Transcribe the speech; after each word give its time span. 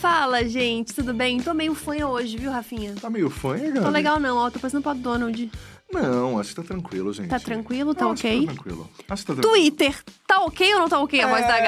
Fala, 0.00 0.42
gente, 0.48 0.94
tudo 0.94 1.12
bem? 1.12 1.40
Tô 1.40 1.52
meio 1.52 1.74
fanha 1.74 2.08
hoje, 2.08 2.38
viu, 2.38 2.50
Rafinha? 2.50 2.94
Tá 3.00 3.10
meio 3.10 3.28
fanha, 3.28 3.70
Gabi? 3.70 3.84
Tô 3.84 3.90
legal 3.90 4.18
não, 4.18 4.36
ó, 4.38 4.48
tô 4.50 4.58
parecendo 4.58 4.82
pro 4.82 4.94
Donald. 4.94 5.50
Não, 5.92 6.38
acho 6.38 6.50
que 6.50 6.54
tá 6.56 6.62
tranquilo, 6.62 7.12
gente. 7.12 7.28
Tá 7.28 7.38
tranquilo? 7.38 7.94
Tá 7.94 8.06
acho 8.06 8.22
que 8.22 8.28
ok? 8.28 8.46
Tá 8.46 8.52
tranquilo. 8.54 8.90
Acho 9.08 9.22
que 9.22 9.26
tá 9.26 9.34
tranquilo. 9.42 9.52
Twitter, 9.56 9.94
tá 10.26 10.40
ok 10.44 10.74
ou 10.74 10.80
não 10.80 10.88
tá 10.88 11.00
ok 11.00 11.20
a 11.20 11.26
voz 11.26 11.46
da 11.46 11.56
É, 11.58 11.62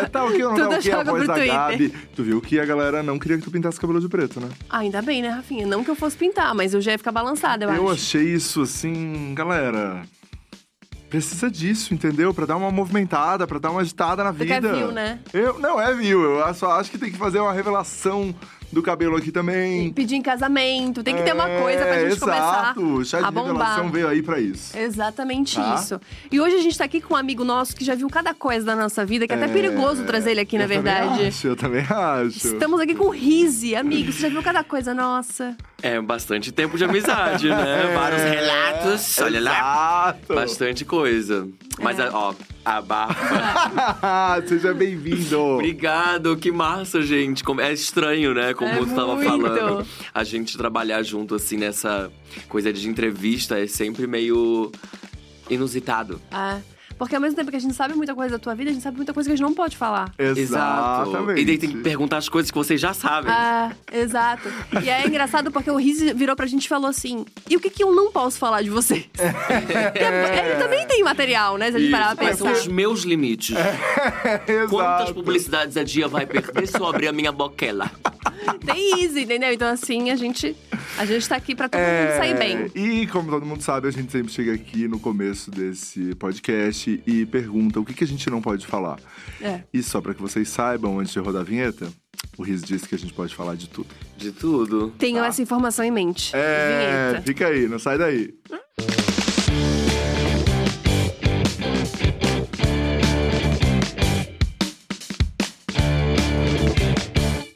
Gabi? 0.00 0.10
tá 0.10 0.24
ok 0.24 0.44
ou 0.44 0.50
não 0.50 0.56
Tudo 0.56 0.68
tá 0.68 0.76
ok 0.76 0.92
a 0.92 0.96
joga 0.96 1.10
voz 1.10 1.24
pro 1.24 1.26
da 1.26 1.34
Twitter. 1.34 1.54
Gabi? 1.56 1.88
Tu 2.14 2.22
viu 2.22 2.40
que 2.40 2.60
a 2.60 2.64
galera 2.66 3.02
não 3.02 3.18
queria 3.18 3.38
que 3.38 3.42
tu 3.44 3.50
pintasse 3.50 3.80
cabelo 3.80 3.98
de 4.00 4.08
preto, 4.08 4.38
né? 4.40 4.48
Ah, 4.70 4.78
ainda 4.78 5.02
bem, 5.02 5.22
né, 5.22 5.30
Rafinha? 5.30 5.66
Não 5.66 5.82
que 5.82 5.90
eu 5.90 5.96
fosse 5.96 6.16
pintar, 6.16 6.54
mas 6.54 6.74
eu 6.74 6.80
já 6.80 6.92
ia 6.92 6.98
ficar 6.98 7.10
balançada, 7.12 7.64
eu, 7.64 7.70
Eu 7.70 7.84
acho. 7.88 7.94
achei 7.94 8.22
isso, 8.34 8.60
assim, 8.62 9.34
galera... 9.34 10.02
Precisa 11.12 11.50
disso, 11.50 11.92
entendeu? 11.92 12.32
Pra 12.32 12.46
dar 12.46 12.56
uma 12.56 12.70
movimentada, 12.70 13.46
pra 13.46 13.58
dar 13.58 13.70
uma 13.70 13.82
agitada 13.82 14.24
na 14.24 14.30
vida. 14.30 14.46
quer 14.46 14.62
view, 14.62 14.90
né? 14.90 15.18
Eu, 15.34 15.58
não, 15.58 15.78
é 15.78 15.94
view. 15.94 16.22
Eu 16.22 16.54
só 16.54 16.72
acho 16.72 16.90
que 16.90 16.96
tem 16.96 17.12
que 17.12 17.18
fazer 17.18 17.38
uma 17.38 17.52
revelação 17.52 18.34
do 18.72 18.82
cabelo 18.82 19.16
aqui 19.16 19.30
também. 19.30 19.92
Pedir 19.92 20.16
em 20.16 20.22
casamento, 20.22 21.02
tem 21.02 21.14
que 21.14 21.22
ter 21.22 21.34
uma 21.34 21.46
coisa 21.48 21.82
pra 21.84 21.96
É, 21.96 22.00
gente 22.08 22.12
exato. 22.16 22.20
começar 22.20 22.78
O 22.78 23.04
chá 23.04 23.18
de 23.20 23.24
a 23.26 23.30
bombar. 23.30 23.46
revelação 23.52 23.90
veio 23.90 24.08
aí 24.08 24.22
pra 24.22 24.40
isso. 24.40 24.76
Exatamente 24.76 25.56
Tá. 25.56 25.74
isso. 25.74 26.00
E 26.30 26.40
hoje 26.40 26.56
a 26.56 26.60
gente 26.60 26.76
tá 26.78 26.84
aqui 26.84 27.00
com 27.00 27.14
um 27.14 27.16
amigo 27.16 27.44
nosso 27.44 27.76
que 27.76 27.84
já 27.84 27.94
viu 27.94 28.08
cada 28.08 28.32
coisa 28.34 28.64
da 28.64 28.74
nossa 28.74 29.04
vida, 29.04 29.26
que 29.26 29.32
é 29.32 29.36
até 29.36 29.48
perigoso 29.48 30.04
trazer 30.04 30.30
ele 30.32 30.40
aqui, 30.40 30.56
na 30.56 30.64
também 30.64 30.80
verdade. 30.82 31.26
Acho, 31.26 31.46
eu 31.48 31.56
também 31.56 31.82
acho. 31.88 32.46
Estamos 32.48 32.80
aqui 32.80 32.94
com 32.94 33.04
o 33.06 33.10
Rizzi, 33.10 33.76
amigo. 33.76 34.10
Você 34.10 34.22
já 34.22 34.28
viu 34.28 34.42
cada 34.42 34.64
coisa 34.64 34.94
nossa? 34.94 35.54
É 35.82 36.00
bastante 36.00 36.50
tempo 36.52 36.78
de 36.78 36.84
amizade, 36.84 37.48
né? 37.48 37.92
Vários 37.94 38.22
relatos, 38.22 39.18
olha 39.18 39.40
lá. 39.40 39.52
Exato. 40.16 40.34
Bastante 40.34 40.84
coisa. 40.84 41.48
Mas, 41.80 41.98
É. 41.98 42.08
ó, 42.12 42.32
a 42.64 42.80
barba. 42.80 44.42
Seja 44.46 44.72
bem-vindo. 44.72 45.38
Obrigado, 45.38 46.36
que 46.36 46.50
massa, 46.52 47.02
gente. 47.02 47.42
É 47.60 47.72
estranho, 47.72 48.34
né? 48.34 48.54
Como 48.54 48.70
É 48.70 48.78
tu 48.78 48.86
tava 48.94 49.14
muito. 49.16 49.28
falando. 49.28 49.86
A 50.14 50.24
gente 50.24 50.56
trabalhar 50.56 51.02
junto, 51.02 51.34
assim, 51.34 51.56
nessa 51.56 52.10
coisa 52.48 52.72
de 52.72 52.88
entrevista 52.88 53.58
é 53.58 53.66
sempre 53.66 54.06
meio 54.06 54.70
inusitado. 55.50 56.20
É. 56.30 56.60
Porque 57.02 57.16
ao 57.16 57.20
mesmo 57.20 57.34
tempo 57.34 57.50
que 57.50 57.56
a 57.56 57.60
gente 57.60 57.74
sabe 57.74 57.94
muita 57.94 58.14
coisa 58.14 58.30
da 58.30 58.38
tua 58.38 58.54
vida, 58.54 58.70
a 58.70 58.72
gente 58.72 58.80
sabe 58.84 58.96
muita 58.96 59.12
coisa 59.12 59.28
que 59.28 59.32
a 59.32 59.36
gente 59.36 59.44
não 59.44 59.52
pode 59.52 59.76
falar. 59.76 60.12
Exatamente. 60.16 61.40
E 61.40 61.44
daí 61.44 61.58
tem 61.58 61.70
que 61.70 61.78
perguntar 61.78 62.18
as 62.18 62.28
coisas 62.28 62.48
que 62.48 62.56
vocês 62.56 62.80
já 62.80 62.94
sabem. 62.94 63.32
É, 63.32 63.98
exato. 63.98 64.48
E 64.80 64.88
é 64.88 65.04
engraçado 65.04 65.50
porque 65.50 65.68
o 65.68 65.76
Rizzi 65.76 66.14
virou 66.14 66.36
pra 66.36 66.46
gente 66.46 66.64
e 66.66 66.68
falou 66.68 66.88
assim: 66.88 67.26
e 67.50 67.56
o 67.56 67.60
que, 67.60 67.70
que 67.70 67.82
eu 67.82 67.92
não 67.92 68.12
posso 68.12 68.38
falar 68.38 68.62
de 68.62 68.70
vocês? 68.70 69.04
Porque 69.18 70.38
ele 70.38 70.62
também 70.62 70.86
tem 70.86 71.02
material, 71.02 71.58
né? 71.58 71.72
Se 71.72 71.76
a 71.76 71.80
gente 71.80 71.90
parar 71.90 72.14
pra 72.14 72.26
Quais 72.26 72.38
são 72.38 72.46
pensar. 72.46 72.60
os 72.60 72.66
meus 72.68 73.02
limites? 73.02 73.56
Exato. 74.46 74.68
Quantas 74.70 75.10
publicidades 75.10 75.76
a 75.76 75.82
dia 75.82 76.06
vai 76.06 76.24
perder 76.24 76.68
se 76.68 76.78
eu 76.78 76.86
abrir 76.86 77.08
a 77.08 77.12
minha 77.12 77.32
boquela? 77.32 77.90
Tem 78.64 79.04
isso, 79.04 79.18
entendeu? 79.18 79.52
Então, 79.52 79.68
assim, 79.68 80.10
a 80.10 80.16
gente, 80.16 80.56
a 80.98 81.04
gente 81.04 81.28
tá 81.28 81.36
aqui 81.36 81.54
pra 81.54 81.68
todo 81.68 81.80
É, 81.80 82.06
mundo 82.06 82.16
sair 82.18 82.36
bem. 82.38 82.70
E 82.74 83.06
como 83.08 83.30
todo 83.30 83.44
mundo 83.44 83.62
sabe, 83.62 83.88
a 83.88 83.90
gente 83.90 84.10
sempre 84.12 84.32
chega 84.32 84.52
aqui 84.52 84.86
no 84.88 84.98
começo 84.98 85.50
desse 85.50 86.14
podcast 86.16 86.91
e 87.06 87.24
pergunta 87.26 87.78
o 87.78 87.84
que, 87.84 87.94
que 87.94 88.04
a 88.04 88.06
gente 88.06 88.28
não 88.28 88.42
pode 88.42 88.66
falar. 88.66 88.98
É. 89.40 89.62
E 89.72 89.82
só 89.82 90.00
pra 90.00 90.12
que 90.14 90.20
vocês 90.20 90.48
saibam, 90.48 90.98
antes 90.98 91.12
de 91.12 91.18
rodar 91.20 91.42
a 91.42 91.44
vinheta, 91.44 91.92
o 92.36 92.42
Riz 92.42 92.62
disse 92.62 92.88
que 92.88 92.94
a 92.94 92.98
gente 92.98 93.12
pode 93.12 93.34
falar 93.34 93.54
de 93.54 93.68
tudo. 93.68 93.88
De 94.16 94.32
tudo. 94.32 94.90
Tenham 94.98 95.22
Tá. 95.22 95.28
essa 95.28 95.42
informação 95.42 95.84
em 95.84 95.90
mente. 95.90 96.34
É, 96.34 97.08
Vinheta. 97.10 97.22
fica 97.26 97.46
aí, 97.46 97.68
não 97.68 97.78
sai 97.78 97.96
daí. 97.98 98.34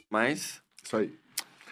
Mas, 0.09 0.61
Isso 0.83 0.95
aí. 0.97 1.13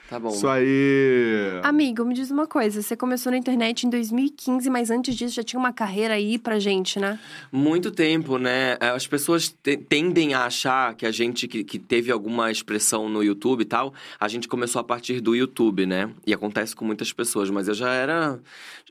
Tá 0.10 0.20
bom. 0.20 0.30
Isso 0.30 0.48
aí. 0.48 1.60
Amigo, 1.64 2.04
me 2.06 2.14
diz 2.14 2.30
uma 2.32 2.48
coisa. 2.48 2.82
Você 2.82 2.96
começou 2.96 3.32
na 3.32 3.38
internet 3.38 3.86
em 3.86 3.90
2015, 3.90 4.70
mas 4.70 4.90
antes 4.92 5.16
disso 5.16 5.36
já 5.36 5.44
tinha 5.44 5.60
uma 5.60 5.74
carreira 5.74 6.14
aí 6.16 6.38
pra 6.38 6.60
gente, 6.60 7.00
né? 7.00 7.20
Muito 7.52 7.92
tempo, 7.92 8.38
né? 8.38 8.78
As 8.80 9.08
pessoas 9.08 9.50
te- 9.50 9.78
tendem 9.78 10.34
a 10.34 10.46
achar 10.46 10.94
que 10.96 11.06
a 11.06 11.12
gente 11.12 11.48
que, 11.48 11.64
que 11.64 11.80
teve 11.80 12.12
alguma 12.12 12.52
expressão 12.52 13.08
no 13.10 13.24
YouTube 13.24 13.62
e 13.62 13.66
tal, 13.66 13.94
a 14.20 14.28
gente 14.28 14.48
começou 14.48 14.80
a 14.80 14.84
partir 14.84 15.20
do 15.22 15.36
YouTube, 15.36 15.86
né? 15.86 16.12
E 16.26 16.34
acontece 16.34 16.76
com 16.76 16.86
muitas 16.86 17.12
pessoas, 17.12 17.50
mas 17.50 17.68
eu 17.68 17.74
já 17.74 17.92
era 17.94 18.40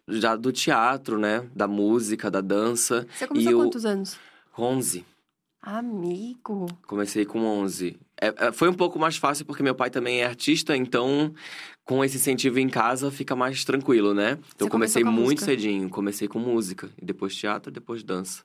já 0.08 0.36
do 0.36 0.52
teatro, 0.52 1.18
né? 1.18 1.44
Da 1.54 1.66
música, 1.66 2.30
da 2.30 2.40
dança. 2.40 3.06
Você 3.16 3.26
começou 3.26 3.50
e 3.50 3.54
há 3.54 3.56
eu- 3.56 3.58
quantos 3.64 3.84
anos? 3.86 4.18
11. 4.58 5.04
Amigo. 5.62 6.66
Comecei 6.86 7.24
com 7.24 7.40
11. 7.44 7.96
É, 8.24 8.46
é, 8.48 8.52
foi 8.52 8.68
um 8.68 8.74
pouco 8.74 8.98
mais 8.98 9.16
fácil 9.16 9.44
porque 9.44 9.62
meu 9.62 9.74
pai 9.74 9.90
também 9.90 10.20
é 10.22 10.26
artista, 10.26 10.76
então 10.76 11.34
com 11.84 12.02
esse 12.04 12.16
incentivo 12.16 12.58
em 12.58 12.68
casa 12.68 13.10
fica 13.10 13.36
mais 13.36 13.64
tranquilo, 13.64 14.14
né? 14.14 14.38
Então 14.54 14.66
Você 14.66 14.70
comecei 14.70 15.02
com 15.04 15.10
muito 15.10 15.24
música? 15.40 15.44
cedinho. 15.44 15.88
Comecei 15.90 16.26
com 16.28 16.38
música, 16.38 16.88
e 17.00 17.04
depois 17.04 17.34
teatro, 17.34 17.70
depois 17.70 18.02
dança. 18.02 18.42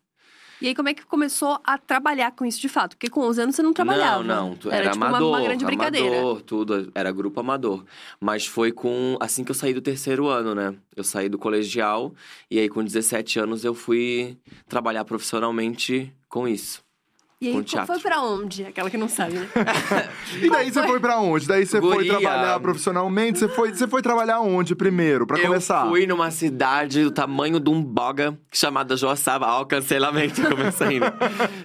E 0.61 0.67
aí, 0.67 0.75
como 0.75 0.89
é 0.89 0.93
que 0.93 1.05
começou 1.05 1.57
a 1.63 1.77
trabalhar 1.77 2.31
com 2.31 2.45
isso 2.45 2.59
de 2.59 2.67
fato? 2.67 2.97
Porque 2.97 3.09
com 3.09 3.21
11 3.21 3.41
anos 3.43 3.55
você 3.55 3.61
não 3.63 3.71
trabalhava. 3.71 4.21
Não, 4.21 4.49
não. 4.61 4.71
Era, 4.71 4.75
Era, 4.75 4.91
tipo 4.91 4.97
uma- 4.97 5.07
amador. 5.07 5.29
uma, 5.29 5.41
grande 5.41 5.63
brincadeira. 5.63 6.17
Amador, 6.19 6.41
tudo. 6.41 6.91
Era 6.93 7.13
grupo 7.13 7.39
amador. 7.39 7.85
Mas 8.19 8.45
foi 8.45 8.69
com. 8.73 9.15
Assim 9.21 9.45
que 9.45 9.51
eu 9.51 9.55
saí 9.55 9.73
do 9.73 9.79
terceiro 9.81 10.27
ano, 10.27 10.53
né? 10.53 10.75
Eu 10.93 11.03
saí 11.05 11.29
do 11.29 11.37
colegial 11.37 12.13
e 12.51 12.59
aí 12.59 12.67
com 12.67 12.83
17 12.83 13.39
anos 13.39 13.63
eu 13.63 13.73
fui 13.73 14.37
trabalhar 14.67 15.05
profissionalmente 15.05 16.13
com 16.27 16.45
isso. 16.45 16.81
E 17.41 17.47
aí, 17.47 17.65
foi 17.87 17.99
pra 17.99 18.21
onde? 18.21 18.65
Aquela 18.65 18.89
que 18.89 18.97
não 18.97 19.07
sabe, 19.07 19.35
né? 19.35 19.47
E 20.43 20.49
daí 20.49 20.69
você 20.71 20.85
foi 20.85 20.99
pra 20.99 21.19
onde? 21.19 21.47
Daí 21.47 21.65
você 21.65 21.79
foi 21.79 21.95
Guria. 21.95 22.17
trabalhar 22.17 22.59
profissionalmente? 22.59 23.39
Você 23.39 23.47
foi, 23.47 23.73
você 23.73 23.87
foi 23.87 24.01
trabalhar 24.01 24.41
onde 24.41 24.75
primeiro, 24.75 25.25
pra 25.25 25.39
começar? 25.39 25.85
Eu 25.85 25.91
fui 25.91 26.05
numa 26.05 26.31
cidade 26.31 27.01
do 27.01 27.11
tamanho 27.11 27.57
de 27.57 27.69
um 27.69 27.81
boga 27.81 28.37
chamada 28.51 28.97
Joaçaba. 28.97 29.47
Ó, 29.47 29.63
cancelamento, 29.63 30.41
comecei. 30.49 30.99
né? 30.99 31.13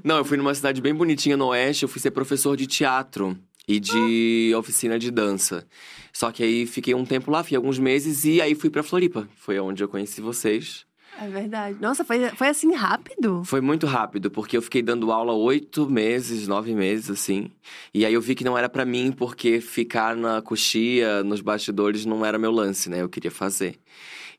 Não, 0.05 0.19
eu 0.19 0.25
fui 0.25 0.37
numa 0.37 0.55
cidade 0.55 0.81
bem 0.81 0.95
bonitinha 0.95 1.37
no 1.37 1.47
oeste. 1.47 1.83
Eu 1.83 1.89
fui 1.89 2.01
ser 2.01 2.13
professor 2.13 2.57
de 2.57 2.69
teatro 2.69 3.37
e 3.67 3.81
de 3.81 4.53
oficina 4.57 4.97
de 4.97 5.11
dança. 5.11 5.67
Só 6.13 6.31
que 6.31 6.45
aí 6.45 6.67
fiquei 6.67 6.95
um 6.95 7.05
tempo 7.05 7.33
lá, 7.33 7.43
fiquei 7.43 7.57
alguns 7.57 7.81
meses 7.81 8.25
e 8.25 8.41
aí 8.41 8.55
fui 8.55 8.71
pra 8.71 8.85
Floripa. 8.85 9.29
Foi 9.35 9.59
onde 9.59 9.83
eu 9.83 9.89
conheci 9.89 10.21
vocês. 10.21 10.87
É 11.21 11.29
verdade. 11.29 11.79
Nossa, 11.81 12.05
foi, 12.05 12.29
foi 12.31 12.49
assim 12.49 12.73
rápido? 12.75 13.43
Foi 13.45 13.61
muito 13.61 13.87
rápido, 13.87 14.31
porque 14.31 14.57
eu 14.57 14.63
fiquei 14.63 14.83
dando 14.83 15.13
aula 15.13 15.33
oito 15.33 15.89
meses, 15.89 16.49
nove 16.49 16.75
meses, 16.75 17.11
assim. 17.11 17.51
E 17.93 18.05
aí 18.05 18.13
eu 18.13 18.21
vi 18.21 18.35
que 18.35 18.45
não 18.45 18.59
era 18.59 18.69
pra 18.69 18.85
mim, 18.85 19.13
porque 19.13 19.61
ficar 19.61 20.17
na 20.17 20.43
coxia, 20.43 21.23
nos 21.23 21.41
bastidores, 21.41 22.05
não 22.05 22.25
era 22.25 22.39
meu 22.39 22.51
lance, 22.51 22.91
né? 22.91 23.01
Eu 23.03 23.09
queria 23.09 23.31
fazer. 23.31 23.77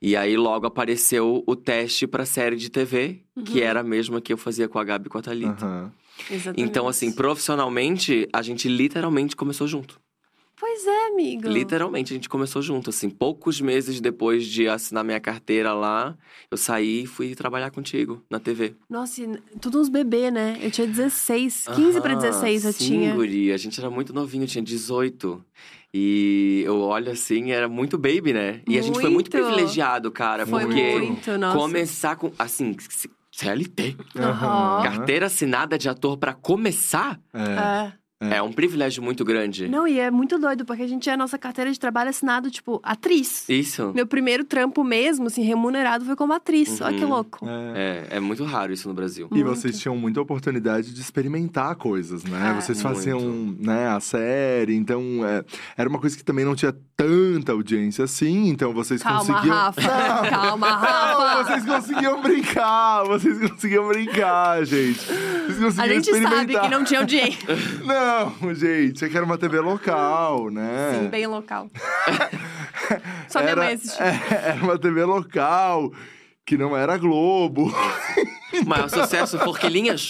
E 0.02 0.16
aí 0.16 0.36
logo 0.36 0.68
apareceu 0.68 1.44
o 1.48 1.56
teste 1.56 2.06
pra 2.06 2.26
série 2.26 2.58
de 2.58 2.70
TV, 2.70 3.22
que 3.46 3.62
era 3.62 3.80
a 3.80 3.84
mesma 3.84 4.20
que 4.20 4.34
eu 4.34 4.38
fazia 4.38 4.68
com 4.68 4.78
a 4.78 4.84
Gabi 4.84 5.08
e 5.08 5.10
com 5.10 5.18
a 5.18 5.22
Thalita. 5.22 5.66
Aham. 5.66 5.92
Exatamente. 6.30 6.62
Então, 6.62 6.88
assim, 6.88 7.12
profissionalmente, 7.12 8.28
a 8.32 8.42
gente 8.42 8.68
literalmente 8.68 9.36
começou 9.36 9.68
junto. 9.68 10.00
Pois 10.58 10.86
é, 10.88 11.08
amigo. 11.08 11.48
Literalmente, 11.50 12.14
a 12.14 12.16
gente 12.16 12.30
começou 12.30 12.62
junto, 12.62 12.90
assim. 12.90 13.10
Poucos 13.10 13.60
meses 13.60 14.00
depois 14.00 14.46
de 14.46 14.68
assinar 14.68 15.04
minha 15.04 15.20
carteira 15.20 15.74
lá, 15.74 16.18
eu 16.50 16.58
saí 16.58 17.04
e 17.04 17.06
fui 17.08 17.36
trabalhar 17.36 17.72
contigo 17.72 18.24
na 18.30 18.40
TV. 18.40 18.74
Nossa, 18.90 19.22
e 19.22 19.38
tudo 19.60 19.80
uns 19.82 19.90
bebê, 19.90 20.32
né? 20.32 20.58
Eu 20.62 20.72
tinha 20.72 20.88
16, 20.88 21.68
15 21.76 22.00
pra 22.00 22.14
Aham, 22.14 22.22
16 22.22 22.66
eu 22.66 22.72
sim, 22.74 22.86
tinha. 22.88 23.14
Guri, 23.16 23.52
a 23.52 23.58
gente 23.58 23.80
era 23.80 23.90
muito 23.90 24.14
novinho, 24.14 24.44
eu 24.44 24.48
tinha 24.48 24.64
18. 24.64 25.44
E 25.94 26.62
eu 26.66 26.80
olho 26.80 27.12
assim, 27.12 27.52
era 27.52 27.68
muito 27.70 27.98
baby, 27.98 28.34
né? 28.34 28.62
E 28.68 28.78
a 28.78 28.82
gente 28.82 29.00
foi 29.00 29.10
muito 29.10 29.30
Muito. 29.32 29.32
privilegiado, 29.32 30.12
cara, 30.12 30.46
Foi 30.46 30.62
porque 30.64 31.00
muito, 31.00 31.38
nossa. 31.38 31.58
começar 31.58 32.16
com 32.18 32.32
assim, 32.38 32.76
CLT, 33.32 33.96
Aham. 34.18 34.82
carteira 34.84 35.26
assinada 35.28 35.78
de 35.78 35.88
ator 35.90 36.18
pra 36.18 36.34
começar, 36.34 37.20
É. 37.34 37.40
É. 37.92 38.05
é. 38.20 38.42
um 38.42 38.52
privilégio 38.52 39.04
muito 39.04 39.24
grande. 39.26 39.68
Não, 39.68 39.88
e 39.88 40.00
é 40.00 40.10
muito 40.10 40.38
doido, 40.40 40.66
porque 40.66 40.84
a 40.84 40.88
gente 40.88 41.04
tinha 41.04 41.16
a 41.16 41.18
nossa 41.18 41.38
carteira 41.38 41.72
de 41.72 41.80
trabalho 41.80 42.10
assinado, 42.10 42.50
tipo, 42.50 42.80
atriz. 42.84 43.48
Isso. 43.50 43.92
Meu 43.94 44.08
primeiro 44.08 44.44
trampo 44.44 44.84
mesmo, 44.84 45.28
assim, 45.28 45.44
remunerado, 45.44 46.06
foi 46.06 46.16
como 46.16 46.34
atriz. 46.34 46.80
Olha 46.82 46.98
que 46.98 47.04
Uhum. 47.04 47.10
louco. 47.10 47.48
É. 47.48 48.08
É, 48.12 48.18
é 48.18 48.20
muito 48.20 48.44
raro 48.44 48.72
isso 48.74 48.88
no 48.88 48.94
Brasil. 48.94 49.28
E 49.32 49.36
Muito. 49.36 49.48
vocês 49.50 49.80
tinham 49.80 49.96
muita 49.98 50.22
oportunidade 50.22 50.94
de 50.94 51.02
experimentar 51.02 51.76
coisas, 51.76 52.24
né? 52.24 52.52
É. 52.52 52.62
vocês 52.62 52.82
faziam 52.82 53.20
Muito. 53.20 53.66
né, 53.66 53.88
a 53.90 54.00
série, 54.00 54.76
então 54.76 55.02
é, 55.26 55.44
era 55.78 55.90
uma 55.90 56.00
coisa 56.00 56.16
que 56.18 56.24
também 56.24 56.46
não 56.46 56.56
tinha 56.56 56.74
tanta 56.96 57.52
audiência 57.52 58.06
assim, 58.06 58.48
então 58.50 58.74
vocês 58.74 59.02
Calma, 59.04 59.20
conseguiam. 59.20 59.54
Rafa. 59.56 59.82
Não! 59.82 60.30
Calma, 60.30 60.70
Não, 60.70 60.78
Rafa. 60.78 61.44
vocês 61.44 61.66
conseguiam 61.66 62.22
brincar, 62.22 63.04
vocês 63.04 63.50
conseguiam 63.50 63.88
brincar, 63.88 64.66
gente. 64.66 65.00
Vocês 65.00 65.60
conseguiam 65.60 65.84
A 65.86 65.88
gente 65.88 66.22
sabe 66.22 66.60
que 66.60 66.68
não 66.70 66.84
tinha 66.84 67.00
audiência. 67.02 67.46
Não, 67.86 68.05
gente, 68.54 69.06
é 69.06 69.10
que 69.10 69.16
era 69.16 69.26
uma 69.26 69.38
TV 69.38 69.60
local, 69.60 70.50
né? 70.50 71.00
Sim, 71.00 71.08
bem 71.10 71.28
local. 71.28 71.70
Só 73.28 73.40
minha 73.40 73.52
era, 73.52 73.64
mãe 73.64 73.74
assistiu. 73.74 74.06
é, 74.06 74.50
era 74.50 74.64
uma 74.64 74.78
TV 74.78 75.04
local, 75.04 75.92
que 76.46 76.58
não 76.58 76.76
era 76.76 76.98
Globo. 76.98 77.74
Maior 78.66 78.90
sucesso, 78.90 79.38
Forquilinhas. 79.40 80.10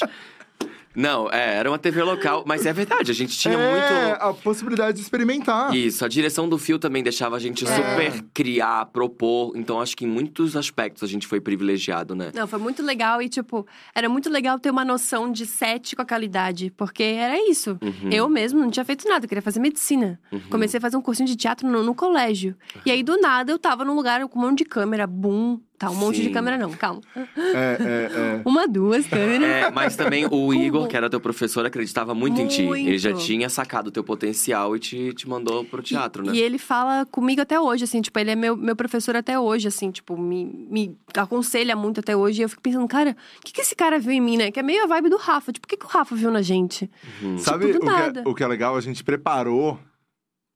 Não, 0.96 1.30
é, 1.32 1.56
era 1.58 1.70
uma 1.70 1.78
TV 1.78 2.02
local, 2.04 2.44
mas 2.46 2.66
é 2.66 2.72
verdade, 2.74 3.12
a 3.12 3.14
gente 3.14 3.38
tinha 3.38 3.54
é, 3.56 3.72
muito. 3.72 4.22
a 4.24 4.34
possibilidade 4.34 4.98
de 4.98 5.04
experimentar. 5.04 5.76
Isso, 5.76 6.06
a 6.06 6.08
direção 6.08 6.48
do 6.48 6.58
fio 6.58 6.80
também 6.80 7.04
deixava 7.04 7.36
a 7.36 7.40
gente 7.40 7.66
É. 7.66 7.68
super 7.68 8.24
criar, 8.34 8.86
propor. 8.88 9.54
Então 9.56 9.80
acho 9.82 9.96
que 9.96 10.06
em 10.06 10.08
muitos 10.08 10.56
aspectos 10.56 11.04
a 11.04 11.08
gente 11.08 11.28
foi 11.28 11.40
privilegiado, 11.42 12.16
né? 12.16 12.32
Não, 12.34 12.48
foi 12.48 12.60
muito 12.60 12.82
legal 12.84 13.22
e, 13.22 13.28
tipo, 13.30 13.66
era 13.94 14.08
muito 14.08 14.30
legal 14.30 14.58
ter 14.60 14.70
uma 14.70 14.86
noção 14.86 15.32
de 15.32 15.46
set 15.46 15.96
com 15.96 16.02
a 16.02 16.06
qualidade, 16.06 16.72
porque 16.78 17.04
era 17.04 17.38
isso. 17.50 17.78
Uhum. 17.82 18.10
Eu 18.12 18.30
mesmo 18.30 18.60
não 18.60 18.70
tinha 18.70 18.86
feito 18.86 19.08
nada, 19.08 19.26
eu 19.26 19.30
queria 19.30 19.42
fazer 19.42 19.60
medicina. 19.60 20.20
Comecei 20.50 20.78
a 20.78 20.82
fazer 20.82 20.98
um 20.98 21.02
cursinho 21.02 21.28
de 21.28 21.36
teatro 21.36 21.68
no, 21.68 21.84
no 21.84 21.94
colégio. 21.96 22.56
E 22.86 22.92
aí, 22.92 23.04
do 23.04 23.20
nada, 23.20 23.52
eu 23.52 23.60
tava 23.60 23.84
num 23.84 23.94
lugar 23.96 24.26
com 24.28 24.40
um 24.40 24.42
monte 24.44 24.60
de 24.60 24.66
câmera, 24.66 25.06
boom. 25.08 25.60
Tá, 25.78 25.90
um 25.90 25.96
monte 25.96 26.22
de 26.22 26.28
Sim. 26.28 26.32
câmera 26.32 26.58
não, 26.58 26.72
calma. 26.72 27.02
É, 27.16 27.22
é, 27.36 28.38
é. 28.38 28.42
Uma, 28.48 28.66
duas 28.66 29.06
câmeras. 29.06 29.44
É, 29.44 29.70
mas 29.70 29.98
também 29.98 30.26
o 30.26 30.54
Igor, 30.54 30.88
que 30.88 30.96
era 30.96 31.10
teu 31.10 31.20
professor, 31.20 31.66
acreditava 31.66 32.16
muito, 32.16 32.40
em 32.40 32.48
ti. 32.48 32.62
Ele 32.62 32.98
já 32.98 33.10
Muito. 33.10 33.26
tinha 33.26 33.50
sacado 33.50 33.88
o 33.88 33.92
teu 33.92 34.04
potencial 34.04 34.74
e 34.76 34.80
te, 34.80 35.14
te 35.14 35.28
mandou 35.28 35.66
pro 35.66 35.82
teatro, 35.82 36.24
né? 36.24 36.34
E 36.34 36.40
ele 36.40 36.58
fala 36.58 37.06
comigo 37.06 37.42
até 37.42 37.60
hoje, 37.60 37.84
assim, 37.84 38.02
tipo, 38.02 38.18
ele 38.18 38.32
é 38.32 38.36
meu, 38.36 38.56
meu 38.56 38.76
professor 38.76 39.18
até 39.18 39.38
hoje, 39.38 39.68
assim, 39.68 39.92
tipo, 39.92 40.18
me, 40.18 40.46
me 40.46 40.98
aconselha 41.14 41.76
muito 41.76 42.00
até 42.00 42.16
hoje. 42.16 42.42
E 42.42 42.44
eu 42.44 42.50
fico 42.50 42.62
pensando, 42.62 42.88
cara, 42.88 43.16
o 43.38 43.42
que, 43.44 43.52
que 43.52 43.62
esse 43.62 43.76
cara 43.76 44.00
viu 44.00 44.14
em 44.14 44.22
mim, 44.22 44.38
né? 44.38 44.52
Que 44.52 44.62
é 44.62 44.64
meio 44.64 44.84
a 44.84 44.88
vibe 44.88 45.10
do 45.10 45.18
Rafa. 45.18 45.52
Tipo, 45.52 45.66
o 45.66 45.68
que, 45.68 45.76
que 45.76 45.86
o 45.86 45.90
Rafa 45.90 46.16
viu 46.16 46.32
na 46.32 46.42
gente? 46.42 46.90
Sabe 47.38 47.66
Tipo, 47.66 47.78
o 47.78 47.80
do 47.82 47.86
que, 47.86 48.20
é, 48.20 48.30
o 48.30 48.36
que 48.36 48.44
é 48.44 48.48
legal? 48.48 48.78
A 48.78 48.82
gente 48.82 49.04
preparou, 49.04 49.78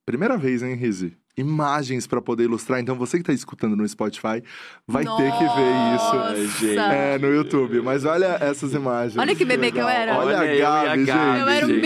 primeira 0.06 0.38
vez, 0.38 0.63
hein, 0.63 0.75
Rizzi? 0.75 1.18
Imagens 1.39 2.06
pra 2.07 2.21
poder 2.21 2.44
ilustrar. 2.44 2.80
Então, 2.80 2.95
você 2.95 3.18
que 3.18 3.24
tá 3.24 3.33
escutando 3.33 3.75
no 3.75 3.88
Spotify, 3.88 4.44
vai 4.88 5.03
ter 5.03 5.31
que 5.31 5.44
ver 5.44 5.95
isso. 5.95 6.75
Nossa! 6.75 6.94
É, 6.94 7.18
no 7.18 7.33
YouTube. 7.33 7.81
Mas 7.81 8.06
olha 8.06 8.38
essas 8.41 8.74
imagens. 8.74 9.18
Olha 9.18 9.36
que 9.36 9.45
bebê 9.45 9.71
que 9.71 9.80
eu 9.80 9.88
era. 9.88 10.18
Olha, 10.18 10.38
Olha 10.38 10.39
a 10.39 10.56
eu 10.56 10.68
a 10.68 10.86
Gabi, 10.86 11.06
Gabi, 11.06 11.19
gente. 11.21 11.39
Eu 11.39 11.47
era 11.47 11.65
um 11.65 11.80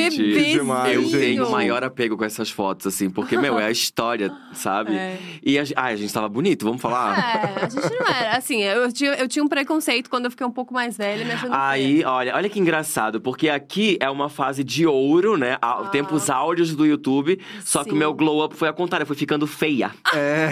demais, 0.54 1.14
Eu 1.14 1.20
tenho 1.20 1.48
o 1.48 1.52
maior 1.52 1.84
apego 1.84 2.18
com 2.18 2.26
essas 2.26 2.50
fotos, 2.50 2.88
assim, 2.88 3.10
porque, 3.10 3.38
meu, 3.38 3.60
é 3.60 3.66
a 3.66 3.72
história, 3.72 4.32
sabe? 4.54 4.96
É. 4.96 5.18
E 5.44 5.60
a, 5.60 5.64
ah, 5.76 5.86
a 5.86 5.96
gente 5.96 6.14
tava 6.14 6.28
bonito, 6.30 6.66
vamos 6.66 6.82
falar? 6.82 7.18
É, 7.18 7.66
a 7.66 7.70
gente 7.70 7.96
não 8.00 8.08
era. 8.08 8.38
Assim, 8.38 8.62
eu 8.62 8.92
tinha, 8.92 9.14
eu 9.14 9.28
tinha 9.28 9.44
um 9.44 9.48
preconceito 9.48 10.10
quando 10.10 10.26
eu 10.26 10.32
fiquei 10.32 10.46
um 10.46 10.52
pouco 10.52 10.74
mais 10.74 10.98
velha, 10.98 11.24
me 11.26 11.32
achando 11.32 11.52
feia. 11.52 11.68
Aí, 11.68 12.04
olha, 12.04 12.36
olha 12.36 12.50
que 12.50 12.60
engraçado, 12.60 13.22
porque 13.22 13.50
aqui 13.50 13.98
é 14.00 14.10
uma 14.10 14.30
fase 14.30 14.64
de 14.64 14.86
ouro, 14.86 15.38
né? 15.38 15.58
A- 15.62 15.84
Tempos 15.92 16.30
áudios 16.30 16.76
do 16.76 16.86
YouTube, 16.86 17.40
só 17.64 17.84
que 17.84 17.90
o 17.90 17.94
Sim. 17.94 18.00
meu 18.00 18.14
glow 18.14 18.44
up 18.44 18.56
foi 18.56 18.68
ao 18.68 18.74
contrário, 18.74 19.06
foi 19.06 19.16
ficando 19.16 19.43
feia. 19.48 19.92
É. 20.14 20.50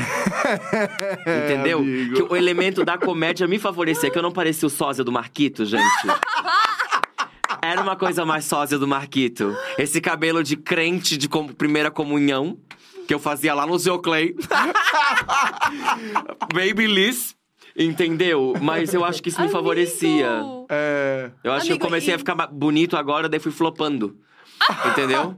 Entendeu? 1.53 1.79
amigo. 1.79 2.15
que 2.15 2.23
o 2.23 2.35
elemento 2.35 2.83
da 2.85 2.97
comédia 2.97 3.47
me 3.47 3.59
favorecia, 3.59 4.09
que 4.09 4.17
eu 4.17 4.23
não 4.23 4.31
parecia 4.31 4.65
o 4.67 4.69
sósia 4.69 5.03
do 5.03 5.11
Marquito, 5.11 5.65
gente. 5.65 5.83
Era 7.61 7.81
uma 7.81 7.95
coisa 7.95 8.25
mais 8.25 8.45
sósia 8.45 8.77
do 8.79 8.87
Marquito. 8.87 9.55
Esse 9.77 10.01
cabelo 10.01 10.43
de 10.43 10.55
crente 10.57 11.15
de 11.17 11.27
com- 11.29 11.47
primeira 11.47 11.91
comunhão, 11.91 12.57
que 13.07 13.13
eu 13.13 13.19
fazia 13.19 13.53
lá 13.53 13.65
no 13.67 13.77
Zio 13.77 13.99
Clay. 13.99 14.35
Babyliss, 16.53 17.35
entendeu? 17.77 18.53
Mas 18.61 18.93
eu 18.93 19.03
acho 19.05 19.21
que 19.21 19.29
isso 19.29 19.39
me 19.39 19.45
Amigo! 19.45 19.57
favorecia. 19.59 20.41
É. 20.69 21.31
Eu 21.43 21.51
acho 21.53 21.65
que 21.65 21.71
eu 21.71 21.75
Amigo, 21.75 21.85
comecei 21.85 22.13
e- 22.13 22.15
a 22.15 22.17
ficar 22.17 22.35
bonito 22.47 22.97
agora, 22.97 23.29
daí 23.29 23.39
fui 23.39 23.51
flopando. 23.51 24.17
Entendeu? 24.85 25.35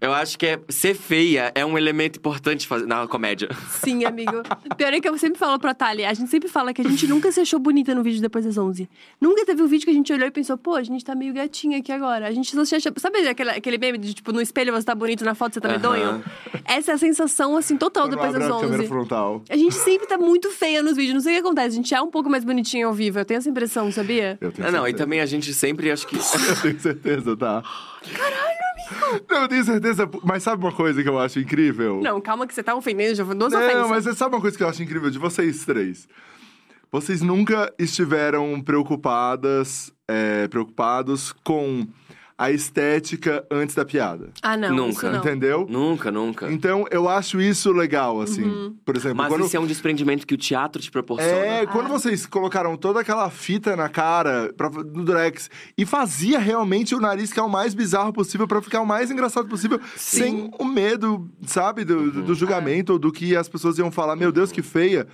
Eu 0.00 0.12
acho 0.12 0.36
que 0.36 0.44
é, 0.46 0.60
ser 0.68 0.94
feia 0.94 1.52
é 1.54 1.64
um 1.64 1.78
elemento 1.78 2.18
importante 2.18 2.66
na 2.88 3.06
comédia. 3.06 3.48
Sim, 3.70 4.04
amigo. 4.04 4.42
Pior 4.76 4.92
é 4.92 5.00
que 5.00 5.08
eu 5.08 5.16
sempre 5.16 5.38
falo 5.38 5.60
pra 5.60 5.72
Thalia, 5.74 6.10
a 6.10 6.12
gente 6.14 6.28
sempre 6.28 6.48
fala 6.48 6.74
que 6.74 6.80
a 6.80 6.84
gente 6.84 7.06
nunca 7.06 7.30
se 7.30 7.38
achou 7.40 7.60
bonita 7.60 7.94
no 7.94 8.02
vídeo 8.02 8.20
depois 8.20 8.44
das 8.44 8.58
11. 8.58 8.88
Nunca 9.20 9.46
teve 9.46 9.62
um 9.62 9.68
vídeo 9.68 9.84
que 9.84 9.92
a 9.92 9.94
gente 9.94 10.12
olhou 10.12 10.26
e 10.26 10.30
pensou, 10.32 10.58
pô, 10.58 10.74
a 10.74 10.82
gente 10.82 11.04
tá 11.04 11.14
meio 11.14 11.32
gatinha 11.32 11.78
aqui 11.78 11.92
agora. 11.92 12.26
A 12.26 12.32
gente 12.32 12.50
só 12.50 12.64
se 12.64 12.74
acha... 12.74 12.92
Sabe 12.96 13.18
aquele, 13.28 13.50
aquele 13.50 13.78
meme 13.78 13.96
de, 13.96 14.12
tipo, 14.14 14.32
no 14.32 14.40
espelho 14.40 14.72
você 14.72 14.84
tá 14.84 14.94
bonito, 14.94 15.24
na 15.24 15.36
foto 15.36 15.54
você 15.54 15.60
tá 15.60 15.68
Aham. 15.68 15.76
medonho? 15.76 16.24
Essa 16.64 16.90
é 16.90 16.94
a 16.94 16.98
sensação, 16.98 17.56
assim, 17.56 17.76
total 17.76 18.08
Quando 18.08 18.16
depois 18.16 18.32
das 18.32 18.42
a 18.42 18.60
câmera 18.60 18.82
11. 18.82 18.88
frontal. 18.88 19.42
A 19.48 19.56
gente 19.56 19.76
sempre 19.76 20.08
tá 20.08 20.18
muito 20.18 20.50
feia 20.50 20.82
nos 20.82 20.96
vídeos, 20.96 21.14
não 21.14 21.20
sei 21.20 21.34
o 21.34 21.36
que 21.36 21.46
acontece. 21.46 21.68
A 21.68 21.70
gente 21.76 21.94
é 21.94 22.02
um 22.02 22.10
pouco 22.10 22.28
mais 22.28 22.44
bonitinha 22.44 22.86
ao 22.86 22.92
vivo, 22.92 23.20
eu 23.20 23.24
tenho 23.24 23.38
essa 23.38 23.48
impressão, 23.48 23.92
sabia? 23.92 24.36
Eu 24.40 24.50
tenho 24.50 24.66
Ah, 24.66 24.72
não, 24.72 24.80
e 24.80 24.86
certeza. 24.86 25.04
também 25.04 25.20
a 25.20 25.26
gente 25.26 25.54
sempre 25.54 25.92
acho 25.92 26.08
que. 26.08 26.16
Eu 26.18 26.60
tenho 26.60 26.80
certeza, 26.80 27.36
tá? 27.36 27.62
Caralho! 28.16 28.61
Não, 29.28 29.42
eu 29.42 29.48
tenho 29.48 29.64
certeza. 29.64 30.08
Mas 30.24 30.42
sabe 30.42 30.62
uma 30.62 30.72
coisa 30.72 31.02
que 31.02 31.08
eu 31.08 31.18
acho 31.18 31.38
incrível? 31.38 32.00
Não, 32.02 32.20
calma 32.20 32.46
que 32.46 32.54
você 32.54 32.62
tá 32.62 32.74
ofendendo, 32.74 33.14
já 33.14 33.24
foi 33.24 33.34
duas 33.34 33.52
Não, 33.52 33.60
ofensas. 33.60 33.88
mas 33.90 34.04
você 34.04 34.14
sabe 34.14 34.34
uma 34.34 34.40
coisa 34.40 34.56
que 34.56 34.62
eu 34.62 34.68
acho 34.68 34.82
incrível 34.82 35.10
de 35.10 35.18
vocês 35.18 35.64
três? 35.64 36.08
Vocês 36.90 37.22
nunca 37.22 37.72
estiveram 37.78 38.60
preocupadas, 38.60 39.92
é, 40.06 40.46
preocupados 40.48 41.32
com 41.42 41.86
a 42.36 42.50
estética 42.50 43.44
antes 43.50 43.74
da 43.74 43.84
piada. 43.84 44.30
Ah, 44.42 44.56
não, 44.56 44.74
Nunca. 44.74 44.90
isso 44.92 45.10
não. 45.10 45.18
Entendeu? 45.18 45.66
Nunca, 45.68 46.10
nunca. 46.10 46.50
Então, 46.52 46.84
eu 46.90 47.08
acho 47.08 47.40
isso 47.40 47.70
legal, 47.72 48.20
assim. 48.20 48.42
Uhum. 48.44 48.76
Por 48.84 48.96
exemplo, 48.96 49.18
Mas 49.18 49.28
quando... 49.28 49.44
isso 49.46 49.56
é 49.56 49.60
um 49.60 49.66
desprendimento 49.66 50.26
que 50.26 50.34
o 50.34 50.38
teatro 50.38 50.80
te 50.82 50.90
proporciona. 50.90 51.32
É, 51.34 51.66
quando 51.66 51.88
vocês 51.88 52.26
colocaram 52.26 52.76
toda 52.76 53.00
aquela 53.00 53.30
fita 53.30 53.76
na 53.76 53.88
cara 53.88 54.52
pra, 54.56 54.68
do 54.68 55.04
Drex 55.04 55.50
e 55.76 55.84
fazia 55.86 56.38
realmente 56.38 56.94
o 56.94 57.00
nariz 57.00 57.30
ficar 57.30 57.44
o 57.44 57.48
mais 57.50 57.74
bizarro 57.74 58.12
possível 58.12 58.48
pra 58.48 58.60
ficar 58.62 58.80
o 58.80 58.86
mais 58.86 59.10
engraçado 59.10 59.46
possível, 59.48 59.80
sem 59.96 60.50
o 60.58 60.64
medo, 60.64 61.28
sabe, 61.46 61.84
do, 61.84 62.10
do- 62.10 62.22
do 62.22 62.34
julgamento 62.34 62.94
ou 62.94 62.98
do 62.98 63.12
que 63.12 63.36
as 63.36 63.48
pessoas 63.48 63.78
iam 63.78 63.90
falar, 63.90 64.16
meu 64.16 64.32
Deus, 64.32 64.50
que 64.50 64.62
feia. 64.62 65.06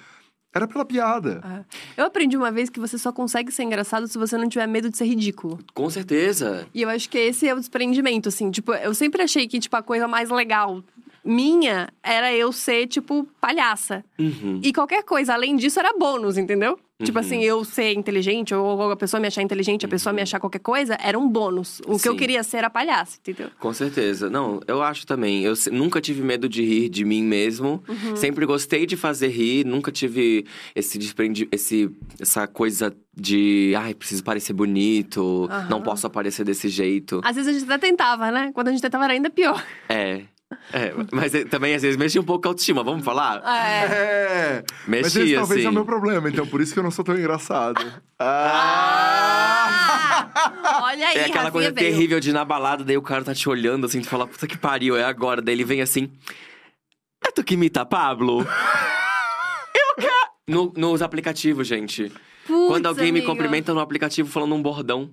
Era 0.54 0.66
pela 0.66 0.84
piada. 0.84 1.40
Ah. 1.44 1.64
Eu 1.96 2.06
aprendi 2.06 2.36
uma 2.36 2.50
vez 2.50 2.70
que 2.70 2.80
você 2.80 2.96
só 2.96 3.12
consegue 3.12 3.52
ser 3.52 3.64
engraçado 3.64 4.08
se 4.08 4.16
você 4.16 4.36
não 4.38 4.48
tiver 4.48 4.66
medo 4.66 4.88
de 4.90 4.96
ser 4.96 5.04
ridículo. 5.04 5.58
Com 5.74 5.90
certeza. 5.90 6.66
E 6.74 6.82
eu 6.82 6.88
acho 6.88 7.08
que 7.08 7.18
esse 7.18 7.46
é 7.46 7.54
o 7.54 7.58
desprendimento, 7.58 8.28
assim. 8.28 8.50
Tipo, 8.50 8.72
eu 8.72 8.94
sempre 8.94 9.22
achei 9.22 9.46
que, 9.46 9.60
tipo, 9.60 9.76
a 9.76 9.82
coisa 9.82 10.08
mais 10.08 10.30
legal 10.30 10.82
minha 11.28 11.88
era 12.02 12.32
eu 12.32 12.50
ser, 12.52 12.86
tipo, 12.86 13.28
palhaça. 13.40 14.02
Uhum. 14.18 14.60
E 14.62 14.72
qualquer 14.72 15.02
coisa 15.02 15.34
além 15.34 15.56
disso 15.56 15.78
era 15.78 15.92
bônus, 15.92 16.38
entendeu? 16.38 16.78
Tipo 17.00 17.20
assim, 17.20 17.44
eu 17.44 17.64
ser 17.64 17.92
inteligente, 17.92 18.52
ou 18.52 18.90
a 18.90 18.96
pessoa 18.96 19.20
me 19.20 19.28
achar 19.28 19.40
inteligente, 19.40 19.86
a 19.86 19.88
pessoa 19.88 20.12
me 20.12 20.20
achar 20.20 20.40
qualquer 20.40 20.58
coisa, 20.58 20.98
era 21.00 21.16
um 21.16 21.28
bônus. 21.28 21.80
O 21.86 21.96
que 21.96 22.08
eu 22.08 22.12
Sim. 22.12 22.18
queria 22.18 22.42
ser 22.42 22.56
era 22.56 22.68
palhaça, 22.68 23.18
entendeu? 23.20 23.50
Com 23.60 23.72
certeza. 23.72 24.28
Não, 24.28 24.60
eu 24.66 24.82
acho 24.82 25.06
também. 25.06 25.44
Eu 25.44 25.54
nunca 25.70 26.00
tive 26.00 26.22
medo 26.22 26.48
de 26.48 26.64
rir 26.64 26.88
de 26.88 27.04
mim 27.04 27.22
mesmo. 27.22 27.84
Uhum. 27.88 28.16
Sempre 28.16 28.44
gostei 28.44 28.84
de 28.84 28.96
fazer 28.96 29.28
rir. 29.28 29.64
Nunca 29.64 29.92
tive 29.92 30.44
esse 30.74 30.98
desprendi 30.98 31.46
esse 31.52 31.88
essa 32.18 32.48
coisa 32.48 32.92
de, 33.16 33.74
ai, 33.76 33.94
preciso 33.94 34.24
parecer 34.24 34.52
bonito, 34.52 35.46
Aham. 35.50 35.68
não 35.70 35.82
posso 35.82 36.04
aparecer 36.04 36.44
desse 36.44 36.68
jeito. 36.68 37.20
Às 37.22 37.36
vezes 37.36 37.54
a 37.54 37.58
gente 37.58 37.70
até 37.72 37.78
tentava, 37.86 38.32
né? 38.32 38.50
Quando 38.52 38.68
a 38.68 38.70
gente 38.72 38.82
tentava 38.82 39.04
era 39.04 39.12
ainda 39.12 39.30
pior. 39.30 39.64
É. 39.88 40.22
É, 40.72 40.92
mas 41.12 41.34
é- 41.34 41.44
também 41.44 41.74
às 41.74 41.82
vezes 41.82 41.96
mexe 41.96 42.18
um 42.18 42.22
pouco 42.24 42.42
com 42.42 42.48
a 42.48 42.50
autoestima, 42.52 42.82
vamos 42.82 43.04
falar? 43.04 43.42
É. 43.44 43.84
É. 43.84 44.64
Mas 44.86 45.02
Mexia, 45.14 45.24
esse 45.24 45.34
talvez 45.34 45.60
é 45.60 45.64
o 45.64 45.68
assim. 45.68 45.74
meu 45.74 45.84
problema, 45.84 46.28
então 46.28 46.46
por 46.46 46.60
isso 46.62 46.72
que 46.72 46.78
eu 46.78 46.82
não 46.82 46.90
sou 46.90 47.04
tão 47.04 47.16
engraçado. 47.16 47.84
Ah! 48.18 49.58
Olha 50.82 51.08
aí, 51.08 51.16
É 51.18 51.24
aquela 51.24 51.36
Rafinha 51.44 51.50
coisa 51.52 51.72
veio. 51.72 51.90
terrível 51.90 52.20
de 52.20 52.30
ir 52.30 52.32
na 52.32 52.44
balada, 52.44 52.82
daí 52.84 52.96
o 52.96 53.02
cara 53.02 53.24
tá 53.24 53.34
te 53.34 53.48
olhando 53.48 53.86
assim, 53.86 54.00
tu 54.00 54.08
fala, 54.08 54.26
puta 54.26 54.46
que 54.46 54.56
pariu, 54.56 54.96
é 54.96 55.04
agora. 55.04 55.42
Daí 55.42 55.54
ele 55.54 55.64
vem 55.64 55.80
assim. 55.82 56.10
É 57.26 57.30
tu 57.30 57.42
que 57.44 57.54
imita 57.54 57.84
Pablo? 57.84 58.40
eu 59.74 59.94
quero. 59.96 60.28
No, 60.48 60.72
nos 60.76 61.02
aplicativos, 61.02 61.66
gente. 61.66 62.10
Putz, 62.46 62.68
Quando 62.68 62.86
alguém 62.86 63.12
me 63.12 63.18
amigo. 63.20 63.26
cumprimenta 63.32 63.74
no 63.74 63.80
aplicativo 63.80 64.28
falando 64.30 64.54
um 64.54 64.62
bordão. 64.62 65.10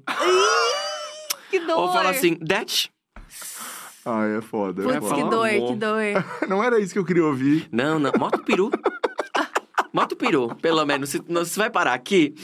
Que 1.50 1.60
dor. 1.60 1.78
Ou 1.80 1.92
fala 1.94 2.10
assim, 2.12 2.36
that? 2.38 2.90
Ai, 4.06 4.38
é 4.38 4.42
foda. 4.42 4.84
é 4.84 4.86
Putz, 5.00 5.10
foda. 5.10 5.16
que 5.24 5.30
dor, 5.30 5.50
amor. 5.50 5.68
que 5.70 5.76
dor. 5.76 6.26
Não 6.48 6.64
era 6.64 6.80
isso 6.80 6.94
que 6.94 7.00
eu 7.00 7.06
queria 7.06 7.26
ouvir. 7.26 7.68
Não, 7.72 7.98
não. 8.00 8.12
Mota 8.18 8.38
o 8.38 8.44
peru. 8.44 8.70
Mota 9.92 10.14
o 10.14 10.18
peru, 10.18 10.54
pelo 10.62 10.86
menos. 10.86 11.10
Se, 11.10 11.24
não, 11.26 11.46
se 11.46 11.58
vai 11.58 11.70
parar 11.70 11.94
aqui. 11.94 12.36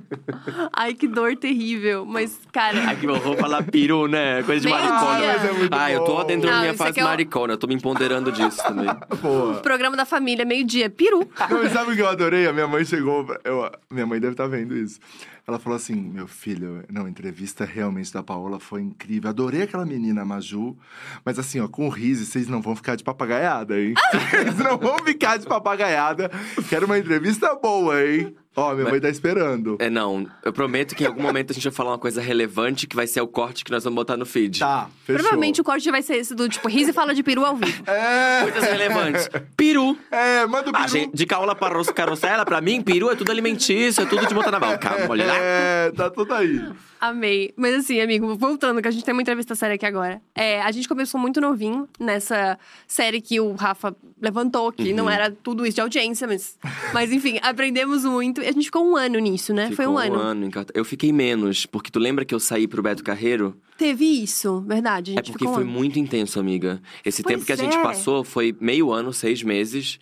Ai, 0.72 0.94
que 0.94 1.06
dor 1.06 1.36
terrível. 1.36 2.06
Mas, 2.06 2.38
cara. 2.50 2.90
Aqui 2.90 3.04
eu 3.04 3.20
vou 3.20 3.36
falar 3.36 3.62
peru, 3.64 4.06
né? 4.08 4.42
Coisa 4.44 4.62
de 4.66 4.72
maricona. 4.72 5.18
Mas 5.26 5.44
é 5.44 5.52
muito 5.52 5.74
Ah, 5.76 5.92
eu 5.92 6.04
tô 6.04 6.24
dentro 6.24 6.48
da 6.48 6.60
minha 6.60 6.72
fase 6.74 6.98
é 6.98 7.02
o- 7.02 7.06
maricona. 7.06 7.52
Eu 7.52 7.58
tô 7.58 7.66
me 7.66 7.74
empoderando 7.74 8.32
disso 8.32 8.62
também. 8.62 8.86
Boa. 9.20 9.54
Programa 9.56 9.94
da 9.94 10.06
família, 10.06 10.46
meio-dia, 10.46 10.88
peru. 10.88 11.28
Não, 11.50 11.62
mas 11.62 11.72
sabe 11.72 11.92
o 11.92 11.94
que 11.94 12.00
eu 12.00 12.08
adorei? 12.08 12.46
A 12.48 12.52
minha 12.54 12.66
mãe 12.66 12.82
chegou. 12.82 13.26
Eu, 13.44 13.70
minha 13.90 14.06
mãe 14.06 14.18
deve 14.18 14.32
estar 14.32 14.46
vendo 14.46 14.74
isso. 14.74 14.98
Ela 15.46 15.60
falou 15.60 15.76
assim: 15.76 15.94
meu 15.94 16.26
filho, 16.26 16.84
não, 16.90 17.06
a 17.06 17.10
entrevista 17.10 17.64
realmente 17.64 18.12
da 18.12 18.22
Paola 18.22 18.58
foi 18.58 18.82
incrível. 18.82 19.30
Adorei 19.30 19.62
aquela 19.62 19.86
menina, 19.86 20.24
Maju. 20.24 20.76
Mas 21.24 21.38
assim, 21.38 21.60
ó, 21.60 21.68
com 21.68 21.86
o 21.86 21.88
Rizzi, 21.88 22.26
vocês 22.26 22.48
não 22.48 22.60
vão 22.60 22.74
ficar 22.74 22.96
de 22.96 23.04
papagaiada, 23.04 23.80
hein? 23.80 23.94
Vocês 24.28 24.58
não 24.58 24.76
vão 24.76 24.98
ficar 24.98 25.36
de 25.36 25.46
papagaiada. 25.46 26.30
Quero 26.68 26.86
uma 26.86 26.98
entrevista 26.98 27.54
boa, 27.54 28.04
hein? 28.04 28.34
Ó, 28.56 28.74
minha 28.74 28.88
mãe 28.88 28.98
tá 29.00 29.08
esperando. 29.10 29.76
É, 29.78 29.90
não. 29.90 30.26
Eu 30.42 30.52
prometo 30.52 30.94
que 30.94 31.04
em 31.04 31.06
algum 31.06 31.22
momento 31.22 31.50
a 31.50 31.54
gente 31.54 31.64
vai 31.64 31.72
falar 31.72 31.90
uma 31.90 31.98
coisa 31.98 32.20
relevante 32.22 32.86
que 32.86 32.96
vai 32.96 33.06
ser 33.06 33.20
o 33.20 33.28
corte 33.28 33.64
que 33.64 33.70
nós 33.70 33.84
vamos 33.84 33.94
botar 33.96 34.16
no 34.16 34.24
feed. 34.24 34.58
Tá, 34.60 34.88
fechou. 35.04 35.16
Provavelmente 35.20 35.60
o 35.60 35.64
corte 35.64 35.90
vai 35.90 36.00
ser 36.02 36.16
esse 36.16 36.34
do 36.34 36.48
tipo, 36.48 36.66
Riz 36.68 36.88
e 36.88 36.92
fala 36.92 37.14
de 37.14 37.22
peru 37.22 37.44
ao 37.44 37.54
vivo. 37.56 37.82
É, 37.90 38.42
Coisas 38.50 38.64
relevantes. 38.70 39.28
Peru. 39.56 39.96
é, 40.10 40.46
manda 40.46 40.70
o 40.70 40.72
Ah, 40.74 40.78
peru. 40.80 40.88
gente, 40.88 41.14
de 41.14 41.26
caola 41.26 41.54
para 41.54 41.84
carrossela, 41.92 42.44
pra 42.46 42.60
mim, 42.60 42.80
peru 42.80 43.10
é 43.10 43.14
tudo 43.14 43.30
alimentício, 43.30 44.02
é 44.02 44.06
tudo 44.06 44.26
de 44.26 44.34
botar 44.34 44.50
na 44.50 44.58
boca. 44.60 45.06
Olha 45.08 45.26
lá. 45.26 45.34
É, 45.36 45.90
tá 45.94 46.08
tudo 46.08 46.32
aí. 46.32 46.60
Amei. 46.98 47.52
Mas 47.56 47.74
assim, 47.74 48.00
amigo, 48.00 48.34
voltando, 48.36 48.80
que 48.80 48.88
a 48.88 48.90
gente 48.90 49.04
tem 49.04 49.12
uma 49.12 49.20
entrevista 49.20 49.54
séria 49.54 49.74
aqui 49.74 49.84
agora. 49.84 50.20
É, 50.34 50.62
a 50.62 50.70
gente 50.72 50.88
começou 50.88 51.20
muito 51.20 51.40
novinho 51.42 51.86
nessa 52.00 52.58
série 52.86 53.20
que 53.20 53.38
o 53.38 53.52
Rafa 53.52 53.94
levantou, 54.20 54.72
que 54.72 54.90
Uhum. 54.90 54.96
não 54.96 55.10
era 55.10 55.30
tudo 55.30 55.66
isso 55.66 55.74
de 55.76 55.80
audiência, 55.80 56.26
mas, 56.26 56.58
mas 56.94 57.12
enfim, 57.12 57.38
aprendemos 57.42 58.04
muito. 58.04 58.40
E 58.40 58.46
a 58.48 58.52
gente 58.52 58.64
ficou 58.66 58.86
um 58.86 58.96
ano 58.96 59.18
nisso, 59.18 59.52
né? 59.52 59.66
Foi 59.66 59.84
Ficou 59.84 59.94
um 59.94 59.98
ano. 59.98 60.46
em 60.46 60.50
Cata- 60.50 60.72
Eu 60.74 60.84
fiquei 60.84 61.12
menos, 61.12 61.66
porque 61.66 61.90
tu 61.90 61.98
lembra 61.98 62.24
que 62.24 62.34
eu 62.34 62.40
saí 62.40 62.66
pro 62.66 62.82
Beto 62.82 63.04
Carreiro? 63.04 63.56
Teve 63.76 64.04
isso, 64.04 64.60
verdade. 64.62 65.12
É 65.12 65.16
porque 65.16 65.32
ficou 65.32 65.50
um 65.50 65.54
foi 65.54 65.62
ano. 65.64 65.72
muito 65.72 65.98
intenso, 65.98 66.40
amiga. 66.40 66.80
Esse 67.04 67.22
Pois 67.22 67.34
tempo 67.34 67.44
que 67.46 67.52
a 67.52 67.56
gente 67.56 67.76
é. 67.76 67.82
passou 67.82 68.24
foi 68.24 68.56
meio 68.60 68.90
ano, 68.92 69.12
seis 69.12 69.42
meses. 69.42 69.98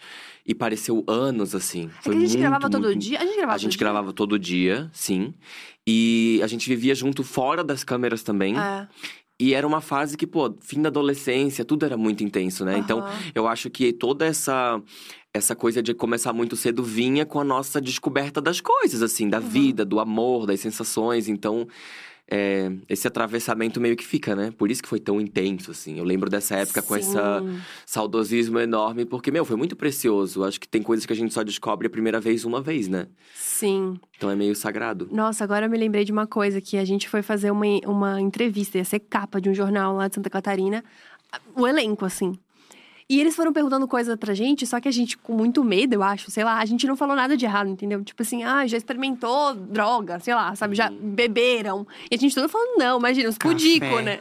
E 0.46 0.54
pareceu 0.54 1.02
anos, 1.08 1.54
assim. 1.54 1.86
É 2.00 2.02
Foi 2.02 2.12
que 2.12 2.18
a 2.18 2.20
gente 2.20 2.28
muito, 2.32 2.40
gravava 2.40 2.68
todo 2.68 2.82
muito- 2.84 2.98
dia. 2.98 3.18
A 3.18 3.24
gente 3.24 3.34
gravava 3.36 3.54
A 3.54 3.58
gente 3.58 3.70
todo 3.70 3.78
dia? 3.78 3.78
gravava 3.78 4.12
todo 4.12 4.38
dia, 4.38 4.90
sim. 4.92 5.32
E 5.86 6.38
a 6.42 6.46
gente 6.46 6.68
vivia 6.68 6.94
junto 6.94 7.24
fora 7.24 7.64
das 7.64 7.82
câmeras 7.82 8.22
também. 8.22 8.54
É. 8.58 8.86
E 9.38 9.52
era 9.52 9.66
uma 9.66 9.80
fase 9.80 10.16
que, 10.16 10.26
pô, 10.26 10.56
fim 10.60 10.80
da 10.80 10.88
adolescência, 10.88 11.64
tudo 11.64 11.84
era 11.84 11.96
muito 11.96 12.22
intenso, 12.22 12.64
né? 12.64 12.78
Então, 12.78 13.00
Aham. 13.00 13.32
eu 13.34 13.48
acho 13.48 13.68
que 13.68 13.92
toda 13.92 14.24
essa 14.24 14.80
essa 15.32 15.56
coisa 15.56 15.82
de 15.82 15.92
começar 15.92 16.32
muito 16.32 16.54
cedo 16.54 16.80
vinha 16.84 17.26
com 17.26 17.40
a 17.40 17.44
nossa 17.44 17.80
descoberta 17.80 18.40
das 18.40 18.60
coisas, 18.60 19.02
assim, 19.02 19.28
da 19.28 19.40
vida, 19.40 19.84
do 19.84 19.98
amor, 19.98 20.46
das 20.46 20.60
sensações. 20.60 21.26
Então, 21.26 21.66
é, 22.30 22.72
esse 22.88 23.06
atravessamento 23.06 23.80
meio 23.80 23.96
que 23.96 24.04
fica, 24.04 24.34
né? 24.34 24.50
Por 24.56 24.70
isso 24.70 24.82
que 24.82 24.88
foi 24.88 24.98
tão 24.98 25.20
intenso, 25.20 25.70
assim. 25.70 25.98
Eu 25.98 26.04
lembro 26.04 26.30
dessa 26.30 26.56
época 26.56 26.80
com 26.80 26.96
esse 26.96 27.12
Sim. 27.12 27.60
saudosismo 27.84 28.58
enorme, 28.58 29.04
porque, 29.04 29.30
meu, 29.30 29.44
foi 29.44 29.56
muito 29.56 29.76
precioso. 29.76 30.42
Acho 30.42 30.58
que 30.58 30.66
tem 30.66 30.82
coisas 30.82 31.04
que 31.04 31.12
a 31.12 31.16
gente 31.16 31.34
só 31.34 31.42
descobre 31.42 31.86
a 31.86 31.90
primeira 31.90 32.20
vez 32.20 32.44
uma 32.44 32.62
vez, 32.62 32.88
né? 32.88 33.08
Sim. 33.34 34.00
Então 34.16 34.30
é 34.30 34.34
meio 34.34 34.54
sagrado. 34.54 35.08
Nossa, 35.12 35.44
agora 35.44 35.66
eu 35.66 35.70
me 35.70 35.76
lembrei 35.76 36.04
de 36.04 36.12
uma 36.12 36.26
coisa 36.26 36.60
que 36.60 36.78
a 36.78 36.84
gente 36.84 37.08
foi 37.08 37.22
fazer 37.22 37.50
uma, 37.50 37.66
uma 37.86 38.20
entrevista, 38.20 38.78
ia 38.78 38.84
ser 38.84 39.00
capa 39.00 39.40
de 39.40 39.50
um 39.50 39.54
jornal 39.54 39.94
lá 39.94 40.08
de 40.08 40.14
Santa 40.14 40.30
Catarina, 40.30 40.82
o 41.54 41.66
elenco, 41.66 42.04
assim. 42.04 42.38
E 43.08 43.20
eles 43.20 43.36
foram 43.36 43.52
perguntando 43.52 43.86
coisa 43.86 44.16
pra 44.16 44.32
gente, 44.32 44.66
só 44.66 44.80
que 44.80 44.88
a 44.88 44.90
gente, 44.90 45.18
com 45.18 45.34
muito 45.34 45.62
medo, 45.62 45.94
eu 45.94 46.02
acho, 46.02 46.30
sei 46.30 46.42
lá, 46.42 46.58
a 46.58 46.64
gente 46.64 46.86
não 46.86 46.96
falou 46.96 47.14
nada 47.14 47.36
de 47.36 47.44
errado, 47.44 47.68
entendeu? 47.68 48.02
Tipo 48.02 48.22
assim, 48.22 48.44
ah, 48.44 48.66
já 48.66 48.78
experimentou 48.78 49.54
droga, 49.54 50.18
sei 50.20 50.34
lá, 50.34 50.54
sabe? 50.54 50.74
Já 50.74 50.90
beberam. 50.90 51.86
E 52.10 52.14
a 52.14 52.18
gente 52.18 52.34
todo 52.34 52.48
falando, 52.48 52.78
não, 52.78 52.98
imagina, 52.98 53.28
uns 53.28 53.36
pudico, 53.36 54.00
né? 54.00 54.18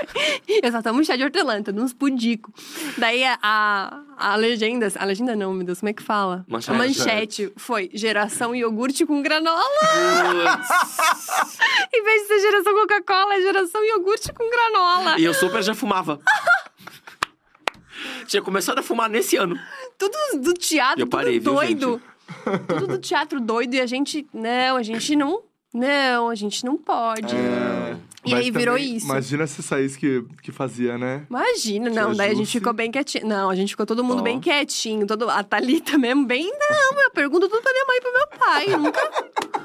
eu 0.62 0.70
só 0.70 0.82
tomo 0.82 1.02
chá 1.02 1.16
de 1.16 1.24
hortelã, 1.24 1.62
tô 1.62 1.72
uns 1.72 1.94
pudico. 1.94 2.52
Daí 2.98 3.24
a, 3.24 4.02
a, 4.18 4.36
legenda, 4.36 4.92
a 4.96 5.04
legenda 5.06 5.34
não, 5.34 5.54
meu 5.54 5.64
Deus, 5.64 5.80
como 5.80 5.88
é 5.88 5.92
que 5.94 6.02
fala? 6.02 6.44
Manchete. 6.46 6.70
A 6.70 6.78
manchete 6.78 7.52
foi 7.56 7.90
geração 7.94 8.54
iogurte 8.54 9.06
com 9.06 9.22
granola. 9.22 9.58
Em 11.94 12.02
vez 12.04 12.22
de 12.22 12.28
ser 12.28 12.40
geração 12.40 12.74
Coca-Cola, 12.74 13.34
é 13.36 13.40
geração 13.40 13.82
iogurte 13.84 14.30
com 14.34 14.50
granola. 14.50 15.18
e 15.18 15.24
eu 15.24 15.32
super 15.32 15.62
já 15.62 15.74
fumava. 15.74 16.20
Tinha 18.26 18.42
começado 18.42 18.78
a 18.78 18.82
fumar 18.82 19.08
nesse 19.08 19.36
ano. 19.36 19.58
Tudo 19.98 20.16
do 20.42 20.54
teatro, 20.54 21.02
Eu 21.02 21.06
parei, 21.06 21.38
tudo 21.40 21.44
viu, 21.50 21.54
doido. 21.54 22.02
Tudo 22.68 22.86
do 22.86 22.98
teatro 22.98 23.40
doido 23.40 23.74
e 23.74 23.80
a 23.80 23.86
gente. 23.86 24.26
Não, 24.32 24.76
a 24.76 24.82
gente 24.82 25.16
não. 25.16 25.42
Não, 25.72 26.28
a 26.30 26.34
gente 26.34 26.64
não 26.64 26.76
pode. 26.78 27.34
É, 27.36 27.94
E 28.24 28.30
mas 28.30 28.40
aí 28.40 28.50
virou 28.50 28.76
também, 28.76 28.96
isso. 28.96 29.06
Imagina 29.06 29.46
se 29.46 29.62
saísse 29.62 29.98
que, 29.98 30.24
que 30.42 30.50
fazia, 30.50 30.96
né? 30.96 31.26
Imagina, 31.28 31.90
não. 31.90 32.14
Daí 32.14 32.30
a 32.30 32.34
gente 32.34 32.50
ficou 32.50 32.72
bem 32.72 32.90
quietinho. 32.90 33.26
Não, 33.26 33.50
a 33.50 33.54
gente 33.54 33.70
ficou 33.70 33.84
todo 33.84 34.02
mundo 34.02 34.20
Ó. 34.20 34.22
bem 34.22 34.40
quietinho. 34.40 35.06
Todo, 35.06 35.28
a 35.28 35.42
Thalita 35.44 35.98
mesmo, 35.98 36.26
bem. 36.26 36.44
Não, 36.50 37.02
eu 37.02 37.10
pergunto 37.10 37.48
tudo 37.48 37.60
pra 37.62 37.70
minha 37.72 37.84
mãe 37.86 37.96
e 37.96 38.00
pro 38.00 38.12
meu 38.12 38.26
pai. 38.38 38.66
Nunca. 38.78 39.10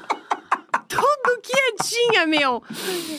tudo 0.88 1.40
quietinha, 1.42 2.26
meu. 2.26 2.62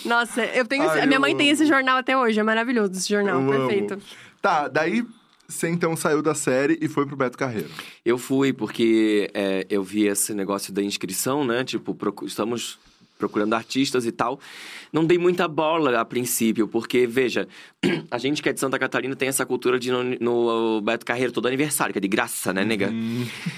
Nossa, 0.06 0.44
eu 0.46 0.66
tenho. 0.66 0.84
esse- 0.86 0.94
Ai, 0.94 1.02
a 1.02 1.06
minha 1.08 1.18
eu 1.18 1.22
mãe 1.22 1.36
tem 1.36 1.48
amo. 1.48 1.54
esse 1.54 1.66
jornal 1.66 1.98
até 1.98 2.18
hoje. 2.18 2.40
É 2.40 2.44
maravilhoso 2.44 2.92
esse 2.94 3.10
jornal. 3.10 3.42
Eu 3.42 3.52
amo. 3.52 4.02
Tá, 4.46 4.68
daí 4.68 5.04
você 5.48 5.68
então 5.68 5.96
saiu 5.96 6.22
da 6.22 6.36
série 6.36 6.78
e 6.80 6.88
foi 6.88 7.04
pro 7.08 7.16
Beto 7.16 7.36
Carreiro. 7.36 7.68
Eu 8.06 8.16
fui 8.16 8.54
porque 8.54 9.28
é, 9.34 9.66
eu 9.72 9.82
vi 9.82 10.06
esse 10.06 10.36
negócio 10.36 10.72
da 10.72 10.84
inscrição, 10.84 11.44
né? 11.44 11.64
Tipo, 11.64 11.96
procu- 11.96 12.28
estamos 12.28 12.78
procurando 13.18 13.56
artistas 13.56 14.06
e 14.06 14.12
tal. 14.12 14.40
Não 14.94 15.04
dei 15.04 15.18
muita 15.18 15.48
bola 15.48 16.00
a 16.00 16.06
princípio, 16.06 16.68
porque, 16.68 17.08
veja, 17.08 17.48
a 18.12 18.20
gente 18.20 18.44
que 18.44 18.48
é 18.48 18.54
de 18.54 18.60
Santa 18.60 18.78
Catarina 18.78 19.16
tem 19.16 19.30
essa 19.30 19.48
cultura 19.48 19.80
de 19.80 19.90
no, 19.90 20.04
no 20.04 20.80
Beto 20.82 21.08
Carreiro 21.08 21.32
todo 21.32 21.48
aniversário, 21.48 21.92
que 21.92 21.98
é 21.98 22.02
de 22.02 22.08
graça, 22.08 22.54
né, 22.54 22.64
nega? 22.64 22.94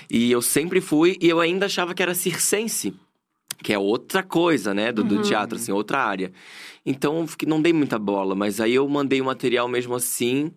E 0.10 0.32
eu 0.32 0.42
sempre 0.42 0.80
fui 0.80 1.18
e 1.20 1.28
eu 1.28 1.42
ainda 1.42 1.66
achava 1.66 1.94
que 1.94 2.02
era 2.02 2.14
circense. 2.16 2.94
Que 3.62 3.74
é 3.74 3.80
outra 3.80 4.22
coisa, 4.24 4.74
né? 4.74 4.92
Do, 4.92 5.04
do 5.04 5.22
teatro, 5.22 5.58
assim, 5.58 5.72
outra 5.72 6.04
área. 6.04 6.32
Então, 6.86 7.26
não 7.48 7.62
dei 7.62 7.74
muita 7.74 7.98
bola. 7.98 8.36
Mas 8.36 8.62
aí 8.62 8.76
eu 8.76 8.88
mandei 8.88 9.20
o 9.20 9.26
material 9.26 9.68
mesmo 9.68 9.96
assim. 9.96 10.52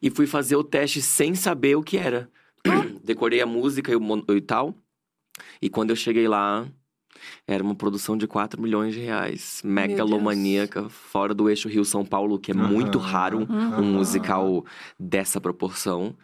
E 0.00 0.10
fui 0.10 0.26
fazer 0.26 0.56
o 0.56 0.64
teste 0.64 1.02
sem 1.02 1.34
saber 1.34 1.76
o 1.76 1.82
que 1.82 1.96
era. 1.98 2.30
Decorei 3.02 3.40
a 3.40 3.46
música 3.46 3.90
e, 3.92 3.96
o 3.96 4.24
e 4.36 4.40
tal. 4.40 4.74
E 5.60 5.68
quando 5.68 5.90
eu 5.90 5.96
cheguei 5.96 6.28
lá, 6.28 6.66
era 7.46 7.62
uma 7.62 7.74
produção 7.74 8.16
de 8.16 8.26
4 8.26 8.60
milhões 8.60 8.94
de 8.94 9.00
reais. 9.00 9.60
Megalomaníaca, 9.64 10.88
fora 10.88 11.34
do 11.34 11.48
eixo 11.48 11.68
Rio-São 11.68 12.04
Paulo, 12.04 12.38
que 12.38 12.50
é 12.50 12.54
muito 12.54 12.98
Aham. 12.98 13.06
raro 13.06 13.38
Uhum. 13.38 13.80
um 13.80 13.92
musical 13.94 14.64
dessa 14.98 15.40
proporção. 15.40 16.14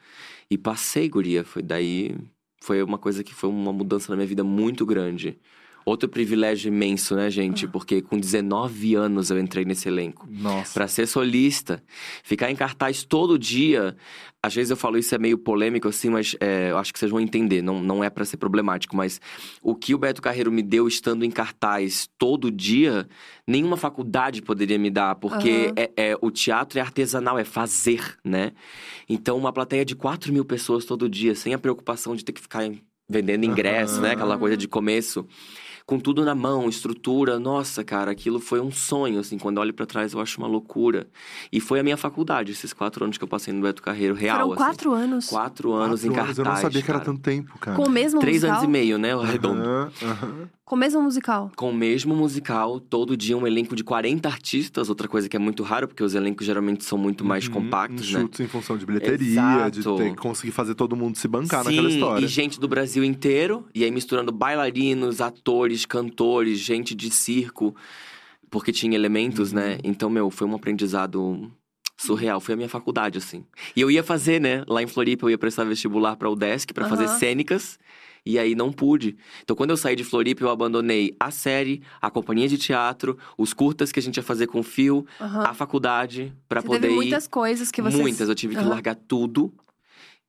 E 0.51 0.59
passei, 0.59 1.09
guria. 1.09 1.45
Foi 1.45 1.63
daí. 1.63 2.15
Foi 2.61 2.83
uma 2.83 2.99
coisa 2.99 3.25
que 3.25 3.35
foi 3.35 3.51
uma 3.51 3.73
mudança 3.73 4.13
na 4.13 4.17
minha 4.17 4.29
vida 4.29 4.45
muito 4.45 4.87
grande. 4.87 5.39
Outro 5.85 6.09
privilégio 6.09 6.69
imenso, 6.69 7.17
né, 7.17 7.29
gente? 7.31 7.67
Porque 7.67 8.01
com 8.01 8.19
19 8.19 8.95
anos 8.95 9.31
eu 9.31 9.39
entrei 9.39 9.65
nesse 9.65 9.89
elenco. 9.89 10.27
Nossa. 10.31 10.75
Pra 10.75 10.87
ser 10.87 11.07
solista, 11.07 11.83
ficar 12.23 12.51
em 12.51 12.57
cartaz 12.57 13.03
todo 13.03 13.39
dia. 13.39 13.97
Às 14.41 14.55
vezes 14.55 14.71
eu 14.71 14.77
falo 14.77 14.99
isso 14.99 15.15
é 15.15 15.19
meio 15.19 15.39
polêmico, 15.39 15.89
assim, 15.89 16.11
mas 16.11 16.37
é, 16.41 16.71
eu 16.71 16.79
acho 16.79 16.93
que 16.93 16.99
vocês 16.99 17.11
vão 17.11 17.21
entender. 17.21 17.63
Não, 17.63 17.81
não 17.81 18.03
é 18.03 18.11
pra 18.11 18.25
ser 18.25 18.37
problemático, 18.37 18.97
mas 18.97 19.21
o 19.61 19.75
que 19.75 19.95
o 19.95 19.99
Beto 19.99 20.23
Carreiro 20.23 20.51
me 20.51 20.63
deu 20.63 20.87
estando 20.89 21.25
em 21.25 21.31
cartaz 21.31 22.09
todo 22.19 22.51
dia, 22.51 23.09
nenhuma 23.47 23.77
faculdade 23.77 24.43
poderia 24.43 24.79
me 24.79 24.91
dar, 24.91 25.15
porque 25.17 25.67
Aham. 25.67 25.75
é, 25.77 26.11
é- 26.11 26.19
o 26.21 26.31
teatro 26.31 26.79
é 26.79 26.83
artesanal, 26.83 27.39
é 27.39 27.45
fazer, 27.45 28.17
né? 28.25 28.53
Então, 29.09 29.37
uma 29.37 29.53
plateia 29.53 29.85
de 29.85 29.95
4 29.95 30.33
mil 30.33 30.45
pessoas 30.45 30.85
todo 30.85 31.09
dia, 31.09 31.35
sem 31.35 31.55
a 31.55 31.59
preocupação 31.59 32.17
de 32.17 32.25
ter 32.25 32.33
que 32.33 32.41
ficar 32.41 32.69
vendendo 33.09 33.45
ingresso, 33.45 34.01
né? 34.01 34.13
Aquela 34.13 34.39
coisa 34.39 34.57
de 34.57 34.67
começo 34.67 35.27
com 35.87 35.99
tudo 35.99 36.25
na 36.25 36.35
mão, 36.35 36.69
estrutura. 36.69 37.39
Nossa, 37.39 37.83
cara, 37.85 38.11
aquilo 38.11 38.39
foi 38.41 38.61
um 38.61 38.71
sonho, 38.71 39.19
assim. 39.21 39.39
Quando 39.39 39.57
eu 39.57 39.63
olho 39.63 39.75
pra 39.75 39.87
trás, 39.87 40.13
eu 40.13 40.21
acho 40.21 40.39
uma 40.39 40.47
loucura. 40.49 41.07
E 41.53 41.61
foi 41.61 41.81
a 41.81 41.83
minha 41.83 41.97
faculdade, 41.97 42.53
esses 42.53 42.73
quatro 42.73 43.05
anos 43.05 43.19
que 43.19 43.25
eu 43.25 43.29
passei 43.29 43.53
no 43.53 43.61
Beto 43.63 43.83
Carreiro, 43.83 44.15
real, 44.15 44.39
Foram 44.39 44.53
assim. 44.53 44.63
quatro 44.65 44.93
anos. 44.93 45.27
Quatro 45.29 45.73
anos 45.73 46.01
Quatro 46.03 46.13
em 46.13 46.17
cartaz, 46.17 46.39
Eu 46.39 46.45
não 46.45 46.57
sabia 46.57 46.83
que 46.83 46.91
era 46.91 46.99
cara. 47.01 47.11
tanto 47.13 47.21
tempo, 47.23 47.59
cara. 47.59 47.77
Com 47.77 47.85
o 47.85 47.91
mesmo 47.91 48.21
Três 48.21 48.37
musical? 48.43 48.57
anos 48.59 48.65
e 48.69 48.71
meio, 48.71 48.99
né, 48.99 49.15
o 49.17 49.21
redondo. 49.21 49.63
Com 50.73 50.77
o 50.77 50.79
mesmo 50.79 51.03
musical. 51.03 51.53
Com 51.55 51.69
o 51.69 51.75
mesmo 51.75 52.17
musical, 52.17 52.81
todo 52.81 53.15
dia 53.15 53.37
um 53.37 53.47
elenco 53.47 53.77
de 53.77 53.85
40 53.85 54.27
artistas, 54.27 54.89
outra 54.89 55.07
coisa 55.07 55.29
que 55.29 55.37
é 55.37 55.39
muito 55.39 55.63
raro, 55.63 55.87
porque 55.87 56.03
os 56.03 56.15
elencos 56.15 56.47
geralmente 56.47 56.83
são 56.83 56.97
muito 56.97 57.27
mais 57.27 57.47
Uhum, 57.47 57.53
compactos, 57.53 58.11
né? 58.11 58.21
enxutos 58.21 58.41
em 58.41 58.49
função 58.49 58.79
de 58.79 58.87
bilheteria, 58.87 59.71
de 59.71 59.81
Exato. 59.81 59.97
ter 59.99 60.11
que 60.13 60.17
conseguir 60.17 60.51
fazer 60.51 60.75
todo 60.75 60.97
mundo 60.97 61.19
se 61.19 61.29
bancar 61.29 61.63
Sim, 61.63 61.69
naquela 61.73 61.89
história. 61.91 62.25
e 62.25 62.27
gente 62.27 62.59
do 62.59 62.67
Brasil 62.67 63.05
inteiro, 63.05 63.67
e 63.75 63.85
aí 63.85 63.91
misturando 63.91 64.33
bailarinos, 64.33 65.21
atores, 65.21 65.85
cantores, 65.85 66.59
gente 66.59 66.95
de 66.95 67.11
circo, 67.11 67.77
porque 68.51 68.73
tinha 68.73 68.95
elementos, 68.97 69.53
Uhum. 69.53 69.59
né? 69.59 69.79
Então, 69.85 70.09
meu, 70.09 70.31
foi 70.31 70.47
um 70.47 70.55
aprendizado 70.55 71.53
surreal, 71.99 72.41
foi 72.41 72.55
a 72.55 72.57
minha 72.57 72.69
faculdade, 72.71 73.19
assim. 73.19 73.45
E 73.77 73.81
eu 73.83 73.91
ia 73.91 74.03
fazer, 74.03 74.41
né? 74.41 74.65
Lá 74.67 74.83
em 74.83 74.87
Floripa, 74.87 75.27
eu 75.27 75.31
ia 75.31 75.37
prestar 75.39 75.65
vestibular 75.65 76.17
pra 76.17 76.31
UDESC 76.31 76.73
pra 76.73 76.87
fazer 76.87 77.05
Aham. 77.09 77.19
cênicas. 77.19 77.79
E 78.25 78.39
aí 78.39 78.55
não 78.55 78.71
pude. 78.73 79.17
Então, 79.43 79.57
quando 79.57 79.71
eu 79.71 79.77
saí 79.77 79.97
de 79.97 80.05
Floripa, 80.05 80.45
eu 80.45 80.51
abandonei 80.51 81.15
a 81.19 81.31
série, 81.31 81.83
a 82.01 82.09
companhia 82.11 82.47
de 82.49 82.57
teatro, 82.57 83.19
os 83.37 83.53
curtas 83.53 83.91
que 83.91 83.99
a 83.99 84.03
gente 84.03 84.17
ia 84.17 84.23
fazer 84.23 84.47
com 84.47 84.61
o 84.61 84.63
Fio, 84.63 85.05
Aham. 85.21 85.43
a 85.45 85.55
faculdade, 85.55 86.33
pra 86.49 86.61
Você 86.61 86.67
poder 86.69 86.81
teve 86.83 86.93
ir. 86.93 86.97
muitas 86.97 87.27
coisas 87.27 87.71
que 87.73 87.83
você. 87.83 87.97
Muitas, 87.97 88.29
eu 88.29 88.35
tive 88.35 88.55
que 88.55 88.61
Aham. 88.61 88.71
largar 88.71 88.95
tudo 88.95 89.53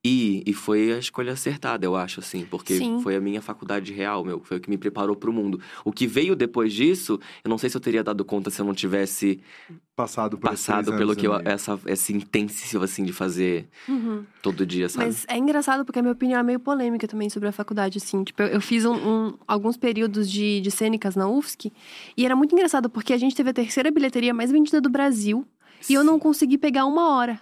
ir. 0.04 0.44
E 0.46 0.54
foi 0.54 0.92
a 0.94 0.98
escolha 0.98 1.34
acertada, 1.34 1.86
eu 1.86 1.96
acho, 1.96 2.20
assim. 2.20 2.46
Porque 2.46 2.78
Sim. 2.78 3.00
foi 3.02 3.16
a 3.16 3.22
minha 3.22 3.42
faculdade 3.42 3.94
real, 3.94 4.24
meu. 4.24 4.42
Foi 4.44 4.58
o 4.58 4.60
que 4.60 4.70
me 4.70 4.78
preparou 4.78 5.16
pro 5.16 5.32
mundo. 5.34 5.60
O 5.86 5.92
que 5.92 6.06
veio 6.06 6.36
depois 6.36 6.74
disso, 6.74 7.20
eu 7.44 7.50
não 7.50 7.58
sei 7.58 7.70
se 7.70 7.78
eu 7.78 7.82
teria 7.82 8.04
dado 8.04 8.24
conta 8.26 8.50
se 8.50 8.60
eu 8.62 8.66
não 8.66 8.74
tivesse 8.74 9.40
Passado 9.96 10.40
por 10.40 10.50
passado 10.50 10.98
pelo 10.98 11.16
que 11.16 11.28
eu, 11.28 11.36
e 11.36 11.42
essa, 11.46 11.80
esse 11.86 12.12
intensivo, 12.14 12.84
assim, 12.84 13.04
de 13.04 13.14
fazer 13.14 13.68
Uhum. 13.88 14.24
todo 14.42 14.66
dia, 14.66 14.90
sabe? 14.90 15.06
Mas 15.06 15.24
é 15.30 15.38
engraçado 15.38 15.86
porque 15.86 16.00
a 16.00 16.02
minha 16.02 16.14
opinião 16.14 16.40
é 16.40 16.44
meio 16.44 16.60
polêmica 16.60 17.08
também 17.08 17.30
sobre 17.30 17.48
a 17.48 17.52
faculdade, 17.52 18.00
assim. 18.00 18.24
Tipo, 18.24 18.42
eu, 18.42 18.48
eu 18.48 18.62
fiz 18.62 18.86
um- 18.86 18.96
um- 18.96 19.38
alguns 19.48 19.78
períodos 19.78 20.28
de, 20.32 20.62
de 20.62 20.72
cênicas 20.72 21.16
na 21.16 21.28
UFSC 21.30 21.72
e 22.18 22.26
era 22.26 22.36
muito 22.36 22.54
engraçado 22.56 22.90
porque 22.90 23.14
a 23.14 23.18
gente 23.18 23.36
teve 23.36 23.52
a 23.52 23.54
terceira 23.54 23.92
bilheteria 23.92 24.34
mais 24.34 24.52
vendida 24.52 24.82
do 24.82 24.90
Brasil 24.90 25.46
e 25.88 25.94
eu 25.94 26.04
não 26.04 26.18
consegui 26.18 26.58
pegar 26.58 26.86
uma 26.88 27.16
hora 27.16 27.40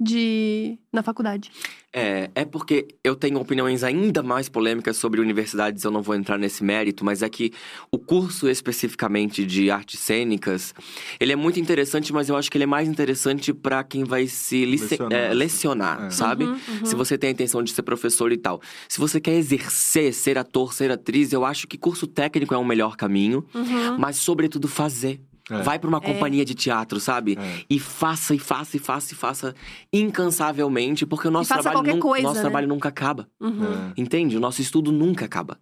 de 0.00 0.78
na 0.92 1.02
faculdade. 1.02 1.50
É, 1.92 2.30
é 2.36 2.44
porque 2.44 2.86
eu 3.02 3.16
tenho 3.16 3.38
opiniões 3.40 3.82
ainda 3.82 4.22
mais 4.22 4.48
polêmicas 4.48 4.96
sobre 4.96 5.20
universidades, 5.20 5.82
eu 5.84 5.90
não 5.90 6.00
vou 6.02 6.14
entrar 6.14 6.38
nesse 6.38 6.62
mérito, 6.64 7.04
mas 7.04 7.20
é 7.20 7.28
que 7.28 7.52
o 7.90 7.98
curso 7.98 8.48
especificamente 8.48 9.44
de 9.44 9.70
artes 9.70 9.98
cênicas, 10.00 10.72
ele 11.18 11.32
é 11.32 11.36
muito 11.36 11.58
interessante, 11.60 12.12
mas 12.12 12.28
eu 12.28 12.36
acho 12.36 12.50
que 12.50 12.56
ele 12.56 12.64
é 12.64 12.66
mais 12.66 12.88
interessante 12.88 13.52
para 13.52 13.82
quem 13.84 14.04
vai 14.04 14.26
se 14.28 14.64
Lecionar, 14.64 15.12
é, 15.12 15.26
assim. 15.28 15.36
lecionar, 15.36 16.04
É. 16.06 16.10
sabe? 16.10 16.44
Uhum, 16.44 16.52
uhum. 16.52 16.84
Se 16.86 16.94
você 16.94 17.18
tem 17.18 17.28
a 17.28 17.32
intenção 17.32 17.62
de 17.62 17.72
ser 17.72 17.82
professor 17.82 18.30
e 18.32 18.36
tal. 18.36 18.60
Se 18.88 18.98
você 19.00 19.20
quer 19.20 19.34
exercer, 19.34 20.14
ser 20.14 20.38
ator, 20.38 20.72
ser 20.72 20.90
atriz, 20.92 21.32
eu 21.32 21.44
acho 21.44 21.66
que 21.66 21.76
curso 21.76 22.06
técnico 22.06 22.54
é 22.54 22.58
o 22.58 22.64
melhor 22.64 22.96
caminho, 22.96 23.44
Uhum. 23.54 23.98
mas 23.98 24.16
sobretudo 24.16 24.68
fazer. 24.68 25.20
É. 25.50 25.62
Vai 25.62 25.78
pra 25.78 25.88
uma 25.88 25.98
É. 25.98 26.00
companhia 26.00 26.44
de 26.44 26.54
teatro, 26.54 27.00
sabe? 27.00 27.36
É. 27.40 27.60
E 27.68 27.78
faça, 27.78 28.34
e 28.34 28.38
faça, 28.38 28.76
e 28.76 28.80
faça, 28.80 29.12
e 29.12 29.16
faça 29.16 29.54
incansavelmente, 29.92 31.06
porque 31.06 31.28
o 31.28 31.30
nosso 31.30 31.48
faça 31.48 31.62
trabalho, 31.70 31.94
nun- 31.94 32.00
coisa, 32.00 32.22
nosso 32.24 32.36
né? 32.36 32.40
trabalho 32.42 32.68
nunca 32.68 32.88
acaba. 32.88 33.28
Uhum. 33.40 33.64
É. 33.96 34.00
Entende? 34.00 34.36
O 34.36 34.40
nosso 34.40 34.60
estudo 34.60 34.90
nunca 34.92 35.24
acaba. 35.24 35.58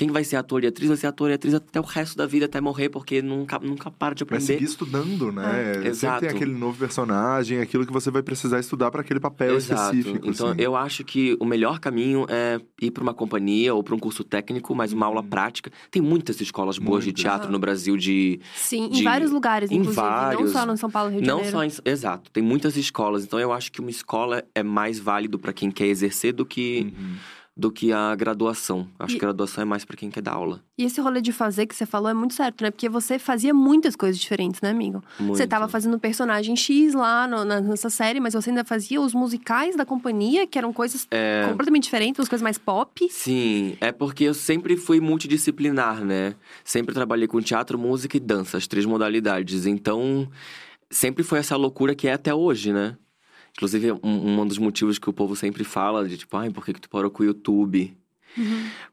Quem 0.00 0.10
vai 0.10 0.24
ser 0.24 0.36
ator 0.36 0.64
e 0.64 0.66
atriz 0.66 0.88
vai 0.88 0.96
ser 0.96 1.08
ator 1.08 1.30
e 1.30 1.34
atriz 1.34 1.52
até 1.52 1.78
o 1.78 1.82
resto 1.82 2.16
da 2.16 2.24
vida, 2.26 2.46
até 2.46 2.58
morrer, 2.58 2.88
porque 2.88 3.20
nunca, 3.20 3.58
nunca 3.58 3.90
para 3.90 4.14
de 4.14 4.24
Vai 4.24 4.38
aprender. 4.38 4.54
seguir 4.54 4.64
estudando, 4.64 5.30
né? 5.30 5.74
Sempre 5.74 5.88
Exato. 5.90 6.20
tem 6.20 6.28
aquele 6.30 6.54
novo 6.54 6.78
personagem, 6.78 7.60
aquilo 7.60 7.84
que 7.86 7.92
você 7.92 8.10
vai 8.10 8.22
precisar 8.22 8.58
estudar 8.58 8.90
para 8.90 9.02
aquele 9.02 9.20
papel 9.20 9.56
Exato. 9.56 9.94
específico. 9.94 10.26
Então, 10.30 10.48
assim. 10.52 10.60
eu 10.62 10.74
acho 10.74 11.04
que 11.04 11.36
o 11.38 11.44
melhor 11.44 11.78
caminho 11.80 12.24
é 12.30 12.58
ir 12.80 12.90
para 12.92 13.02
uma 13.02 13.12
companhia 13.12 13.74
ou 13.74 13.82
para 13.82 13.94
um 13.94 13.98
curso 13.98 14.24
técnico, 14.24 14.74
mas 14.74 14.90
uma 14.94 15.04
aula 15.04 15.22
prática. 15.22 15.70
Tem 15.90 16.00
muitas 16.00 16.40
escolas 16.40 16.78
boas 16.78 17.04
de 17.04 17.12
teatro 17.12 17.52
no 17.52 17.58
Brasil 17.58 17.94
de 17.98 18.40
Sim, 18.56 18.84
em 18.86 18.88
de- 18.88 19.04
vários 19.04 19.30
lugares, 19.30 19.70
em 19.70 19.74
inclusive. 19.74 19.96
vários. 20.00 20.40
Não 20.40 20.48
só 20.60 20.64
no 20.64 20.76
São 20.78 20.90
Paulo, 20.90 21.10
Rio 21.10 21.20
de 21.20 21.26
Não 21.28 21.44
Janeiro. 21.44 21.56
só 21.72 21.82
em... 21.82 21.90
Exato, 21.92 22.30
tem 22.30 22.42
muitas 22.42 22.74
escolas. 22.78 23.22
Então 23.22 23.38
eu 23.38 23.52
acho 23.52 23.70
que 23.70 23.80
uma 23.82 23.90
escola 23.90 24.42
é 24.54 24.62
mais 24.62 24.98
válido 24.98 25.38
para 25.38 25.52
quem 25.52 25.70
quer 25.70 25.88
exercer 25.88 26.32
do 26.32 26.46
que, 26.46 26.90
Uhum. 26.98 27.16
Do 27.60 27.70
que 27.70 27.92
a 27.92 28.14
graduação. 28.16 28.88
Acho 28.98 29.14
E- 29.14 29.18
que 29.18 29.24
a 29.24 29.28
graduação 29.28 29.62
é 29.62 29.64
mais 29.64 29.84
para 29.84 29.96
quem 29.96 30.10
quer 30.10 30.22
dar 30.22 30.32
aula. 30.32 30.64
E 30.78 30.84
esse 30.84 30.98
rolê 31.00 31.20
de 31.20 31.30
fazer 31.30 31.66
que 31.66 31.74
você 31.74 31.84
falou 31.84 32.08
é 32.10 32.14
muito 32.14 32.32
certo, 32.32 32.62
né? 32.62 32.70
Porque 32.70 32.88
você 32.88 33.18
fazia 33.18 33.52
muitas 33.52 33.94
coisas 33.94 34.18
diferentes, 34.18 34.60
né, 34.62 34.70
amigo? 34.70 35.02
Muito. 35.18 35.36
Você 35.36 35.46
tava 35.46 35.68
fazendo 35.68 35.98
personagem 35.98 36.56
X 36.56 36.94
lá 36.94 37.26
no- 37.28 37.44
na- 37.44 37.60
nessa 37.60 37.90
série, 37.90 38.18
mas 38.18 38.32
você 38.32 38.48
ainda 38.50 38.64
fazia 38.64 39.00
os 39.00 39.12
musicais 39.12 39.76
da 39.76 39.84
companhia, 39.84 40.46
que 40.46 40.56
eram 40.56 40.72
coisas 40.72 41.06
É. 41.10 41.44
completamente 41.48 41.84
diferentes, 41.84 42.18
umas 42.18 42.28
coisas 42.30 42.42
mais 42.42 42.56
pop. 42.56 43.06
Sim, 43.10 43.76
é 43.80 43.92
porque 43.92 44.24
eu 44.24 44.32
sempre 44.34 44.76
fui 44.76 44.98
multidisciplinar, 45.00 46.02
né? 46.04 46.34
Sempre 46.64 46.94
trabalhei 46.94 47.28
com 47.28 47.40
teatro, 47.42 47.78
música 47.78 48.16
e 48.16 48.20
dança, 48.20 48.56
as 48.56 48.66
três 48.66 48.86
modalidades. 48.86 49.66
Então, 49.66 50.26
sempre 50.90 51.22
foi 51.22 51.38
essa 51.38 51.56
loucura 51.56 51.94
que 51.94 52.08
é 52.08 52.12
até 52.14 52.34
hoje, 52.34 52.72
né? 52.72 52.96
Inclusive, 53.60 53.92
um, 54.02 54.40
um 54.40 54.46
dos 54.46 54.56
motivos 54.56 54.98
que 54.98 55.10
o 55.10 55.12
povo 55.12 55.36
sempre 55.36 55.64
fala 55.64 56.08
de 56.08 56.16
tipo, 56.16 56.34
ai, 56.34 56.48
por 56.48 56.64
que, 56.64 56.72
que 56.72 56.80
tu 56.80 56.88
parou 56.88 57.10
com 57.10 57.22
o 57.22 57.26
YouTube? 57.26 57.94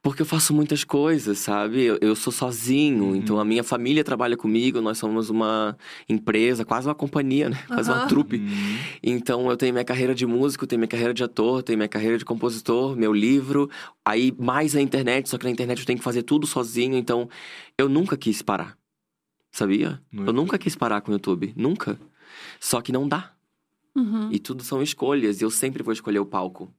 Porque 0.01 0.21
eu 0.21 0.25
faço 0.25 0.53
muitas 0.53 0.83
coisas, 0.83 1.37
sabe? 1.37 1.83
Eu, 1.83 1.97
eu 2.01 2.15
sou 2.17 2.33
sozinho, 2.33 3.15
então 3.15 3.39
a 3.39 3.45
minha 3.45 3.63
família 3.63 4.03
trabalha 4.03 4.35
comigo, 4.35 4.81
nós 4.81 4.97
somos 4.97 5.29
uma 5.29 5.77
empresa, 6.09 6.65
quase 6.65 6.85
uma 6.85 6.95
companhia, 6.95 7.49
né? 7.49 7.57
Quase 7.67 7.89
uma 7.89 7.99
Aham. 7.99 8.07
trupe. 8.09 8.39
Uhum. 8.39 8.77
Então 9.01 9.49
eu 9.49 9.55
tenho 9.55 9.71
minha 9.71 9.85
carreira 9.85 10.13
de 10.13 10.25
músico, 10.25 10.67
tenho 10.67 10.79
minha 10.79 10.87
carreira 10.87 11.13
de 11.13 11.23
ator, 11.23 11.63
tenho 11.63 11.77
minha 11.77 11.87
carreira 11.87 12.17
de 12.17 12.25
compositor, 12.25 12.97
meu 12.97 13.13
livro, 13.13 13.69
aí 14.03 14.33
mais 14.37 14.75
a 14.75 14.81
internet, 14.81 15.29
só 15.29 15.37
que 15.37 15.45
na 15.45 15.51
internet 15.51 15.79
eu 15.79 15.85
tenho 15.85 15.99
que 15.99 16.03
fazer 16.03 16.23
tudo 16.23 16.45
sozinho, 16.45 16.97
então 16.97 17.29
eu 17.77 17.87
nunca 17.87 18.17
quis 18.17 18.41
parar. 18.41 18.77
Sabia? 19.49 20.01
Eu 20.27 20.33
nunca 20.33 20.57
quis 20.57 20.75
parar 20.75 20.99
com 20.99 21.11
o 21.11 21.13
YouTube, 21.13 21.53
nunca. 21.55 21.97
Só 22.59 22.81
que 22.81 22.91
não 22.91 23.07
dá. 23.07 23.36
Uhum. 23.97 24.29
E 24.31 24.39
tudo 24.39 24.63
são 24.63 24.81
escolhas, 24.81 25.41
e 25.41 25.43
eu 25.43 25.49
sempre 25.49 25.81
vou 25.81 25.91
escolher 25.91 26.19
o 26.19 26.25
palco. 26.25 26.71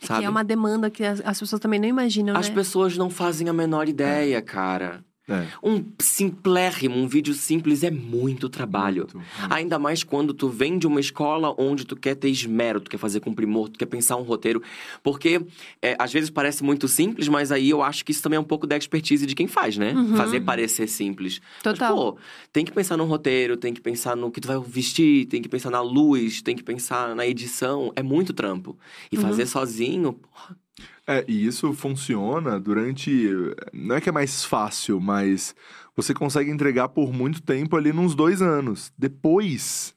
É 0.00 0.06
Sabe? 0.06 0.20
que 0.20 0.26
é 0.26 0.30
uma 0.30 0.42
demanda 0.42 0.90
que 0.90 1.04
as, 1.04 1.20
as 1.20 1.38
pessoas 1.38 1.60
também 1.60 1.78
não 1.78 1.86
imaginam, 1.86 2.34
As 2.36 2.48
né? 2.48 2.54
pessoas 2.54 2.96
não 2.96 3.08
fazem 3.10 3.48
a 3.48 3.52
menor 3.52 3.88
ideia, 3.88 4.40
cara. 4.42 5.04
É. 5.32 5.46
Um 5.62 5.84
simplérrimo, 6.00 6.96
um 6.96 7.06
vídeo 7.06 7.34
simples 7.34 7.82
é 7.82 7.90
muito 7.90 8.48
trabalho. 8.48 9.02
Muito, 9.12 9.16
muito. 9.18 9.52
Ainda 9.54 9.78
mais 9.78 10.02
quando 10.04 10.32
tu 10.34 10.48
vem 10.48 10.78
de 10.78 10.86
uma 10.86 11.00
escola 11.00 11.54
onde 11.58 11.84
tu 11.84 11.96
quer 11.96 12.14
ter 12.14 12.28
esmero, 12.28 12.80
tu 12.80 12.90
quer 12.90 12.98
fazer 12.98 13.20
com 13.20 13.32
primor, 13.32 13.68
tu 13.68 13.78
quer 13.78 13.86
pensar 13.86 14.16
um 14.16 14.22
roteiro. 14.22 14.62
Porque 15.02 15.40
é, 15.80 15.96
às 15.98 16.12
vezes 16.12 16.30
parece 16.30 16.62
muito 16.62 16.86
simples, 16.88 17.28
mas 17.28 17.50
aí 17.52 17.70
eu 17.70 17.82
acho 17.82 18.04
que 18.04 18.12
isso 18.12 18.22
também 18.22 18.36
é 18.36 18.40
um 18.40 18.44
pouco 18.44 18.66
da 18.66 18.76
expertise 18.76 19.26
de 19.26 19.34
quem 19.34 19.46
faz, 19.46 19.76
né? 19.76 19.92
Uhum. 19.92 20.16
Fazer 20.16 20.40
parecer 20.40 20.86
simples. 20.88 21.40
Mas, 21.64 21.74
Total. 21.78 21.94
pô, 21.96 22.18
tem 22.52 22.64
que 22.64 22.72
pensar 22.72 22.96
no 22.96 23.04
roteiro, 23.04 23.56
tem 23.56 23.72
que 23.72 23.80
pensar 23.80 24.16
no 24.16 24.30
que 24.30 24.40
tu 24.40 24.48
vai 24.48 24.58
vestir, 24.60 25.26
tem 25.26 25.40
que 25.42 25.48
pensar 25.48 25.70
na 25.70 25.80
luz, 25.80 26.42
tem 26.42 26.54
que 26.56 26.62
pensar 26.62 27.14
na 27.14 27.26
edição. 27.26 27.92
É 27.96 28.02
muito 28.02 28.32
trampo. 28.32 28.76
E 29.10 29.16
Uhum. 29.16 29.22
fazer 29.22 29.46
sozinho, 29.46 30.12
porra, 30.14 30.56
É, 31.06 31.24
e 31.26 31.44
isso 31.46 31.72
funciona 31.72 32.60
durante. 32.60 33.28
Não 33.72 33.96
é 33.96 34.00
que 34.00 34.08
é 34.08 34.12
mais 34.12 34.44
fácil, 34.44 35.00
mas 35.00 35.54
você 35.96 36.14
consegue 36.14 36.50
entregar 36.50 36.88
por 36.90 37.12
muito 37.12 37.42
tempo 37.42 37.76
ali, 37.76 37.92
nos 37.92 38.14
dois 38.14 38.40
anos. 38.40 38.92
Depois, 38.96 39.94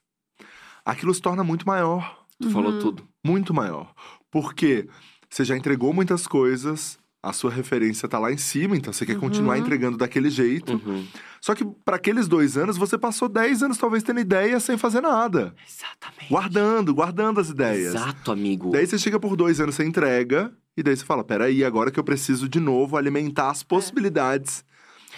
aquilo 0.83 1.13
se 1.13 1.21
torna 1.21 1.43
muito 1.43 1.65
maior. 1.67 2.23
tu 2.41 2.49
falou 2.49 2.73
Uhum. 2.73 2.79
tudo. 2.79 3.07
Muito 3.25 3.53
maior. 3.53 3.93
Porque 4.29 4.89
você 5.29 5.45
já 5.45 5.55
entregou 5.55 5.93
muitas 5.93 6.27
coisas, 6.27 6.99
a 7.25 7.33
sua 7.33 7.49
referência 7.51 8.07
tá 8.07 8.19
lá 8.19 8.31
em 8.31 8.37
cima, 8.37 8.77
então 8.77 8.93
você 8.93 9.05
quer 9.05 9.17
continuar 9.17 9.55
Uhum. 9.55 9.61
entregando 9.61 9.97
daquele 9.97 10.29
jeito. 10.29 10.73
Uhum. 10.73 11.05
Só 11.41 11.55
que 11.55 11.65
para 11.83 11.95
aqueles 11.95 12.27
dois 12.27 12.55
anos, 12.55 12.77
você 12.77 12.97
passou 12.97 13.27
10 13.27 13.63
anos 13.63 13.77
talvez 13.77 14.03
tendo 14.03 14.19
ideia 14.19 14.59
sem 14.59 14.77
fazer 14.77 15.01
nada. 15.01 15.53
Exatamente. 15.67 16.29
Guardando, 16.29 16.93
guardando 16.93 17.39
as 17.39 17.49
ideias. 17.49 17.95
Exato, 17.95 18.31
amigo. 18.31 18.71
Daí 18.71 18.85
você 18.85 18.97
chega 18.99 19.19
por 19.19 19.35
dois 19.35 19.59
anos, 19.59 19.75
você 19.75 19.83
entrega, 19.83 20.51
e 20.77 20.83
daí 20.83 20.95
você 20.95 21.03
fala: 21.03 21.23
peraí, 21.23 21.63
agora 21.63 21.89
que 21.91 21.99
eu 21.99 22.03
preciso 22.03 22.47
de 22.47 22.59
novo 22.59 22.95
alimentar 22.97 23.49
as 23.49 23.63
possibilidades. 23.63 24.63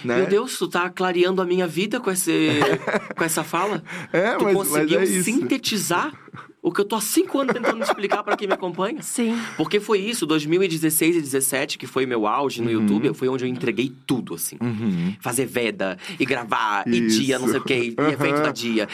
Né? 0.06 0.18
Meu 0.18 0.28
Deus, 0.28 0.58
tu 0.58 0.68
tá 0.68 0.90
clareando 0.90 1.42
a 1.42 1.46
minha 1.46 1.68
vida 1.68 2.00
com, 2.00 2.12
esse, 2.12 2.52
com 3.18 3.24
essa 3.24 3.44
fala? 3.44 3.84
É, 4.14 4.36
tu 4.36 4.44
mas, 4.46 4.56
mas 4.58 4.68
conseguiu 4.70 5.00
é 5.00 5.04
isso. 5.04 5.24
sintetizar 5.24 6.14
o 6.62 6.72
que 6.72 6.82
eu 6.82 6.86
tô 6.86 6.96
há 6.96 7.02
cinco 7.02 7.40
anos 7.40 7.54
tentando 7.54 7.82
explicar 7.84 8.24
pra 8.24 8.36
quem 8.36 8.48
me 8.48 8.54
acompanha. 8.54 9.02
Sim. 9.02 9.38
Porque 9.56 9.80
foi 9.80 10.00
isso, 10.00 10.26
2016 10.26 11.12
e 11.12 11.20
2017, 11.20 11.78
que 11.78 11.88
foi 11.88 12.06
meu 12.06 12.28
auge 12.28 12.62
no 12.62 12.68
Uhum. 12.68 12.74
YouTube, 12.82 13.14
foi 13.14 13.28
onde 13.30 13.46
eu 13.46 13.48
entreguei 13.48 13.94
tudo, 14.06 14.34
assim. 14.36 14.58
Uhum. 14.62 15.16
Fazer 15.22 15.46
veda, 15.46 15.98
e 16.20 16.26
gravar, 16.26 16.86
e 16.88 16.98
Isso. 17.08 17.22
dia, 17.22 17.40
não 17.40 17.48
sei 17.48 17.60
o 17.60 17.64
quê, 17.64 17.96
e 17.98 18.02
evento 18.12 18.42
da 18.42 18.52
dia. 18.52 18.88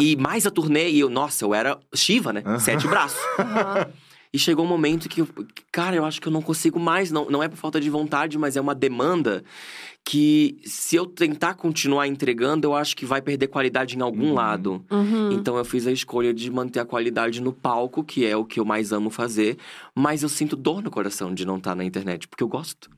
E-. 0.00 0.12
E, 0.12 0.16
mais 0.16 0.46
a 0.46 0.50
turnê, 0.50 0.90
e 0.90 1.00
eu, 1.00 1.08
nossa, 1.08 1.44
eu 1.44 1.54
era 1.54 1.78
Shiva, 1.94 2.32
né? 2.32 2.42
Sete 2.58 2.86
braços. 2.86 3.18
E 4.36 4.38
chegou 4.38 4.66
um 4.66 4.68
momento 4.68 5.08
que, 5.08 5.22
eu- 5.22 5.26
que, 5.26 5.62
cara, 5.72 5.96
eu 5.96 6.04
acho 6.04 6.20
que 6.20 6.28
eu 6.28 6.32
não 6.32 6.42
consigo 6.42 6.78
mais. 6.78 7.10
Não, 7.10 7.30
não 7.30 7.42
é 7.42 7.48
por 7.48 7.56
falta 7.56 7.80
de 7.80 7.88
vontade, 7.88 8.36
mas 8.36 8.54
é 8.54 8.60
uma 8.60 8.74
demanda 8.74 9.42
que, 10.04 10.58
se 10.62 10.94
eu 10.94 11.06
tentar 11.06 11.54
continuar 11.54 12.06
entregando, 12.06 12.66
eu 12.68 12.74
acho 12.74 12.94
que 12.94 13.06
vai 13.06 13.22
perder 13.22 13.46
qualidade 13.48 13.96
em 13.96 14.02
algum 14.02 14.26
Uhum. 14.28 14.34
lado. 14.34 14.84
Uhum. 14.90 15.32
Então 15.32 15.56
eu 15.56 15.64
fiz 15.64 15.86
a 15.86 15.90
escolha 15.90 16.34
de 16.34 16.50
manter 16.50 16.80
a 16.80 16.84
qualidade 16.84 17.40
no 17.40 17.50
palco, 17.50 18.04
que 18.04 18.26
é 18.26 18.36
o 18.36 18.44
que 18.44 18.60
eu 18.60 18.64
mais 18.66 18.92
amo 18.92 19.08
fazer. 19.08 19.56
Mas 19.94 20.22
eu 20.22 20.28
sinto 20.28 20.54
dor 20.54 20.82
no 20.82 20.90
coração 20.90 21.32
de 21.32 21.46
não 21.46 21.56
estar 21.56 21.74
na 21.74 21.82
internet, 21.82 22.28
porque 22.28 22.44
eu 22.44 22.48
gosto. 22.48 22.90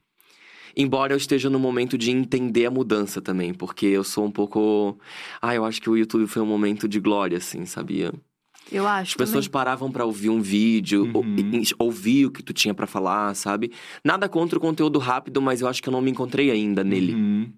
Embora 0.76 1.12
eu 1.12 1.16
esteja 1.16 1.48
no 1.48 1.58
momento 1.60 1.96
de 1.96 2.10
entender 2.10 2.66
a 2.66 2.70
mudança 2.70 3.20
também, 3.20 3.54
porque 3.54 3.86
eu 3.86 4.02
sou 4.02 4.24
um 4.24 4.30
pouco. 4.30 4.98
Ah, 5.40 5.54
eu 5.54 5.64
acho 5.64 5.80
que 5.80 5.88
o 5.88 5.96
YouTube 5.96 6.26
foi 6.26 6.42
um 6.42 6.46
momento 6.46 6.88
de 6.88 6.98
glória, 7.00 7.38
assim, 7.38 7.64
sabia? 7.64 8.12
Eu 8.70 8.86
acho. 8.86 9.12
As 9.12 9.16
pessoas 9.16 9.44
também. 9.46 9.52
paravam 9.52 9.90
pra 9.90 10.04
ouvir 10.04 10.30
um 10.30 10.40
vídeo, 10.40 11.04
Uhum. 11.14 11.62
ouvir 11.78 12.26
o 12.26 12.30
que 12.30 12.42
tu 12.42 12.52
tinha 12.52 12.74
pra 12.74 12.86
falar, 12.86 13.34
sabe? 13.34 13.72
Nada 14.04 14.28
contra 14.28 14.58
o 14.58 14.60
conteúdo 14.60 14.98
rápido, 14.98 15.40
mas 15.40 15.60
eu 15.60 15.68
acho 15.68 15.82
que 15.82 15.88
eu 15.88 15.92
não 15.92 16.00
me 16.00 16.10
encontrei 16.10 16.50
ainda 16.50 16.82
nele. 16.84 17.14
Uhum. 17.14 17.52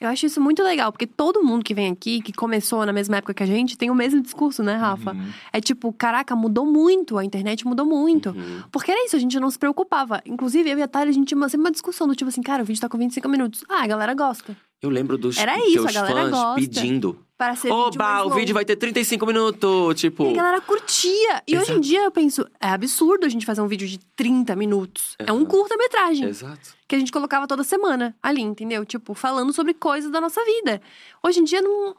Eu 0.00 0.08
acho 0.08 0.24
isso 0.24 0.40
muito 0.40 0.62
legal, 0.62 0.90
porque 0.90 1.06
todo 1.06 1.42
mundo 1.44 1.62
que 1.62 1.74
vem 1.74 1.92
aqui, 1.92 2.22
que 2.22 2.32
começou 2.32 2.86
na 2.86 2.92
mesma 2.92 3.18
época 3.18 3.34
que 3.34 3.42
a 3.42 3.46
gente, 3.46 3.76
tem 3.76 3.90
o 3.90 3.94
mesmo 3.94 4.22
discurso, 4.22 4.62
né, 4.62 4.74
Rafa? 4.74 5.12
Uhum. 5.12 5.26
É 5.52 5.60
tipo, 5.60 5.92
caraca, 5.92 6.34
mudou 6.34 6.64
muito, 6.64 7.18
a 7.18 7.24
internet 7.24 7.66
mudou 7.66 7.84
muito. 7.84 8.30
Uhum. 8.30 8.62
Porque 8.72 8.90
era 8.90 9.04
isso, 9.04 9.14
a 9.14 9.18
gente 9.18 9.38
não 9.38 9.50
se 9.50 9.58
preocupava. 9.58 10.22
Inclusive, 10.24 10.70
eu 10.70 10.78
e 10.78 10.82
a 10.82 10.88
Thalia, 10.88 11.10
a 11.10 11.12
gente 11.12 11.28
tinha 11.28 11.36
uma- 11.36 11.50
sempre 11.50 11.66
uma 11.66 11.70
discussão 11.70 12.08
do 12.08 12.14
tipo 12.16 12.30
assim, 12.30 12.40
cara, 12.40 12.62
o 12.62 12.66
vídeo 12.66 12.80
tá 12.80 12.88
com 12.88 12.96
25 12.96 13.28
minutos. 13.28 13.62
Ah, 13.68 13.82
a 13.82 13.86
galera 13.86 14.14
gosta. 14.14 14.56
Eu 14.80 14.88
lembro 14.88 15.18
dos 15.18 15.36
Era 15.36 15.58
isso, 15.58 15.72
teus 15.84 15.86
a 15.88 15.92
galera 15.92 16.20
fãs 16.22 16.30
gosta. 16.30 16.60
pedindo 16.60 17.18
para 17.40 17.56
ser 17.56 17.68
vídeo 17.68 17.74
Oba, 17.74 18.04
mais 18.04 18.26
o 18.26 18.28
vídeo 18.28 18.40
longo. 18.48 18.52
vai 18.52 18.64
ter 18.66 18.76
35 18.76 19.24
minutos. 19.24 19.98
Tipo. 19.98 20.26
E 20.26 20.32
a 20.32 20.36
galera 20.36 20.60
curtia. 20.60 21.42
E 21.48 21.56
hoje 21.56 21.70
em 21.70 21.76
Exato. 21.76 21.80
dia 21.80 22.04
eu 22.04 22.10
penso, 22.10 22.46
é 22.60 22.68
absurdo 22.68 23.24
a 23.24 23.30
gente 23.30 23.46
fazer 23.46 23.62
um 23.62 23.66
vídeo 23.66 23.88
de 23.88 23.98
30 24.14 24.54
minutos. 24.54 25.16
É 25.18 25.32
um 25.32 25.38
Exato. 25.38 25.50
curta-metragem. 25.50 26.28
Exato. 26.28 26.76
Que 26.86 26.96
a 26.96 26.98
gente 26.98 27.10
colocava 27.10 27.46
toda 27.46 27.64
semana 27.64 28.14
ali, 28.22 28.42
entendeu? 28.42 28.84
Tipo, 28.84 29.14
falando 29.14 29.54
sobre 29.54 29.72
coisas 29.72 30.10
da 30.10 30.20
nossa 30.20 30.44
vida. 30.44 30.82
Hoje 31.22 31.40
em 31.40 31.44
dia, 31.44 31.62
não. 31.62 31.96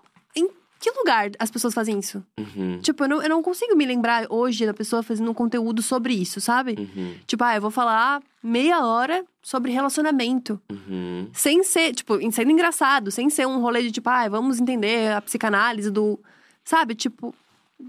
Que 0.82 0.90
lugar 0.98 1.30
as 1.38 1.52
pessoas 1.52 1.76
fazem 1.76 2.00
isso? 2.00 2.26
Uhum. 2.40 2.80
Tipo, 2.80 3.04
eu 3.04 3.08
não, 3.08 3.22
eu 3.22 3.30
não 3.30 3.44
consigo 3.44 3.76
me 3.76 3.86
lembrar 3.86 4.26
hoje 4.32 4.66
da 4.66 4.74
pessoa 4.74 5.04
fazendo 5.04 5.30
um 5.30 5.34
conteúdo 5.34 5.80
sobre 5.84 6.16
isso, 6.16 6.42
sabe? 6.42 6.76
Uhum. 6.78 7.16
Tipo, 7.28 7.44
ah, 7.44 7.56
eu 7.56 7.62
vou 7.62 7.70
falar 7.70 8.20
meia 8.42 8.84
hora 8.84 9.24
sobre 9.44 9.72
relacionamento. 9.72 10.60
Uhum. 10.72 11.30
Sem 11.34 11.64
ser, 11.64 11.94
tipo, 11.94 12.20
sendo 12.32 12.50
engraçado, 12.50 13.12
sem 13.12 13.30
ser 13.30 13.46
um 13.46 13.62
rolê 13.62 13.84
de 13.84 13.92
tipo, 13.92 14.10
ah, 14.10 14.28
vamos 14.28 14.60
entender 14.60 15.12
a 15.12 15.22
psicanálise 15.22 15.92
do. 15.92 16.20
Sabe? 16.64 16.96
Tipo, 16.96 17.34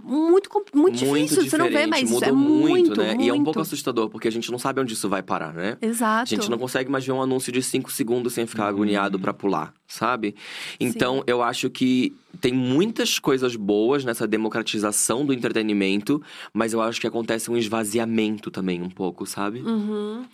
muito, 0.05 0.49
com- 0.49 0.65
muito, 0.75 0.97
difícil. 0.97 1.45
Você 1.49 1.57
não 1.59 1.67
vê 1.67 1.71
diferente, 1.71 1.91
mais 1.91 2.05
isso. 2.05 2.15
Mudou 2.15 2.29
É 2.29 2.33
muito, 2.33 2.97
né? 3.01 3.17
E 3.21 3.29
é 3.29 3.33
um 3.33 3.37
muito. 3.37 3.45
pouco 3.47 3.61
assustador, 3.61 4.09
porque 4.09 4.29
a 4.29 4.31
gente 4.33 4.51
não 4.51 4.59
sabe 4.59 4.81
onde 4.81 4.93
isso 4.95 5.09
vai 5.09 5.23
parar, 5.23 5.53
né? 5.53 5.77
Exato. 5.81 6.23
A 6.23 6.37
gente 6.37 6.51
não 6.51 6.59
consegue 6.59 6.91
mais 6.91 7.05
ver 7.05 7.13
um 7.13 7.23
anúncio 7.23 7.53
de 7.53 7.63
5 7.63 7.91
segundos 7.93 8.33
sem 8.33 8.47
ficar 8.47 8.67
agoniado 8.67 9.19
pra 9.19 9.33
pular, 9.33 9.73
sabe? 9.87 10.35
Então, 10.81 11.23
eu 11.27 11.43
acho 11.43 11.69
que 11.71 12.13
tem 12.41 12.53
muitas 12.53 13.19
coisas 13.19 13.55
boas 13.57 14.05
nessa 14.05 14.27
democratização 14.27 15.25
do 15.25 15.33
entretenimento, 15.33 16.23
mas 16.53 16.73
eu 16.73 16.81
acho 16.81 17.01
que 17.01 17.07
acontece 17.07 17.51
um 17.51 17.57
esvaziamento 17.57 18.51
também 18.51 18.81
um 18.83 18.91
pouco, 18.91 19.27
sabe? 19.27 19.61
Uhum. 19.61 20.25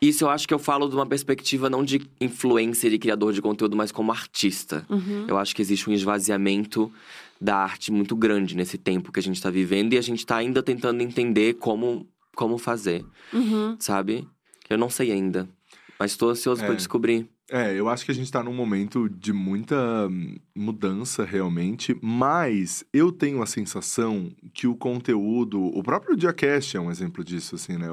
Isso 0.00 0.24
eu 0.24 0.28
acho 0.28 0.46
que 0.46 0.52
eu 0.52 0.58
falo 0.58 0.88
de 0.88 0.94
uma 0.94 1.06
perspectiva 1.06 1.70
não 1.70 1.82
de 1.82 2.02
influencer 2.20 2.92
e 2.92 2.98
criador 2.98 3.32
de 3.32 3.40
conteúdo, 3.40 3.74
mas 3.74 3.90
como 3.90 4.12
artista. 4.12 4.84
Uhum. 4.90 5.24
Eu 5.26 5.38
acho 5.38 5.56
que 5.56 5.62
existe 5.62 5.88
um 5.88 5.92
esvaziamento 5.94 6.92
da 7.40 7.56
arte 7.56 7.90
muito 7.92 8.14
grande 8.16 8.56
nesse 8.56 8.78
tempo 8.78 9.12
que 9.12 9.20
a 9.20 9.22
gente 9.22 9.40
tá 9.42 9.50
vivendo 9.50 9.92
e 9.92 9.98
a 9.98 10.02
gente 10.02 10.24
tá 10.24 10.36
ainda 10.36 10.62
tentando 10.62 11.02
entender 11.02 11.54
como, 11.54 12.08
como 12.34 12.58
fazer, 12.58 13.04
Uhum. 13.32 13.76
sabe? 13.78 14.26
Eu 14.68 14.78
não 14.78 14.88
sei 14.90 15.12
ainda, 15.12 15.48
mas 15.98 16.16
tô 16.16 16.30
ansioso 16.30 16.62
É. 16.62 16.66
pra 16.66 16.74
descobrir. 16.74 17.28
É, 17.48 17.72
eu 17.78 17.88
acho 17.88 18.04
que 18.04 18.10
a 18.10 18.14
gente 18.14 18.32
tá 18.32 18.42
num 18.42 18.52
momento 18.52 19.08
de 19.08 19.32
muita 19.32 20.08
hum, 20.10 20.34
mudança 20.52 21.24
realmente, 21.24 21.96
mas 22.02 22.84
eu 22.92 23.12
tenho 23.12 23.40
a 23.40 23.46
sensação 23.46 24.32
que 24.52 24.66
o 24.66 24.74
conteúdo, 24.74 25.62
o 25.62 25.80
próprio 25.80 26.16
Diacast 26.16 26.76
é 26.76 26.80
um 26.80 26.90
exemplo 26.90 27.22
disso, 27.22 27.54
assim, 27.54 27.76
né? 27.78 27.86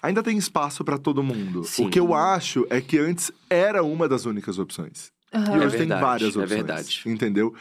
Ainda 0.00 0.22
tem 0.22 0.38
espaço 0.38 0.84
pra 0.84 0.98
todo 0.98 1.20
mundo. 1.20 1.64
Sim. 1.64 1.86
O 1.86 1.90
que 1.90 1.98
eu 1.98 2.14
acho 2.14 2.64
é 2.70 2.80
que 2.80 2.96
antes 2.96 3.32
era 3.48 3.82
uma 3.82 4.08
das 4.08 4.24
únicas 4.24 4.56
opções. 4.56 5.10
Aham. 5.34 5.56
E 5.56 5.58
hoje 5.58 5.70
tem 5.70 5.78
verdade, 5.88 6.00
várias 6.00 6.36
é 6.36 6.40
opções. 6.40 6.50
verdade. 6.50 7.02
Entendeu? 7.06 7.52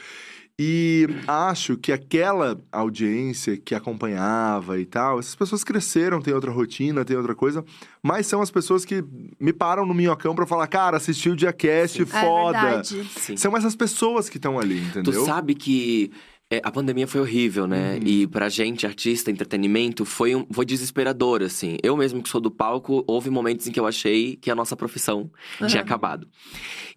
E 0.61 1.07
acho 1.25 1.77
que 1.77 1.89
aquela 1.89 2.59
audiência 2.69 3.55
que 3.55 3.73
acompanhava 3.73 4.77
e 4.77 4.85
tal, 4.85 5.17
essas 5.17 5.33
pessoas 5.33 5.63
cresceram, 5.63 6.21
tem 6.21 6.33
outra 6.33 6.51
rotina, 6.51 7.05
tem 7.05 7.15
outra 7.15 7.33
coisa, 7.33 7.63
mas 8.03 8.27
são 8.27 8.41
as 8.41 8.51
pessoas 8.51 8.83
que 8.83 9.01
me 9.39 9.53
param 9.53 9.85
no 9.85 9.93
minhocão 9.93 10.35
pra 10.35 10.45
falar, 10.45 10.67
cara, 10.67 10.97
assisti 10.97 11.29
o 11.29 11.35
Diacast, 11.35 12.01
É 12.01 12.05
foda. 12.05 12.61
verdade. 12.61 13.03
Sim. 13.17 13.37
são 13.37 13.55
essas 13.55 13.73
pessoas 13.73 14.27
que 14.27 14.35
estão 14.35 14.59
ali, 14.59 14.81
Tu 14.91 14.99
entendeu? 14.99 15.23
sabe 15.25 15.55
que 15.55 16.11
é, 16.51 16.59
a 16.63 16.71
pandemia 16.71 17.05
foi 17.05 17.21
horrível, 17.21 17.67
né? 17.67 17.93
Uhum. 18.01 18.07
E 18.07 18.27
pra 18.27 18.49
gente, 18.49 18.85
artista, 18.87 19.29
entretenimento, 19.29 20.03
foi, 20.03 20.35
um, 20.35 20.45
foi 20.51 20.65
desesperador, 20.65 21.43
assim. 21.43 21.77
Eu 21.83 21.95
mesmo 21.95 22.23
que 22.23 22.29
sou 22.29 22.41
do 22.41 22.49
palco, 22.49 23.03
houve 23.05 23.29
momentos 23.29 23.67
em 23.67 23.71
que 23.71 23.79
eu 23.79 23.85
achei 23.85 24.35
que 24.35 24.49
a 24.49 24.55
nossa 24.55 24.75
profissão 24.75 25.29
tinha 25.57 25.69
Aham. 25.69 25.79
acabado. 25.81 26.27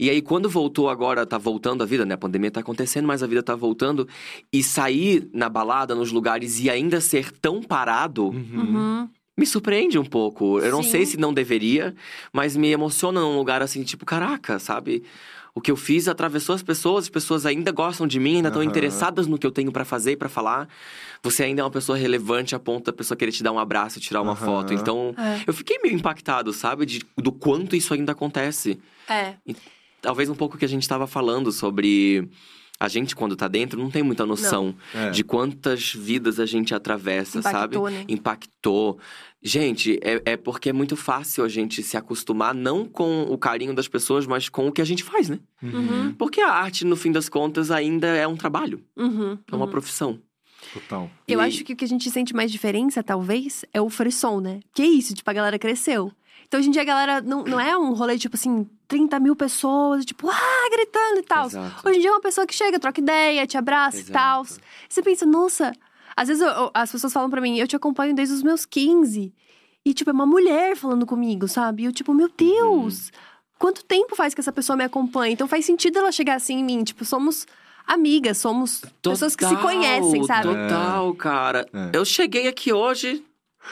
E 0.00 0.08
aí, 0.08 0.22
quando 0.22 0.48
voltou 0.48 0.88
agora, 0.88 1.26
tá 1.26 1.36
voltando 1.36 1.82
a 1.82 1.86
vida, 1.86 2.06
né? 2.06 2.14
A 2.14 2.18
pandemia 2.18 2.50
tá 2.50 2.60
acontecendo, 2.60 3.06
mas 3.06 3.22
a 3.22 3.26
vida 3.26 3.42
tá 3.42 3.54
voltando. 3.54 4.08
E 4.50 4.62
sair 4.62 5.28
na 5.34 5.50
balada, 5.50 5.94
nos 5.94 6.10
lugares 6.10 6.58
e 6.58 6.70
ainda 6.70 6.98
ser 7.00 7.30
tão 7.30 7.62
parado, 7.62 8.28
Uhum. 8.28 8.48
Uhum. 8.54 9.08
me 9.36 9.44
surpreende 9.44 9.98
um 9.98 10.04
pouco. 10.04 10.60
Eu 10.60 10.72
não 10.72 10.82
Sim. 10.82 10.90
sei 10.90 11.06
se 11.06 11.16
não 11.18 11.32
deveria, 11.34 11.94
mas 12.32 12.56
me 12.56 12.68
emociona 12.70 13.20
num 13.20 13.36
lugar 13.36 13.60
assim, 13.60 13.82
tipo, 13.82 14.06
caraca, 14.06 14.58
sabe? 14.58 15.02
O 15.54 15.60
que 15.60 15.70
eu 15.70 15.76
fiz 15.76 16.08
atravessou 16.08 16.54
as 16.54 16.62
pessoas, 16.62 17.04
as 17.04 17.10
pessoas 17.10 17.44
ainda 17.44 17.70
gostam 17.70 18.06
de 18.06 18.18
mim, 18.18 18.36
ainda 18.36 18.48
estão 18.48 18.62
Aham. 18.62 18.70
interessadas 18.70 19.26
no 19.26 19.38
que 19.38 19.46
eu 19.46 19.50
tenho 19.50 19.70
pra 19.70 19.84
fazer 19.84 20.12
e 20.12 20.16
pra 20.16 20.28
falar. 20.28 20.66
Você 21.22 21.42
ainda 21.44 21.60
é 21.60 21.64
uma 21.64 21.70
pessoa 21.70 21.96
relevante 21.98 22.54
a 22.54 22.58
ponto 22.58 22.86
da 22.86 22.92
pessoa 22.92 23.16
querer 23.18 23.32
te 23.32 23.42
dar 23.42 23.52
um 23.52 23.58
abraço, 23.58 24.00
tirar 24.00 24.22
uma 24.22 24.32
Aham. 24.32 24.46
foto. 24.46 24.72
Então, 24.72 25.14
É. 25.18 25.42
eu 25.46 25.52
fiquei 25.52 25.78
meio 25.82 25.94
impactado, 25.94 26.52
sabe? 26.54 26.86
De, 26.86 27.02
do 27.18 27.30
quanto 27.30 27.76
isso 27.76 27.92
ainda 27.92 28.12
acontece. 28.12 28.80
É. 29.08 29.34
Talvez 30.00 30.30
um 30.30 30.34
pouco 30.34 30.56
que 30.56 30.64
a 30.64 30.68
gente 30.68 30.88
tava 30.88 31.06
falando 31.06 31.52
sobre. 31.52 32.28
A 32.82 32.88
gente, 32.88 33.14
quando 33.14 33.36
tá 33.36 33.46
dentro, 33.46 33.80
não 33.80 33.90
tem 33.90 34.02
muita 34.02 34.26
noção 34.26 34.74
É. 34.92 35.10
de 35.10 35.22
quantas 35.22 35.92
vidas 35.94 36.40
a 36.40 36.46
gente 36.46 36.74
atravessa, 36.74 37.38
Impactou, 37.38 37.84
sabe? 37.86 37.94
né? 37.96 38.04
Impactou. 38.08 38.98
Gente, 39.40 40.00
é, 40.02 40.20
é 40.32 40.36
porque 40.36 40.70
é 40.70 40.72
muito 40.72 40.96
fácil 40.96 41.44
a 41.44 41.48
gente 41.48 41.80
se 41.82 41.96
acostumar, 41.96 42.52
não 42.54 42.84
com 42.84 43.22
o 43.22 43.38
carinho 43.38 43.72
das 43.72 43.86
pessoas, 43.86 44.26
mas 44.26 44.48
com 44.48 44.66
o 44.66 44.72
que 44.72 44.80
a 44.82 44.84
gente 44.84 45.04
faz, 45.04 45.28
né? 45.28 45.38
Uhum. 45.62 46.12
Porque 46.14 46.40
a 46.40 46.50
arte, 46.50 46.84
no 46.84 46.96
fim 46.96 47.12
das 47.12 47.28
contas, 47.28 47.70
ainda 47.70 48.08
é 48.08 48.26
um 48.26 48.36
trabalho, 48.36 48.82
Uhum. 48.96 49.38
é 49.50 49.54
uma 49.54 49.64
uhum. 49.66 49.70
profissão. 49.70 50.18
Total. 50.74 51.08
Eu 51.28 51.40
E- 51.40 51.44
acho 51.44 51.62
que 51.64 51.72
o 51.72 51.76
que 51.76 51.84
a 51.84 51.88
gente 51.88 52.10
sente 52.10 52.34
mais 52.34 52.50
diferença, 52.50 53.00
talvez, 53.02 53.64
é 53.72 53.80
o 53.80 53.88
frisson, 53.88 54.40
né? 54.40 54.58
Que 54.74 54.82
é 54.82 54.86
isso, 54.86 55.14
tipo, 55.14 55.28
a 55.30 55.34
galera 55.34 55.58
cresceu. 55.58 56.10
Então, 56.48 56.60
hoje 56.60 56.68
em 56.68 56.72
dia, 56.72 56.82
a 56.82 56.84
galera 56.84 57.20
não, 57.20 57.44
não 57.44 57.58
é 57.60 57.76
um 57.78 57.94
rolê, 57.94 58.18
tipo 58.18 58.36
assim, 58.36 58.66
30 58.92 59.18
mil 59.18 59.34
pessoas, 59.34 60.04
tipo, 60.04 60.28
ah, 60.28 60.68
gritando 60.70 61.18
e 61.18 61.22
tal. 61.22 61.46
Hoje 61.46 61.96
em 61.96 62.00
dia 62.00 62.10
é 62.10 62.12
uma 62.12 62.20
pessoa 62.20 62.46
que 62.46 62.54
chega, 62.54 62.78
troca 62.78 63.00
ideia, 63.00 63.46
te 63.46 63.56
abraça 63.56 63.96
e 63.96 64.04
tal. 64.12 64.44
Você 64.86 65.02
pensa, 65.02 65.24
nossa. 65.24 65.72
Às 66.14 66.28
vezes 66.28 66.42
eu- 66.42 66.48
eu- 66.50 66.70
as 66.74 66.92
pessoas 66.92 67.10
falam 67.10 67.30
pra 67.30 67.40
mim, 67.40 67.58
eu 67.58 67.66
te 67.66 67.74
acompanho 67.74 68.14
desde 68.14 68.34
os 68.34 68.42
meus 68.42 68.66
15. 68.66 69.32
E, 69.82 69.94
tipo, 69.94 70.10
é 70.10 70.12
uma 70.12 70.26
mulher 70.26 70.76
falando 70.76 71.06
comigo, 71.06 71.48
sabe? 71.48 71.82
E 71.82 71.86
eu, 71.86 71.92
tipo, 71.92 72.12
meu 72.12 72.28
Deus, 72.36 73.10
quanto 73.58 73.82
tempo 73.82 74.14
faz 74.14 74.34
que 74.34 74.40
essa 74.42 74.52
pessoa 74.52 74.76
me 74.76 74.84
acompanha? 74.84 75.32
Então 75.32 75.48
faz 75.48 75.64
sentido 75.64 75.98
ela 75.98 76.12
chegar 76.12 76.34
assim 76.34 76.58
em 76.58 76.64
mim. 76.64 76.84
Tipo, 76.84 77.02
somos 77.06 77.46
amigas, 77.86 78.36
somos 78.38 78.82
pessoas 79.02 79.34
que 79.34 79.42
se 79.44 79.54
Total, 79.56 79.62
conhecem, 79.70 80.22
sabe? 80.24 80.48
Total, 80.48 81.14
cara. 81.14 81.66
É. 81.72 81.96
Eu 81.96 82.04
cheguei 82.04 82.46
aqui 82.46 82.74
hoje, 82.74 83.24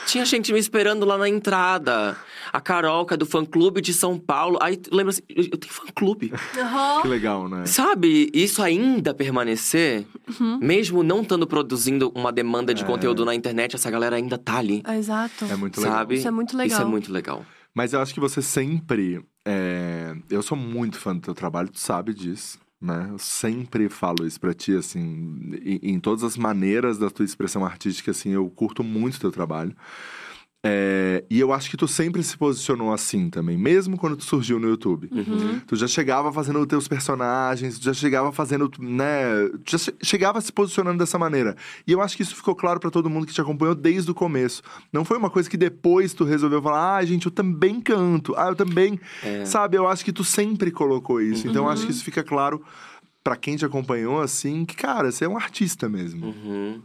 tinha 0.07 0.24
gente 0.24 0.53
me 0.53 0.59
esperando 0.59 1.05
lá 1.07 1.16
na 1.18 1.29
entrada. 1.29 2.16
A 2.53 2.61
Carol, 2.61 3.07
que 3.07 3.14
é 3.14 3.16
do 3.16 3.26
fã-clube 3.26 3.81
de 3.81 3.92
São 3.94 4.18
Paulo. 4.18 4.59
Aí 4.61 4.76
tu 4.76 4.94
lembra 4.94 5.11
assim, 5.11 5.22
eu 5.29 5.44
eu 5.53 5.59
tenho 5.59 5.72
fã-clube. 5.72 6.33
Aham. 6.59 7.03
Que 7.03 7.09
legal, 7.09 7.48
né? 7.48 7.64
Sabe, 7.66 8.29
isso 8.35 8.62
ainda 8.62 9.14
permanecer, 9.14 10.05
Uhum. 10.40 10.59
mesmo 10.61 11.03
não 11.03 11.22
estando 11.22 11.46
produzindo 11.46 12.11
uma 12.14 12.33
demanda 12.33 12.74
de 12.74 12.83
É. 12.83 12.87
conteúdo 12.87 13.24
na 13.24 13.35
internet, 13.35 13.76
essa 13.76 13.90
galera 13.90 14.16
ainda 14.16 14.37
tá 14.38 14.59
ali. 14.59 14.83
Exato. 14.98 15.44
É 15.44 15.55
muito 15.57 15.81
legal. 15.81 15.96
Sabe? 15.98 16.14
Isso 16.16 16.29
é 16.29 16.31
muito 16.31 16.57
legal. 16.57 16.72
Isso 16.79 16.83
é 16.83 16.90
muito 16.90 17.12
legal. 17.12 17.44
Mas 17.72 17.92
eu 17.92 18.00
acho 18.00 18.12
que 18.12 18.20
você 18.20 18.42
sempre. 18.42 19.24
é, 19.46 20.14
Eu 20.29 20.42
sou 20.42 20.57
muito 20.57 20.98
fã 20.98 21.14
do 21.14 21.20
teu 21.20 21.35
trabalho, 21.35 21.68
tu 21.68 21.79
sabe 21.79 22.12
disso. 22.12 22.59
Né? 22.80 23.08
Eu 23.10 23.18
sempre 23.18 23.88
falo 23.90 24.26
isso 24.26 24.40
pra 24.40 24.54
ti, 24.54 24.74
assim, 24.74 25.00
em, 25.62 25.80
em 25.94 26.00
todas 26.00 26.24
as 26.24 26.36
maneiras 26.36 26.98
da 26.98 27.10
tua 27.10 27.24
expressão 27.26 27.64
artística, 27.64 28.10
assim, 28.10 28.30
eu 28.30 28.48
curto 28.48 28.82
muito 28.82 29.16
o 29.16 29.20
teu 29.20 29.30
trabalho. 29.30 29.76
É, 30.62 31.24
e 31.30 31.40
eu 31.40 31.54
acho 31.54 31.70
que 31.70 31.76
tu 31.76 31.88
sempre 31.88 32.22
se 32.22 32.36
posicionou 32.36 32.92
assim 32.92 33.30
também, 33.30 33.56
mesmo 33.56 33.96
quando 33.96 34.14
tu 34.14 34.24
surgiu 34.24 34.60
no 34.60 34.68
YouTube. 34.68 35.08
Uhum. 35.10 35.58
Tu 35.66 35.74
já 35.74 35.86
chegava 35.86 36.30
fazendo 36.30 36.58
os 36.60 36.66
teus 36.66 36.86
personagens, 36.86 37.78
tu 37.78 37.84
já 37.86 37.94
chegava 37.94 38.30
fazendo, 38.30 38.70
né? 38.78 39.48
Tu 39.64 39.70
já 39.72 39.78
che- 39.78 39.94
chegava 40.02 40.38
se 40.42 40.52
posicionando 40.52 40.98
dessa 40.98 41.18
maneira. 41.18 41.56
E 41.86 41.92
eu 41.92 42.02
acho 42.02 42.14
que 42.14 42.22
isso 42.22 42.36
ficou 42.36 42.54
claro 42.54 42.78
pra 42.78 42.90
todo 42.90 43.08
mundo 43.08 43.26
que 43.26 43.32
te 43.32 43.40
acompanhou 43.40 43.74
desde 43.74 44.10
o 44.10 44.14
começo. 44.14 44.62
Não 44.92 45.02
foi 45.02 45.16
uma 45.16 45.30
coisa 45.30 45.48
que 45.48 45.56
depois 45.56 46.12
tu 46.12 46.24
resolveu 46.24 46.60
falar, 46.60 46.96
ah, 46.96 47.04
gente, 47.06 47.24
eu 47.24 47.32
também 47.32 47.80
canto, 47.80 48.34
ah, 48.36 48.48
eu 48.48 48.54
também. 48.54 49.00
É. 49.22 49.46
Sabe, 49.46 49.78
eu 49.78 49.88
acho 49.88 50.04
que 50.04 50.12
tu 50.12 50.22
sempre 50.24 50.70
colocou 50.70 51.22
isso. 51.22 51.48
Então 51.48 51.64
eu 51.64 51.70
acho 51.70 51.82
Uhum. 51.82 51.86
que 51.88 51.94
isso 51.94 52.04
fica 52.04 52.22
claro 52.22 52.62
pra 53.24 53.34
quem 53.34 53.56
te 53.56 53.64
acompanhou, 53.64 54.20
assim, 54.20 54.64
que, 54.66 54.76
cara, 54.76 55.10
você 55.10 55.24
é 55.24 55.28
um 55.28 55.36
artista 55.38 55.88
mesmo. 55.88 56.26
Uhum. 56.26 56.80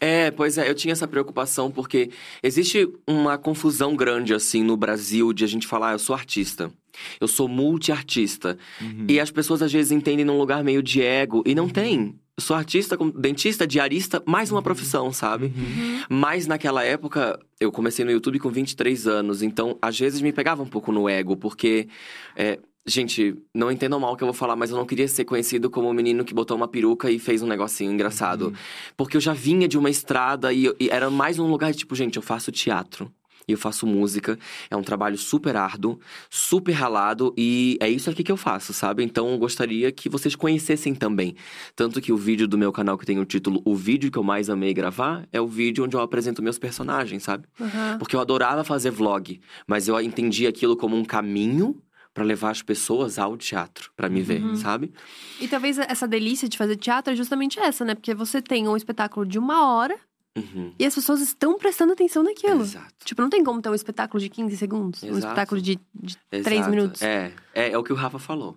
É, 0.00 0.30
pois 0.30 0.58
é, 0.58 0.68
eu 0.68 0.74
tinha 0.74 0.92
essa 0.92 1.08
preocupação 1.08 1.70
porque 1.70 2.10
existe 2.42 2.88
uma 3.06 3.36
confusão 3.36 3.96
grande, 3.96 4.34
assim, 4.34 4.62
no 4.62 4.76
Brasil 4.76 5.32
de 5.32 5.44
a 5.44 5.48
gente 5.48 5.66
falar, 5.66 5.90
ah, 5.90 5.92
eu 5.92 5.98
sou 5.98 6.14
artista. 6.14 6.72
Eu 7.20 7.28
sou 7.28 7.48
multiartista. 7.48 8.58
Uhum. 8.80 9.06
E 9.08 9.20
as 9.20 9.30
pessoas 9.30 9.62
às 9.62 9.72
vezes 9.72 9.92
entendem 9.92 10.24
num 10.24 10.38
lugar 10.38 10.64
meio 10.64 10.82
de 10.82 11.02
ego. 11.02 11.42
E 11.46 11.54
não 11.54 11.68
tem. 11.68 12.18
Eu 12.36 12.42
sou 12.42 12.56
artista, 12.56 12.96
como 12.96 13.12
dentista, 13.12 13.66
diarista, 13.66 14.22
mais 14.26 14.50
uma 14.50 14.62
profissão, 14.62 15.12
sabe? 15.12 15.46
Uhum. 15.46 16.00
Mas 16.08 16.46
naquela 16.46 16.84
época, 16.84 17.38
eu 17.60 17.70
comecei 17.72 18.04
no 18.04 18.10
YouTube 18.10 18.38
com 18.38 18.50
23 18.50 19.06
anos. 19.06 19.42
Então, 19.42 19.76
às 19.82 19.98
vezes 19.98 20.20
me 20.20 20.32
pegava 20.32 20.62
um 20.62 20.68
pouco 20.68 20.92
no 20.92 21.08
ego, 21.08 21.36
porque. 21.36 21.88
é, 22.36 22.58
gente, 22.88 23.36
não 23.54 23.70
entendam 23.70 24.00
mal 24.00 24.12
o 24.12 24.16
que 24.16 24.22
eu 24.24 24.26
vou 24.26 24.34
falar, 24.34 24.56
mas 24.56 24.70
eu 24.70 24.76
não 24.76 24.86
queria 24.86 25.06
ser 25.06 25.24
conhecido 25.24 25.70
como 25.70 25.88
o 25.88 25.92
menino 25.94 26.24
que 26.24 26.34
botou 26.34 26.56
uma 26.56 26.66
peruca 26.68 27.10
e 27.10 27.18
fez 27.18 27.42
um 27.42 27.46
negocinho 27.46 27.92
engraçado. 27.92 28.52
Porque 28.96 29.16
eu 29.16 29.20
já 29.20 29.32
vinha 29.32 29.68
de 29.68 29.78
uma 29.78 29.90
estrada 29.90 30.52
e, 30.52 30.72
e 30.80 30.88
era 30.90 31.10
mais 31.10 31.38
um 31.38 31.46
lugar 31.46 31.70
de 31.72 31.78
tipo, 31.78 31.94
gente, 31.94 32.16
eu 32.16 32.22
faço 32.22 32.50
teatro. 32.50 33.12
e 33.48 33.52
eu 33.52 33.58
faço 33.58 33.86
música. 33.86 34.38
É 34.70 34.76
um 34.76 34.82
trabalho 34.82 35.16
super 35.16 35.56
árduo, 35.56 35.98
super 36.28 36.72
ralado 36.72 37.34
e 37.36 37.78
é 37.80 37.88
isso 37.88 38.10
aqui 38.10 38.22
que 38.22 38.30
eu 38.30 38.36
faço, 38.36 38.74
sabe? 38.74 39.02
Então 39.02 39.30
eu 39.30 39.38
gostaria 39.38 39.90
que 39.90 40.08
vocês 40.08 40.36
conhecessem 40.36 40.94
também. 40.94 41.34
Tanto 41.74 42.00
que 42.00 42.12
o 42.12 42.16
vídeo 42.16 42.46
do 42.46 42.58
meu 42.58 42.70
canal 42.70 42.98
que 42.98 43.06
tem 43.06 43.18
o 43.18 43.24
título 43.24 43.62
O 43.64 43.74
Vídeo 43.74 44.10
que 44.10 44.18
eu 44.18 44.22
mais 44.22 44.50
amei 44.50 44.74
gravar 44.74 45.26
é 45.32 45.40
o 45.40 45.46
vídeo 45.46 45.84
onde 45.84 45.96
eu 45.96 46.00
apresento 46.00 46.42
meus 46.42 46.58
personagens, 46.58 47.22
sabe? 47.22 47.46
Aham. 47.58 47.96
Porque 47.98 48.14
eu 48.14 48.20
adorava 48.20 48.62
fazer 48.62 48.90
vlog, 48.90 49.40
mas 49.66 49.88
eu 49.88 49.98
entendi 50.00 50.46
aquilo 50.46 50.76
como 50.76 50.94
um 50.94 51.04
caminho 51.04 51.80
pra 52.18 52.24
levar 52.26 52.50
as 52.50 52.62
pessoas 52.62 53.16
ao 53.16 53.36
teatro, 53.36 53.92
pra 53.96 54.08
me 54.08 54.20
ver, 54.22 54.42
sabe? 54.56 54.92
E 55.40 55.46
talvez 55.46 55.78
essa 55.78 56.06
delícia 56.08 56.48
de 56.48 56.58
fazer 56.58 56.74
teatro 56.76 57.12
é 57.12 57.16
justamente 57.16 57.60
essa, 57.60 57.84
né? 57.84 57.94
Porque 57.94 58.12
você 58.12 58.42
tem 58.42 58.66
um 58.66 58.76
espetáculo 58.76 59.24
de 59.24 59.38
uma 59.38 59.72
hora 59.72 59.96
Uhum. 60.36 60.72
e 60.78 60.84
as 60.84 60.94
pessoas 60.96 61.20
estão 61.20 61.56
prestando 61.58 61.92
atenção 61.92 62.24
naquilo. 62.24 62.62
Exato. 62.62 62.92
Tipo, 63.04 63.22
não 63.22 63.30
tem 63.30 63.42
como 63.44 63.62
ter 63.62 63.68
um 63.68 63.74
espetáculo 63.74 64.20
de 64.20 64.28
15 64.28 64.56
segundos. 64.56 65.02
Um 65.04 65.08
Exato. 65.10 65.18
espetáculo 65.26 65.60
de, 65.62 65.78
de 65.94 66.16
3 66.28 66.46
Exato. 66.58 66.70
minutos. 66.70 67.02
É, 67.02 67.32
é, 67.54 67.70
é 67.70 67.78
o 67.78 67.84
que 67.84 67.92
o 67.92 67.96
Rafa 67.96 68.18
falou. 68.18 68.56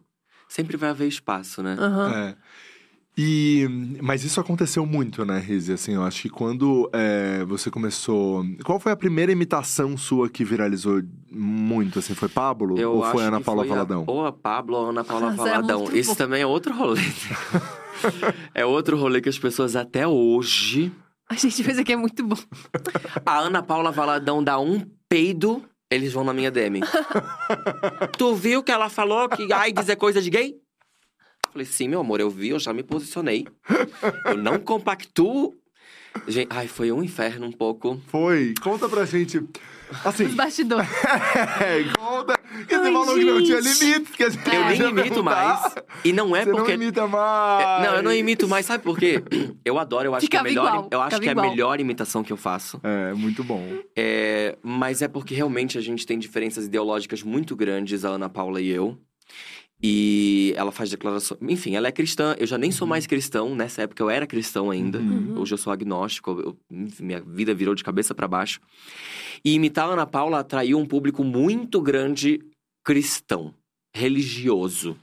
Sempre 0.49 0.75
vai 0.75 0.89
haver 0.89 1.07
espaço, 1.07 1.61
né? 1.61 1.75
Aham. 1.79 2.11
É. 2.15 2.35
E, 3.23 3.67
mas 4.01 4.23
isso 4.23 4.39
aconteceu 4.39 4.83
muito, 4.83 5.23
né, 5.23 5.37
Rizzi? 5.37 5.73
Assim, 5.73 5.93
eu 5.93 6.01
acho 6.01 6.23
que 6.23 6.29
quando 6.29 6.89
é, 6.91 7.45
você 7.45 7.69
começou. 7.69 8.43
Qual 8.65 8.79
foi 8.79 8.91
a 8.91 8.95
primeira 8.95 9.31
imitação 9.31 9.95
sua 9.95 10.27
que 10.27 10.43
viralizou 10.43 11.03
muito? 11.31 11.99
Assim, 11.99 12.15
foi 12.15 12.27
Pablo? 12.27 12.79
Eu 12.79 12.93
ou 12.93 13.03
foi 13.11 13.23
Ana 13.23 13.37
que 13.37 13.43
Paula 13.43 13.61
foi 13.63 13.71
a- 13.71 13.75
Valadão? 13.75 14.03
ou 14.07 14.25
a 14.25 14.31
Pablo 14.31 14.75
ou 14.75 14.87
a 14.87 14.89
Ana 14.89 15.03
Paula 15.03 15.29
Nossa, 15.33 15.43
Valadão. 15.43 15.83
Isso 15.93 16.09
bom. 16.11 16.15
também 16.15 16.41
é 16.41 16.47
outro 16.47 16.73
rolê. 16.73 17.01
é 18.55 18.65
outro 18.65 18.97
rolê 18.97 19.21
que 19.21 19.29
as 19.29 19.37
pessoas 19.37 19.75
até 19.75 20.07
hoje. 20.07 20.91
A 21.29 21.35
gente 21.35 21.63
fez 21.63 21.77
aqui 21.77 21.93
é 21.93 21.95
muito 21.95 22.25
bom. 22.25 22.37
A 23.23 23.37
Ana 23.37 23.61
Paula 23.61 23.91
Valadão 23.91 24.43
dá 24.43 24.59
um 24.59 24.83
peido, 25.07 25.63
eles 25.91 26.11
vão 26.11 26.23
na 26.23 26.33
minha 26.33 26.49
DM. 26.49 26.81
tu 28.17 28.33
viu 28.33 28.63
que 28.63 28.71
ela 28.71 28.89
falou 28.89 29.29
que 29.29 29.53
AIDS 29.53 29.89
é 29.89 29.95
coisa 29.95 30.19
de 30.21 30.31
gay? 30.31 30.55
Falei, 31.51 31.65
sim, 31.65 31.87
meu 31.87 31.99
amor, 31.99 32.19
eu 32.19 32.29
vi, 32.29 32.49
eu 32.49 32.59
já 32.59 32.71
me 32.73 32.83
posicionei. 32.83 33.45
Eu 34.25 34.37
não 34.37 34.57
compactuo. 34.57 35.53
Gente, 36.27 36.47
ai, 36.49 36.67
foi 36.67 36.91
um 36.91 37.03
inferno 37.03 37.45
um 37.47 37.51
pouco. 37.51 37.99
Foi. 38.07 38.53
Conta 38.61 38.87
pra 38.87 39.05
gente. 39.05 39.41
Assim, 40.05 40.25
Os 40.25 40.33
bastidores. 40.33 40.87
é, 41.61 41.83
conta. 41.97 42.37
Que 42.67 42.77
você 42.77 42.91
falou 42.91 43.15
que 43.15 43.23
não 43.25 43.43
tinha 43.43 43.61
gente. 43.61 43.83
limites. 43.85 44.15
Que 44.15 44.23
a 44.23 44.29
gente 44.29 44.55
Eu 44.55 44.65
nem 44.65 44.89
imito 44.89 45.23
mais. 45.23 45.75
E 46.03 46.13
não 46.13 46.35
é 46.35 46.43
Você 46.43 46.51
porque. 46.51 46.75
não 46.75 46.83
imita 46.83 47.07
mais. 47.07 47.85
Não, 47.85 47.95
eu 47.95 48.03
não 48.03 48.13
imito 48.13 48.47
mais, 48.47 48.65
sabe 48.65 48.83
por 48.83 48.97
quê? 48.97 49.21
Eu 49.63 49.77
adoro, 49.77 50.07
eu 50.07 50.15
acho 50.15 50.27
que 50.27 50.35
é 50.35 50.39
a 50.39 50.43
Ficava 50.43 50.49
melhor, 50.49 50.73
igual, 50.73 50.89
eu 50.91 51.01
acho 51.01 51.15
ficava 51.17 51.23
que 51.23 51.29
é 51.29 51.31
a 51.31 51.49
melhor 51.51 51.79
imitação 51.79 52.23
que 52.23 52.33
eu 52.33 52.37
faço. 52.37 52.79
É, 52.83 53.13
muito 53.13 53.43
bom. 53.43 53.63
É, 53.95 54.57
mas 54.63 55.01
é 55.01 55.07
porque 55.07 55.35
realmente 55.35 55.77
a 55.77 55.81
gente 55.81 56.05
tem 56.05 56.17
diferenças 56.17 56.65
ideológicas 56.65 57.21
muito 57.21 57.55
grandes, 57.55 58.03
a 58.03 58.09
Ana 58.09 58.27
Paula 58.27 58.59
e 58.59 58.69
eu. 58.69 58.97
E 59.83 60.53
ela 60.55 60.71
faz 60.71 60.89
declarações. 60.91 61.39
Enfim, 61.41 61.75
ela 61.75 61.87
é 61.87 61.91
cristã. 61.91 62.35
Eu 62.37 62.45
já 62.45 62.57
nem 62.57 62.69
sou 62.71 62.87
mais 62.87 63.07
cristão. 63.07 63.55
Nessa 63.55 63.81
época 63.81 64.03
eu 64.03 64.09
era 64.09 64.27
cristão 64.27 64.69
ainda. 64.69 64.99
Uhum. 64.99 65.39
Hoje 65.39 65.53
eu 65.53 65.57
sou 65.57 65.73
agnóstico. 65.73 66.31
eu- 66.31 66.57
minha 66.99 67.19
vida 67.21 67.53
virou 67.53 67.73
de 67.73 67.83
cabeça 67.83 68.13
pra 68.13 68.27
baixo. 68.27 68.59
E 69.43 69.53
imitar 69.53 69.89
a 69.89 69.93
Ana 69.93 70.05
Paula 70.05 70.39
atraiu 70.39 70.77
um 70.77 70.85
público 70.85 71.23
muito 71.23 71.81
grande 71.81 72.39
cristão, 72.83 73.53
religioso. 73.93 74.95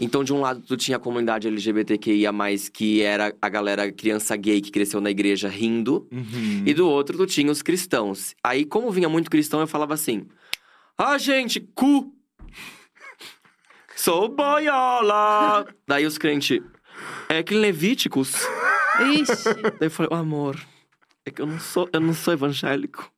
Então, 0.00 0.22
de 0.22 0.32
um 0.32 0.40
lado, 0.40 0.60
tu 0.60 0.76
tinha 0.76 0.96
a 0.96 1.00
comunidade 1.00 1.48
LGBTQIA, 1.48 2.30
que 2.72 3.02
era 3.02 3.34
a 3.42 3.48
galera 3.48 3.90
criança 3.90 4.36
gay 4.36 4.60
que 4.60 4.70
cresceu 4.70 5.00
na 5.00 5.10
igreja 5.10 5.48
rindo. 5.48 6.06
Uhum. 6.12 6.62
E 6.64 6.72
do 6.72 6.86
outro, 6.88 7.18
tu 7.18 7.26
tinha 7.26 7.50
os 7.50 7.62
cristãos. 7.62 8.32
Aí, 8.44 8.64
como 8.64 8.92
vinha 8.92 9.08
muito 9.08 9.28
cristão, 9.28 9.58
eu 9.58 9.66
falava 9.66 9.94
assim: 9.94 10.24
Ah, 10.96 11.18
gente, 11.18 11.58
cu! 11.74 12.14
Sou 14.00 14.28
boiola! 14.28 15.66
Daí 15.84 16.06
os 16.06 16.16
crentes, 16.18 16.60
é 17.28 17.42
que 17.42 17.52
Levíticos. 17.52 18.32
Ixi. 19.00 19.54
Daí 19.60 19.88
eu 19.88 19.90
falei, 19.90 20.08
"Ô, 20.12 20.14
amor, 20.14 20.56
é 21.26 21.32
que 21.32 21.42
eu 21.42 21.46
não 21.46 21.58
sou, 21.58 21.88
eu 21.92 21.98
não 22.00 22.14
sou 22.14 22.32
evangélico. 22.32 23.10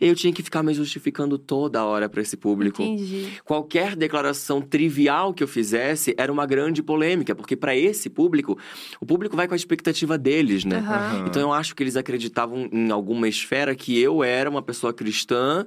Eu 0.00 0.14
tinha 0.14 0.32
que 0.32 0.40
ficar 0.40 0.62
me 0.62 0.72
justificando 0.72 1.36
toda 1.36 1.84
hora 1.84 2.08
pra 2.08 2.22
esse 2.22 2.36
público. 2.36 2.80
Entendi. 2.80 3.40
Qualquer 3.44 3.96
declaração 3.96 4.62
trivial 4.62 5.34
que 5.34 5.42
eu 5.42 5.48
fizesse 5.48 6.14
era 6.16 6.30
uma 6.30 6.46
grande 6.46 6.80
polêmica, 6.80 7.34
porque 7.34 7.56
pra 7.56 7.74
esse 7.74 8.08
público, 8.08 8.56
o 9.00 9.06
público 9.06 9.36
vai 9.36 9.48
com 9.48 9.54
a 9.54 9.56
expectativa 9.56 10.16
deles, 10.16 10.64
né? 10.64 10.78
Aham. 10.78 11.24
Então 11.26 11.42
eu 11.42 11.52
acho 11.52 11.74
que 11.74 11.82
eles 11.82 11.96
acreditavam 11.96 12.68
em 12.72 12.92
alguma 12.92 13.26
esfera 13.28 13.74
que 13.74 13.98
eu 13.98 14.22
era 14.22 14.48
uma 14.48 14.62
pessoa 14.62 14.92
cristã 14.94 15.66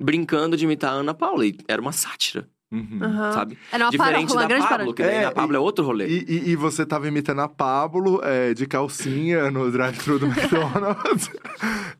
brincando 0.00 0.56
de 0.56 0.64
imitar 0.64 0.92
a 0.94 0.96
Ana 0.96 1.14
Paula. 1.14 1.46
E 1.46 1.56
era 1.68 1.80
uma 1.80 1.92
sátira, 1.92 2.48
Uhum. 2.72 3.00
Sabe? 3.32 3.58
Era 3.72 3.84
uma 3.86 3.90
Diferente 3.90 4.32
uma 4.32 4.42
da 4.42 4.46
grande 4.48 4.68
Pablo, 4.68 4.94
que 4.94 5.02
daí 5.02 5.14
É, 5.16 5.22
na 5.24 5.32
Pablo 5.32 5.56
é 5.56 5.58
outro 5.58 5.84
rolê. 5.84 6.06
E, 6.06 6.24
e- 6.28 6.50
e 6.50 6.56
você 6.56 6.86
tava 6.86 7.08
imitando 7.08 7.40
a 7.40 7.48
Pablo 7.48 8.20
é, 8.22 8.54
de 8.54 8.64
calcinha 8.66 9.50
no 9.50 9.70
drive-thru 9.72 10.20
do 10.20 10.26
McDonald's. 10.30 11.30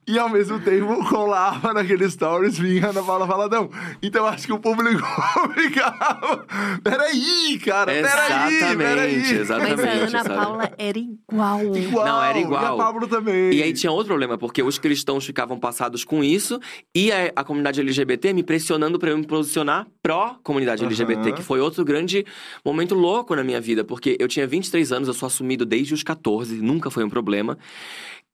e 0.07 0.17
ao 0.17 0.29
mesmo 0.29 0.61
tempo 0.61 1.05
colava 1.09 1.75
naquele 1.75 2.09
stories 2.09 2.57
vinha 2.57 2.87
a 2.87 2.91
Ana 2.91 3.03
Paula 3.03 3.27
Valadão. 3.27 3.69
Então 4.01 4.25
acho 4.27 4.47
que 4.47 4.53
o 4.53 4.61
público 4.61 5.03
ficava. 5.55 6.47
Peraí, 6.85 7.59
cara, 7.65 7.87
peraí, 7.93 8.05
Exatamente, 8.05 8.77
peraí. 8.77 9.17
Mas 9.19 9.31
a 9.31 9.35
exatamente. 9.41 9.89
Ana 9.89 10.23
sabe? 10.23 10.35
Paula 10.37 10.73
era 10.79 10.99
igual. 10.99 11.77
Igual, 11.77 12.07
Não, 12.07 12.23
era 12.23 12.39
igual. 12.39 12.63
E 12.63 12.67
a 12.67 12.85
Pablo 12.85 13.09
também. 13.09 13.53
E 13.55 13.63
aí 13.63 13.73
tinha 13.73 13.91
outro 13.91 14.07
problema, 14.09 14.39
porque 14.39 14.63
os 14.63 14.79
cristãos 14.79 15.27
ficavam 15.27 15.59
passados 15.59 16.05
com 16.05 16.23
isso 16.23 16.61
e 16.95 17.11
a, 17.11 17.33
a 17.35 17.43
comunidade 17.43 17.81
LGBT 17.81 18.33
me 18.33 18.45
pressionando 18.45 18.99
pra 19.01 19.11
eu 19.11 19.19
me 19.19 19.27
posicionar 19.27 19.87
pró-comunidade 20.01 20.60
Aham. 20.69 20.85
LGBT, 20.85 21.33
que 21.33 21.43
foi 21.43 21.61
outro 21.61 21.85
grande 21.85 22.25
momento 22.65 22.95
louco 22.95 23.35
na 23.35 23.45
minha 23.45 23.61
vida, 23.61 23.85
porque 23.85 24.17
eu 24.19 24.29
tinha 24.29 24.47
23 24.47 24.93
anos, 24.93 25.09
eu 25.09 25.15
sou 25.15 25.27
assumido 25.27 25.65
desde 25.65 25.95
os 25.95 26.03
14, 26.03 26.61
nunca 26.61 26.91
foi 26.91 27.05
um 27.05 27.11
problema. 27.11 27.59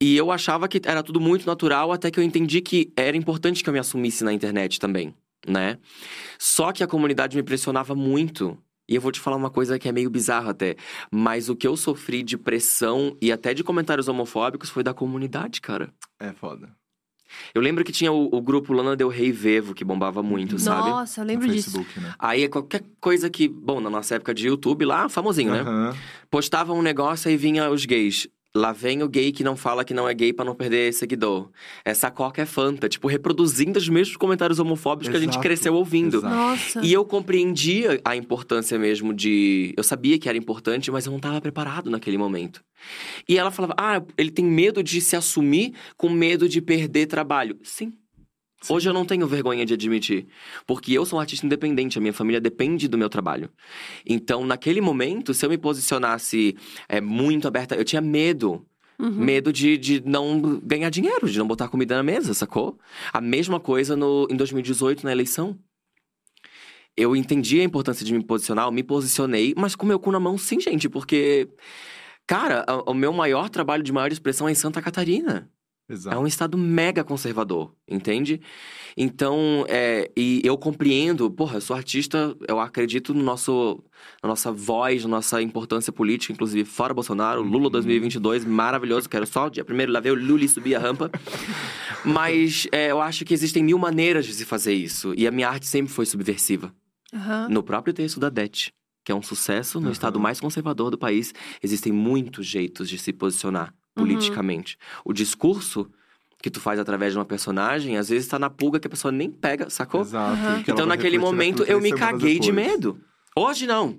E 0.00 0.16
eu 0.16 0.30
achava 0.30 0.68
que 0.68 0.80
era 0.84 1.02
tudo 1.02 1.20
muito 1.20 1.46
natural, 1.46 1.90
até 1.90 2.10
que 2.10 2.20
eu 2.20 2.24
entendi 2.24 2.60
que 2.60 2.92
era 2.96 3.16
importante 3.16 3.62
que 3.62 3.68
eu 3.68 3.72
me 3.72 3.78
assumisse 3.78 4.22
na 4.22 4.32
internet 4.32 4.78
também, 4.78 5.14
né? 5.46 5.78
Só 6.38 6.70
que 6.72 6.84
a 6.84 6.86
comunidade 6.86 7.36
me 7.36 7.42
pressionava 7.42 7.94
muito. 7.94 8.58
E 8.88 8.94
eu 8.94 9.00
vou 9.00 9.10
te 9.10 9.18
falar 9.18 9.36
uma 9.36 9.50
coisa 9.50 9.78
que 9.78 9.88
é 9.88 9.92
meio 9.92 10.08
bizarra 10.08 10.50
até. 10.50 10.76
Mas 11.10 11.48
o 11.48 11.56
que 11.56 11.66
eu 11.66 11.76
sofri 11.76 12.22
de 12.22 12.38
pressão 12.38 13.16
e 13.20 13.32
até 13.32 13.52
de 13.52 13.64
comentários 13.64 14.06
homofóbicos 14.06 14.70
foi 14.70 14.82
da 14.82 14.94
comunidade, 14.94 15.60
cara. 15.60 15.92
É 16.20 16.32
foda. 16.32 16.70
Eu 17.54 17.60
lembro 17.62 17.84
que 17.84 17.92
tinha 17.92 18.12
o, 18.12 18.28
o 18.34 18.40
grupo 18.40 18.72
Lana 18.72 18.96
Del 18.96 19.08
Rey 19.08 19.32
Vevo, 19.32 19.74
que 19.74 19.84
bombava 19.84 20.22
muito, 20.22 20.58
sabe? 20.58 20.90
Nossa, 20.90 21.20
eu 21.20 21.24
No 21.24 21.28
lembro 21.28 21.48
disso. 21.48 21.70
Facebook, 21.72 22.00
né? 22.00 22.14
Aí 22.18 22.48
qualquer 22.48 22.82
coisa 23.00 23.28
que, 23.28 23.48
bom, 23.48 23.80
na 23.80 23.90
nossa 23.90 24.14
época 24.14 24.32
de 24.34 24.46
YouTube 24.46 24.84
lá, 24.84 25.08
famosinho, 25.08 25.52
né? 25.52 25.94
Postava 26.30 26.72
um 26.72 26.82
negócio 26.82 27.28
aí 27.28 27.36
vinha 27.36 27.70
os 27.70 27.84
gays. 27.84 28.28
Lá 28.56 28.72
vem 28.72 29.02
o 29.02 29.08
gay 29.08 29.32
que 29.32 29.44
não 29.44 29.54
fala 29.54 29.84
que 29.84 29.92
não 29.92 30.08
é 30.08 30.14
gay 30.14 30.32
pra 30.32 30.44
não 30.44 30.54
perder 30.54 30.92
seguidor. 30.94 31.50
Essa 31.84 32.10
coca 32.10 32.40
é 32.40 32.46
fanta. 32.46 32.88
Tipo, 32.88 33.06
reproduzindo 33.06 33.78
os 33.78 33.86
mesmos 33.88 34.16
comentários 34.16 34.58
homofóbicos 34.58 35.10
que 35.10 35.16
a 35.16 35.20
gente 35.20 35.30
Exato, 35.32 35.42
cresceu 35.42 35.74
ouvindo. 35.74 36.16
exato. 36.18 36.34
Nossa. 36.34 36.80
E 36.82 36.90
eu 36.90 37.04
compreendia 37.04 38.00
a 38.02 38.16
importância 38.16 38.78
mesmo 38.78 39.12
de. 39.12 39.74
Eu 39.76 39.82
sabia 39.84 40.18
que 40.18 40.26
era 40.28 40.38
importante, 40.38 40.90
mas 40.90 41.04
eu 41.04 41.10
não 41.10 41.18
estava 41.18 41.38
preparado 41.40 41.90
naquele 41.90 42.16
momento. 42.16 42.64
E 43.28 43.36
ela 43.38 43.50
falava: 43.50 43.74
ah, 43.76 44.02
ele 44.16 44.30
tem 44.30 44.44
medo 44.44 44.82
de 44.82 45.00
se 45.02 45.14
assumir 45.16 45.74
com 45.96 46.08
medo 46.08 46.48
de 46.48 46.62
perder 46.62 47.06
trabalho. 47.06 47.58
Sim. 47.62 47.92
Hoje 48.68 48.88
eu 48.88 48.92
não 48.92 49.04
tenho 49.04 49.26
vergonha 49.26 49.64
de 49.64 49.74
admitir. 49.74 50.26
Porque 50.66 50.92
eu 50.92 51.04
sou 51.04 51.18
um 51.18 51.20
artista 51.20 51.46
independente, 51.46 51.98
a 51.98 52.00
minha 52.00 52.12
família 52.12 52.40
depende 52.40 52.88
do 52.88 52.98
meu 52.98 53.08
trabalho. 53.08 53.50
Então, 54.04 54.44
naquele 54.44 54.80
momento, 54.80 55.32
se 55.32 55.44
eu 55.44 55.50
me 55.50 55.58
posicionasse 55.58 56.56
é, 56.88 57.00
muito 57.00 57.46
aberta, 57.46 57.74
eu 57.74 57.84
tinha 57.84 58.00
medo. 58.00 58.66
Uhum. 58.98 59.10
Medo 59.10 59.52
de, 59.52 59.76
de 59.76 60.02
não 60.06 60.58
ganhar 60.64 60.88
dinheiro, 60.88 61.28
de 61.28 61.38
não 61.38 61.46
botar 61.46 61.68
comida 61.68 61.96
na 61.96 62.02
mesa, 62.02 62.32
sacou? 62.32 62.78
A 63.12 63.20
mesma 63.20 63.60
coisa 63.60 63.94
no, 63.94 64.26
em 64.30 64.36
2018, 64.36 65.04
na 65.04 65.12
eleição. 65.12 65.58
Eu 66.96 67.14
entendi 67.14 67.60
a 67.60 67.64
importância 67.64 68.06
de 68.06 68.14
me 68.14 68.24
posicionar, 68.24 68.64
eu 68.64 68.72
me 68.72 68.82
posicionei, 68.82 69.52
mas 69.54 69.76
com 69.76 69.84
meu 69.84 69.98
cu 69.98 70.10
na 70.10 70.18
mão, 70.18 70.38
sim, 70.38 70.58
gente, 70.58 70.88
porque. 70.88 71.48
Cara, 72.26 72.64
o 72.86 72.94
meu 72.94 73.12
maior 73.12 73.48
trabalho 73.48 73.84
de 73.84 73.92
maior 73.92 74.10
expressão 74.10 74.48
é 74.48 74.52
em 74.52 74.54
Santa 74.54 74.82
Catarina. 74.82 75.48
É 75.88 75.92
Exato. 75.92 76.18
um 76.18 76.26
estado 76.26 76.58
mega 76.58 77.04
conservador, 77.04 77.72
entende? 77.86 78.40
Então, 78.96 79.64
é, 79.68 80.10
e 80.16 80.40
eu 80.42 80.58
compreendo, 80.58 81.30
porra, 81.30 81.58
eu 81.58 81.60
sou 81.60 81.76
artista, 81.76 82.36
eu 82.48 82.58
acredito 82.58 83.14
no 83.14 83.22
nosso, 83.22 83.84
na 84.20 84.30
nossa 84.30 84.50
voz, 84.50 85.04
na 85.04 85.10
nossa 85.10 85.40
importância 85.40 85.92
política, 85.92 86.32
inclusive 86.32 86.68
fora 86.68 86.92
Bolsonaro, 86.92 87.40
Lula 87.40 87.70
2022, 87.70 88.44
maravilhoso, 88.44 89.08
quero 89.08 89.26
só, 89.26 89.48
dia 89.48 89.64
primeiro 89.64 89.92
lá 89.92 90.00
ver 90.00 90.10
o 90.10 90.14
Lula 90.16 90.48
subir 90.48 90.74
a 90.74 90.80
rampa. 90.80 91.08
Mas 92.04 92.66
é, 92.72 92.90
eu 92.90 93.00
acho 93.00 93.24
que 93.24 93.32
existem 93.32 93.62
mil 93.62 93.78
maneiras 93.78 94.26
de 94.26 94.34
se 94.34 94.44
fazer 94.44 94.74
isso, 94.74 95.14
e 95.16 95.24
a 95.24 95.30
minha 95.30 95.48
arte 95.48 95.68
sempre 95.68 95.92
foi 95.92 96.04
subversiva. 96.04 96.74
Aham. 97.14 97.48
No 97.48 97.62
próprio 97.62 97.94
texto 97.94 98.18
da 98.18 98.28
Det, 98.28 98.72
que 99.04 99.12
é 99.12 99.14
um 99.14 99.22
sucesso 99.22 99.78
no 99.78 99.86
Aham. 99.86 99.92
estado 99.92 100.18
mais 100.18 100.40
conservador 100.40 100.90
do 100.90 100.98
país, 100.98 101.32
existem 101.62 101.92
muitos 101.92 102.44
jeitos 102.44 102.88
de 102.88 102.98
se 102.98 103.12
posicionar 103.12 103.72
politicamente. 103.96 104.78
O 105.04 105.12
discurso 105.12 105.90
que 106.42 106.50
tu 106.50 106.60
faz 106.60 106.78
através 106.78 107.12
de 107.12 107.18
uma 107.18 107.24
personagem, 107.24 107.96
às 107.96 108.08
vezes 108.08 108.28
tá 108.28 108.38
na 108.38 108.48
pulga 108.50 108.78
que 108.78 108.86
a 108.86 108.90
pessoa 108.90 109.10
nem 109.10 109.30
pega, 109.30 109.68
sacou? 109.70 110.02
Exato. 110.02 110.36
Ela 110.40 110.60
Então, 110.68 110.86
naquele 110.86 111.18
momento, 111.18 111.64
eu 111.64 111.80
me 111.80 111.92
caguei 111.92 112.38
de 112.38 112.52
medo. 112.52 113.00
Hoje, 113.34 113.66
não. 113.66 113.98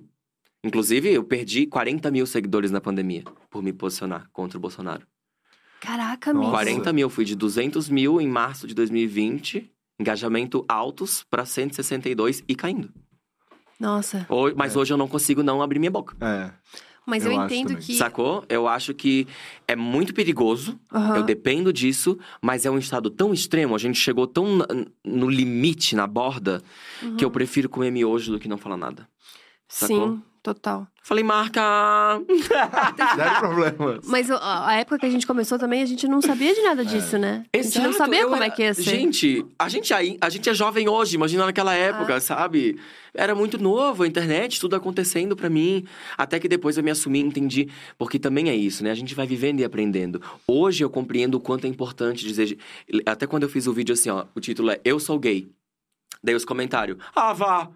Inclusive, 0.64 1.10
eu 1.12 1.24
perdi 1.24 1.66
40 1.66 2.10
mil 2.12 2.26
seguidores 2.26 2.72
na 2.72 2.80
pandemia 2.80 3.24
por 3.50 3.62
me 3.62 3.74
posicionar 3.74 4.30
contra 4.32 4.58
o 4.58 4.62
Bolsonaro. 4.62 5.06
Caraca, 5.80 6.32
amigo. 6.32 6.50
40 6.52 6.92
mil. 6.94 7.10
Fui 7.10 7.24
de 7.26 7.36
200 7.36 7.90
mil 7.90 8.20
em 8.22 8.28
março 8.28 8.66
de 8.68 8.74
2020. 8.74 9.70
Engajamento 10.00 10.64
altos 10.68 11.24
pra 11.30 11.46
162 11.46 12.44
e 12.48 12.56
caindo. 12.56 12.92
Nossa. 13.80 14.26
Ho- 14.30 14.54
Mas 14.56 14.76
É. 14.76 14.80
hoje 14.80 14.94
eu 14.94 14.98
não 14.98 15.08
consigo 15.08 15.44
não 15.44 15.62
abrir 15.62 15.80
minha 15.80 15.92
boca. 15.92 16.16
É. 16.20 16.52
Mas 17.08 17.26
eu, 17.26 17.32
Eu 17.32 17.44
entendo 17.46 17.78
que. 17.78 17.96
Sacou? 17.96 18.44
Eu 18.50 18.68
acho 18.68 18.94
que 18.94 19.26
é 19.66 19.78
muito 19.78 20.14
perigoso. 20.14 20.78
Aham. 20.94 21.16
Eu 21.16 21.24
dependo 21.24 21.72
disso, 21.72 22.20
mas 22.42 22.66
é 22.66 22.70
um 22.70 22.78
estado 22.78 23.10
tão 23.10 23.34
extremo, 23.34 23.74
a 23.74 23.78
gente 23.78 23.98
chegou 23.98 24.28
tão 24.28 24.60
no 25.06 25.30
limite, 25.30 25.96
na 25.96 26.06
borda, 26.06 26.62
que 27.18 27.24
eu 27.24 27.32
prefiro 27.32 27.70
comer 27.70 27.92
miojo 27.92 28.34
do 28.34 28.40
que 28.40 28.50
não 28.50 28.58
falar 28.58 28.76
nada. 28.76 29.08
sacou? 29.70 30.16
Sim, 30.16 30.24
total. 30.54 30.88
Falei, 31.02 31.24
marca! 31.24 31.62
Zero 33.16 33.40
problemas. 33.40 34.06
Mas 34.08 34.30
a 34.32 34.74
época 34.76 35.00
que 35.00 35.06
a 35.06 35.10
gente 35.10 35.26
começou 35.26 35.58
também, 35.58 35.82
a 35.82 35.86
gente 35.86 36.08
não 36.08 36.22
sabia 36.22 36.54
de 36.54 36.62
nada 36.62 36.84
disso, 36.84 37.18
né? 37.18 37.46
A 37.54 37.58
gente 37.62 37.78
não 37.80 37.86
Exato, 37.92 37.98
sabia 37.98 38.22
eu 38.22 38.30
como 38.30 38.36
era- 38.44 38.46
é 38.48 38.50
que 38.56 38.62
ia 38.62 38.74
ser. 38.74 38.82
Gente, 38.84 39.46
a 39.58 39.70
gente, 39.70 39.94
aí, 39.94 40.18
a 40.20 40.30
gente 40.30 40.50
é 40.50 40.54
jovem 40.54 40.90
hoje, 40.90 41.16
imagina 41.16 41.46
naquela 41.46 41.74
época, 41.74 42.16
Ah. 42.16 42.20
sabe? 42.20 42.78
Era 43.14 43.34
muito 43.34 43.58
novo, 43.58 44.04
a 44.04 44.08
internet, 44.08 44.60
tudo 44.60 44.76
acontecendo 44.76 45.36
pra 45.36 45.50
mim. 45.50 45.86
Até 46.18 46.40
que 46.40 46.48
depois 46.48 46.78
eu 46.78 46.84
me 46.84 46.92
assumi 46.92 47.20
e 47.20 47.24
entendi. 47.24 47.70
Porque 47.98 48.20
também 48.20 48.50
é 48.50 48.56
isso, 48.56 48.84
né? 48.84 48.92
A 48.92 48.96
gente 48.96 49.16
vai 49.16 49.26
vivendo 49.26 49.60
e 49.60 49.64
aprendendo. 49.64 50.22
Hoje 50.48 50.84
eu 50.84 50.90
compreendo 50.90 51.36
o 51.36 51.40
quanto 51.40 51.66
é 51.66 51.68
importante 51.70 52.26
dizer. 52.26 52.58
Até 53.06 53.26
quando 53.26 53.44
eu 53.44 53.50
fiz 53.50 53.66
o 53.66 53.74
vídeo 53.74 53.94
assim, 53.94 54.10
ó, 54.10 54.26
o 54.36 54.40
título 54.40 54.70
é 54.72 54.80
Eu 54.86 55.00
Sou 55.00 55.18
Gay. 55.18 55.50
Daí 56.24 56.36
os 56.36 56.44
comentários, 56.46 56.98
ah, 57.16 57.32
vá! 57.32 57.70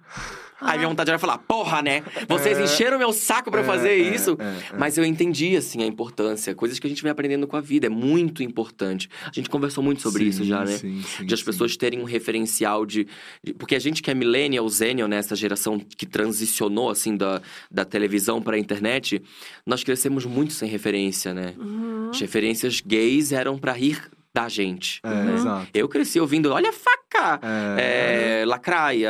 Aí 0.62 0.78
minha 0.78 0.88
vontade 0.90 1.10
era 1.10 1.18
falar, 1.20 1.38
porra, 1.40 1.82
né? 1.82 2.04
Vocês 2.30 2.58
É. 2.58 2.64
encheram 2.64 2.98
meu 3.00 3.12
saco 3.12 3.50
pra 3.50 3.62
É, 3.62 3.64
fazer 3.64 3.90
é, 3.90 3.98
isso. 3.98 4.38
é, 4.40 4.76
é. 4.76 4.78
Mas 4.78 4.98
eu 4.98 5.04
entendi, 5.04 5.56
assim, 5.58 5.82
a 5.84 5.86
importância. 5.86 6.54
Coisas 6.56 6.78
que 6.80 6.86
a 6.88 6.90
gente 6.90 7.02
vai 7.02 7.12
aprendendo 7.12 7.48
com 7.48 7.58
a 7.58 7.62
vida. 7.62 7.88
É 7.88 7.90
muito 7.90 8.44
importante. 8.44 9.10
A 9.26 9.32
gente 9.34 9.50
conversou 9.50 9.84
muito 9.84 10.02
sobre 10.02 10.24
isso 10.26 10.44
Sim, 10.44 10.50
já, 10.50 10.64
né? 10.64 10.78
Sim, 10.78 11.02
sim, 11.02 11.26
de 11.26 11.34
as 11.34 11.40
sim. 11.40 11.46
pessoas 11.46 11.76
terem 11.76 12.00
um 12.00 12.04
referencial 12.04 12.86
de, 12.86 13.08
de- 13.44 13.54
Porque 13.54 13.76
a 13.76 13.80
gente 13.80 14.02
que 14.02 14.12
é 14.12 14.14
millennial, 14.14 14.68
zennial, 14.70 15.08
né? 15.08 15.18
Essa 15.18 15.36
geração 15.36 15.80
que 15.80 16.06
transicionou, 16.06 16.90
assim, 16.90 17.16
da, 17.18 17.42
da 17.70 17.84
televisão 17.84 18.42
pra 18.42 18.58
internet. 18.58 19.22
Nós 19.66 19.84
crescemos 19.84 20.26
muito 20.26 20.54
sem 20.54 20.70
referência, 20.70 21.34
né? 21.34 21.54
Uhum. 21.58 22.10
As 22.12 22.20
referências 22.20 22.82
gays 22.82 23.32
eram 23.32 23.58
pra 23.58 23.74
rir 23.74 24.00
da 24.34 24.48
gente. 24.48 25.00
É, 25.04 25.10
Uhum. 25.10 25.34
exato. 25.36 25.68
Eu 25.74 25.88
cresci 25.90 26.20
ouvindo, 26.20 26.52
olha 26.52 26.70
a 26.70 26.74
faca! 26.74 27.40
É. 27.78 28.42
É, 28.42 28.46
Lacraia, 28.46 29.10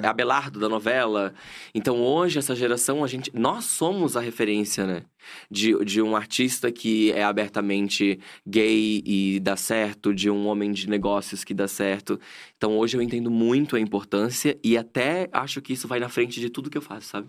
é, 0.00 0.06
Abelardo 0.06 0.60
da 0.60 0.68
novela. 0.68 1.34
Então 1.74 2.00
hoje, 2.00 2.38
essa 2.38 2.54
geração, 2.54 3.02
a 3.02 3.08
gente. 3.08 3.30
Nós 3.34 3.64
somos 3.64 4.16
a 4.16 4.20
referência, 4.20 4.86
né? 4.86 5.02
De, 5.50 5.72
de 5.84 6.00
um 6.02 6.16
artista 6.16 6.70
que 6.72 7.12
é 7.12 7.22
abertamente 7.22 8.18
gay 8.46 9.02
e 9.04 9.38
dá 9.40 9.56
certo, 9.56 10.12
de 10.14 10.28
um 10.30 10.46
homem 10.46 10.72
de 10.72 10.88
negócios 10.88 11.44
que 11.44 11.54
dá 11.54 11.66
certo. 11.68 12.18
Então 12.56 12.76
hoje 12.78 12.96
eu 12.96 13.02
entendo 13.02 13.30
muito 13.30 13.76
a 13.76 13.80
importância 13.80 14.58
e 14.64 14.76
até 14.76 15.28
acho 15.32 15.60
que 15.60 15.72
isso 15.72 15.86
vai 15.86 16.00
na 16.00 16.08
frente 16.08 16.40
de 16.40 16.48
tudo 16.50 16.68
que 16.70 16.78
eu 16.78 16.82
faço, 16.82 17.08
sabe? 17.08 17.28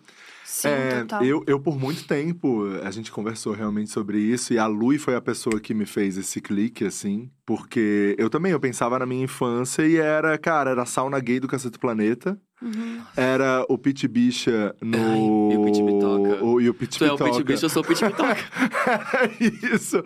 Sim, 0.56 0.68
É, 0.68 1.00
total. 1.02 1.24
eu, 1.26 1.44
eu, 1.48 1.60
por 1.60 1.80
muito 1.80 2.06
tempo, 2.08 2.66
a 2.84 2.92
gente 2.92 3.12
conversou 3.12 3.54
realmente 3.54 3.90
sobre 3.90 4.20
isso, 4.20 4.54
e 4.54 4.60
a 4.60 4.68
Lui 4.68 5.00
foi 5.00 5.16
a 5.16 5.22
pessoa 5.22 5.60
que 5.60 5.74
me 5.74 5.88
fez 5.88 6.16
esse 6.16 6.40
clique, 6.40 6.86
assim, 6.86 7.28
porque 7.44 8.16
eu 8.20 8.30
também, 8.30 8.52
eu 8.52 8.60
pensava 8.60 9.00
na 9.00 9.06
minha 9.08 9.24
infância 9.24 9.82
e 9.84 9.96
era, 9.98 10.38
cara, 10.38 10.70
era 10.70 10.84
a 10.84 10.86
sauna 10.86 11.20
gay 11.20 11.40
do 11.40 11.48
Cacete 11.48 11.80
Planeta, 11.80 12.40
Uhum. 12.62 13.02
era 13.18 13.66
o 13.68 13.78
Pit 13.80 14.08
Bicha 14.08 14.74
no... 14.80 14.98
Ai, 14.98 15.20
e 15.54 15.58
o 15.58 15.62
Pit 15.66 15.84
Bitoca. 15.84 16.46
o- 16.46 16.62
E 16.62 16.70
o 16.70 16.74
Pit 16.74 16.98
Tu 17.00 17.04
é 17.06 17.12
o. 17.12 17.18
Pit 17.18 17.44
Bicho, 17.44 17.66
eu 17.66 17.70
sou 17.70 17.82
o 17.82 17.86
Pit 17.86 18.06
Bitoca. 18.06 18.38
Isso. 19.74 19.98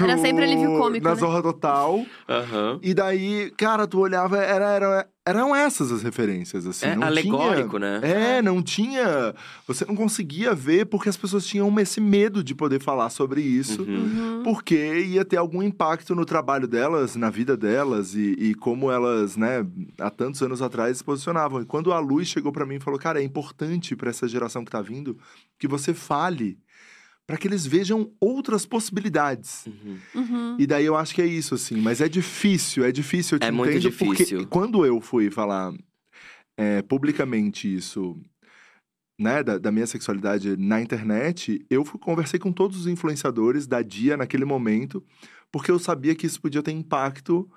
Era 0.00 0.14
No- 0.16 0.22
sempre 0.22 0.44
alívio 0.44 0.76
cômico, 0.78 1.02
Na 1.04 1.14
né? 1.14 1.20
Zorra 1.20 1.42
Total. 1.42 2.04
Aham. 2.28 2.78
E 2.82 2.94
daí, 2.94 3.50
cara, 3.56 3.86
tu 3.88 3.98
olhava, 3.98 4.38
era, 4.38 4.70
era, 4.70 5.08
eram 5.24 5.54
essas 5.54 5.92
as 5.92 6.02
referências, 6.02 6.66
assim. 6.66 6.86
É 6.86 6.96
não 6.96 7.06
alegórico, 7.06 7.78
tinha... 7.78 8.00
né? 8.00 8.38
É, 8.38 8.42
não 8.42 8.62
tinha. 8.62 9.34
Você 9.66 9.84
não 9.84 9.94
conseguia 9.94 10.54
ver 10.54 10.86
porque 10.86 11.08
as 11.08 11.16
pessoas 11.16 11.46
tinham 11.46 11.78
esse 11.78 12.00
medo 12.00 12.42
de 12.42 12.54
poder 12.54 12.80
falar 12.80 13.10
sobre 13.10 13.42
isso. 13.42 13.82
Uhum. 13.82 13.96
Uhum. 13.96 14.42
Porque 14.42 15.00
ia 15.04 15.24
ter 15.24 15.36
algum 15.36 15.62
impacto 15.62 16.14
no 16.14 16.24
trabalho 16.24 16.66
delas, 16.66 17.16
na 17.16 17.28
vida 17.28 17.56
delas 17.56 18.14
e, 18.14 18.32
e 18.38 18.54
como 18.54 18.90
elas, 18.90 19.36
né, 19.36 19.66
há 19.98 20.10
tantos 20.10 20.42
anos 20.42 20.62
atrás 20.62 20.98
se 20.98 21.04
posicionavam. 21.04 21.60
E 21.60 21.66
quando 21.66 21.92
a 21.92 21.98
Luz 21.98 22.28
chegou 22.28 22.50
pra 22.50 22.64
mim 22.64 22.76
e 22.76 22.80
falou: 22.80 22.98
Cara, 22.98 23.20
é 23.20 23.24
importante 23.24 23.94
pra 23.94 24.10
essa 24.10 24.26
geração 24.26 24.64
que 24.64 24.70
tá 24.70 24.80
vindo 24.80 25.18
que 25.58 25.68
você 25.68 25.92
fale 25.92 26.58
pra 27.30 27.38
que 27.38 27.46
eles 27.46 27.64
vejam 27.64 28.10
outras 28.20 28.66
possibilidades. 28.66 29.64
Uhum. 29.66 29.98
Uhum. 30.16 30.56
E 30.58 30.66
daí 30.66 30.84
eu 30.84 30.96
acho 30.96 31.14
que 31.14 31.22
é 31.22 31.26
isso, 31.26 31.54
assim. 31.54 31.80
Mas 31.80 32.00
é 32.00 32.08
difícil, 32.08 32.84
é 32.84 32.90
difícil. 32.90 33.36
Eu 33.36 33.38
te 33.38 33.46
É 33.46 33.50
muito 33.52 33.70
entendo 33.70 33.82
difícil. 33.82 34.38
Porque 34.38 34.46
quando 34.46 34.84
eu 34.84 35.00
fui 35.00 35.30
falar 35.30 35.72
é, 36.58 36.82
publicamente 36.82 37.72
isso, 37.72 38.20
né, 39.18 39.44
da, 39.44 39.58
da 39.58 39.70
minha 39.70 39.86
sexualidade 39.86 40.56
na 40.56 40.80
internet, 40.80 41.64
eu 41.70 41.84
fui- 41.84 42.00
conversei 42.00 42.40
com 42.40 42.50
todos 42.52 42.80
os 42.80 42.86
influenciadores 42.88 43.64
da 43.66 43.80
dia 43.80 44.16
naquele 44.16 44.44
momento, 44.44 45.00
porque 45.52 45.70
eu 45.70 45.78
sabia 45.78 46.16
que 46.16 46.26
isso 46.26 46.40
podia 46.40 46.62
ter 46.64 46.72
impacto 46.72 47.48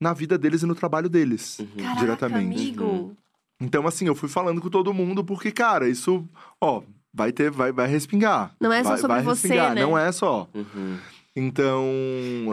na 0.00 0.14
vida 0.14 0.38
deles 0.38 0.62
e 0.62 0.66
no 0.66 0.74
trabalho 0.74 1.08
deles, 1.10 1.58
Uhum. 1.58 1.66
Caraca, 1.76 2.00
diretamente. 2.00 2.56
amigo. 2.62 2.84
Uhum. 2.84 3.16
Então, 3.60 3.86
assim, 3.86 4.06
eu 4.06 4.14
fui 4.14 4.28
falando 4.28 4.60
com 4.60 4.70
todo 4.70 4.94
mundo, 4.94 5.22
porque, 5.24 5.50
cara, 5.50 5.88
isso, 5.88 6.24
ó, 6.60 6.82
vai 7.18 7.32
ter, 7.32 7.50
vai, 7.50 7.72
vai 7.72 7.88
respingar. 7.88 8.54
Não 8.60 8.72
é 8.72 8.82
só 8.84 8.90
vai, 8.90 8.98
sobre 8.98 9.16
vai 9.16 9.24
você, 9.24 9.48
respingar, 9.48 9.74
né? 9.74 9.82
Não 9.82 9.98
é 9.98 10.12
só. 10.12 10.48
Uhum. 10.54 10.96
Então, 11.34 11.84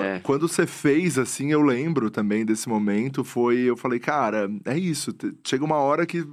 É. 0.01 0.19
quando 0.19 0.47
você 0.47 0.65
fez, 0.65 1.17
assim, 1.19 1.51
eu 1.51 1.61
lembro 1.61 2.09
também 2.09 2.43
desse 2.43 2.67
momento, 2.67 3.23
foi, 3.23 3.59
eu 3.59 3.77
falei, 3.77 3.99
cara, 3.99 4.49
é 4.65 4.77
isso, 4.77 5.13
chega 5.45 5.63
uma 5.63 5.77
hora 5.77 6.05
que 6.05 6.25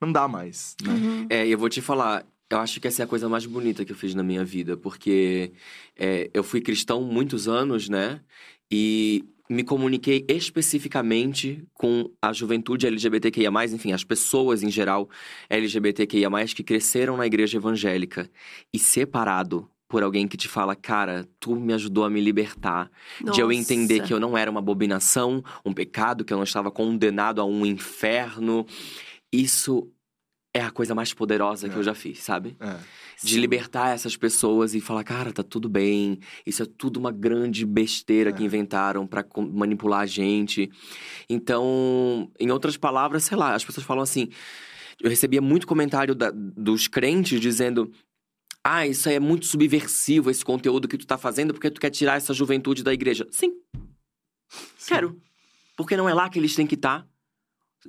não 0.00 0.10
dá 0.10 0.26
mais, 0.26 0.74
né? 0.82 0.92
Uhum. 0.92 1.26
É, 1.28 1.46
e 1.46 1.52
eu 1.52 1.58
vou 1.58 1.68
te 1.68 1.80
falar, 1.82 2.24
eu 2.50 2.58
acho 2.58 2.80
que 2.80 2.88
essa 2.88 3.02
é 3.02 3.04
a 3.04 3.08
coisa 3.08 3.28
mais 3.28 3.44
bonita 3.44 3.84
que 3.84 3.92
eu 3.92 3.96
fiz 3.96 4.14
na 4.14 4.22
minha 4.22 4.44
vida, 4.44 4.76
porque 4.76 5.52
é, 5.98 6.30
eu 6.32 6.42
fui 6.42 6.60
cristão 6.62 7.02
muitos 7.02 7.46
anos, 7.46 7.88
né? 7.90 8.20
E 8.70 9.24
me 9.48 9.62
comuniquei 9.62 10.24
especificamente 10.28 11.64
com 11.74 12.10
a 12.20 12.32
juventude 12.32 12.86
LGBTQIA, 12.86 13.50
enfim, 13.72 13.92
as 13.92 14.04
pessoas 14.04 14.62
em 14.62 14.70
geral 14.70 15.08
LGBTQIA, 15.48 16.28
que 16.54 16.62
cresceram 16.62 17.16
na 17.16 17.26
igreja 17.26 17.56
evangélica 17.56 18.28
e 18.72 18.78
separado. 18.78 19.68
Por 19.88 20.02
alguém 20.02 20.26
que 20.26 20.36
te 20.36 20.48
fala, 20.48 20.74
cara, 20.74 21.28
tu 21.38 21.54
me 21.54 21.72
ajudou 21.72 22.04
a 22.04 22.10
me 22.10 22.20
libertar. 22.20 22.90
De 23.32 23.40
eu 23.40 23.52
entender 23.52 24.02
que 24.02 24.12
eu 24.12 24.18
não 24.18 24.36
era 24.36 24.50
uma 24.50 24.58
abominação, 24.58 25.44
um 25.64 25.72
pecado, 25.72 26.24
que 26.24 26.32
eu 26.32 26.36
não 26.36 26.42
estava 26.42 26.72
condenado 26.72 27.40
a 27.40 27.44
um 27.44 27.64
inferno. 27.64 28.66
Isso 29.32 29.88
é 30.52 30.60
a 30.60 30.72
coisa 30.72 30.92
mais 30.92 31.14
poderosa 31.14 31.68
que 31.68 31.76
É. 31.76 31.78
eu 31.78 31.84
já 31.84 31.94
fiz, 31.94 32.18
sabe? 32.20 32.56
É. 32.58 32.76
De 33.22 33.38
libertar 33.40 33.94
essas 33.94 34.16
pessoas 34.16 34.74
e 34.74 34.80
falar, 34.80 35.02
cara, 35.02 35.32
tá 35.32 35.42
tudo 35.42 35.68
bem. 35.68 36.18
Isso 36.44 36.62
é 36.62 36.66
tudo 36.66 36.98
uma 36.98 37.10
grande 37.10 37.64
besteira 37.64 38.30
que 38.32 38.42
É. 38.42 38.46
inventaram 38.46 39.06
pra 39.06 39.22
com- 39.22 39.46
manipular 39.48 40.00
a 40.00 40.06
gente. 40.06 40.70
Então, 41.28 42.30
em 42.38 42.50
outras 42.50 42.76
palavras, 42.76 43.24
sei 43.24 43.36
lá, 43.36 43.54
as 43.54 43.64
pessoas 43.64 43.86
falam 43.86 44.02
assim. 44.02 44.28
Eu 45.00 45.10
recebia 45.10 45.40
muito 45.42 45.66
comentário 45.66 46.14
da- 46.14 46.30
dos 46.34 46.88
crentes 46.88 47.40
dizendo. 47.40 47.90
Ah, 48.64 48.86
isso 48.86 49.08
aí 49.08 49.14
é 49.14 49.20
muito 49.20 49.46
subversivo, 49.46 50.30
esse 50.30 50.44
conteúdo 50.44 50.88
que 50.88 50.98
tu 50.98 51.06
tá 51.06 51.16
fazendo, 51.16 51.52
porque 51.54 51.70
tu 51.70 51.80
quer 51.80 51.90
tirar 51.90 52.16
essa 52.16 52.34
juventude 52.34 52.82
da 52.82 52.92
igreja. 52.92 53.26
Sim, 53.30 53.52
quero. 54.86 55.20
Porque 55.76 55.96
não 55.96 56.08
é 56.08 56.14
lá 56.14 56.28
que 56.28 56.38
eles 56.38 56.54
têm 56.54 56.66
que 56.66 56.74
estar. 56.74 57.06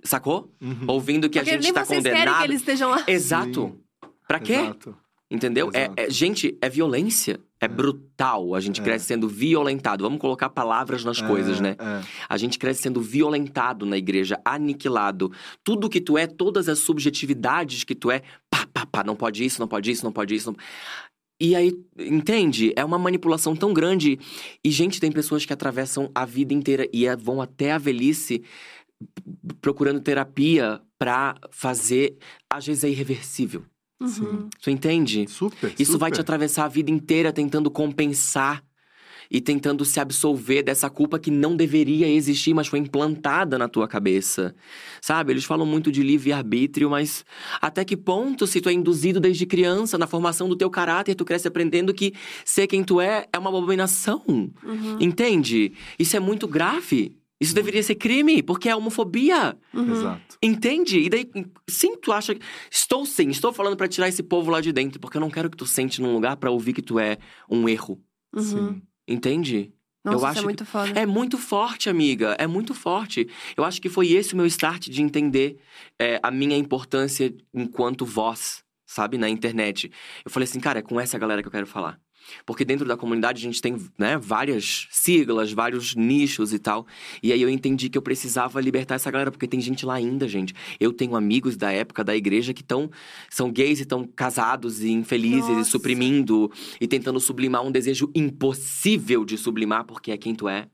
Sacou? 0.04 0.54
Uhum. 0.62 0.86
Ouvindo 0.88 1.30
que 1.30 1.40
Porque 1.40 1.50
a 1.50 1.54
gente 1.54 1.64
nem 1.64 1.74
tá 1.74 1.84
vocês 1.84 1.98
condenado. 2.00 2.20
querem 2.24 2.38
que 2.40 2.44
eles 2.46 2.60
estejam 2.62 2.90
lá. 2.92 3.04
Exato. 3.08 3.80
Pra 4.28 4.40
quê? 4.40 4.54
Exato. 4.54 4.96
Entendeu? 5.30 5.70
É, 5.74 5.90
é- 5.98 6.10
gente, 6.10 6.58
é 6.62 6.70
violência. 6.70 7.40
É, 7.60 7.68
brutal. 7.68 8.54
A 8.54 8.60
gente 8.62 8.80
É. 8.80 8.84
cresce 8.84 9.06
sendo 9.08 9.28
violentado. 9.28 10.04
Vamos 10.04 10.20
colocar 10.20 10.48
palavras 10.48 11.04
nas 11.04 11.20
coisas, 11.20 11.58
É, 11.60 11.62
né? 11.62 11.70
é. 11.80 12.04
A 12.30 12.38
gente 12.38 12.58
cresce 12.60 12.84
sendo 12.84 13.02
violentado 13.02 13.84
na 13.86 13.98
igreja, 13.98 14.40
aniquilado. 14.46 15.32
Tudo 15.64 15.90
que 15.90 16.00
tu 16.00 16.18
é, 16.20 16.28
todas 16.28 16.70
as 16.70 16.78
subjetividades 16.80 17.84
que 17.84 17.96
tu 17.96 18.12
é, 18.12 18.22
pá, 18.50 18.68
pá, 18.72 18.86
pá, 18.86 19.04
não 19.04 19.16
pode 19.16 19.44
isso, 19.44 19.60
não 19.60 19.68
pode 19.68 19.90
isso, 19.92 20.06
não 20.06 20.12
pode 20.12 20.36
isso. 20.36 20.52
Não... 20.52 20.58
E 21.42 21.56
aí, 21.56 21.74
entende? 22.00 22.72
É 22.76 22.86
uma 22.86 22.98
manipulação 23.00 23.56
tão 23.56 23.74
grande. 23.74 24.20
E, 24.64 24.70
gente, 24.72 25.00
tem 25.00 25.12
pessoas 25.12 25.44
que 25.44 25.52
atravessam 25.52 26.10
a 26.16 26.26
vida 26.26 26.54
inteira 26.54 26.88
e 26.94 27.06
é- 27.08 27.16
vão 27.16 27.42
até 27.42 27.72
a 27.72 27.78
velhice 27.80 28.44
procurando 29.62 30.00
terapia 30.00 30.80
pra 30.98 31.36
fazer. 31.52 32.18
Às 32.52 32.66
vezes 32.68 32.84
é 32.84 32.90
irreversível. 32.90 33.64
Uhum. 34.00 34.50
Tu 34.62 34.70
entende? 34.70 35.26
Super. 35.28 35.74
Isso 35.80 35.98
vai 35.98 36.12
te 36.12 36.16
super. 36.16 36.22
atravessar 36.22 36.66
a 36.66 36.68
vida 36.68 36.92
inteira 36.92 37.32
tentando 37.34 37.70
compensar. 37.72 38.64
e 39.30 39.42
tentando 39.42 39.84
se 39.84 40.00
absolver 40.00 40.64
dessa 40.64 40.90
culpa 40.90 41.20
que 41.20 41.30
não 41.30 41.58
deveria 41.58 42.08
existir, 42.08 42.54
mas 42.54 42.68
foi 42.68 42.80
implantada 42.80 43.58
na 43.58 43.68
tua 43.68 43.86
cabeça. 43.86 44.56
Sabe? 45.02 45.34
Eles 45.34 45.44
falam 45.44 45.66
muito 45.66 45.92
de 45.92 46.02
livre-arbítrio, 46.02 46.90
mas 46.90 47.26
até 47.60 47.84
que 47.84 47.98
ponto, 47.98 48.48
se 48.48 48.62
tu 48.62 48.70
é 48.70 48.72
induzido 48.72 49.20
desde 49.20 49.46
criança 49.46 49.98
na 49.98 50.08
formação 50.08 50.48
do 50.48 50.56
teu 50.56 50.70
caráter, 50.70 51.14
tu 51.14 51.26
cresce 51.26 51.46
aprendendo 51.46 51.94
que 51.94 52.14
ser 52.46 52.68
quem 52.68 52.86
tu 52.86 53.02
é 53.02 53.26
é 53.34 53.38
uma 53.38 53.50
abominação? 53.50 54.24
Uhum. 54.28 54.98
Entende? 55.02 55.74
Isso 56.00 56.16
é 56.16 56.22
muito 56.22 56.48
grave. 56.48 57.17
Isso 57.40 57.54
deveria 57.54 57.84
ser 57.84 57.96
crime, 57.96 58.42
porque 58.42 58.68
é 58.70 58.76
homofobia. 58.76 59.56
Uhum. 59.74 59.92
Exato. 59.92 60.38
Entende? 60.42 61.00
E 61.00 61.10
daí, 61.10 61.30
sim, 61.70 61.96
tu 61.98 62.12
acha. 62.12 62.34
que- 62.34 62.42
Estou 62.72 63.06
sim, 63.06 63.30
estou 63.30 63.54
falando 63.54 63.78
pra 63.78 63.88
tirar 63.88 64.08
esse 64.08 64.24
povo 64.24 64.50
lá 64.52 64.60
de 64.62 64.72
dentro, 64.74 65.00
porque 65.00 65.18
eu 65.18 65.22
não 65.22 65.30
quero 65.30 65.50
que 65.50 65.58
tu 65.58 65.66
sente 65.66 66.02
num 66.02 66.14
lugar 66.14 66.38
pra 66.38 66.50
ouvir 66.52 66.74
que 66.74 66.82
tu 66.82 66.98
é 67.00 67.18
um 67.50 67.70
erro. 67.70 68.02
Uhum. 68.36 68.42
Sim. 68.44 68.82
Entende? 69.08 69.72
Nossa, 70.04 70.16
Eu 70.16 70.18
isso 70.20 70.26
acho 70.28 70.38
é 70.38 70.42
que- 70.42 70.46
muito 70.46 70.66
foda. 70.66 71.00
É 71.00 71.06
muito 71.06 71.38
forte, 71.38 71.90
amiga. 71.90 72.36
É 72.40 72.48
muito 72.48 72.74
forte. 72.74 73.28
Eu 73.56 73.64
acho 73.64 73.82
que 73.82 73.90
foi 73.90 74.08
esse 74.12 74.34
o 74.34 74.38
meu 74.38 74.46
start 74.46 74.88
de 74.90 75.02
entender 75.02 75.58
é, 76.00 76.20
a 76.24 76.32
minha 76.32 76.56
importância 76.58 77.34
enquanto 77.54 78.06
voz, 78.06 78.64
sabe, 78.86 79.18
na 79.18 79.28
internet. 79.30 79.92
Eu 80.26 80.32
falei 80.32 80.46
assim, 80.48 80.60
cara, 80.60 80.80
é 80.80 80.82
com 80.82 81.00
essa 81.00 81.18
galera 81.20 81.42
que 81.42 81.48
eu 81.48 81.52
quero 81.52 81.68
falar. 81.68 82.00
Porque 82.46 82.66
dentro 82.66 82.86
da 82.86 82.98
comunidade 82.98 83.40
a 83.40 83.44
gente 83.44 83.62
tem, 83.62 83.78
né, 83.98 84.18
várias 84.18 84.88
siglas, 84.92 85.52
vários 85.52 85.96
nichos 85.96 86.54
e 86.54 86.60
tal. 86.60 86.86
E 87.22 87.32
aí 87.32 87.42
eu 87.42 87.50
entendi 87.50 87.90
que 87.90 87.98
eu 87.98 88.02
precisava 88.02 88.60
libertar 88.62 88.96
essa 88.96 89.12
galera, 89.12 89.32
porque 89.32 89.48
tem 89.48 89.60
gente 89.60 89.86
lá 89.86 89.96
ainda, 89.96 90.28
gente. 90.28 90.54
Eu 90.80 90.94
tenho 90.94 91.16
amigos 91.16 91.56
da 91.56 91.72
época 91.72 92.04
da 92.04 92.16
igreja 92.16 92.54
que 92.54 92.64
tão, 92.64 92.90
são 93.30 93.52
gays 93.52 93.80
e 93.80 93.84
estão 93.84 94.06
casados 94.06 94.82
e 94.84 94.92
infelizes 94.92 95.50
Nossa. 95.50 95.62
e 95.62 95.66
suprimindo 95.66 96.52
e 96.80 96.88
tentando 96.88 97.20
sublimar 97.20 97.64
um 97.64 97.72
desejo 97.72 98.12
impossível 98.16 99.26
de 99.26 99.38
sublimar, 99.38 99.86
porque 99.86 100.12
é 100.12 100.18
quem 100.18 100.34
tu 100.34 100.48
é. 100.48 100.68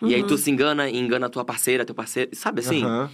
E 0.00 0.14
aí 0.14 0.24
tu 0.24 0.36
se 0.36 0.50
engana 0.50 0.90
e 0.90 0.98
engana 0.98 1.26
a 1.26 1.30
tua 1.30 1.44
parceira, 1.44 1.84
teu 1.84 1.94
parceiro. 1.94 2.30
Sabe 2.34 2.60
assim? 2.60 2.82
Aham. 2.82 3.08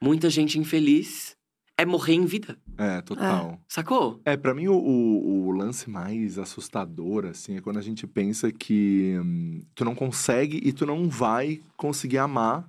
Muita 0.00 0.28
gente 0.30 0.58
infeliz 0.58 1.37
é 1.78 1.86
morrer 1.86 2.14
em 2.14 2.26
vida. 2.26 2.58
É, 2.76 3.00
total. 3.00 3.58
Sacou? 3.68 4.20
É, 4.24 4.36
pra 4.36 4.52
mim 4.54 4.68
o, 4.68 4.74
o, 4.74 5.46
o 5.46 5.50
lance 5.52 5.88
mais 5.88 6.38
assustador, 6.38 7.24
assim, 7.26 7.56
é 7.56 7.60
quando 7.60 7.78
a 7.78 7.82
gente 7.82 8.06
pensa 8.06 8.52
que 8.52 9.16
hum, 9.20 9.62
tu 9.74 9.84
não 9.84 9.94
consegue 9.94 10.60
e 10.62 10.72
tu 10.72 10.84
não 10.84 11.08
vai 11.08 11.60
conseguir 11.76 12.18
amar 12.18 12.68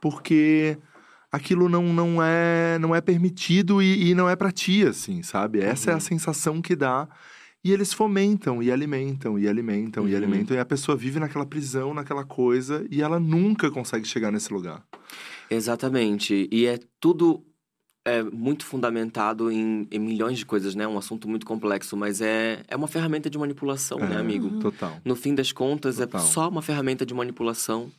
porque 0.00 0.76
aquilo 1.30 1.68
não, 1.68 1.92
não, 1.92 2.22
é, 2.22 2.78
não 2.78 2.94
é 2.94 3.00
permitido 3.00 3.80
e, 3.80 4.10
e 4.10 4.14
não 4.14 4.28
é 4.28 4.36
pra 4.36 4.50
ti, 4.52 4.84
assim, 4.86 5.22
sabe? 5.22 5.60
Essa 5.60 5.90
é 5.90 5.94
a 5.94 5.96
Uhum. 5.96 6.00
sensação 6.00 6.60
que 6.62 6.74
dá. 6.76 7.08
E 7.64 7.70
eles 7.72 7.92
fomentam 7.92 8.60
e 8.60 8.72
alimentam 8.72 9.38
e 9.38 9.46
alimentam 9.48 10.08
e 10.08 10.10
Uhum. 10.10 10.16
alimentam. 10.16 10.56
E 10.56 10.60
a 10.60 10.64
pessoa 10.64 10.96
vive 10.96 11.20
naquela 11.20 11.46
prisão, 11.46 11.94
naquela 11.94 12.24
coisa, 12.24 12.84
e 12.90 13.00
ela 13.00 13.20
nunca 13.20 13.70
consegue 13.70 14.04
chegar 14.06 14.32
nesse 14.32 14.52
lugar. 14.52 14.84
Exatamente. 15.48 16.48
E 16.50 16.66
é 16.66 16.78
tudo 16.98 17.44
é, 18.04 18.22
muito 18.22 18.64
fundamentado 18.66 19.50
em, 19.50 19.86
em 19.90 19.98
milhões 19.98 20.38
de 20.38 20.44
coisas, 20.46 20.74
né? 20.74 20.86
Um 20.88 20.98
assunto 20.98 21.28
muito 21.28 21.46
complexo, 21.46 21.96
mas 21.96 22.20
é, 22.20 22.62
é 22.66 22.74
uma 22.76 22.88
ferramenta 22.88 23.30
de 23.30 23.38
manipulação, 23.38 23.98
né, 23.98 24.14
É, 24.14 24.18
amigo? 24.18 24.58
Total. 24.60 25.00
No 25.04 25.14
fim 25.14 25.34
das 25.34 25.52
contas, 25.52 25.96
Total. 25.96 26.20
é 26.20 26.24
só 26.24 26.48
uma 26.48 26.62
ferramenta 26.62 27.06
de 27.06 27.14
manipulação, 27.14 27.92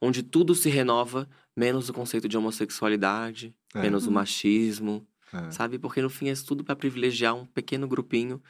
onde 0.00 0.22
tudo 0.22 0.54
se 0.54 0.68
renova, 0.68 1.28
menos 1.56 1.88
o 1.88 1.92
conceito 1.92 2.28
de 2.28 2.36
homossexualidade, 2.38 3.54
É. 3.74 3.82
menos 3.82 4.06
o 4.06 4.12
machismo, 4.12 5.04
É. 5.32 5.50
sabe? 5.50 5.78
Porque 5.78 6.00
no 6.00 6.08
fim 6.08 6.28
é 6.28 6.34
tudo 6.34 6.62
pra 6.62 6.76
privilegiar 6.76 7.34
um 7.34 7.44
pequeno 7.44 7.88
grupinho 7.88 8.40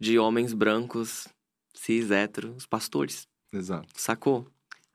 de 0.00 0.18
homens 0.18 0.52
brancos, 0.54 1.28
cis, 1.74 2.10
héteros, 2.10 2.64
pastores. 2.66 3.28
Exato. 3.52 3.86
Sacou? 3.94 4.46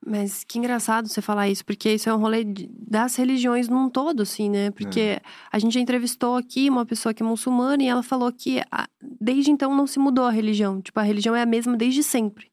Mas 0.06 0.43
que 0.45 0.58
engraçado 0.58 1.08
você 1.10 1.22
falar 1.22 1.50
isso, 1.50 1.66
porque 1.66 1.93
isso 1.93 2.10
é 2.10 2.14
um 2.14 2.20
rolê 2.20 2.43
das 2.45 3.16
religiões 3.18 3.68
num 3.68 3.89
todo, 3.89 4.22
assim, 4.24 4.50
né? 4.50 4.72
Porque 4.72 5.00
É. 5.00 5.22
a 5.52 5.60
gente 5.60 5.74
já 5.74 5.80
entrevistou 5.80 6.36
aqui 6.38 6.70
uma 6.70 6.86
pessoa 6.86 7.14
que 7.14 7.22
é 7.22 7.26
muçulmana 7.26 7.84
e 7.84 7.88
ela 7.88 8.02
falou 8.02 8.32
que 8.32 8.62
a- 8.72 8.88
desde 9.20 9.52
então 9.52 9.76
não 9.76 9.86
se 9.86 10.00
mudou 10.00 10.24
a 10.26 10.32
religião. 10.32 10.82
Tipo, 10.82 11.00
a 11.02 11.04
religião 11.04 11.36
é 11.36 11.41
a 11.41 11.45
mesma 11.45 11.76
desde 11.76 12.02
sempre. 12.02 12.50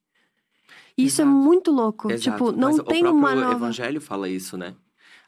E 0.99 1.05
Isso 1.05 1.23
é 1.23 1.25
muito 1.25 1.71
louco. 1.71 2.11
Exato. 2.11 2.31
Tipo, 2.37 2.53
não 2.53 2.75
Mas 2.77 2.83
tem 2.87 3.05
o 3.07 3.13
uma 3.13 3.35
nova. 3.35 3.53
evangelho 3.53 4.01
fala 4.01 4.29
isso, 4.29 4.57
né? 4.57 4.75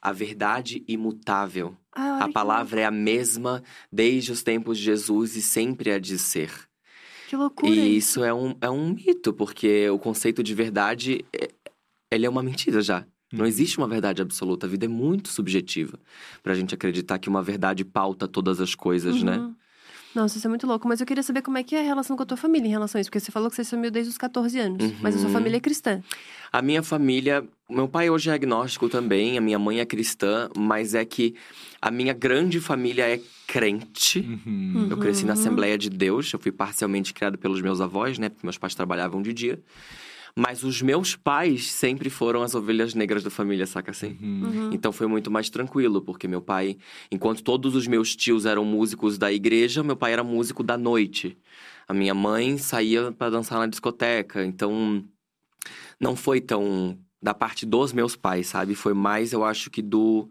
A 0.02 0.12
verdade 0.12 0.82
imutável. 0.88 1.76
Ah, 1.94 2.24
A 2.24 2.26
que 2.26 2.32
palavra 2.32 2.80
é 2.80 2.84
a 2.84 2.90
mesma 2.90 3.62
desde 3.92 4.32
os 4.32 4.42
tempos 4.42 4.78
de 4.78 4.84
Jesus 4.84 5.36
e 5.36 5.42
sempre 5.42 5.92
há 5.92 5.98
de 5.98 6.18
ser. 6.18 6.50
Que 7.28 7.36
loucura. 7.36 7.70
E 7.70 7.94
isso 7.96 8.24
é 8.24 8.32
um, 8.32 8.54
é 8.58 8.70
um 8.70 8.94
mito, 8.94 9.34
porque 9.34 9.90
o 9.90 9.98
conceito 9.98 10.42
de 10.42 10.54
verdade, 10.54 11.26
ele 12.10 12.26
é 12.26 12.28
uma 12.30 12.42
mentira 12.42 12.80
já. 12.80 13.04
Não 13.32 13.40
Uhum. 13.40 13.46
existe 13.46 13.76
uma 13.76 13.86
verdade 13.86 14.22
absoluta. 14.22 14.66
A 14.66 14.68
vida 14.68 14.86
é 14.86 14.88
muito 14.88 15.28
subjetiva 15.28 15.98
pra 16.42 16.54
gente 16.54 16.74
acreditar 16.74 17.18
que 17.18 17.28
uma 17.28 17.42
verdade 17.42 17.84
pauta 17.84 18.26
todas 18.26 18.58
as 18.60 18.74
coisas, 18.74 19.22
né? 19.22 19.36
Uhum. 19.36 19.54
Nossa, 20.14 20.38
isso 20.38 20.46
é 20.46 20.48
muito 20.48 20.66
louco. 20.66 20.88
Mas 20.88 21.00
eu 21.00 21.06
queria 21.06 21.22
saber 21.22 21.42
como 21.42 21.58
é 21.58 21.62
que 21.62 21.76
é 21.76 21.80
a 21.80 21.84
relação 21.84 22.16
com 22.16 22.22
a 22.22 22.26
tua 22.26 22.38
família 22.38 22.66
em 22.66 22.70
relação 22.70 22.98
a 22.98 23.02
isso. 23.02 23.10
Porque 23.10 23.20
você 23.20 23.30
falou 23.30 23.50
que 23.50 23.56
você 23.56 23.62
se 23.64 23.70
sumiu 23.70 23.90
desde 23.90 24.10
os 24.10 24.16
14 24.16 24.58
anos. 24.58 24.82
Mas 25.02 25.14
a 25.14 25.18
sua 25.18 25.26
Uhum. 25.26 25.32
família 25.34 25.58
é 25.58 25.60
cristã. 25.60 26.02
A 26.50 26.62
minha 26.62 26.82
família, 26.82 27.46
meu 27.68 27.86
pai 27.86 28.08
hoje 28.08 28.30
é 28.30 28.32
agnóstico 28.32 28.88
também, 28.88 29.36
a 29.36 29.40
minha 29.42 29.58
mãe 29.58 29.80
é 29.80 29.84
cristã, 29.84 30.48
mas 30.56 30.94
é 30.94 31.04
que 31.04 31.34
a 31.82 31.90
minha 31.90 32.14
grande 32.14 32.58
família 32.58 33.06
é 33.06 33.20
crente. 33.46 34.20
Uhum. 34.20 34.88
Eu 34.90 34.96
cresci 34.96 35.26
na 35.26 35.34
Uhum. 35.34 35.38
Assembleia 35.38 35.76
de 35.76 35.90
Deus, 35.90 36.32
eu 36.32 36.38
fui 36.38 36.50
parcialmente 36.50 37.12
criado 37.12 37.36
pelos 37.36 37.60
meus 37.60 37.78
avós, 37.82 38.18
né? 38.18 38.30
Porque 38.30 38.46
meus 38.46 38.56
pais 38.56 38.74
trabalhavam 38.74 39.20
de 39.20 39.34
dia. 39.34 39.60
Mas 40.36 40.62
os 40.62 40.80
meus 40.82 41.16
pais 41.16 41.70
sempre 41.70 42.10
foram 42.10 42.42
as 42.42 42.54
ovelhas 42.54 42.94
negras 42.94 43.22
da 43.22 43.30
família, 43.30 43.66
saca 43.66 43.90
assim? 43.90 44.16
Uhum. 44.20 44.42
Uhum. 44.44 44.70
Então 44.72 44.92
foi 44.92 45.06
muito 45.06 45.30
mais 45.30 45.50
tranquilo, 45.50 46.00
porque 46.02 46.28
meu 46.28 46.40
pai, 46.40 46.76
enquanto 47.10 47.42
todos 47.42 47.74
os 47.74 47.86
meus 47.86 48.14
tios 48.14 48.46
eram 48.46 48.64
músicos 48.64 49.18
da 49.18 49.32
igreja, 49.32 49.82
meu 49.82 49.96
pai 49.96 50.12
era 50.12 50.24
músico 50.24 50.62
da 50.62 50.76
noite. 50.76 51.36
A 51.86 51.94
minha 51.94 52.14
mãe 52.14 52.58
saía 52.58 53.12
para 53.12 53.30
dançar 53.30 53.58
na 53.58 53.66
discoteca, 53.66 54.44
então 54.44 55.04
não 55.98 56.14
foi 56.14 56.40
tão 56.40 56.98
da 57.20 57.34
parte 57.34 57.66
dos 57.66 57.92
meus 57.92 58.14
pais, 58.14 58.46
sabe? 58.46 58.74
Foi 58.74 58.94
mais, 58.94 59.32
eu 59.32 59.44
acho 59.44 59.70
que 59.70 59.82
do 59.82 60.28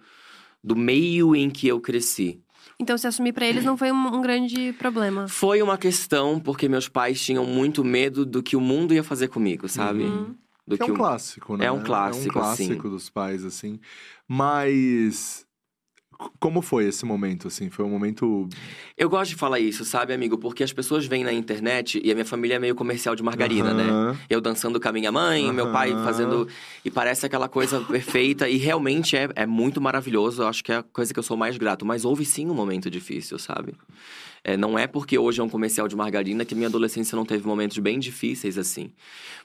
do 0.63 0.75
meio 0.75 1.35
em 1.35 1.49
que 1.49 1.67
eu 1.67 1.79
cresci. 1.79 2.41
Então, 2.79 2.95
se 2.97 3.07
assumir 3.07 3.33
pra 3.33 3.45
eles 3.45 3.63
não 3.65 3.75
foi 3.75 3.91
um, 3.91 4.15
um 4.15 4.21
grande 4.21 4.71
problema. 4.73 5.27
Foi 5.27 5.61
uma 5.63 5.77
questão 5.79 6.39
porque 6.39 6.69
meus 6.69 6.87
pais 6.87 7.19
tinham 7.19 7.43
muito 7.45 7.83
medo 7.83 8.23
do 8.25 8.43
que 8.43 8.55
o 8.55 8.61
mundo 8.61 8.93
ia 8.93 9.03
fazer 9.03 9.29
comigo, 9.29 9.67
sabe? 9.67 10.03
Uhum. 10.03 10.35
Do 10.67 10.77
Que 10.77 10.83
é 10.83 10.85
um 10.85 10.91
o- 10.91 10.97
clássico, 10.97 11.57
né? 11.57 11.65
É 11.65 11.71
um 11.71 11.81
clássico, 11.81 12.25
É 12.25 12.29
um 12.29 12.33
clássico 12.33 12.89
dos 12.89 13.09
pais, 13.09 13.43
assim. 13.43 13.79
Mas. 14.27 15.46
Como 16.39 16.61
foi 16.61 16.85
esse 16.85 17.05
momento, 17.05 17.47
assim? 17.47 17.69
Foi 17.69 17.85
um 17.85 17.89
momento. 17.89 18.49
Eu 18.97 19.09
gosto 19.09 19.29
de 19.29 19.35
falar 19.35 19.59
isso, 19.59 19.85
sabe, 19.85 20.13
amigo? 20.13 20.37
Porque 20.37 20.63
as 20.63 20.73
pessoas 20.73 21.05
vêm 21.05 21.23
na 21.23 21.31
internet 21.31 22.01
e 22.03 22.11
a 22.11 22.13
minha 22.15 22.25
família 22.25 22.55
é 22.55 22.59
meio 22.59 22.73
comercial 22.73 23.15
de 23.15 23.21
margarina, 23.21 23.73
né? 23.73 23.83
Aham. 23.83 24.17
Eu 24.29 24.41
dançando 24.41 24.79
com 24.79 24.87
a 24.87 24.91
minha 24.91 25.11
mãe, 25.11 25.51
meu 25.53 25.71
pai 25.71 25.91
fazendo. 25.91 26.47
E 26.83 26.89
parece 26.89 27.25
aquela 27.25 27.47
coisa 27.47 27.81
perfeita. 27.81 28.49
E 28.49 28.57
realmente 28.57 29.15
é, 29.15 29.29
é 29.35 29.45
muito 29.45 29.79
maravilhoso. 29.79 30.41
Eu 30.41 30.47
acho 30.47 30.63
que 30.63 30.71
é 30.71 30.77
a 30.77 30.83
coisa 30.83 31.13
que 31.13 31.19
eu 31.19 31.23
sou 31.23 31.37
mais 31.37 31.57
grato. 31.57 31.85
Mas 31.85 32.03
houve 32.03 32.25
sim 32.25 32.49
um 32.49 32.53
momento 32.53 32.89
difícil, 32.89 33.37
sabe? 33.37 33.75
É, 34.43 34.55
não 34.55 34.79
é 34.79 34.87
porque 34.87 35.17
hoje 35.17 35.41
é 35.41 35.43
um 35.43 35.49
comercial 35.49 35.87
de 35.87 35.95
margarina 35.95 36.45
que 36.45 36.55
minha 36.55 36.67
adolescência 36.67 37.15
não 37.15 37.25
teve 37.25 37.45
momentos 37.45 37.77
bem 37.79 37.99
difíceis 37.99 38.57
assim. 38.57 38.91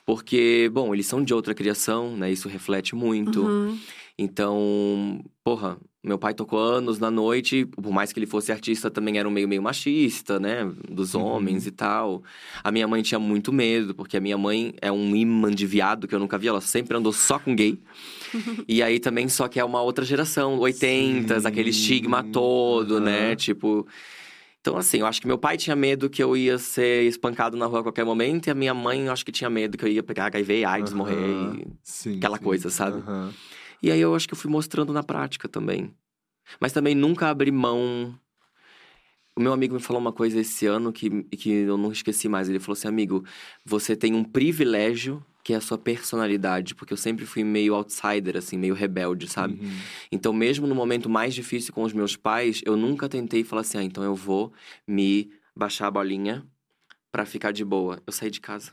Porque, 0.06 0.70
bom, 0.72 0.94
eles 0.94 1.06
são 1.06 1.22
de 1.22 1.34
outra 1.34 1.54
criação, 1.54 2.16
né? 2.16 2.30
Isso 2.30 2.48
reflete 2.48 2.94
muito. 2.94 3.42
Uhum. 3.42 3.78
Então, 4.18 5.24
porra, 5.42 5.76
meu 6.04 6.18
pai 6.18 6.34
tocou 6.34 6.58
anos 6.58 6.98
na 6.98 7.10
noite, 7.10 7.64
por 7.64 7.92
mais 7.92 8.12
que 8.12 8.18
ele 8.18 8.26
fosse 8.26 8.50
artista, 8.50 8.90
também 8.90 9.18
era 9.18 9.28
um 9.28 9.30
meio 9.30 9.46
meio 9.46 9.62
machista, 9.62 10.40
né? 10.40 10.68
Dos 10.90 11.14
Uhum. 11.14 11.22
homens 11.22 11.66
e 11.66 11.70
tal. 11.70 12.24
A 12.64 12.72
minha 12.72 12.88
mãe 12.88 13.02
tinha 13.02 13.20
muito 13.20 13.52
medo, 13.52 13.94
porque 13.94 14.16
a 14.16 14.20
minha 14.20 14.36
mãe 14.36 14.74
é 14.82 14.90
um 14.90 15.14
imã 15.14 15.50
de 15.50 15.64
viado 15.66 16.08
que 16.08 16.14
eu 16.14 16.18
nunca 16.18 16.36
vi, 16.36 16.48
ela 16.48 16.60
sempre 16.60 16.96
andou 16.96 17.12
só 17.12 17.38
com 17.38 17.54
gay. 17.54 17.78
e 18.66 18.82
aí 18.82 18.98
também 18.98 19.28
só 19.28 19.46
que 19.46 19.60
é 19.60 19.64
uma 19.64 19.80
outra 19.80 20.04
geração, 20.04 20.58
80, 20.58 21.38
Sim. 21.40 21.46
aquele 21.46 21.70
estigma 21.70 22.22
todo, 22.24 23.00
né? 23.00 23.28
Aham. 23.28 23.36
Tipo. 23.36 23.86
Então, 24.60 24.76
assim, 24.76 24.98
eu 24.98 25.06
acho 25.06 25.20
que 25.20 25.26
meu 25.26 25.36
pai 25.38 25.56
tinha 25.56 25.74
medo 25.74 26.08
que 26.08 26.22
eu 26.22 26.36
ia 26.36 26.56
ser 26.56 27.02
espancado 27.08 27.56
na 27.56 27.66
rua 27.66 27.80
a 27.80 27.82
qualquer 27.82 28.04
momento, 28.04 28.46
e 28.46 28.50
a 28.50 28.54
minha 28.54 28.72
mãe, 28.72 29.06
eu 29.06 29.12
acho 29.12 29.24
que 29.24 29.32
tinha 29.32 29.50
medo 29.50 29.76
que 29.76 29.84
eu 29.84 29.88
ia 29.88 30.04
pegar 30.04 30.26
HIV, 30.26 30.64
AIDS, 30.64 30.92
morrer. 30.92 31.18
Aham. 31.18 31.54
e- 31.56 31.66
Sim, 31.82 32.16
aquela 32.18 32.38
sim. 32.38 32.44
coisa, 32.44 32.70
sabe? 32.70 32.98
Aham. 32.98 33.32
E 33.82 33.90
aí 33.90 34.00
eu 34.00 34.14
acho 34.14 34.28
que 34.28 34.34
eu 34.34 34.38
fui 34.38 34.50
mostrando 34.50 34.92
na 34.92 35.02
prática 35.02 35.48
também. 35.48 35.92
Mas 36.60 36.72
também 36.72 36.94
nunca 36.94 37.28
abri 37.28 37.50
mão. 37.50 38.18
O 39.34 39.40
meu 39.40 39.52
amigo 39.52 39.74
me 39.74 39.80
falou 39.80 40.00
uma 40.00 40.12
coisa 40.12 40.40
esse 40.40 40.66
ano 40.66 40.92
que, 40.92 41.22
que 41.24 41.50
eu 41.50 41.76
não 41.76 41.90
esqueci 41.90 42.28
mais. 42.28 42.48
Ele 42.48 42.60
falou 42.60 42.74
assim: 42.74 42.88
amigo, 42.88 43.24
você 43.64 43.96
tem 43.96 44.14
um 44.14 44.24
privilégio 44.24 45.24
que 45.42 45.52
é 45.52 45.56
a 45.56 45.60
sua 45.60 45.76
personalidade, 45.76 46.74
porque 46.74 46.92
eu 46.92 46.96
sempre 46.96 47.26
fui 47.26 47.42
meio 47.42 47.74
outsider, 47.74 48.36
assim, 48.36 48.56
meio 48.56 48.74
rebelde, 48.74 49.28
sabe? 49.28 49.54
Uhum. 49.60 49.76
Então, 50.12 50.32
mesmo 50.32 50.68
no 50.68 50.74
momento 50.74 51.10
mais 51.10 51.34
difícil 51.34 51.72
com 51.72 51.82
os 51.82 51.92
meus 51.92 52.14
pais, 52.14 52.60
eu 52.64 52.76
nunca 52.76 53.08
tentei 53.08 53.42
falar 53.42 53.62
assim: 53.62 53.78
ah, 53.78 53.82
então 53.82 54.04
eu 54.04 54.14
vou 54.14 54.52
me 54.86 55.32
baixar 55.56 55.88
a 55.88 55.90
bolinha 55.90 56.46
pra 57.10 57.26
ficar 57.26 57.52
de 57.52 57.64
boa. 57.64 58.00
Eu 58.06 58.12
saí 58.12 58.30
de 58.30 58.40
casa. 58.40 58.72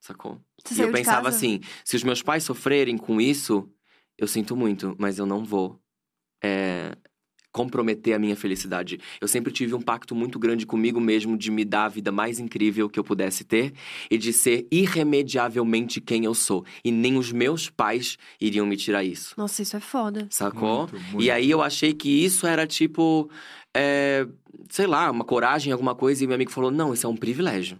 sacou? 0.00 0.40
Você 0.62 0.74
e 0.74 0.76
saiu 0.76 0.88
eu 0.88 0.92
de 0.92 0.98
pensava 0.98 1.22
casa? 1.22 1.36
assim: 1.36 1.60
se 1.84 1.96
os 1.96 2.02
meus 2.02 2.20
pais 2.22 2.44
sofrerem 2.44 2.98
com 2.98 3.20
isso, 3.20 3.68
eu 4.18 4.26
sinto 4.26 4.56
muito, 4.56 4.94
mas 4.98 5.18
eu 5.18 5.26
não 5.26 5.44
vou 5.44 5.78
é, 6.42 6.96
comprometer 7.54 8.14
a 8.14 8.18
minha 8.18 8.34
felicidade. 8.34 8.98
Eu 9.20 9.28
sempre 9.28 9.52
tive 9.52 9.74
um 9.74 9.80
pacto 9.80 10.12
muito 10.12 10.40
grande 10.40 10.66
comigo 10.66 11.00
mesmo 11.00 11.38
de 11.38 11.52
me 11.52 11.64
dar 11.64 11.84
a 11.84 11.88
vida 11.88 12.10
mais 12.10 12.40
incrível 12.40 12.90
que 12.90 12.98
eu 12.98 13.04
pudesse 13.04 13.44
ter 13.44 13.72
e 14.10 14.18
de 14.18 14.32
ser 14.32 14.66
irremediavelmente 14.72 16.00
quem 16.00 16.24
eu 16.24 16.34
sou. 16.34 16.64
E 16.84 16.90
nem 16.90 17.16
os 17.16 17.30
meus 17.30 17.70
pais 17.70 18.18
iriam 18.40 18.66
me 18.66 18.76
tirar 18.76 19.04
isso. 19.04 19.34
Nossa, 19.36 19.62
isso 19.62 19.76
é 19.76 19.80
foda. 19.80 20.26
Sacou? 20.30 20.88
Muito, 20.88 21.00
muito. 21.00 21.22
E 21.22 21.30
aí 21.30 21.48
eu 21.48 21.62
achei 21.62 21.94
que 21.94 22.08
isso 22.08 22.44
era 22.44 22.66
tipo, 22.66 23.30
é, 23.72 24.26
sei 24.68 24.88
lá, 24.88 25.08
uma 25.08 25.24
coragem, 25.24 25.72
alguma 25.72 25.94
coisa, 25.94 26.24
e 26.24 26.26
meu 26.26 26.34
amigo 26.34 26.50
falou: 26.50 26.72
não, 26.72 26.92
isso 26.92 27.06
é 27.06 27.08
um 27.08 27.16
privilégio. 27.16 27.78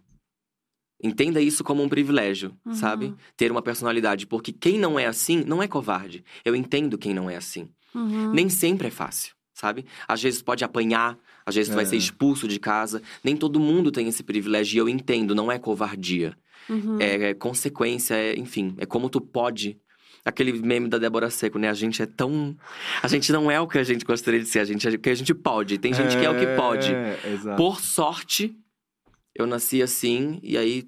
Entenda 1.04 1.40
isso 1.40 1.62
como 1.62 1.82
um 1.82 1.88
privilégio, 1.88 2.56
Uhum. 2.64 2.74
sabe? 2.74 3.14
Ter 3.36 3.52
uma 3.52 3.60
personalidade. 3.62 4.26
Porque 4.26 4.50
quem 4.52 4.78
não 4.78 4.98
é 4.98 5.04
assim 5.06 5.44
não 5.46 5.62
é 5.62 5.68
covarde. 5.68 6.24
Eu 6.44 6.56
entendo 6.56 6.96
quem 6.98 7.12
não 7.12 7.28
é 7.28 7.36
assim. 7.36 7.68
Uhum. 7.94 8.32
Nem 8.32 8.48
sempre 8.48 8.88
é 8.88 8.90
fácil, 8.90 9.34
sabe? 9.52 9.84
Às 10.08 10.22
vezes 10.22 10.40
pode 10.42 10.64
apanhar, 10.64 11.16
às 11.44 11.54
vezes 11.54 11.70
tu 11.70 11.74
vai 11.74 11.84
É. 11.84 11.86
ser 11.86 11.96
expulso 11.96 12.48
de 12.48 12.58
casa. 12.58 13.02
Nem 13.22 13.36
todo 13.36 13.60
mundo 13.60 13.92
tem 13.92 14.08
esse 14.08 14.22
privilégio. 14.22 14.76
E 14.76 14.78
eu 14.78 14.88
entendo, 14.88 15.34
não 15.34 15.52
é 15.52 15.58
covardia. 15.58 16.34
Uhum. 16.70 16.96
É, 16.98 17.30
é 17.30 17.34
consequência, 17.34 18.14
é, 18.14 18.34
enfim, 18.38 18.74
é 18.78 18.86
como 18.86 19.10
tu 19.10 19.20
pode. 19.20 19.78
Aquele 20.24 20.54
meme 20.54 20.88
da 20.88 20.96
Débora 20.96 21.28
Seco, 21.28 21.58
né? 21.58 21.68
A 21.68 21.74
gente 21.74 22.00
é 22.00 22.06
tão. 22.06 22.56
A 23.02 23.08
gente 23.08 23.30
não 23.30 23.50
é 23.50 23.60
o 23.60 23.68
que 23.68 23.76
a 23.76 23.82
gente 23.82 24.06
gostaria 24.06 24.40
de 24.40 24.46
ser, 24.46 24.60
a 24.60 24.64
gente 24.64 24.88
é 24.88 24.90
o 24.92 24.98
que 24.98 25.10
a 25.10 25.14
gente 25.14 25.34
pode. 25.34 25.76
Tem 25.76 25.92
gente 25.92 26.16
que 26.16 26.24
é 26.24 26.30
o 26.30 26.38
que 26.38 26.46
pode. 26.56 26.94
É, 26.94 27.20
exato. 27.34 27.56
Por 27.58 27.78
sorte, 27.78 28.56
eu 29.34 29.46
nasci 29.46 29.82
assim, 29.82 30.40
e 30.42 30.56
aí 30.56 30.84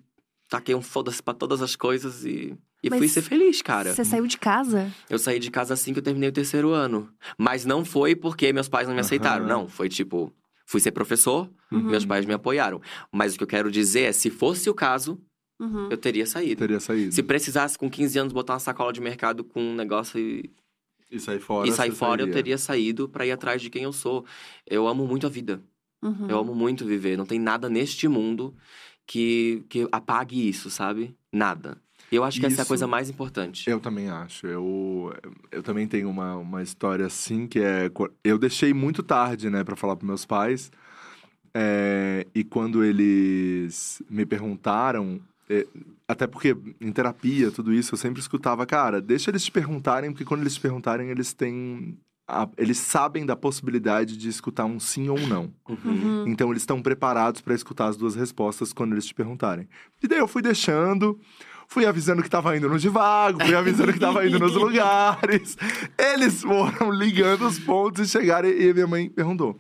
taquei 0.49 0.75
um 0.75 0.83
foda-se 0.83 1.23
pra 1.23 1.35
todas 1.35 1.63
as 1.63 1.75
coisas 1.77 2.25
e. 2.25 2.57
E 2.83 2.91
Mas 2.91 2.99
fui 2.99 3.09
ser 3.09 3.23
feliz, 3.23 3.63
cara. 3.63 3.93
Você 3.95 4.05
saiu 4.05 4.27
de 4.27 4.39
casa? 4.39 4.93
Eu 5.11 5.19
saí 5.19 5.39
de 5.41 5.51
casa 5.51 5.75
assim 5.75 5.93
que 5.93 5.99
eu 5.99 6.03
terminei 6.03 6.29
o 6.29 6.33
terceiro 6.33 6.71
ano. 6.71 7.09
Mas 7.37 7.65
não 7.65 7.85
foi 7.85 8.15
porque 8.15 8.53
meus 8.53 8.69
pais 8.69 8.87
não 8.87 8.95
me 8.95 9.01
aceitaram. 9.01 9.45
Aham. 9.47 9.53
Não, 9.63 9.69
foi 9.69 9.89
tipo. 9.89 10.33
Fui 10.67 10.81
ser 10.81 10.91
professor, 10.93 11.49
Uhum. 11.73 11.81
meus 11.83 12.05
pais 12.05 12.27
me 12.27 12.33
apoiaram. 12.35 12.81
Mas 13.11 13.35
o 13.35 13.39
que 13.39 13.43
eu 13.45 13.49
quero 13.49 13.71
dizer 13.71 14.03
é: 14.03 14.13
se 14.13 14.31
fosse 14.31 14.69
o 14.69 14.75
caso, 14.75 15.21
Uhum. 15.59 15.89
eu 15.91 15.97
teria 15.97 16.27
saído. 16.27 16.59
Teria 16.59 16.79
saído. 16.81 17.13
Se 17.15 17.23
precisasse, 17.23 17.79
com 17.79 17.89
15 17.91 18.19
anos, 18.19 18.33
botar 18.33 18.53
uma 18.55 18.59
sacola 18.61 18.93
de 18.93 19.01
mercado 19.01 19.43
com 19.43 19.61
um 19.61 19.75
negócio 19.75 20.19
e, 20.21 20.53
E 21.11 21.19
sair 21.19 21.41
fora. 21.41 21.69
e 21.69 21.73
sair 21.73 21.91
fora, 21.93 22.21
eu 22.23 22.27
sairia. 22.27 22.35
teria 22.35 22.59
saído 22.59 23.09
pra 23.09 23.25
ir 23.25 23.31
atrás 23.33 23.63
de 23.63 23.71
quem 23.71 23.85
eu 23.85 23.93
sou. 23.93 24.25
Eu 24.67 24.87
amo 24.87 25.07
muito 25.07 25.27
a 25.27 25.31
vida. 25.31 25.63
Uhum. 26.03 26.27
Eu 26.29 26.39
amo 26.39 26.55
muito 26.55 26.85
viver. 26.85 27.17
Não 27.17 27.25
tem 27.27 27.39
nada 27.41 27.69
neste 27.71 28.07
mundo 28.07 28.55
que, 29.07 29.65
que 29.69 29.87
apague 29.93 30.49
isso, 30.49 30.69
sabe? 30.71 31.15
Nada. 31.33 31.79
Eu 32.11 32.23
acho 32.25 32.39
que 32.39 32.47
essa 32.47 32.57
é 32.57 32.59
a 32.59 32.63
Isso- 32.63 32.69
coisa 32.69 32.87
mais 32.87 33.11
importante. 33.11 33.69
Eu 33.69 33.81
também 33.81 34.09
acho. 34.09 34.47
Eu, 34.47 35.13
eu 35.51 35.63
também 35.63 35.89
tenho 35.89 36.09
uma, 36.09 36.37
uma 36.37 36.63
história 36.63 37.05
assim 37.07 37.47
que 37.49 37.59
é. 37.59 37.91
Eu 38.23 38.39
deixei 38.39 38.73
muito 38.73 39.03
tarde, 39.03 39.51
né, 39.51 39.65
pra 39.65 39.75
falar 39.77 39.97
pros 39.97 40.07
meus 40.07 40.25
pais. 40.25 40.71
É, 41.55 42.27
e 42.35 42.45
quando 42.45 42.85
eles 42.85 44.03
me 44.11 44.27
perguntaram, 44.27 45.21
é, 45.49 45.67
até 46.07 46.27
porque 46.27 46.57
em 46.81 46.93
terapia, 46.93 47.51
tudo 47.51 47.73
isso, 47.73 47.95
eu 47.95 47.99
sempre 47.99 48.21
escutava, 48.21 48.67
cara, 48.67 49.01
deixa 49.01 49.31
eles 49.31 49.45
te 49.45 49.51
perguntarem, 49.51 50.11
porque 50.13 50.25
quando 50.25 50.43
eles 50.43 50.55
te 50.55 50.61
perguntarem, 50.61 51.09
eles 51.09 51.33
têm. 51.33 51.97
A- 52.29 52.49
eles 52.59 52.79
sabem 52.79 53.25
da 53.25 53.37
possibilidade 53.37 54.17
de 54.17 54.29
escutar 54.29 54.65
um 54.65 54.81
sim 54.81 55.09
ou 55.09 55.19
um 55.19 55.27
não. 55.27 55.53
Uhum. 55.69 55.77
Uhum. 55.85 56.25
Então 56.27 56.51
eles 56.51 56.63
estão 56.63 56.83
preparados 56.83 57.41
para 57.41 57.55
escutar 57.55 57.87
as 57.87 57.97
duas 57.97 58.15
respostas 58.15 58.73
quando 58.73 58.93
eles 58.93 59.07
te 59.07 59.15
perguntarem. 59.15 59.69
E 60.03 60.09
daí 60.09 60.19
eu 60.19 60.27
fui 60.29 60.43
deixando, 60.43 61.19
fui 61.69 61.87
avisando 61.87 62.23
que 62.23 62.29
tava 62.31 62.57
indo 62.57 62.69
no 62.69 62.79
divago, 62.79 63.45
fui 63.45 63.55
avisando 63.55 63.93
que 63.93 63.99
tava 64.01 64.27
indo 64.27 64.39
nos 64.39 64.55
lugares. 64.57 65.57
Eles 65.97 66.43
foram 66.43 66.91
ligando 66.91 67.47
os 67.47 67.59
pontos 67.59 68.09
e 68.09 68.11
chegaram 68.11 68.49
e 68.49 68.73
minha 68.75 68.87
mãe 68.87 69.09
perguntou. 69.09 69.57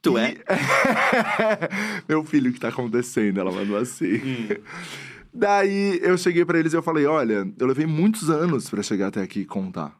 Tu 0.00 0.18
E- 0.18 0.20
é? 0.20 0.34
Meu 2.08 2.22
filho, 2.24 2.50
o 2.50 2.54
que 2.54 2.60
tá 2.60 2.68
acontecendo? 2.68 3.40
Ela 3.40 3.50
mandou 3.50 3.76
assim. 3.78 4.20
Daí 5.32 5.98
eu 6.02 6.16
cheguei 6.18 6.44
pra 6.44 6.58
eles 6.58 6.72
e 6.72 6.76
eu 6.76 6.82
falei: 6.82 7.06
olha, 7.06 7.50
eu 7.58 7.66
levei 7.66 7.86
muitos 7.86 8.30
anos 8.30 8.68
pra 8.70 8.82
chegar 8.82 9.08
até 9.08 9.22
aqui 9.22 9.40
e 9.40 9.44
contar. 9.46 9.96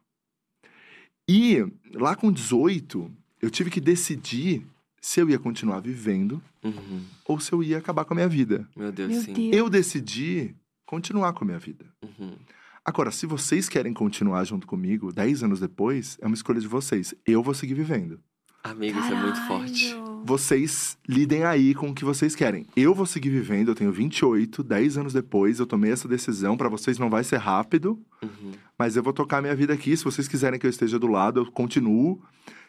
E 1.29 1.64
lá 1.95 2.14
com 2.14 2.31
18, 2.33 3.11
eu 3.41 3.51
tive 3.51 3.70
que 3.70 3.81
decidir 3.81 4.64
se 5.01 5.20
eu 5.20 5.29
ia 5.31 5.39
continuar 5.39 5.81
vivendo 5.81 6.43
Uhum. 6.62 7.03
ou 7.27 7.39
se 7.39 7.53
eu 7.53 7.62
ia 7.62 7.77
acabar 7.77 8.07
com 8.07 8.14
a 8.14 8.16
minha 8.16 8.29
vida. 8.29 8.66
Meu 8.75 8.91
Deus, 8.91 9.11
Meu 9.11 9.20
sim. 9.22 9.33
Deus. 9.35 9.55
Eu 9.57 9.68
decidi 9.68 10.55
continuar 10.87 11.35
com 11.35 11.45
a 11.45 11.47
minha 11.47 11.59
vida. 11.59 11.85
Uhum. 12.03 12.37
Agora, 12.83 13.11
se 13.11 13.27
vocês 13.27 13.68
querem 13.68 13.93
continuar 13.93 14.45
junto 14.45 14.66
comigo, 14.66 15.12
10 15.12 15.43
anos 15.43 15.61
depois, 15.61 16.16
é 16.22 16.27
uma 16.27 16.35
escolha 16.35 16.61
de 16.61 16.66
vocês. 16.68 17.14
Eu 17.27 17.43
vou 17.43 17.53
seguir 17.55 17.75
vivendo. 17.75 18.18
Amigo, 18.65 18.99
isso 18.99 19.12
é 19.12 19.15
muito 19.23 19.41
forte. 19.47 19.95
Vocês 20.25 20.97
lidem 21.07 21.45
aí 21.45 21.75
com 21.75 21.91
o 21.91 21.95
que 21.95 22.03
vocês 22.05 22.35
querem. 22.35 22.65
Eu 22.75 22.95
vou 22.95 23.05
seguir 23.05 23.29
vivendo, 23.29 23.69
eu 23.69 23.75
tenho 23.75 23.93
28, 23.93 24.62
10 24.62 24.97
anos 24.97 25.12
depois, 25.12 25.61
eu 25.61 25.67
tomei 25.67 25.93
essa 25.93 26.09
decisão. 26.09 26.57
Pra 26.57 26.71
vocês 26.71 26.99
não 26.99 27.11
vai 27.11 27.23
ser 27.23 27.37
rápido, 27.37 28.01
Uhum. 28.23 28.53
mas 28.79 28.97
eu 28.97 29.03
vou 29.03 29.12
tocar 29.12 29.43
minha 29.43 29.55
vida 29.55 29.75
aqui. 29.75 29.95
Se 29.95 30.03
vocês 30.03 30.27
quiserem 30.27 30.59
que 30.59 30.65
eu 30.65 30.71
esteja 30.71 30.99
do 30.99 31.07
lado, 31.07 31.41
eu 31.41 31.53
continuo. 31.53 32.23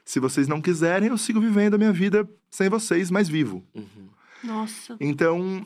Se 0.04 0.20
vocês 0.20 0.50
não 0.50 0.60
quiserem, 0.62 1.08
eu 1.10 1.18
sigo 1.18 1.39
vivendo 1.39 1.76
a 1.76 1.78
minha 1.78 1.93
vida 1.93 2.30
sem 2.50 2.68
vocês, 2.70 3.10
mas 3.10 3.30
vivo. 3.30 3.64
Uhum. 3.74 4.10
Nossa. 4.43 4.98
Então, 5.00 5.66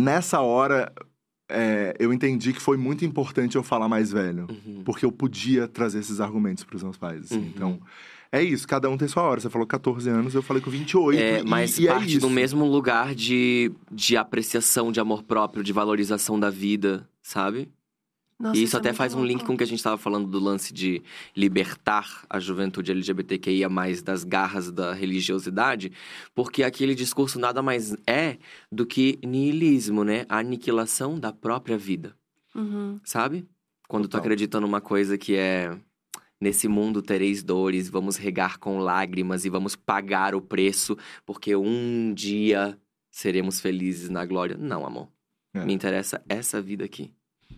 nessa 0.00 0.40
hora, 0.40 0.90
é, 1.46 1.94
eu 1.98 2.10
entendi 2.10 2.54
que 2.54 2.60
foi 2.60 2.78
muito 2.78 3.04
importante 3.04 3.54
eu 3.56 3.62
falar 3.62 3.86
mais 3.88 4.10
velho. 4.10 4.46
Uhum. 4.48 4.82
Porque 4.82 5.04
eu 5.04 5.12
podia 5.12 5.68
trazer 5.68 5.98
esses 5.98 6.20
argumentos 6.22 6.64
para 6.64 6.76
os 6.76 6.82
meus 6.82 6.96
pais. 6.96 7.26
assim. 7.26 7.36
Uhum. 7.38 7.52
Então, 7.54 7.80
é 8.32 8.42
isso. 8.42 8.66
Cada 8.66 8.88
um 8.90 8.96
tem 8.96 9.08
sua 9.08 9.22
hora. 9.22 9.40
Você 9.40 9.48
falou 9.50 9.66
14 9.66 10.08
anos, 10.10 10.34
eu 10.34 10.42
falei 10.42 10.62
com 10.62 10.70
28. 10.70 11.18
É, 11.20 11.40
e- 11.40 11.44
mas 11.44 11.78
e, 11.78 11.86
é 11.88 11.92
parte 11.92 12.10
isso. 12.12 12.20
do 12.20 12.30
mesmo 12.30 12.64
lugar 12.66 13.14
de, 13.14 13.70
de 13.90 14.16
apreciação, 14.16 14.90
de 14.92 15.00
amor 15.00 15.22
próprio, 15.22 15.62
de 15.64 15.72
valorização 15.72 16.38
da 16.38 16.50
vida, 16.50 17.08
sabe? 17.22 17.68
Nossa, 18.38 18.58
e 18.60 18.64
isso 18.64 18.76
é 18.76 18.78
até 18.80 18.92
faz 18.92 19.14
um 19.14 19.24
link 19.24 19.42
com 19.46 19.54
o 19.54 19.56
que 19.56 19.62
a 19.62 19.66
gente 19.66 19.78
estava 19.78 19.96
falando 19.96 20.26
do 20.28 20.38
lance 20.38 20.70
de 20.74 21.02
libertar 21.34 22.24
a 22.28 22.38
juventude 22.38 22.90
LGBTQIA 22.90 23.66
das 24.04 24.24
garras 24.24 24.70
da 24.70 24.92
religiosidade, 24.92 25.90
porque 26.34 26.62
aquele 26.62 26.94
discurso 26.94 27.38
nada 27.38 27.62
mais 27.62 27.96
é 28.06 28.36
do 28.70 28.84
que 28.84 29.18
niilismo, 29.24 30.04
né? 30.04 30.26
A 30.28 30.38
aniquilação 30.40 31.18
da 31.18 31.32
própria 31.32 31.78
vida, 31.78 32.14
Uhum. 32.54 33.00
sabe? 33.04 33.46
Quando 33.88 34.02
tu 34.04 34.08
Total. 34.10 34.20
acredita 34.20 34.60
numa 34.60 34.82
coisa 34.82 35.16
que 35.16 35.34
é 35.34 35.74
nesse 36.40 36.68
mundo 36.68 37.00
tereis 37.02 37.42
dores, 37.42 37.88
vamos 37.88 38.16
regar 38.16 38.58
com 38.58 38.78
lágrimas 38.78 39.44
e 39.44 39.50
vamos 39.50 39.74
pagar 39.76 40.34
o 40.34 40.40
preço, 40.40 40.96
porque 41.24 41.54
um 41.56 42.12
dia 42.14 42.78
seremos 43.10 43.60
felizes 43.60 44.08
na 44.08 44.24
glória. 44.26 44.56
Não, 44.58 44.84
amor. 44.86 45.08
É. 45.54 45.64
Me 45.64 45.72
interessa 45.72 46.22
essa 46.28 46.60
vida 46.60 46.84
aqui. 46.84 47.12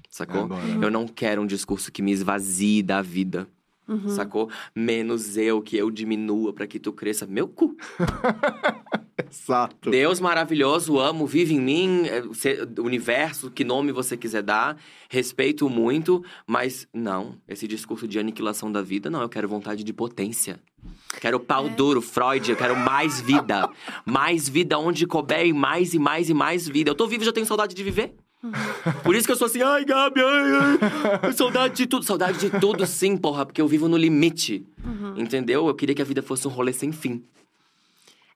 Sacou? 0.08 0.42
Agora. 0.44 0.62
Eu 0.82 0.90
não 0.90 1.06
quero 1.08 1.42
um 1.42 1.46
discurso 1.46 1.90
que 1.92 2.02
me 2.02 2.12
esvazie 2.12 2.82
da 2.82 3.02
vida, 3.02 3.48
Uhum. 3.88 4.08
sacou? 4.10 4.50
Menos 4.74 5.36
eu, 5.38 5.62
que 5.62 5.74
eu 5.76 5.90
diminua 5.90 6.52
pra 6.52 6.66
que 6.66 6.78
tu 6.78 6.92
cresça. 6.92 7.26
Meu 7.26 7.48
cu! 7.48 7.74
Exato. 9.30 9.90
Deus 9.90 10.20
maravilhoso, 10.20 10.98
amo, 10.98 11.26
vive 11.26 11.54
em 11.54 11.60
mim, 11.60 12.02
é, 12.06 12.22
universo, 12.80 13.50
que 13.50 13.64
nome 13.64 13.90
você 13.90 14.16
quiser 14.16 14.42
dar, 14.42 14.76
respeito 15.08 15.68
muito, 15.68 16.24
mas 16.46 16.86
não, 16.92 17.34
esse 17.48 17.66
discurso 17.66 18.06
de 18.06 18.18
aniquilação 18.18 18.70
da 18.70 18.80
vida, 18.82 19.10
não, 19.10 19.20
eu 19.22 19.28
quero 19.28 19.48
vontade 19.48 19.82
de 19.82 19.92
potência. 19.92 20.60
Quero 21.20 21.40
pau 21.40 21.66
É. 21.66 21.70
duro, 21.70 22.00
Freud, 22.00 22.48
eu 22.50 22.56
quero 22.56 22.76
mais 22.76 23.20
vida. 23.20 23.68
mais 24.06 24.48
vida 24.48 24.78
onde 24.78 25.06
couber 25.06 25.46
e 25.46 25.52
mais 25.52 25.94
e 25.94 25.98
mais 25.98 26.30
e 26.30 26.34
mais 26.34 26.68
vida. 26.68 26.90
Eu 26.90 26.94
tô 26.94 27.06
vivo 27.08 27.22
e 27.22 27.26
já 27.26 27.32
tenho 27.32 27.46
saudade 27.46 27.74
de 27.74 27.82
viver. 27.82 28.14
Por 29.02 29.16
isso 29.16 29.26
que 29.26 29.32
eu 29.32 29.36
sou 29.36 29.46
assim, 29.46 29.62
ai, 29.62 29.84
Gabi, 29.84 30.20
ai, 30.20 30.78
ai, 31.24 31.32
saudade 31.32 31.74
de 31.74 31.86
tudo. 31.88 32.04
Saudade 32.04 32.38
de 32.38 32.60
tudo, 32.60 32.86
sim, 32.86 33.16
porra, 33.16 33.44
porque 33.44 33.60
eu 33.60 33.66
vivo 33.66 33.88
no 33.88 33.96
limite. 33.96 34.64
Uhum. 34.84 35.14
Entendeu? 35.18 35.66
Eu 35.66 35.74
queria 35.74 35.92
que 35.94 36.02
a 36.02 36.04
vida 36.04 36.22
fosse 36.22 36.46
um 36.46 36.50
rolê 36.50 36.72
sem 36.72 36.92
fim. 36.92 37.24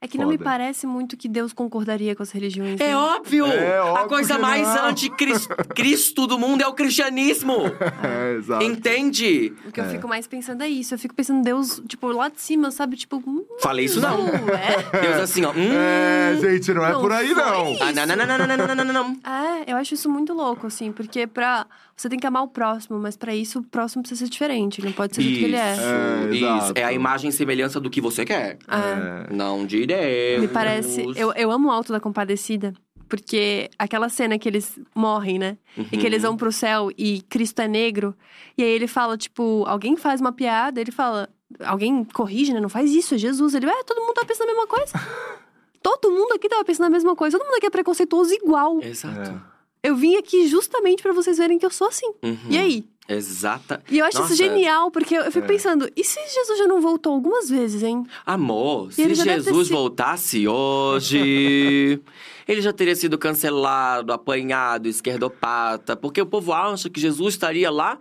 É 0.03 0.09
que 0.09 0.19
não 0.19 0.27
me 0.27 0.37
Foda. 0.37 0.51
parece 0.51 0.85
muito 0.85 1.17
que 1.17 1.29
Deus 1.29 1.53
concordaria 1.53 2.17
com 2.17 2.25
as 2.25 2.33
religiões. 2.33 2.81
É 2.81 2.89
né? 2.89 2.97
óbvio! 2.97 3.47
É 3.47 3.79
a 3.79 3.85
óbvio 3.85 4.09
coisa 4.09 4.35
que 4.35 4.41
mais 4.41 4.67
anticristo 4.77 6.27
do 6.27 6.39
mundo 6.39 6.61
é 6.61 6.67
o 6.67 6.75
cristianismo! 6.75 7.55
É, 8.03 8.35
exato. 8.35 8.65
Entende? 8.65 9.53
O 9.67 9.71
que 9.71 9.81
eu 9.81 9.85
É. 9.85 9.89
fico 9.89 10.09
mais 10.09 10.27
pensando 10.27 10.63
é 10.63 10.69
isso. 10.69 10.93
Eu 10.93 10.99
fico 10.99 11.15
pensando 11.15 11.41
Deus, 11.43 11.81
tipo, 11.87 12.09
lá 12.09 12.29
de 12.29 12.41
cima, 12.41 12.71
sabe? 12.73 12.97
Tipo, 12.97 13.23
hum, 13.25 13.45
Falei 13.61 13.85
isso 13.85 14.01
não. 14.01 14.27
é? 14.29 15.01
Deus 15.01 15.17
assim, 15.21 15.45
ó. 15.45 15.51
Hum. 15.53 15.73
É, 15.73 16.37
gente, 16.41 16.75
não 16.75 16.85
é 16.85 16.93
Não 16.93 17.01
por 17.01 17.13
aí, 17.13 17.33
não. 17.33 17.77
Ah, 17.81 17.93
não, 17.93 18.07
não, 18.07 18.17
não, 18.17 18.27
não, 18.27 18.39
não, 18.39 18.57
não, 18.57 18.75
não, 18.75 18.85
não, 18.85 18.93
não. 18.93 19.17
É, 19.33 19.71
eu 19.71 19.77
acho 19.77 19.95
isso 19.95 20.11
muito 20.11 20.33
louco, 20.35 20.67
assim, 20.67 20.91
porque 20.91 21.27
pra. 21.29 21.65
Você 22.03 22.09
tem 22.09 22.19
que 22.19 22.27
amar 22.27 22.43
o 22.43 22.49
próximo, 22.49 22.99
mas 22.99 23.17
pra 23.17 23.33
isso 23.33 23.61
o 23.61 23.63
próximo 23.63 24.03
precisa 24.03 24.25
ser 24.25 24.29
diferente, 24.31 24.81
ele 24.81 24.89
não 24.89 24.93
pode 24.93 25.15
ser 25.15 25.23
do 25.23 25.29
que 25.29 25.45
ele 25.45 25.55
é. 25.55 25.77
É, 25.77 26.35
isso. 26.35 26.73
É 26.75 26.83
a 26.83 26.93
imagem 26.93 27.31
e 27.31 27.33
semelhança 27.33 27.79
do 27.79 27.89
que 27.89 28.01
você 28.01 28.25
quer. 28.25 28.59
É. 28.69 29.29
É. 29.31 29.33
Não 29.33 29.65
diremos. 29.65 30.49
Me 30.49 30.49
parece. 30.53 31.05
Eu, 31.15 31.33
eu 31.35 31.53
amo 31.53 31.69
o 31.69 31.71
Alto 31.71 31.93
da 31.93 32.01
Compadecida, 32.01 32.73
porque 33.09 33.71
aquela 33.79 34.09
cena 34.09 34.37
que 34.37 34.49
eles 34.49 34.81
morrem, 34.93 35.39
né? 35.39 35.57
E 35.93 35.97
que 35.97 36.05
eles 36.05 36.25
Uhum. 36.25 36.31
vão 36.31 36.37
pro 36.39 36.51
céu 36.51 36.91
e 36.99 37.23
Cristo 37.29 37.63
é 37.63 37.69
negro. 37.69 38.17
E 38.59 38.65
aí 38.65 38.71
ele 38.71 38.89
fala, 38.89 39.17
tipo, 39.17 39.65
alguém 39.69 39.97
faz 39.97 40.21
uma 40.21 40.33
piada, 40.33 40.81
ele 40.81 40.91
fala, 40.91 41.29
alguém 41.65 42.03
corrige, 42.03 42.53
né? 42.53 42.59
Não 42.59 42.69
faz 42.69 42.91
isso, 42.91 43.15
é 43.15 43.19
Jesus. 43.19 43.55
Ele, 43.55 43.67
é, 43.67 43.85
todo 43.85 44.01
mundo 44.01 44.15
tá 44.15 44.25
pensando 44.25 44.49
a 44.51 44.53
mesma 44.55 44.67
coisa. 44.67 44.93
todo 45.81 46.11
mundo 46.11 46.33
aqui 46.35 46.49
tava 46.49 46.65
pensando 46.65 46.87
a 46.87 46.91
mesma 46.91 47.15
coisa. 47.15 47.39
Todo 47.39 47.47
mundo 47.47 47.59
aqui 47.59 47.67
é 47.67 47.71
preconceituoso 47.71 48.35
igual. 48.35 48.81
Exato. 48.83 49.52
Eu 49.83 49.97
vim 49.97 50.17
aqui 50.17 50.47
justamente 50.47 51.03
pra 51.03 51.13
vocês 51.13 51.39
verem 51.39 51.59
que 51.59 51.67
eu 51.67 51.71
sou 51.71 51.89
assim. 51.89 52.07
Uhum. 52.23 52.37
E 52.49 52.59
aí? 52.59 52.85
Exata. 53.09 53.83
E 53.91 53.99
eu 53.99 54.05
acho 54.07 54.17
Nossa. 54.19 54.33
isso 54.33 54.43
genial, 54.43 54.89
porque 54.91 55.15
eu, 55.15 55.23
eu 55.23 55.33
fico 55.33 55.45
É. 55.45 55.49
pensando, 55.49 55.91
e 55.97 56.05
se 56.05 56.21
Jesus 56.21 56.57
já 56.59 56.69
não 56.69 56.81
voltou 56.81 57.13
algumas 57.13 57.51
vezes, 57.51 57.83
hein? 57.83 58.07
Amor, 58.25 58.93
se 58.93 59.03
Jesus 59.13 59.67
sido- 59.67 59.77
voltasse 59.77 60.47
hoje, 60.47 62.01
ele 62.47 62.61
já 62.63 62.73
teria 62.73 62.95
sido 62.95 63.19
cancelado, 63.19 64.13
apanhado, 64.13 64.89
esquerdopata. 64.89 65.97
Porque 65.97 66.23
o 66.23 66.27
povo 66.27 66.53
acha 66.53 66.89
que 66.89 67.01
Jesus 67.01 67.35
estaria 67.35 67.71
lá 67.71 67.99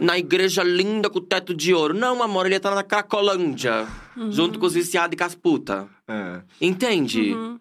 na 0.00 0.18
igreja 0.18 0.62
linda 0.62 1.08
com 1.08 1.18
o 1.18 1.22
teto 1.22 1.54
de 1.54 1.72
ouro. 1.72 1.94
Não, 1.94 2.22
amor, 2.22 2.44
ele 2.44 2.54
ia 2.54 2.58
estar 2.58 2.74
na 2.74 2.82
Cracolândia, 2.82 3.88
junto 4.30 4.58
com 4.58 4.66
os 4.66 4.74
viciados 4.74 5.14
e 5.14 5.16
com 5.16 5.24
as 5.24 5.34
putas. 5.34 5.86
É. 6.06 6.42
Entende? 6.60 7.32
Uhum. 7.32 7.58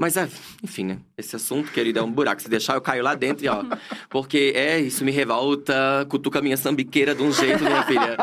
Mas, 0.00 0.16
é, 0.16 0.28
enfim, 0.62 0.84
né? 0.84 0.98
Esse 1.16 1.34
assunto, 1.34 1.72
querido, 1.72 1.98
é 1.98 2.02
um 2.02 2.10
buraco. 2.10 2.40
Se 2.40 2.48
deixar, 2.48 2.74
eu 2.74 2.80
caio 2.80 3.02
lá 3.02 3.16
dentro 3.16 3.44
e 3.44 3.48
ó. 3.48 3.64
Porque 4.08 4.52
é, 4.54 4.78
isso 4.78 5.04
me 5.04 5.10
revolta, 5.10 6.06
cutuca 6.08 6.38
a 6.38 6.42
minha 6.42 6.56
sambiqueira 6.56 7.16
de 7.16 7.22
um 7.22 7.32
jeito, 7.32 7.64
minha 7.64 7.82
filha. 7.82 8.16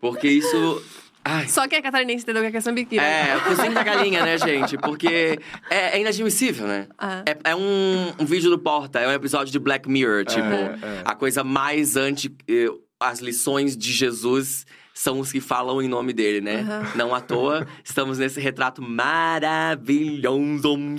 Porque 0.00 0.26
isso. 0.28 0.82
Ai. 1.24 1.46
Só 1.46 1.68
que 1.68 1.76
a 1.76 1.82
catarinense 1.82 2.24
entendeu 2.24 2.44
o 2.44 2.50
que 2.50 2.56
é 2.56 2.60
sambiquira. 2.60 3.02
É, 3.02 3.36
o 3.36 3.42
cozinho 3.42 3.72
da 3.72 3.82
galinha, 3.84 4.24
né, 4.24 4.38
gente? 4.38 4.76
Porque 4.78 5.38
é, 5.70 5.96
é 5.96 6.00
inadmissível, 6.00 6.66
né? 6.66 6.88
Ah. 6.98 7.22
É, 7.24 7.50
é 7.50 7.54
um, 7.54 8.12
um 8.18 8.24
vídeo 8.24 8.50
do 8.50 8.58
Porta, 8.58 8.98
é 8.98 9.06
um 9.06 9.12
episódio 9.12 9.52
de 9.52 9.58
Black 9.60 9.88
Mirror. 9.88 10.24
Tipo, 10.24 10.42
é. 10.42 10.78
a 11.04 11.14
coisa 11.14 11.44
mais 11.44 11.94
anti. 11.94 12.34
eh, 12.48 12.68
As 12.98 13.20
lições 13.20 13.76
de 13.76 13.92
Jesus 13.92 14.66
são 15.00 15.18
os 15.18 15.32
que 15.32 15.40
falam 15.40 15.80
em 15.80 15.88
nome 15.88 16.12
dele, 16.12 16.42
né? 16.42 16.60
Aham. 16.60 16.92
Não 16.94 17.14
à 17.14 17.22
toa, 17.22 17.66
estamos 17.82 18.18
nesse 18.18 18.38
retrato 18.38 18.82
maravilhoso 18.82 20.20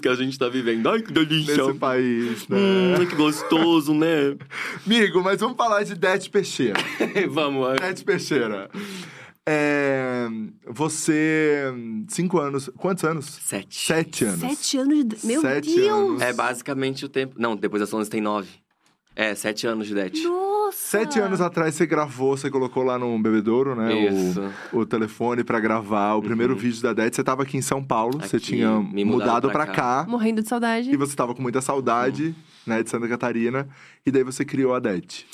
que 0.01 0.07
a 0.07 0.15
gente 0.15 0.39
tá 0.39 0.49
vivendo. 0.49 0.89
Ai, 0.89 1.03
que 1.03 1.13
delícia! 1.13 1.67
Nesse 1.67 1.77
país, 1.77 2.47
né? 2.47 2.57
Hum, 2.57 3.05
que 3.05 3.15
gostoso, 3.15 3.93
né? 3.93 4.35
Amigo, 4.87 5.21
mas 5.21 5.39
vamos 5.39 5.55
falar 5.55 5.83
de 5.83 5.93
Dete 5.93 6.31
Peixeira. 6.31 6.79
Vamos, 7.29 7.75
é. 7.75 7.75
Dete 7.75 8.03
Peixeira. 8.03 8.71
É, 9.47 10.27
você. 10.67 11.71
Cinco 12.07 12.39
anos. 12.39 12.71
Quantos 12.77 13.03
anos? 13.03 13.25
Sete. 13.25 13.85
Sete 13.85 14.25
anos. 14.25 14.39
Sete 14.39 14.77
anos 14.79 15.05
de... 15.05 15.27
Meu 15.27 15.41
Sete 15.41 15.75
Deus! 15.75 15.91
anos. 15.91 16.21
É 16.23 16.33
basicamente 16.33 17.05
o 17.05 17.09
tempo. 17.09 17.35
Não, 17.37 17.55
depois 17.55 17.81
das 17.81 17.93
11 17.93 18.09
tem 18.09 18.19
nove. 18.21 18.49
É, 19.15 19.35
sete 19.35 19.67
anos 19.67 19.87
de 19.87 19.93
Det. 19.93 20.23
Nossa! 20.23 20.77
Sete 20.77 21.19
anos 21.19 21.41
atrás 21.41 21.75
você 21.75 21.85
gravou, 21.85 22.37
você 22.37 22.49
colocou 22.49 22.83
lá 22.83 22.97
no 22.97 23.17
Bebedouro, 23.19 23.75
né? 23.75 23.93
Isso. 24.07 24.39
Uhum. 24.39 24.51
O, 24.71 24.79
o 24.79 24.85
telefone 24.85 25.43
pra 25.43 25.59
gravar 25.59 26.15
o 26.15 26.21
primeiro 26.21 26.55
vídeo 26.55 26.81
da 26.81 26.93
Det. 26.93 27.13
Você 27.13 27.23
tava 27.23 27.43
aqui 27.43 27.57
em 27.57 27.61
São 27.61 27.83
Paulo, 27.83 28.19
você 28.19 28.37
Aqui, 28.37 28.45
tinha 28.45 28.79
me 28.79 29.03
mudado 29.03 29.49
pra 29.49 29.65
pra 29.65 29.73
cá. 29.73 30.05
Morrendo 30.07 30.41
de 30.41 30.47
saudade. 30.47 30.89
E 30.91 30.95
você 30.95 31.15
tava 31.15 31.35
com 31.35 31.41
muita 31.41 31.59
saudade, 31.61 32.33
né, 32.65 32.81
de 32.81 32.89
Santa 32.89 33.07
Catarina. 33.07 33.67
E 34.05 34.11
daí 34.11 34.23
você 34.23 34.45
criou 34.45 34.73
a 34.73 34.79
Det. 34.79 35.25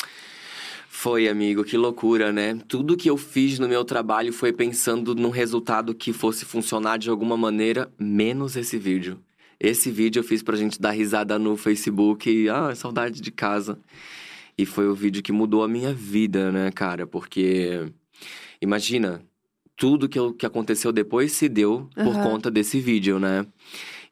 Foi, 0.90 1.30
amigo, 1.30 1.64
que 1.64 1.78
loucura, 1.78 2.34
né? 2.34 2.58
Tudo 2.68 2.98
que 2.98 3.08
eu 3.08 3.18
fiz 3.18 3.60
no 3.60 3.68
meu 3.68 3.86
trabalho 3.86 4.34
foi 4.34 4.52
pensando 4.52 5.14
num 5.14 5.30
resultado 5.30 5.94
que 5.94 6.12
fosse 6.12 6.44
funcionar 6.44 6.98
de 6.98 7.12
alguma 7.12 7.38
maneira, 7.38 7.88
menos 8.00 8.56
esse 8.56 8.80
vídeo. 8.80 9.20
Esse 9.60 9.90
vídeo 9.90 10.20
eu 10.20 10.24
fiz 10.24 10.44
pra 10.44 10.56
gente 10.56 10.80
dar 10.80 10.92
risada 10.92 11.38
no 11.40 11.58
Facebook 11.58 12.30
e, 12.30 12.48
ah, 12.50 12.74
saudade 12.76 13.22
de 13.22 13.32
casa. 13.32 13.80
E 14.58 14.66
foi 14.66 14.88
o 14.88 14.94
vídeo 14.96 15.22
que 15.24 15.32
mudou 15.32 15.64
a 15.64 15.68
minha 15.68 15.94
vida, 15.94 16.52
né, 16.52 16.72
cara? 16.72 17.06
Porque, 17.08 17.92
imagina, 18.62 19.22
tudo 19.76 20.10
que, 20.10 20.18
eu- 20.18 20.34
que 20.34 20.46
aconteceu 20.46 20.92
depois 20.92 21.32
se 21.32 21.48
deu 21.50 21.90
por 21.96 22.14
conta 22.22 22.50
desse 22.52 22.80
vídeo, 22.80 23.20
né? 23.20 23.46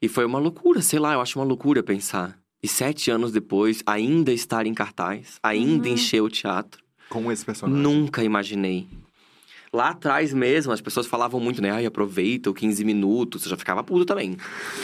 E 0.01 0.07
foi 0.07 0.25
uma 0.25 0.39
loucura, 0.39 0.81
sei 0.81 0.99
lá, 0.99 1.13
eu 1.13 1.21
acho 1.21 1.39
uma 1.39 1.45
loucura 1.45 1.81
pensar. 1.81 2.37
E 2.61 2.67
sete 2.67 3.11
anos 3.11 3.31
depois, 3.31 3.81
ainda 3.85 4.31
estar 4.33 4.65
em 4.65 4.73
cartaz, 4.73 5.39
ainda 5.43 5.87
Uhum. 5.87 5.93
encher 5.93 6.21
o 6.21 6.29
teatro. 6.29 6.83
Com 7.09 7.31
esse 7.31 7.45
personagem. 7.45 7.81
Nunca 7.83 8.23
imaginei. 8.23 8.87
Lá 9.75 9.89
atrás 9.89 10.33
mesmo, 10.33 10.71
as 10.71 10.79
pessoas 10.79 11.05
falavam 11.05 11.37
muito, 11.39 11.61
né? 11.61 11.69
Ai, 11.69 11.85
aproveita 11.85 12.49
o 12.49 12.53
15 12.53 12.85
minutos. 12.85 13.43
Eu 13.43 13.49
já 13.49 13.57
ficava 13.57 13.83
puto 13.83 14.05
também. 14.05 14.37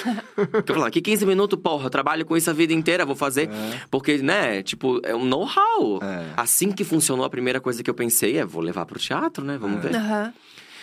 Porque 0.36 0.72
eu 0.72 0.76
falava, 0.76 0.92
que 0.92 1.00
15 1.02 1.26
minutos, 1.26 1.58
porra? 1.58 1.86
Eu 1.86 1.89
trabalho 1.89 2.26
com 2.26 2.36
isso 2.36 2.50
a 2.50 2.54
vida 2.54 2.74
inteira, 2.74 3.06
vou 3.06 3.16
fazer. 3.16 3.50
É. 3.50 3.82
Porque, 3.89 4.18
né, 4.18 4.62
tipo, 4.62 5.00
é 5.04 5.16
um 5.16 5.24
know-how. 5.26 6.00
É. 6.04 6.34
Assim 6.36 6.72
que 6.74 6.84
funcionou, 6.84 7.24
a 7.26 7.30
primeira 7.30 7.62
coisa 7.62 7.82
que 7.82 7.89
eu 7.89 7.94
pensei 7.94 8.38
é, 8.38 8.46
vou 8.46 8.62
levar 8.62 8.86
pro 8.86 9.00
teatro, 9.00 9.46
né? 9.46 9.58
Vamos 9.58 9.78
É. 9.86 9.88
ver. 9.89 9.96
Aham. 9.96 10.34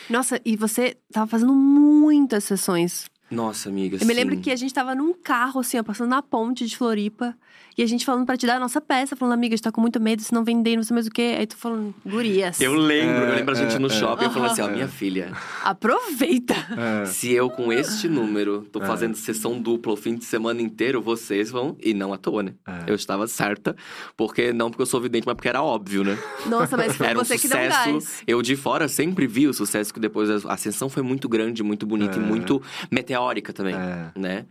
Nossa, 0.08 0.40
e 0.42 0.56
você 0.56 0.96
tava 1.12 1.26
fazendo 1.26 1.52
muitas 1.52 2.44
sessões. 2.44 3.10
Nossa, 3.30 3.68
amiga, 3.68 3.98
Eu 4.00 4.06
me 4.06 4.14
lembro 4.14 4.34
sim. 4.36 4.40
que 4.40 4.50
a 4.50 4.56
gente 4.56 4.72
tava 4.72 4.94
num 4.94 5.12
carro, 5.12 5.60
assim, 5.60 5.78
ó, 5.78 5.82
passando 5.82 6.08
na 6.08 6.22
ponte 6.22 6.66
de 6.66 6.76
Floripa. 6.76 7.34
E 7.76 7.82
a 7.82 7.86
gente 7.86 8.04
falando 8.04 8.26
pra 8.26 8.36
te 8.36 8.44
dar 8.44 8.56
a 8.56 8.58
nossa 8.58 8.80
peça, 8.80 9.14
falando, 9.14 9.34
amiga, 9.34 9.54
a 9.54 9.56
gente 9.56 9.62
tá 9.62 9.70
com 9.70 9.80
muito 9.80 10.00
medo, 10.00 10.20
se 10.20 10.34
não 10.34 10.42
vender, 10.42 10.74
não 10.74 10.82
sei 10.82 10.94
mais 10.94 11.06
o 11.06 11.10
quê. 11.10 11.36
Aí 11.38 11.46
tu 11.46 11.56
falando, 11.56 11.94
gurias. 12.04 12.60
Eu 12.60 12.74
lembro, 12.74 13.24
É, 13.26 13.30
eu 13.30 13.34
lembro 13.36 13.54
a 13.54 13.56
gente 13.56 13.76
é, 13.76 13.78
no 13.78 13.86
é. 13.86 13.90
shopping, 13.90 14.24
eu 14.24 14.30
falando 14.32 14.50
assim, 14.50 14.62
ó, 14.62 14.68
minha 14.68 14.88
filha, 14.88 15.30
Aproveita! 15.62 16.54
É. 17.02 17.06
se 17.06 17.30
eu 17.32 17.48
com 17.48 17.72
este 17.72 18.08
número 18.08 18.62
tô 18.72 18.82
É. 18.82 18.86
fazendo 18.86 19.14
sessão 19.16 19.60
dupla 19.60 19.92
o 19.92 19.96
fim 19.96 20.16
de 20.16 20.24
semana 20.24 20.60
inteiro, 20.60 21.00
vocês 21.00 21.50
vão, 21.52 21.76
e 21.80 21.94
não 21.94 22.12
à 22.12 22.18
toa, 22.18 22.42
né? 22.42 22.54
É. 22.66 22.90
Eu 22.90 22.96
estava 22.96 23.28
certa, 23.28 23.76
porque 24.16 24.52
não 24.52 24.70
porque 24.70 24.82
eu 24.82 24.86
sou 24.86 25.00
vidente, 25.00 25.24
mas 25.24 25.36
porque 25.36 25.48
era 25.48 25.62
óbvio, 25.62 26.02
né? 26.02 26.18
Nossa, 26.46 26.76
mas 26.76 26.96
foi 26.96 27.06
Era 27.06 27.18
um 27.20 27.24
você 27.24 27.38
que 27.38 27.46
deu 27.46 27.56
sucesso. 27.58 27.92
gás. 27.92 28.22
Eu 28.26 28.42
de 28.42 28.56
fora 28.56 28.88
sempre 28.88 29.26
vi 29.28 29.46
o 29.46 29.54
sucesso 29.54 29.94
que 29.94 30.00
depois 30.00 30.44
a 30.44 30.52
ascensão 30.52 30.88
foi 30.88 31.04
muito 31.04 31.28
grande, 31.28 31.62
muito 31.62 31.86
bonita 31.86 32.18
É. 32.18 32.20
e 32.22 32.24
muito 32.24 32.60
meteórica 32.90 33.17
também, 33.52 33.74
É. 33.74 34.12
né? 34.16 34.46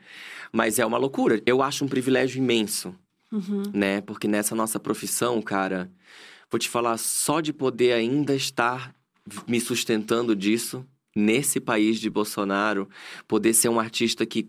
Mas 0.51 0.80
é 0.80 0.86
uma 0.86 0.97
loucura. 0.97 1.41
Eu 1.45 1.61
acho 1.61 1.84
um 1.84 1.88
privilégio 1.88 2.38
imenso, 2.39 2.93
Uhum. 3.32 3.63
né? 3.74 4.01
Porque 4.01 4.28
nessa 4.28 4.55
nossa 4.55 4.80
profissão, 4.80 5.41
cara, 5.41 5.89
vou 6.49 6.57
te 6.59 6.70
falar 6.70 6.97
só 6.97 7.41
de 7.41 7.51
poder 7.53 7.93
ainda 7.93 8.34
estar 8.36 8.93
me 9.47 9.59
sustentando 9.59 10.36
disso 10.36 10.86
nesse 11.15 11.59
país 11.59 11.99
de 11.99 12.09
Bolsonaro, 12.09 12.88
poder 13.28 13.53
ser 13.53 13.70
um 13.70 13.80
artista 13.80 14.26
que 14.26 14.47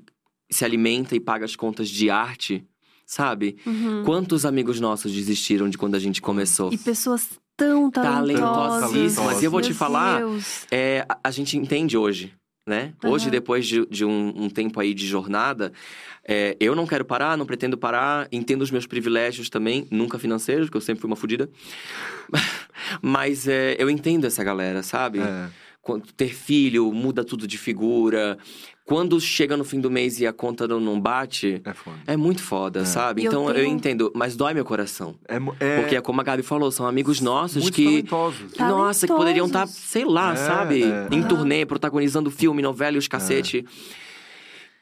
se 0.50 0.64
alimenta 0.64 1.16
e 1.16 1.20
paga 1.20 1.44
as 1.44 1.56
contas 1.56 1.88
de 1.88 2.08
arte, 2.10 2.64
sabe? 3.04 3.56
Uhum. 3.66 4.04
Quantos 4.04 4.44
amigos 4.46 4.78
nossos 4.78 5.12
desistiram 5.12 5.68
de 5.68 5.76
quando 5.76 5.94
a 5.94 5.98
gente 5.98 6.20
começou? 6.22 6.72
E 6.72 6.78
pessoas 6.78 7.28
tão 7.56 7.90
talentosas. 7.90 8.90
Talentosíssimas. 8.90 9.42
E 9.42 9.44
eu 9.46 9.50
vou 9.50 9.60
te 9.60 9.74
falar. 9.74 10.20
É, 10.70 11.04
a, 11.08 11.18
a 11.24 11.30
gente 11.30 11.56
entende 11.56 11.96
hoje, 11.96 12.32
né? 12.68 12.92
Hoje, 13.02 13.24
Aham. 13.24 13.30
depois 13.32 13.66
de, 13.66 13.86
de 13.86 14.04
um, 14.04 14.44
um 14.44 14.50
tempo 14.50 14.78
aí 14.78 14.94
de 14.94 15.06
jornada, 15.06 15.72
é, 16.24 16.56
eu 16.60 16.74
não 16.76 16.86
quero 16.86 17.04
parar, 17.04 17.36
não 17.36 17.46
pretendo 17.46 17.78
parar, 17.78 18.28
entendo 18.30 18.62
os 18.62 18.70
meus 18.70 18.86
privilégios 18.86 19.48
também, 19.48 19.86
nunca 19.90 20.18
financeiros, 20.18 20.66
porque 20.66 20.76
eu 20.76 20.82
sempre 20.82 21.00
fui 21.00 21.08
uma 21.08 21.16
fodida. 21.16 21.48
Mas 23.00 23.48
é, 23.48 23.74
eu 23.78 23.88
entendo 23.88 24.26
essa 24.26 24.44
galera, 24.44 24.82
sabe? 24.82 25.20
É. 25.20 25.48
Quando 25.80 26.12
ter 26.12 26.34
filho, 26.34 26.92
muda 26.92 27.24
tudo 27.24 27.46
de 27.46 27.56
figura. 27.56 28.36
Quando 28.88 29.20
chega 29.20 29.54
no 29.54 29.64
fim 29.64 29.80
do 29.82 29.90
mês 29.90 30.18
e 30.18 30.26
a 30.26 30.32
conta 30.32 30.66
não, 30.66 30.98
bate, 30.98 31.60
É 31.62 31.74
foda. 31.74 31.96
é 32.06 32.16
muito 32.16 32.42
foda, 32.42 32.80
É. 32.80 32.84
sabe? 32.86 33.20
E 33.20 33.24
eu 33.26 33.28
Então 33.30 33.48
eu, 33.50 33.54
tenho- 33.54 33.66
entendo, 33.66 34.10
mas 34.14 34.34
dói 34.34 34.54
meu 34.54 34.64
coração. 34.64 35.14
É, 35.28 35.36
é 35.60 35.80
Porque 35.80 35.94
é 35.94 36.00
como 36.00 36.22
a 36.22 36.24
Gabi 36.24 36.42
falou, 36.42 36.70
são 36.70 36.86
amigos 36.86 37.20
nossos 37.20 37.62
muito 37.64 37.74
que. 37.74 37.84
talentosos. 37.84 38.52
Tá. 38.52 38.66
Nossa, 38.70 39.06
que 39.06 39.12
poderiam 39.12 39.44
estar, 39.46 39.60
Talentosos. 39.66 39.82
sei 39.84 40.04
lá, 40.06 40.32
É, 40.32 40.36
sabe? 40.36 40.82
é. 40.84 41.06
Em 41.12 41.22
turnê, 41.22 41.66
protagonizando 41.66 42.30
filme, 42.30 42.62
novela 42.62 42.96
e 42.96 42.98
os 42.98 43.06
cacete. 43.06 43.62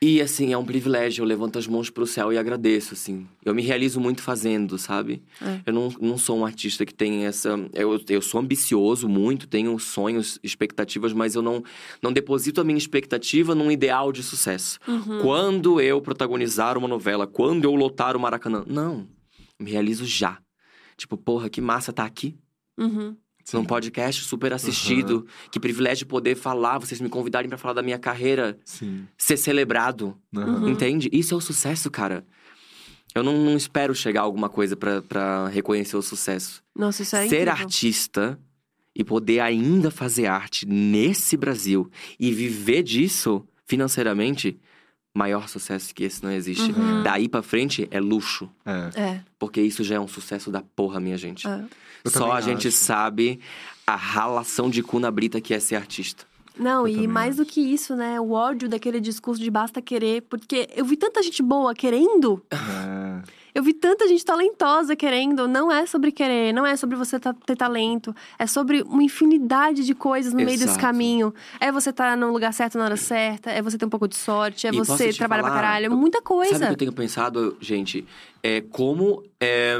E, 0.09 0.21
assim, 0.21 0.53
é 0.53 0.57
um 0.57 0.65
privilégio. 0.65 1.23
Eu 1.23 1.27
levanto 1.27 1.59
as 1.59 1.67
mãos 1.67 1.91
pro 1.91 2.07
céu 2.07 2.33
e 2.33 2.39
agradeço, 2.39 2.95
assim. 2.95 3.27
Eu 3.45 3.53
me 3.53 3.61
realizo 3.61 3.99
muito 3.99 4.23
fazendo, 4.23 4.79
sabe? 4.79 5.21
É. 5.43 5.63
Eu 5.67 5.73
não, 5.73 5.93
não 6.01 6.17
sou 6.17 6.39
um 6.39 6.47
artista 6.47 6.87
que 6.87 6.95
tem 6.95 7.27
essa... 7.27 7.59
Eu, 7.73 8.01
eu 8.09 8.23
sou 8.23 8.41
ambicioso 8.41 9.09
muito, 9.09 9.49
tenho 9.49 9.77
sonhos, 9.81 10.39
expectativas, 10.45 11.13
mas 11.13 11.35
eu 11.35 11.43
não, 11.43 11.61
não 12.01 12.13
deposito 12.13 12.61
a 12.61 12.65
minha 12.65 12.79
expectativa 12.79 13.53
num 13.53 13.69
ideal 13.69 14.13
de 14.13 14.23
sucesso. 14.23 14.79
Uhum. 14.87 15.23
Quando 15.23 15.81
eu 15.81 16.01
protagonizar 16.01 16.79
uma 16.79 16.87
novela, 16.87 17.27
quando 17.27 17.65
eu 17.65 17.75
lotar 17.75 18.17
o 18.17 18.21
Maracanã. 18.21 18.65
Não. 18.65 19.09
Me 19.59 19.73
realizo 19.73 20.05
já. 20.05 20.39
Tipo, 20.97 21.17
porra, 21.17 21.51
que 21.51 21.61
massa 21.61 21.93
tá 21.93 22.05
aqui. 22.05 22.37
Uhum. 22.79 23.17
Sim. 23.49 23.59
Num 23.59 23.65
podcast 23.65 24.25
super 24.25 24.53
assistido. 24.53 25.25
Que 25.53 25.61
privilégio 25.61 26.05
poder 26.05 26.35
falar, 26.35 26.79
vocês 26.79 27.01
me 27.01 27.09
convidarem 27.09 27.49
pra 27.49 27.57
falar 27.57 27.75
da 27.75 27.83
minha 27.83 27.97
carreira, 27.99 28.59
Sim. 28.65 29.07
ser 29.17 29.37
celebrado. 29.37 30.19
Uhum. 30.35 30.69
Entende? 30.69 31.09
Isso 31.13 31.33
é 31.33 31.37
o 31.37 31.41
sucesso, 31.41 31.89
cara. 31.89 32.27
Eu 33.15 33.23
não, 33.23 33.39
não 33.45 33.57
espero 33.57 33.95
chegar 33.95 34.23
a 34.23 34.25
alguma 34.25 34.49
coisa 34.49 34.77
pra- 34.77 35.01
pra 35.01 35.47
reconhecer 35.47 35.97
o 35.97 36.03
sucesso. 36.03 36.61
Nossa, 36.75 37.03
isso 37.05 37.15
é 37.15 37.21
Ser 37.29 37.43
incrível. 37.43 37.53
artista 37.53 38.39
e 38.95 39.05
poder 39.05 39.39
ainda 39.39 39.93
fazer 39.93 40.27
arte 40.27 40.67
nesse 40.67 41.37
Brasil 41.37 41.89
e 42.19 42.33
viver 42.33 42.83
disso 42.83 43.47
financeiramente, 43.65 44.59
maior 45.17 45.49
sucesso 45.49 45.95
que 45.95 46.05
esse 46.05 46.23
não 46.23 46.31
existe. 46.31 46.71
Uhum. 46.73 47.03
Daí 47.03 47.29
pra 47.29 47.43
frente 47.43 47.89
é 47.91 48.01
luxo. 48.01 48.49
É. 48.65 48.91
É. 49.01 49.21
Porque 49.39 49.61
isso 49.61 49.83
já 49.83 49.97
é 49.97 50.01
um 50.01 50.09
sucesso 50.09 50.51
da 50.51 50.63
porra, 50.75 51.01
minha 51.01 51.17
gente. 51.17 51.47
é. 51.49 51.65
Só 52.07 52.31
a 52.31 52.41
gente 52.41 52.69
acho. 52.69 52.77
sabe 52.77 53.41
a 53.85 53.97
ralação 53.97 54.71
de 54.71 54.81
cu 54.83 55.01
na 55.01 55.11
brita 55.11 55.41
que 55.41 55.53
é 55.53 55.59
ser 55.59 55.75
artista. 55.75 56.25
Não, 56.59 56.87
Eu 56.87 57.03
e 57.03 57.07
mais 57.09 57.35
acho. 57.35 57.45
do 57.45 57.53
que 57.53 57.61
isso, 57.61 57.97
né? 57.97 58.21
O 58.21 58.31
ódio 58.31 58.69
daquele 58.69 59.01
discurso 59.01 59.43
de 59.43 59.51
basta 59.51 59.83
querer. 59.83 60.23
Porque 60.23 60.69
eu 60.75 60.85
vi 60.85 60.97
tanta 60.97 61.23
gente 61.23 61.43
boa 61.43 61.75
querendo. 61.75 62.43
É. 62.51 63.23
Eu 63.57 63.63
vi 63.63 63.73
tanta 63.73 64.07
gente 64.07 64.23
talentosa 64.23 64.95
querendo. 64.95 65.49
Não 65.49 65.73
é 65.73 65.87
sobre 65.87 66.13
querer, 66.13 66.53
não 66.53 66.67
é 66.67 66.77
sobre 66.77 66.95
você 66.95 67.19
ter 67.19 67.57
talento. 67.57 68.15
É 68.39 68.47
sobre 68.47 68.83
uma 68.83 69.03
infinidade 69.03 69.83
de 69.85 69.95
coisas 69.95 70.33
no 70.33 70.37
meio 70.37 70.51
desse 70.51 70.65
Exato. 70.65 70.79
caminho. 70.81 71.33
É 71.59 71.73
você 71.73 71.89
estar 71.89 72.15
no 72.19 72.31
lugar 72.31 72.53
certo 72.53 72.77
na 72.77 72.85
hora 72.85 72.97
certa. 72.99 73.51
É 73.51 73.63
você 73.63 73.79
ter 73.79 73.87
um 73.87 73.89
pouco 73.89 74.07
de 74.07 74.15
sorte. 74.17 74.67
É 74.67 74.71
E 74.71 74.77
você 74.77 75.11
trabalhar 75.11 75.43
pra 75.43 75.53
falar, 75.53 75.63
caralho. 75.63 75.85
É 75.87 75.89
eu- 75.89 75.97
muita 75.97 76.19
Sabe 76.19 76.25
o 76.25 76.29
coisa. 76.29 76.67
que 76.67 76.73
eu 76.73 76.77
tenho 76.77 76.93
pensado, 76.93 77.57
gente? 77.59 78.07
É 78.43 78.61
como 78.61 79.23
é, 79.41 79.79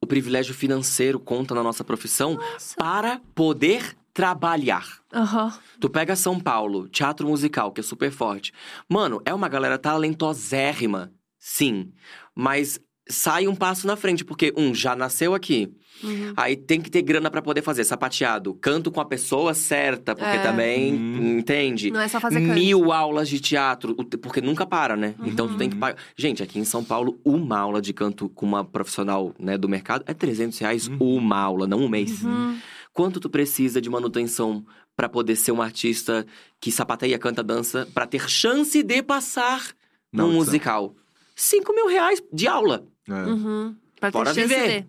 o 0.00 0.06
privilégio 0.06 0.54
financeiro 0.54 1.18
conta 1.18 1.52
na 1.52 1.64
nossa 1.64 1.82
profissão 1.82 2.38
para 2.76 3.20
poder 3.34 3.96
trabalhar. 4.14 4.86
Aham. 5.12 5.52
Tu 5.80 5.90
pega 5.90 6.14
São 6.14 6.38
Paulo, 6.38 6.88
teatro 6.88 7.26
musical, 7.26 7.72
que 7.72 7.80
é 7.80 7.82
super 7.82 8.12
forte. 8.12 8.52
Mano, 8.88 9.20
é 9.24 9.34
uma 9.34 9.48
galera 9.48 9.76
talentosérrima, 9.78 11.12
sim. 11.38 11.92
Mas 12.34 12.78
sai 13.10 13.46
um 13.48 13.54
passo 13.54 13.86
na 13.86 13.96
frente, 13.96 14.24
porque, 14.24 14.52
um, 14.56 14.74
já 14.74 14.94
nasceu 14.96 15.34
aqui. 15.34 15.72
Uhum. 16.02 16.32
Aí 16.36 16.56
tem 16.56 16.80
que 16.80 16.90
ter 16.90 17.02
grana 17.02 17.30
pra 17.30 17.42
poder 17.42 17.60
fazer 17.62 17.84
sapateado. 17.84 18.54
Canto 18.54 18.90
com 18.90 19.00
a 19.00 19.04
pessoa 19.04 19.52
certa, 19.52 20.14
porque 20.14 20.36
É. 20.36 20.42
também, 20.42 20.94
Hum. 20.94 21.38
entende? 21.38 21.90
Não 21.90 22.00
é 22.00 22.08
só 22.08 22.18
fazer 22.18 22.40
canto. 22.40 22.54
Mil 22.54 22.90
aulas 22.90 23.28
de 23.28 23.38
teatro, 23.38 23.94
porque 24.22 24.40
nunca 24.40 24.64
para, 24.64 24.96
né? 24.96 25.14
Então 25.24 25.46
tu 25.46 25.56
tem 25.58 25.66
Uhum. 25.66 25.72
que 25.74 25.78
pagar. 25.78 25.98
Gente, 26.16 26.42
aqui 26.42 26.58
em 26.58 26.64
São 26.64 26.82
Paulo, 26.82 27.20
uma 27.24 27.58
aula 27.58 27.82
de 27.82 27.92
canto 27.92 28.30
com 28.30 28.46
uma 28.46 28.64
profissional 28.64 29.34
né, 29.38 29.58
do 29.58 29.68
mercado 29.68 30.02
é 30.06 30.14
300 30.14 30.58
reais 30.58 30.86
Uhum. 30.88 30.96
uma 31.18 31.36
aula, 31.38 31.66
não 31.66 31.80
um 31.80 31.88
mês. 31.88 32.22
Uhum. 32.22 32.56
Quanto 32.94 33.20
tu 33.20 33.28
precisa 33.28 33.78
de 33.80 33.90
manutenção 33.90 34.64
pra 34.96 35.08
poder 35.08 35.36
ser 35.36 35.52
um 35.52 35.60
artista 35.62 36.26
que 36.60 36.72
sapateia, 36.72 37.18
canta, 37.18 37.42
dança, 37.42 37.86
pra 37.92 38.06
ter 38.06 38.28
chance 38.28 38.82
de 38.82 39.02
passar 39.02 39.72
Não, 40.12 40.28
num 40.28 40.34
musical? 40.34 40.94
5 41.40 41.72
mil 41.74 41.88
reais 41.88 42.22
de 42.32 42.46
aula. 42.46 42.84
É. 43.08 43.12
Uhum. 43.12 43.74
Pra 43.98 44.10
ter 44.10 44.18
Bora 44.18 44.32
viver. 44.32 44.82
de. 44.82 44.88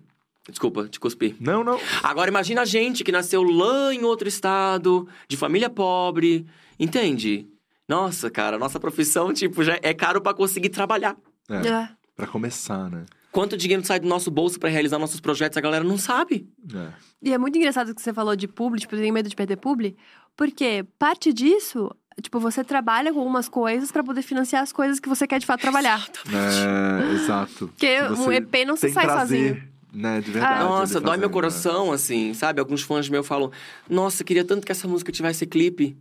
Desculpa, 0.50 0.88
te 0.88 1.00
cuspi. 1.00 1.36
Não, 1.40 1.64
não. 1.64 1.80
Agora 2.04 2.30
imagina 2.30 2.62
a 2.62 2.66
gente 2.66 3.04
que 3.04 3.12
nasceu 3.12 3.44
lá 3.44 3.94
em 3.94 4.04
outro 4.04 4.28
estado, 4.28 5.08
de 5.28 5.38
família 5.38 5.70
pobre, 5.70 6.46
entende? 6.80 7.48
Nossa, 7.88 8.30
cara, 8.30 8.58
nossa 8.58 8.80
profissão, 8.80 9.32
tipo, 9.34 9.64
já 9.64 9.80
é 9.82 9.94
caro 9.94 10.20
pra 10.22 10.34
conseguir 10.34 10.70
trabalhar. 10.70 11.16
É. 11.50 11.68
É. 11.68 11.90
Pra 12.16 12.28
começar, 12.28 12.90
né? 12.90 13.06
Quanto 13.32 13.56
dinheiro 13.56 13.86
sai 13.86 14.00
do 14.00 14.08
nosso 14.08 14.30
bolso 14.30 14.60
pra 14.60 14.70
realizar 14.70 15.00
nossos 15.00 15.22
projetos, 15.22 15.58
a 15.58 15.62
galera 15.62 15.86
não 15.86 15.98
sabe. 15.98 16.50
É. 16.76 16.92
E 17.22 17.34
é 17.34 17.38
muito 17.38 17.58
engraçado 17.58 17.96
que 17.96 18.02
você 18.02 18.14
falou 18.14 18.36
de 18.36 18.48
publi, 18.48 18.80
tipo, 18.80 18.96
eu 18.96 19.00
tenho 19.00 19.14
medo 19.14 19.30
de 19.30 19.36
perder 19.36 19.56
publi, 19.56 19.96
porque 20.36 20.86
parte 21.00 21.32
disso, 21.32 21.90
tipo, 22.22 22.40
você 22.40 22.64
trabalha 22.64 23.14
com 23.14 23.20
algumas 23.20 23.48
coisas 23.48 23.92
pra 23.92 24.04
poder 24.04 24.22
financiar 24.22 24.64
as 24.64 24.72
coisas 24.72 25.00
que 25.00 25.08
você 25.08 25.28
quer 25.28 25.40
de 25.40 25.46
fato 25.46 25.62
trabalhar. 25.62 26.08
É, 26.28 27.14
exato. 27.14 27.68
Porque 27.68 27.88
Que 27.88 28.02
um 28.14 28.32
EP 28.32 28.66
não 28.66 28.76
se 28.76 28.90
sai 28.92 29.06
prazer, 29.06 29.50
sozinho. 29.56 29.70
né? 29.94 30.22
De 30.22 30.32
verdade. 30.32 30.64
Nossa, 30.64 30.98
ele 30.98 31.06
dói 31.06 31.18
meu 31.18 31.30
fazendo, 31.30 31.34
coração, 31.34 31.92
assim, 31.92 32.34
sabe? 32.34 32.60
Alguns 32.60 32.82
fãs 32.82 33.08
meus 33.10 33.28
falam, 33.28 33.52
nossa, 33.90 34.24
queria 34.24 34.44
tanto 34.44 34.66
que 34.66 34.72
essa 34.72 34.88
música 34.88 35.12
tivesse 35.12 35.46
clipe. 35.46 35.96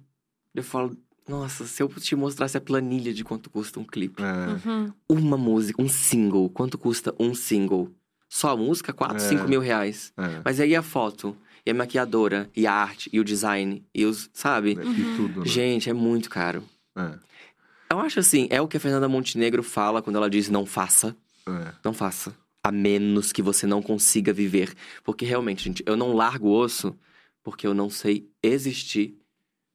Eu 0.55 0.65
falo, 0.65 0.97
nossa, 1.29 1.65
se 1.65 1.83
eu 1.83 1.89
te 1.89 2.17
mostrasse 2.17 2.57
a 2.57 2.61
planilha 2.61 3.13
de 3.15 3.23
quanto 3.23 3.49
custa 3.51 3.79
um 3.79 3.85
clipe. 3.85 4.21
né? 4.21 4.59
É. 4.65 4.69
Uhum. 4.69 4.93
Uma 5.09 5.37
música, 5.37 5.81
um 5.81 5.89
single, 5.89 6.49
quanto 6.51 6.77
custa 6.77 7.15
um 7.21 7.35
single? 7.35 7.89
Só 8.29 8.51
a 8.51 8.57
música, 8.57 8.93
4, 8.93 9.17
É. 9.17 9.21
5 9.21 9.49
mil 9.49 9.61
reais. 9.61 10.13
É. 10.17 10.41
Mas 10.45 10.61
aí 10.61 10.75
a 10.77 10.83
foto, 10.83 11.37
e 11.65 11.71
a 11.71 11.75
maquiadora, 11.75 12.51
e 12.57 12.67
a 12.67 12.73
arte, 12.73 13.11
e 13.13 13.21
o 13.21 13.25
design, 13.25 13.85
e 13.95 14.05
os. 14.05 14.31
Sabe? 14.33 14.73
E 14.73 15.17
tudo, 15.17 15.41
né? 15.41 15.47
Gente, 15.47 15.91
é 15.91 15.93
muito 15.93 16.31
caro. 16.31 16.65
É. 16.97 17.19
Eu 17.91 17.99
acho 17.99 18.21
assim, 18.21 18.47
é 18.51 18.61
o 18.61 18.69
que 18.69 18.77
a 18.77 18.81
Fernanda 18.81 19.09
Montenegro 19.09 19.63
fala 19.63 20.01
quando 20.01 20.17
ela 20.17 20.31
diz 20.31 20.49
não 20.49 20.65
faça. 20.65 21.17
É. 21.47 21.73
Não 21.85 21.93
faça. 21.93 22.35
A 22.63 22.71
menos 22.71 23.33
que 23.33 23.43
você 23.43 23.67
não 23.67 23.83
consiga 23.83 24.33
viver. 24.33 24.73
Porque 25.03 25.25
realmente, 25.25 25.65
gente, 25.65 25.83
eu 25.87 25.97
não 25.97 26.13
largo 26.13 26.49
o 26.49 26.53
osso 26.53 26.97
porque 27.43 27.67
eu 27.67 27.75
não 27.75 27.91
sei 27.91 28.29
existir. 28.43 29.19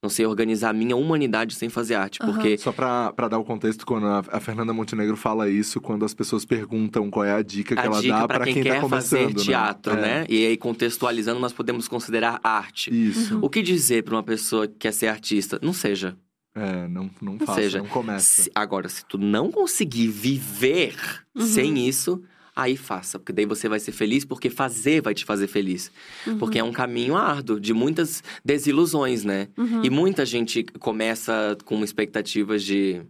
Não 0.06 0.10
sei 0.10 0.24
organizar 0.28 0.70
a 0.70 0.74
minha 0.74 0.96
humanidade 0.96 1.56
sem 1.56 1.68
fazer 1.68 1.96
arte. 1.96 2.20
Aham. 2.22 2.32
Porque. 2.32 2.60
Só 2.60 2.72
pra, 2.72 3.12
pra 3.12 3.28
dar 3.28 3.40
o 3.40 3.44
contexto, 3.44 3.86
quando 3.88 4.06
a, 4.06 4.24
a 4.32 4.40
Fernanda 4.40 4.72
Montenegro 4.72 5.18
fala 5.18 5.50
isso, 5.50 5.82
quando 5.82 6.06
as 6.06 6.14
pessoas 6.14 6.46
perguntam 6.46 7.10
qual 7.10 7.26
é 7.26 7.34
a 7.34 7.42
dica 7.42 7.74
que 7.76 7.82
A 7.82 7.86
ela 7.86 8.00
dica 8.00 8.14
dá 8.20 8.28
pra 8.28 8.38
pra 8.38 8.46
quem, 8.46 8.64
tá 8.64 8.70
quer 8.70 8.82
começando. 8.82 9.32
fazer 9.32 9.34
teatro, 9.34 9.94
É. 9.94 10.02
né? 10.02 10.26
E 10.30 10.46
aí, 10.46 10.58
contextualizando, 10.58 11.40
nós 11.40 11.52
podemos 11.54 11.88
considerar 11.88 12.40
arte. 12.44 12.92
Isso. 12.94 13.40
O 13.42 13.50
que 13.50 13.64
dizer 13.64 14.04
pra 14.04 14.16
uma 14.16 14.22
pessoa 14.24 14.68
que 14.68 14.76
quer 14.76 14.94
ser 14.94 15.08
artista? 15.08 15.58
Não 15.62 15.74
seja. 15.74 16.16
É, 16.54 16.88
não, 16.88 17.10
não 17.20 17.34
Ou 17.34 17.40
faça, 17.40 17.62
seja, 17.62 17.80
não 17.80 17.88
começa. 17.88 18.44
Se- 18.44 18.52
agora, 18.54 18.88
se 18.88 19.04
tu 19.06 19.18
não 19.18 19.52
conseguir 19.52 20.08
viver 20.08 20.96
Uhum. 21.36 21.42
sem 21.48 21.88
isso, 21.88 22.22
aí 22.56 22.78
faça. 22.78 23.20
Porque 23.20 23.34
daí 23.34 23.46
você 23.46 23.68
vai 23.68 23.80
ser 23.80 23.92
feliz, 23.92 24.24
porque 24.24 24.50
fazer 24.50 25.02
vai 25.02 25.14
te 25.14 25.26
fazer 25.26 25.48
feliz. 25.48 25.92
Uhum. 26.26 26.38
Porque 26.38 26.58
é 26.60 26.64
um 26.64 26.72
caminho 26.72 27.16
árduo, 27.18 27.60
de 27.60 27.74
muitas 27.74 28.24
desilusões, 28.44 29.24
né? 29.26 29.50
Uhum. 29.58 29.84
E 29.84 29.90
muita 29.90 30.26
gente 30.26 30.64
começa 30.80 31.58
com 31.66 31.84
expectativas 31.84 32.64
de. 32.64 33.02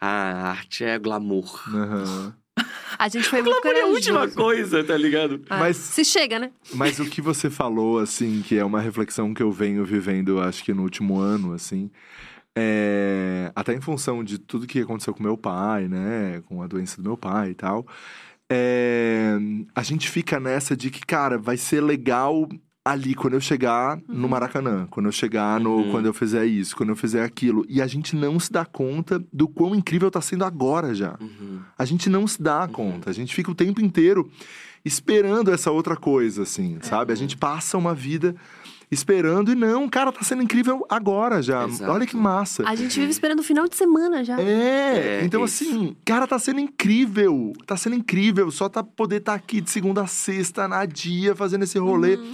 Ah, 0.00 0.32
a 0.32 0.50
arte 0.50 0.82
é 0.84 0.98
glamour. 0.98 1.62
Aham. 1.68 2.34
A 2.98 3.08
gente 3.08 3.28
foi 3.28 3.40
muito 3.42 3.60
Glamour 3.62 3.76
é 3.78 3.80
a 3.80 3.86
corajoso. 3.86 4.12
última 4.18 4.28
coisa, 4.28 4.82
tá 4.84 4.96
ligado? 4.96 5.40
Ah, 5.48 5.58
Mas- 5.60 5.76
Se 5.76 6.04
chega, 6.04 6.38
né? 6.38 6.50
Mas 6.74 6.98
o 6.98 7.04
que 7.06 7.20
você 7.22 7.48
falou, 7.48 7.98
assim, 7.98 8.42
que 8.42 8.58
é 8.58 8.64
uma 8.64 8.80
reflexão 8.80 9.32
que 9.32 9.42
eu 9.42 9.50
venho 9.52 9.84
vivendo, 9.84 10.40
acho 10.40 10.64
que 10.64 10.74
no 10.74 10.82
último 10.82 11.18
ano, 11.18 11.52
assim, 11.54 11.90
é... 12.56 13.50
até 13.54 13.74
em 13.74 13.80
função 13.80 14.22
de 14.24 14.38
tudo 14.38 14.66
que 14.66 14.80
aconteceu 14.80 15.14
com 15.14 15.22
meu 15.22 15.36
pai, 15.36 15.88
né, 15.88 16.42
com 16.46 16.62
a 16.62 16.66
doença 16.66 16.96
do 16.96 17.02
meu 17.02 17.16
pai 17.16 17.50
e 17.50 17.54
tal, 17.54 17.86
é... 18.50 19.38
a 19.74 19.82
gente 19.82 20.10
fica 20.10 20.40
nessa 20.40 20.76
de 20.76 20.90
que, 20.90 21.00
cara, 21.00 21.38
vai 21.38 21.56
ser 21.56 21.80
legal 21.80 22.48
ali 22.84 23.14
quando 23.14 23.34
eu 23.34 23.40
chegar 23.40 24.00
no 24.08 24.28
Maracanã, 24.28 24.86
quando 24.90 25.06
eu 25.06 25.12
chegar 25.12 25.60
no, 25.60 25.76
Uhum. 25.76 25.90
quando 25.90 26.06
eu 26.06 26.14
fizer 26.14 26.46
isso, 26.46 26.74
quando 26.74 26.88
eu 26.88 26.96
fizer 26.96 27.22
aquilo, 27.22 27.64
e 27.68 27.80
a 27.80 27.86
gente 27.86 28.16
não 28.16 28.40
se 28.40 28.50
dá 28.50 28.64
conta 28.64 29.22
do 29.32 29.46
quão 29.46 29.74
incrível 29.74 30.10
tá 30.10 30.20
sendo 30.20 30.44
agora 30.44 30.94
já. 30.94 31.16
Uhum. 31.20 31.60
A 31.78 31.84
gente 31.84 32.08
não 32.08 32.26
se 32.26 32.42
dá 32.42 32.66
conta. 32.66 33.10
A 33.10 33.12
gente 33.12 33.34
fica 33.34 33.50
o 33.50 33.54
tempo 33.54 33.80
inteiro 33.80 34.30
esperando 34.84 35.52
essa 35.52 35.70
outra 35.70 35.94
coisa, 35.94 36.42
assim, 36.42 36.78
sabe? 36.80 37.12
A 37.12 37.16
gente 37.16 37.36
passa 37.36 37.76
uma 37.76 37.94
vida 37.94 38.34
esperando 38.90 39.52
e 39.52 39.54
não, 39.54 39.88
cara, 39.88 40.10
tá 40.10 40.22
sendo 40.22 40.42
incrível 40.42 40.84
agora 40.88 41.40
já. 41.42 41.64
Exato. 41.66 41.90
Olha 41.92 42.06
que 42.06 42.16
massa. 42.16 42.62
A 42.68 42.74
gente 42.74 42.98
vive 42.98 43.10
esperando 43.12 43.40
o 43.40 43.44
final 43.44 43.68
de 43.68 43.76
semana 43.76 44.24
já. 44.24 44.40
É, 44.40 45.20
É, 45.20 45.24
então 45.24 45.44
isso. 45.44 45.64
assim, 45.64 45.96
cara, 46.04 46.26
tá 46.26 46.38
sendo 46.38 46.60
incrível. 46.60 47.52
Tá 47.66 47.76
sendo 47.76 47.94
incrível. 47.96 48.50
Só 48.50 48.68
tá 48.68 48.82
poder 48.82 49.16
estar 49.18 49.34
aqui 49.34 49.60
de 49.60 49.70
segunda 49.70 50.02
a 50.02 50.06
sexta, 50.06 50.66
na 50.66 50.84
dia, 50.84 51.34
fazendo 51.36 51.62
esse 51.62 51.78
rolê. 51.78 52.16
Uhum. 52.16 52.32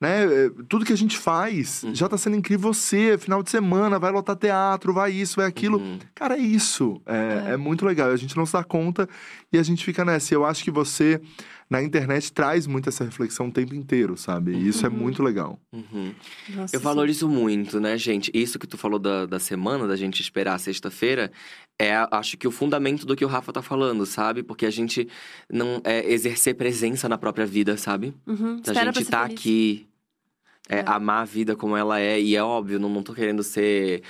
Né? 0.00 0.24
É, 0.46 0.50
Tudo 0.68 0.84
que 0.84 0.92
a 0.92 0.96
gente 0.96 1.18
faz 1.18 1.82
Uhum. 1.82 1.92
já 1.92 2.08
tá 2.08 2.16
sendo 2.16 2.36
incrível. 2.36 2.72
Você, 2.72 3.18
final 3.18 3.42
de 3.42 3.50
semana, 3.50 3.98
vai 3.98 4.12
lotar 4.12 4.36
teatro, 4.36 4.92
vai 4.94 5.10
isso, 5.10 5.34
vai 5.36 5.46
aquilo. 5.46 5.78
Uhum. 5.78 5.98
Cara, 6.14 6.36
é 6.36 6.40
isso. 6.40 7.02
É, 7.04 7.54
é 7.54 7.56
muito 7.56 7.84
legal. 7.84 8.08
A 8.10 8.16
gente 8.16 8.36
não 8.36 8.46
se 8.46 8.52
dá 8.52 8.62
conta 8.62 9.08
e 9.52 9.58
a 9.58 9.62
gente 9.64 9.84
fica 9.84 10.04
nessa. 10.04 10.32
E 10.32 10.36
eu 10.36 10.44
acho 10.44 10.62
que 10.62 10.70
você, 10.70 11.20
na 11.70 11.82
internet, 11.82 12.32
traz 12.32 12.66
muito 12.66 12.88
essa 12.88 13.04
reflexão 13.04 13.48
o 13.48 13.52
tempo 13.52 13.74
inteiro, 13.74 14.16
sabe? 14.16 14.52
E 14.52 14.68
isso 14.68 14.86
é 14.86 14.88
muito 14.88 15.22
legal. 15.22 15.60
Uhum. 15.72 16.14
Nossa, 16.50 16.74
Eu 16.74 16.80
valorizo 16.80 17.28
muito, 17.28 17.78
né, 17.78 17.98
gente? 17.98 18.30
Isso 18.32 18.58
que 18.58 18.66
tu 18.66 18.78
falou 18.78 18.98
da, 18.98 19.26
da 19.26 19.38
semana, 19.38 19.86
da 19.86 19.94
gente 19.96 20.20
esperar 20.22 20.54
a 20.54 20.58
sexta-feira, 20.58 21.30
é, 21.78 21.92
acho 22.10 22.36
que 22.38 22.48
o 22.48 22.50
fundamento 22.50 23.04
do 23.04 23.14
que 23.14 23.24
o 23.24 23.28
Rafa 23.28 23.52
tá 23.52 23.60
falando, 23.62 24.06
sabe? 24.06 24.42
Porque 24.42 24.64
a 24.64 24.70
gente 24.70 25.06
não 25.52 25.80
é 25.84 26.10
exercer 26.10 26.54
presença 26.54 27.08
na 27.08 27.18
própria 27.18 27.44
vida, 27.44 27.76
sabe? 27.76 28.14
Uhum. 28.26 28.60
Pra 28.60 28.72
gente 28.74 29.04
tá 29.04 29.24
feliz. 29.24 29.38
aqui, 29.38 29.86
é, 30.70 30.78
É. 30.78 30.84
amar 30.86 31.22
a 31.22 31.24
vida 31.26 31.54
como 31.54 31.76
ela 31.76 32.00
é. 32.00 32.18
E 32.20 32.34
é 32.34 32.42
óbvio, 32.42 32.78
não, 32.80 32.88
não 32.88 33.02
tô 33.02 33.12
querendo 33.12 33.42
ser 33.42 34.02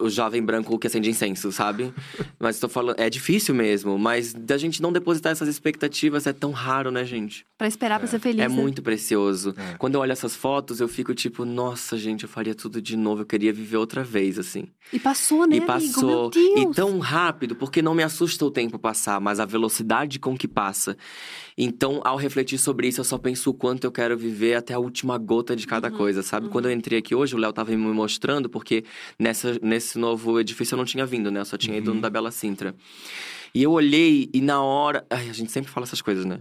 o 0.00 0.08
jovem 0.08 0.42
branco 0.42 0.78
que 0.78 0.86
acende 0.86 1.10
incenso, 1.10 1.50
sabe? 1.52 1.92
mas 2.38 2.58
tô 2.58 2.68
falando, 2.68 2.98
é 2.98 3.08
difícil 3.08 3.54
mesmo, 3.54 3.98
mas 3.98 4.32
da 4.32 4.56
gente 4.56 4.80
não 4.82 4.92
depositar 4.92 5.32
essas 5.32 5.48
expectativas 5.48 6.26
é 6.26 6.32
tão 6.32 6.50
raro, 6.50 6.90
né, 6.90 7.04
gente? 7.04 7.46
Pra 7.56 7.66
esperar 7.66 7.98
pra 7.98 8.08
ser 8.08 8.18
feliz. 8.18 8.40
É 8.40 8.48
né? 8.48 8.54
muito 8.54 8.82
precioso. 8.82 9.54
É. 9.56 9.76
Quando 9.78 9.94
eu 9.94 10.00
olho 10.00 10.12
essas 10.12 10.34
fotos, 10.34 10.80
eu 10.80 10.88
fico 10.88 11.14
tipo, 11.14 11.44
nossa, 11.44 11.96
gente, 11.96 12.24
eu 12.24 12.28
faria 12.28 12.54
tudo 12.54 12.80
de 12.80 12.96
novo, 12.96 13.22
eu 13.22 13.26
queria 13.26 13.52
viver 13.52 13.76
outra 13.76 14.02
vez, 14.02 14.38
assim. 14.38 14.68
E 14.92 14.98
passou, 14.98 15.46
né, 15.46 15.56
e 15.56 15.58
amigo? 15.58 15.66
passou. 15.66 16.30
Meu 16.30 16.30
Deus. 16.30 16.72
E 16.72 16.74
tão 16.74 16.98
rápido, 16.98 17.54
porque 17.54 17.82
não 17.82 17.94
me 17.94 18.02
assusta 18.02 18.44
o 18.44 18.50
tempo 18.50 18.78
passar, 18.78 19.20
mas 19.20 19.40
a 19.40 19.44
velocidade 19.44 20.18
com 20.18 20.36
que 20.36 20.48
passa. 20.48 20.96
Então, 21.58 22.02
ao 22.04 22.16
refletir 22.16 22.58
sobre 22.58 22.86
isso, 22.88 23.00
eu 23.00 23.04
só 23.04 23.16
penso 23.16 23.50
o 23.50 23.54
quanto 23.54 23.84
eu 23.84 23.90
quero 23.92 24.16
viver 24.16 24.54
até 24.54 24.74
a 24.74 24.78
última 24.78 25.16
gota 25.16 25.56
de 25.56 25.66
cada 25.66 25.88
Uhum, 25.88 25.94
coisa, 25.96 26.22
sabe? 26.22 26.48
Quando 26.48 26.66
eu 26.66 26.72
entrei 26.72 26.98
aqui 26.98 27.14
hoje, 27.14 27.34
o 27.34 27.38
Léo 27.38 27.52
tava 27.52 27.70
me 27.70 27.76
mostrando, 27.78 28.48
porque 28.48 28.84
nessa, 29.18 29.58
nesse 29.62 29.98
novo 29.98 30.38
edifício 30.38 30.74
eu 30.74 30.76
não 30.78 30.84
tinha 30.84 31.06
vindo, 31.06 31.30
né? 31.30 31.40
Eu 31.40 31.44
só 31.46 31.56
tinha 31.56 31.78
ido 31.78 31.94
no 31.94 32.00
da 32.00 32.10
Bela 32.10 32.30
Sintra. 32.30 32.74
E 33.54 33.62
eu 33.62 33.72
olhei 33.72 34.28
e 34.34 34.40
na 34.42 34.60
hora. 34.62 35.06
Ai, 35.08 35.30
a 35.30 35.32
gente 35.32 35.50
sempre 35.50 35.70
fala 35.70 35.84
essas 35.86 36.02
coisas, 36.02 36.26
né? 36.26 36.40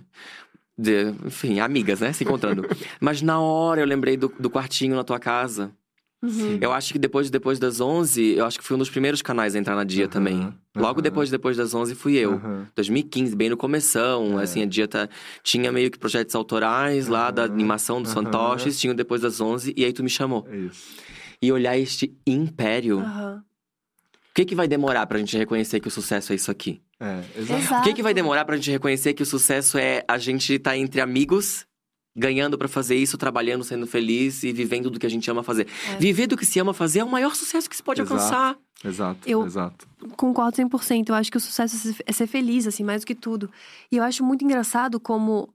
De- 0.77 1.13
enfim, 1.25 1.59
amigas, 1.61 2.01
né? 2.01 2.11
Se 2.11 2.25
encontrando. 2.25 2.63
Mas 2.99 3.21
na 3.21 3.39
hora 3.39 3.79
eu 3.81 3.85
lembrei 3.85 4.17
do, 4.17 4.27
do 4.37 4.49
quartinho 4.49 4.95
na 4.95 5.03
tua 5.05 5.17
casa. 5.19 5.71
Uhum. 6.25 6.57
Eu 6.61 6.71
acho 6.73 6.91
que 6.93 6.99
depois, 6.99 7.29
depois 7.29 7.59
das 7.59 7.79
11, 7.79 8.33
eu 8.35 8.45
acho 8.45 8.57
que 8.57 8.63
fui 8.65 8.75
um 8.75 8.79
dos 8.79 8.89
primeiros 8.89 9.21
canais 9.21 9.55
a 9.55 9.59
entrar 9.59 9.75
na 9.75 9.83
Dia 9.83 10.05
Aham, 10.05 10.11
também. 10.11 10.53
Logo 10.75 10.95
aham. 10.99 11.01
depois, 11.01 11.29
depois 11.29 11.55
das 11.57 11.73
11 11.73 11.95
fui 11.95 12.15
eu. 12.17 12.33
Aham. 12.33 12.67
2015, 12.75 13.35
bem 13.35 13.49
no 13.49 13.57
começão, 13.57 14.39
É. 14.39 14.43
assim, 14.43 14.61
a 14.61 14.65
Dia 14.65 14.87
tá, 14.87 15.07
tinha 15.43 15.71
meio 15.71 15.89
que 15.91 15.97
projetos 15.99 16.33
autorais 16.35 17.07
lá 17.07 17.31
da 17.31 17.43
animação 17.43 18.01
dos 18.01 18.13
fantoches, 18.13 18.79
tinha 18.79 18.91
o 18.91 18.95
depois 18.95 19.21
das 19.21 19.39
11 19.39 19.73
e 19.77 19.85
aí 19.85 19.93
tu 19.93 20.03
me 20.03 20.09
chamou. 20.09 20.47
É 20.51 20.57
isso. 20.57 20.95
E 21.41 21.51
olhar 21.51 21.77
este 21.77 22.13
império, 22.25 22.99
o 22.99 23.41
que 24.33 24.45
que 24.45 24.55
vai 24.55 24.67
demorar 24.67 25.05
pra 25.05 25.17
gente 25.19 25.37
reconhecer 25.37 25.79
que 25.79 25.87
o 25.87 25.91
sucesso 25.91 26.31
é 26.33 26.35
isso 26.35 26.49
aqui? 26.51 26.81
É, 26.99 27.19
exato. 27.37 27.61
Exato. 27.61 27.81
O 27.81 27.83
que 27.83 27.93
que 27.93 28.01
vai 28.03 28.13
demorar 28.13 28.45
pra 28.45 28.55
gente 28.55 28.71
reconhecer 28.71 29.13
que 29.13 29.21
o 29.23 29.25
sucesso 29.25 29.77
é 29.77 30.03
a 30.07 30.17
gente 30.17 30.53
estar 30.53 30.77
entre 30.77 31.01
amigos, 31.01 31.65
ganhando 32.15 32.57
pra 32.57 32.67
fazer 32.67 32.95
isso, 32.95 33.17
trabalhando, 33.17 33.63
sendo 33.63 33.85
feliz 33.85 34.43
e 34.43 34.53
vivendo 34.53 34.89
do 34.89 34.99
que 34.99 35.05
a 35.05 35.09
gente 35.09 35.29
ama 35.29 35.43
fazer. 35.43 35.67
É. 35.91 35.97
Viver 35.97 36.27
do 36.27 36.37
que 36.37 36.45
se 36.45 36.59
ama 36.59 36.73
fazer 36.73 36.99
é 36.99 37.03
o 37.03 37.09
maior 37.09 37.35
sucesso 37.35 37.69
que 37.69 37.75
se 37.75 37.83
pode 37.83 38.01
Exato. 38.01 38.13
alcançar. 38.23 38.57
Exato, 38.83 39.19
Eu- 39.27 39.45
exato. 39.45 39.87
Concordo 40.15 40.55
100%. 40.55 41.09
Eu 41.09 41.15
acho 41.15 41.31
que 41.31 41.37
o 41.37 41.41
sucesso 41.41 41.75
é 41.75 41.79
ser- 41.93 42.03
é 42.05 42.11
ser 42.13 42.27
feliz, 42.27 42.67
assim, 42.67 42.83
mais 42.83 43.01
do 43.01 43.07
que 43.07 43.15
tudo. 43.15 43.49
E 43.91 43.97
eu 43.97 44.03
acho 44.03 44.23
muito 44.23 44.45
engraçado 44.45 44.99
como 44.99 45.49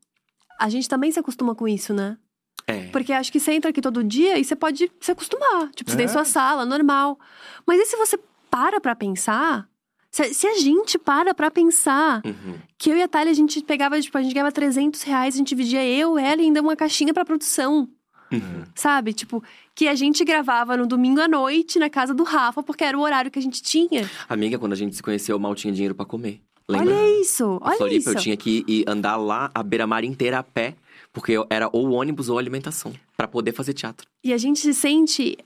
a 0.58 0.68
gente 0.68 0.88
também 0.88 1.10
se 1.10 1.18
acostuma 1.18 1.54
com 1.54 1.66
isso, 1.68 1.94
né? 1.94 2.18
É. 2.66 2.88
Porque 2.88 3.12
acho 3.12 3.32
que 3.32 3.40
você 3.40 3.52
entra 3.52 3.70
aqui 3.70 3.80
todo 3.80 4.04
dia 4.04 4.38
e 4.38 4.44
você 4.44 4.54
pode 4.54 4.90
se 5.00 5.10
acostumar. 5.12 5.70
Tipo, 5.74 5.90
você 5.90 5.96
tem 5.96 6.04
É. 6.06 6.08
sua 6.08 6.24
sala, 6.24 6.66
normal. 6.66 7.18
Mas 7.66 7.80
e 7.80 7.86
se 7.86 7.96
você 7.96 8.18
para 8.50 8.80
pra 8.80 8.94
pensar? 8.94 9.66
Se, 10.10 10.34
se 10.34 10.46
a 10.46 10.54
gente 10.58 10.98
para 10.98 11.32
pra 11.34 11.50
pensar 11.50 12.20
Uhum. 12.24 12.54
que 12.76 12.90
eu 12.90 12.96
e 12.96 13.02
a 13.02 13.08
Thalia, 13.08 13.30
a 13.30 13.34
gente 13.34 13.62
pegava, 13.62 14.00
tipo, 14.00 14.16
a 14.18 14.22
gente 14.22 14.32
ganhava 14.34 14.50
300 14.52 15.02
reais, 15.02 15.34
a 15.34 15.38
gente 15.38 15.48
dividia 15.48 15.84
eu, 15.86 16.18
ela 16.18 16.40
e 16.42 16.46
ainda 16.46 16.60
uma 16.60 16.74
caixinha 16.74 17.14
pra 17.14 17.24
produção. 17.24 17.88
Uhum. 18.32 18.64
Sabe? 18.74 19.12
Tipo, 19.12 19.42
que 19.74 19.88
a 19.88 19.94
gente 19.94 20.24
gravava 20.24 20.76
no 20.76 20.86
domingo 20.86 21.20
à 21.20 21.26
noite 21.28 21.78
na 21.78 21.90
casa 21.90 22.14
do 22.14 22.22
Rafa, 22.22 22.62
porque 22.62 22.84
era 22.84 22.96
o 22.96 23.00
horário 23.00 23.30
que 23.30 23.38
a 23.38 23.42
gente 23.42 23.60
tinha. 23.62 24.08
Amiga, 24.28 24.58
quando 24.58 24.72
a 24.72 24.76
gente 24.76 24.94
se 24.94 25.02
conheceu, 25.02 25.34
eu 25.34 25.40
mal 25.40 25.54
tinha 25.54 25.72
dinheiro 25.72 25.94
pra 25.94 26.04
comer. 26.04 26.40
Lembra? 26.68 26.94
Olha 26.94 27.20
isso, 27.20 27.58
olha 27.60 27.76
Floripa, 27.76 27.98
isso. 27.98 28.08
eu 28.10 28.14
tinha 28.14 28.36
que 28.36 28.64
ir 28.68 28.84
andar 28.86 29.16
lá 29.16 29.50
a 29.52 29.62
beira-mar 29.62 30.04
inteira 30.04 30.38
a 30.38 30.42
pé, 30.44 30.76
porque 31.12 31.32
era 31.50 31.68
ou 31.72 31.90
ônibus 31.90 32.28
ou 32.28 32.38
alimentação, 32.38 32.92
pra 33.16 33.26
poder 33.26 33.52
fazer 33.52 33.72
teatro. 33.74 34.06
E 34.22 34.32
a 34.32 34.38
gente 34.38 34.60
se 34.60 34.72
sente. 34.74 35.36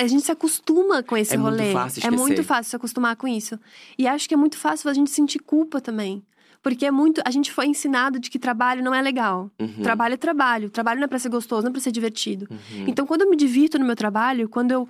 A 0.00 0.06
gente 0.06 0.22
se 0.22 0.32
acostuma 0.32 1.02
com 1.02 1.16
esse 1.16 1.34
É 1.34 1.36
muito 1.36 1.58
rolê. 1.58 1.72
fácil 1.72 2.06
é 2.06 2.10
muito 2.10 2.42
fácil 2.44 2.70
se 2.70 2.76
acostumar 2.76 3.16
com 3.16 3.28
isso. 3.28 3.58
E 3.98 4.06
acho 4.06 4.28
que 4.28 4.34
é 4.34 4.36
muito 4.36 4.56
fácil 4.56 4.88
a 4.90 4.94
gente 4.94 5.10
sentir 5.10 5.38
culpa 5.38 5.80
também. 5.80 6.22
Porque 6.62 6.84
é 6.84 6.90
muito. 6.90 7.22
A 7.24 7.30
gente 7.30 7.50
foi 7.50 7.66
ensinado 7.66 8.18
de 8.18 8.28
que 8.28 8.38
trabalho 8.38 8.82
não 8.84 8.94
é 8.94 9.00
legal. 9.00 9.50
Uhum. 9.58 9.82
Trabalho 9.82 10.14
é 10.14 10.16
trabalho. 10.16 10.68
Trabalho 10.70 11.00
não 11.00 11.04
é 11.04 11.08
pra 11.08 11.18
ser 11.18 11.30
gostoso, 11.30 11.62
não 11.62 11.70
é 11.70 11.72
pra 11.72 11.80
ser 11.80 11.90
divertido. 11.90 12.46
Uhum. 12.50 12.84
Então, 12.86 13.06
quando 13.06 13.22
eu 13.22 13.30
me 13.30 13.36
divirto 13.36 13.78
no 13.78 13.84
meu 13.86 13.96
trabalho, 13.96 14.48
quando 14.48 14.72
eu. 14.72 14.88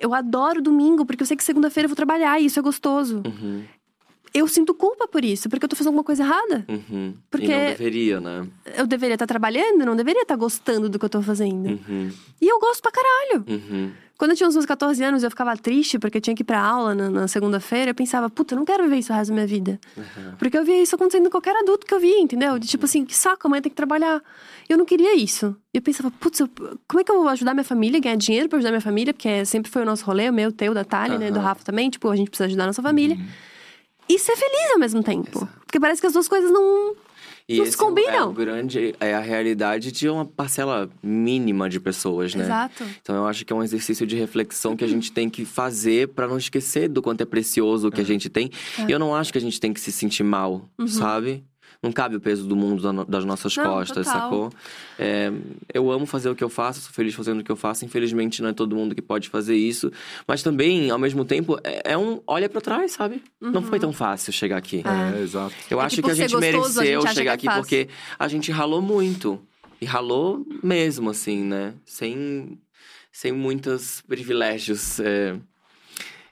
Eu 0.00 0.14
adoro 0.14 0.62
domingo, 0.62 1.04
porque 1.04 1.24
eu 1.24 1.26
sei 1.26 1.36
que 1.36 1.42
segunda-feira 1.42 1.86
eu 1.86 1.88
vou 1.88 1.96
trabalhar 1.96 2.40
e 2.40 2.46
isso 2.46 2.58
é 2.58 2.62
gostoso. 2.62 3.20
Uhum. 3.26 3.64
Eu 4.38 4.46
sinto 4.48 4.72
culpa 4.74 5.08
por 5.08 5.24
isso, 5.24 5.48
porque 5.48 5.64
eu 5.64 5.68
tô 5.68 5.74
fazendo 5.76 5.88
alguma 5.88 6.04
coisa 6.04 6.22
errada. 6.22 6.64
Uhum. 6.68 7.14
Porque- 7.30 7.46
E 7.46 7.48
não 7.48 7.66
deveria, 7.70 8.20
né? 8.20 8.46
Eu 8.76 8.86
deveria 8.86 9.14
estar 9.14 9.26
trabalhando, 9.26 9.84
não 9.84 9.96
deveria 9.96 10.22
estar 10.22 10.36
gostando 10.36 10.88
do 10.88 10.98
que 10.98 11.04
eu 11.04 11.08
tô 11.08 11.20
fazendo. 11.22 11.66
Uhum. 11.68 12.10
E 12.40 12.46
eu 12.46 12.58
gosto 12.60 12.80
pra 12.82 12.92
caralho. 12.92 13.44
Uhum. 13.48 13.90
Quando 14.16 14.32
eu 14.32 14.36
tinha 14.36 14.48
uns 14.48 14.54
meus 14.54 14.66
14 14.66 15.02
anos, 15.04 15.22
eu 15.22 15.30
ficava 15.30 15.56
triste 15.56 15.96
porque 15.96 16.18
eu 16.18 16.20
tinha 16.20 16.34
que 16.34 16.42
ir 16.42 16.44
pra 16.44 16.60
aula 16.60 16.92
na, 16.92 17.08
na 17.08 17.28
segunda-feira. 17.28 17.92
Eu 17.92 17.94
pensava, 17.94 18.28
puta, 18.28 18.52
eu 18.54 18.58
não 18.58 18.64
quero 18.64 18.82
viver 18.82 18.96
isso 18.98 19.12
o 19.12 19.16
resto 19.16 19.28
da 19.30 19.34
minha 19.34 19.46
vida. 19.46 19.78
Uhum. 19.96 20.32
Porque 20.38 20.58
eu 20.58 20.64
via 20.64 20.82
isso 20.82 20.96
acontecendo 20.96 21.24
com 21.26 21.30
qualquer 21.30 21.54
adulto 21.56 21.86
que 21.86 21.94
eu 21.94 22.00
via, 22.00 22.18
entendeu? 22.18 22.58
De 22.58 22.66
tipo 22.66 22.84
assim, 22.84 23.04
que 23.04 23.14
saco, 23.16 23.46
amanhã 23.46 23.62
tem 23.62 23.70
que 23.70 23.76
trabalhar. 23.76 24.20
Eu 24.68 24.76
não 24.76 24.84
queria 24.84 25.14
isso. 25.16 25.54
Eu 25.72 25.80
pensava, 25.80 26.10
putz, 26.10 26.40
eu- 26.40 26.48
como 26.88 27.00
é 27.00 27.04
que 27.04 27.12
eu 27.12 27.18
vou 27.20 27.28
ajudar 27.28 27.54
minha 27.54 27.62
família, 27.64 28.00
ganhar 28.00 28.16
dinheiro 28.16 28.48
pra 28.48 28.58
ajudar 28.58 28.70
minha 28.72 28.80
família? 28.80 29.14
Porque 29.14 29.44
sempre 29.44 29.70
foi 29.70 29.82
o 29.82 29.84
nosso 29.86 30.04
rolê, 30.04 30.28
o 30.28 30.32
meu, 30.32 30.48
o 30.48 30.52
teu, 30.52 30.74
da 30.74 30.82
Thalia, 30.84 31.16
né? 31.18 31.30
Do. 31.30 31.38
Rafa 31.38 31.62
também. 31.64 31.88
Tipo, 31.88 32.08
a 32.10 32.16
gente 32.16 32.28
precisa 32.28 32.46
ajudar 32.46 32.64
a 32.64 32.66
nossa 32.66 32.82
família. 32.82 33.16
Uhum. 34.08 34.16
E 34.16 34.18
ser 34.18 34.36
feliz 34.36 34.72
ao 34.72 34.78
mesmo 34.78 35.02
tempo. 35.02 35.48
Porque 35.64 35.78
parece 35.78 36.00
que 36.00 36.06
as 36.06 36.12
duas 36.12 36.28
coisas 36.28 36.50
não. 36.50 36.96
E 37.48 37.56
Não 37.56 37.64
se 37.64 37.70
esse 37.70 37.78
combinam. 37.78 38.12
É 38.12 38.24
o 38.24 38.32
grande, 38.32 38.94
é 39.00 39.14
a 39.14 39.20
realidade 39.20 39.90
de 39.90 40.06
uma 40.08 40.24
parcela 40.24 40.90
mínima 41.02 41.68
de 41.68 41.80
pessoas, 41.80 42.34
né? 42.34 42.44
Exato. 42.44 42.84
Então 43.00 43.16
eu 43.16 43.26
acho 43.26 43.44
que 43.44 43.52
é 43.52 43.56
um 43.56 43.62
exercício 43.62 44.06
de 44.06 44.16
reflexão 44.16 44.76
que 44.76 44.84
a 44.84 44.88
gente 44.88 45.10
tem 45.10 45.30
que 45.30 45.46
fazer 45.46 46.08
pra 46.08 46.28
não 46.28 46.36
esquecer 46.36 46.88
do 46.88 47.00
quanto 47.00 47.22
é 47.22 47.24
precioso 47.24 47.88
o 47.88 47.90
que 47.90 48.02
a 48.02 48.04
gente 48.04 48.28
tem. 48.28 48.50
É. 48.78 48.82
E 48.88 48.92
eu 48.92 48.98
não 48.98 49.14
acho 49.14 49.32
que 49.32 49.38
a 49.38 49.40
gente 49.40 49.58
tem 49.58 49.72
que 49.72 49.80
se 49.80 49.90
sentir 49.90 50.24
mal, 50.24 50.68
sabe? 50.86 51.42
Não 51.80 51.92
cabe 51.92 52.16
o 52.16 52.20
peso 52.20 52.44
do 52.48 52.56
mundo 52.56 52.82
das 53.04 53.24
nossas 53.24 53.56
Uhum. 53.56 53.62
Não, 53.62 53.70
costas, 53.74 54.04
total. 54.06 54.22
sacou? 54.22 54.52
É, 54.98 55.30
eu 55.72 55.90
amo 55.92 56.06
fazer 56.06 56.28
o 56.28 56.34
que 56.34 56.42
eu 56.42 56.48
faço, 56.48 56.80
sou 56.80 56.90
feliz 56.92 57.14
fazendo 57.14 57.38
o 57.40 57.44
que 57.44 57.52
eu 57.52 57.56
faço. 57.56 57.84
Infelizmente, 57.84 58.42
não 58.42 58.48
é 58.48 58.52
todo 58.52 58.74
mundo 58.74 58.96
que 58.96 59.02
pode 59.02 59.28
fazer 59.28 59.54
isso. 59.54 59.92
Mas 60.26 60.42
também, 60.42 60.90
ao 60.90 60.98
mesmo 60.98 61.24
tempo, 61.24 61.56
é, 61.62 61.92
é 61.92 61.96
um 61.98 62.20
olha 62.26 62.48
pra 62.48 62.60
trás, 62.60 62.92
sabe? 62.92 63.22
Não 63.40 63.62
foi 63.62 63.78
tão 63.78 63.92
fácil 63.92 64.32
chegar 64.32 64.56
aqui. 64.56 64.82
É, 64.84 65.22
exato. 65.22 65.54
Eu 65.70 65.80
É 65.80 65.84
acho 65.84 66.02
que 66.02 66.10
a 66.10 66.14
gente 66.14 66.32
gostoso, 66.32 66.80
a 66.80 66.82
mereceu 66.82 66.82
gente 66.82 66.96
acha 66.96 67.08
que 67.08 67.14
chegar 67.14 67.30
é 67.30 67.34
aqui 67.34 67.46
fácil. 67.46 67.62
porque 67.62 67.88
a 68.18 68.26
gente 68.28 68.50
ralou 68.50 68.82
muito. 68.82 69.40
E 69.80 69.86
ralou 69.86 70.44
mesmo, 70.64 71.10
assim, 71.10 71.44
né? 71.44 71.74
Sem, 71.86 72.58
sem 73.12 73.30
muitos 73.30 74.00
privilégios 74.08 74.98
é, 74.98 75.36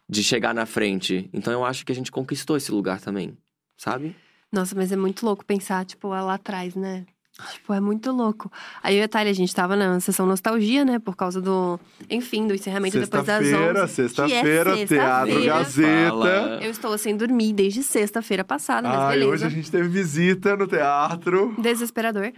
de 0.09 0.25
chegar 0.25 0.53
na 0.53 0.67
frente. 0.67 1.31
Então 1.33 1.53
eu 1.53 1.65
acho 1.65 1.87
que 1.87 1.93
a 1.93 1.95
gente 1.95 2.11
conquistou 2.11 2.57
esse 2.57 2.73
lugar 2.73 3.01
também, 3.01 3.39
sabe? 3.79 4.17
Nossa, 4.53 4.75
mas 4.75 4.93
é 4.93 4.97
muito 4.97 5.25
louco 5.27 5.45
pensar, 5.45 5.85
tipo, 5.85 6.09
lá 6.09 6.35
atrás, 6.35 6.75
né? 6.75 7.05
Tipo, 7.53 7.75
é 7.75 7.81
muito 7.81 8.11
louco. 8.13 8.51
Aí 8.83 8.97
eu 8.97 9.01
e 9.01 9.03
a 9.03 9.09
Thalia, 9.09 9.31
a 9.31 9.35
gente 9.35 9.55
tava 9.55 9.77
na 9.77 10.01
sessão 10.01 10.25
nostalgia, 10.25 10.87
né? 10.87 10.99
Por 10.99 11.15
causa 11.15 11.39
do, 11.39 11.79
enfim, 12.09 12.47
do 12.47 12.55
encerramento 12.55 12.99
depois 12.99 13.25
das 13.25 13.45
11. 13.45 13.89
Sexta-feira, 13.89 14.75
que 14.75 14.85
é 14.85 14.87
sexta-feira, 14.87 14.87
Teatro. 14.87 15.45
Gazeta. 15.45 16.09
Fala. 16.09 16.59
Eu 16.63 16.71
estou 16.71 16.97
sem 16.97 17.15
dormir 17.15 17.53
desde 17.53 17.83
sexta-feira 17.83 18.43
passada, 18.43 18.89
mas 18.89 18.99
Ai, 18.99 19.19
beleza. 19.19 19.33
hoje 19.33 19.45
a 19.45 19.49
gente 19.51 19.71
teve 19.71 19.87
visita 19.87 20.57
no 20.57 20.67
teatro. 20.67 21.55
Desesperador. 21.59 22.33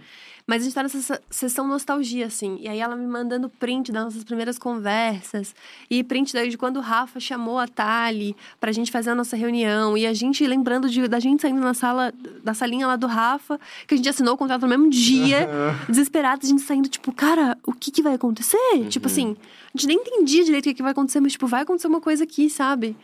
Mas 0.49 0.63
a 0.63 0.65
gente 0.65 0.73
tá 0.73 0.81
nessa 0.81 0.99
se- 0.99 1.21
sessão 1.29 1.67
nostalgia, 1.67 2.25
assim. 2.25 2.57
E 2.59 2.67
aí 2.67 2.79
ela 2.79 2.95
me 2.95 3.05
mandando 3.05 3.47
print 3.49 3.91
das 3.91 4.03
nossas 4.05 4.23
primeiras 4.23 4.57
conversas. 4.57 5.53
E 5.91 6.03
print 6.03 6.33
daí 6.33 6.49
de 6.49 6.57
quando 6.57 6.77
o 6.77 6.79
Rafa 6.81 7.19
chamou 7.19 7.59
a 7.59 7.67
Tali 7.67 8.35
pra 8.59 8.71
gente 8.71 8.91
fazer 8.91 9.11
a 9.11 9.15
nossa 9.15 9.35
reunião. 9.37 9.95
E 9.95 10.07
a 10.07 10.13
gente 10.13 10.43
lembrando 10.47 10.89
de, 10.89 11.07
da 11.07 11.19
gente 11.19 11.43
saindo 11.43 11.61
na 11.61 11.75
sala, 11.75 12.11
da 12.43 12.55
salinha 12.55 12.87
lá 12.87 12.95
do 12.95 13.05
Rafa, 13.05 13.59
que 13.87 13.93
a 13.93 13.97
gente 13.97 14.09
assinou 14.09 14.33
o 14.33 14.37
contrato 14.37 14.63
no 14.63 14.67
mesmo 14.67 14.89
dia. 14.89 15.47
desesperado, 15.87 16.41
a 16.43 16.49
gente 16.49 16.63
saindo, 16.63 16.89
tipo, 16.89 17.11
cara, 17.13 17.55
o 17.63 17.71
que 17.71 17.91
que 17.91 18.01
vai 18.01 18.15
acontecer? 18.15 18.57
Tipo 18.89 19.05
assim, 19.05 19.37
a 19.71 19.77
gente 19.77 19.85
nem 19.87 19.97
entendia 19.97 20.43
direito 20.43 20.65
o 20.65 20.69
que, 20.69 20.73
que 20.73 20.81
vai 20.81 20.93
acontecer, 20.93 21.19
mas, 21.19 21.33
tipo, 21.33 21.45
vai 21.45 21.61
acontecer 21.61 21.87
uma 21.87 22.01
coisa 22.01 22.23
aqui, 22.23 22.49
sabe? 22.49 22.97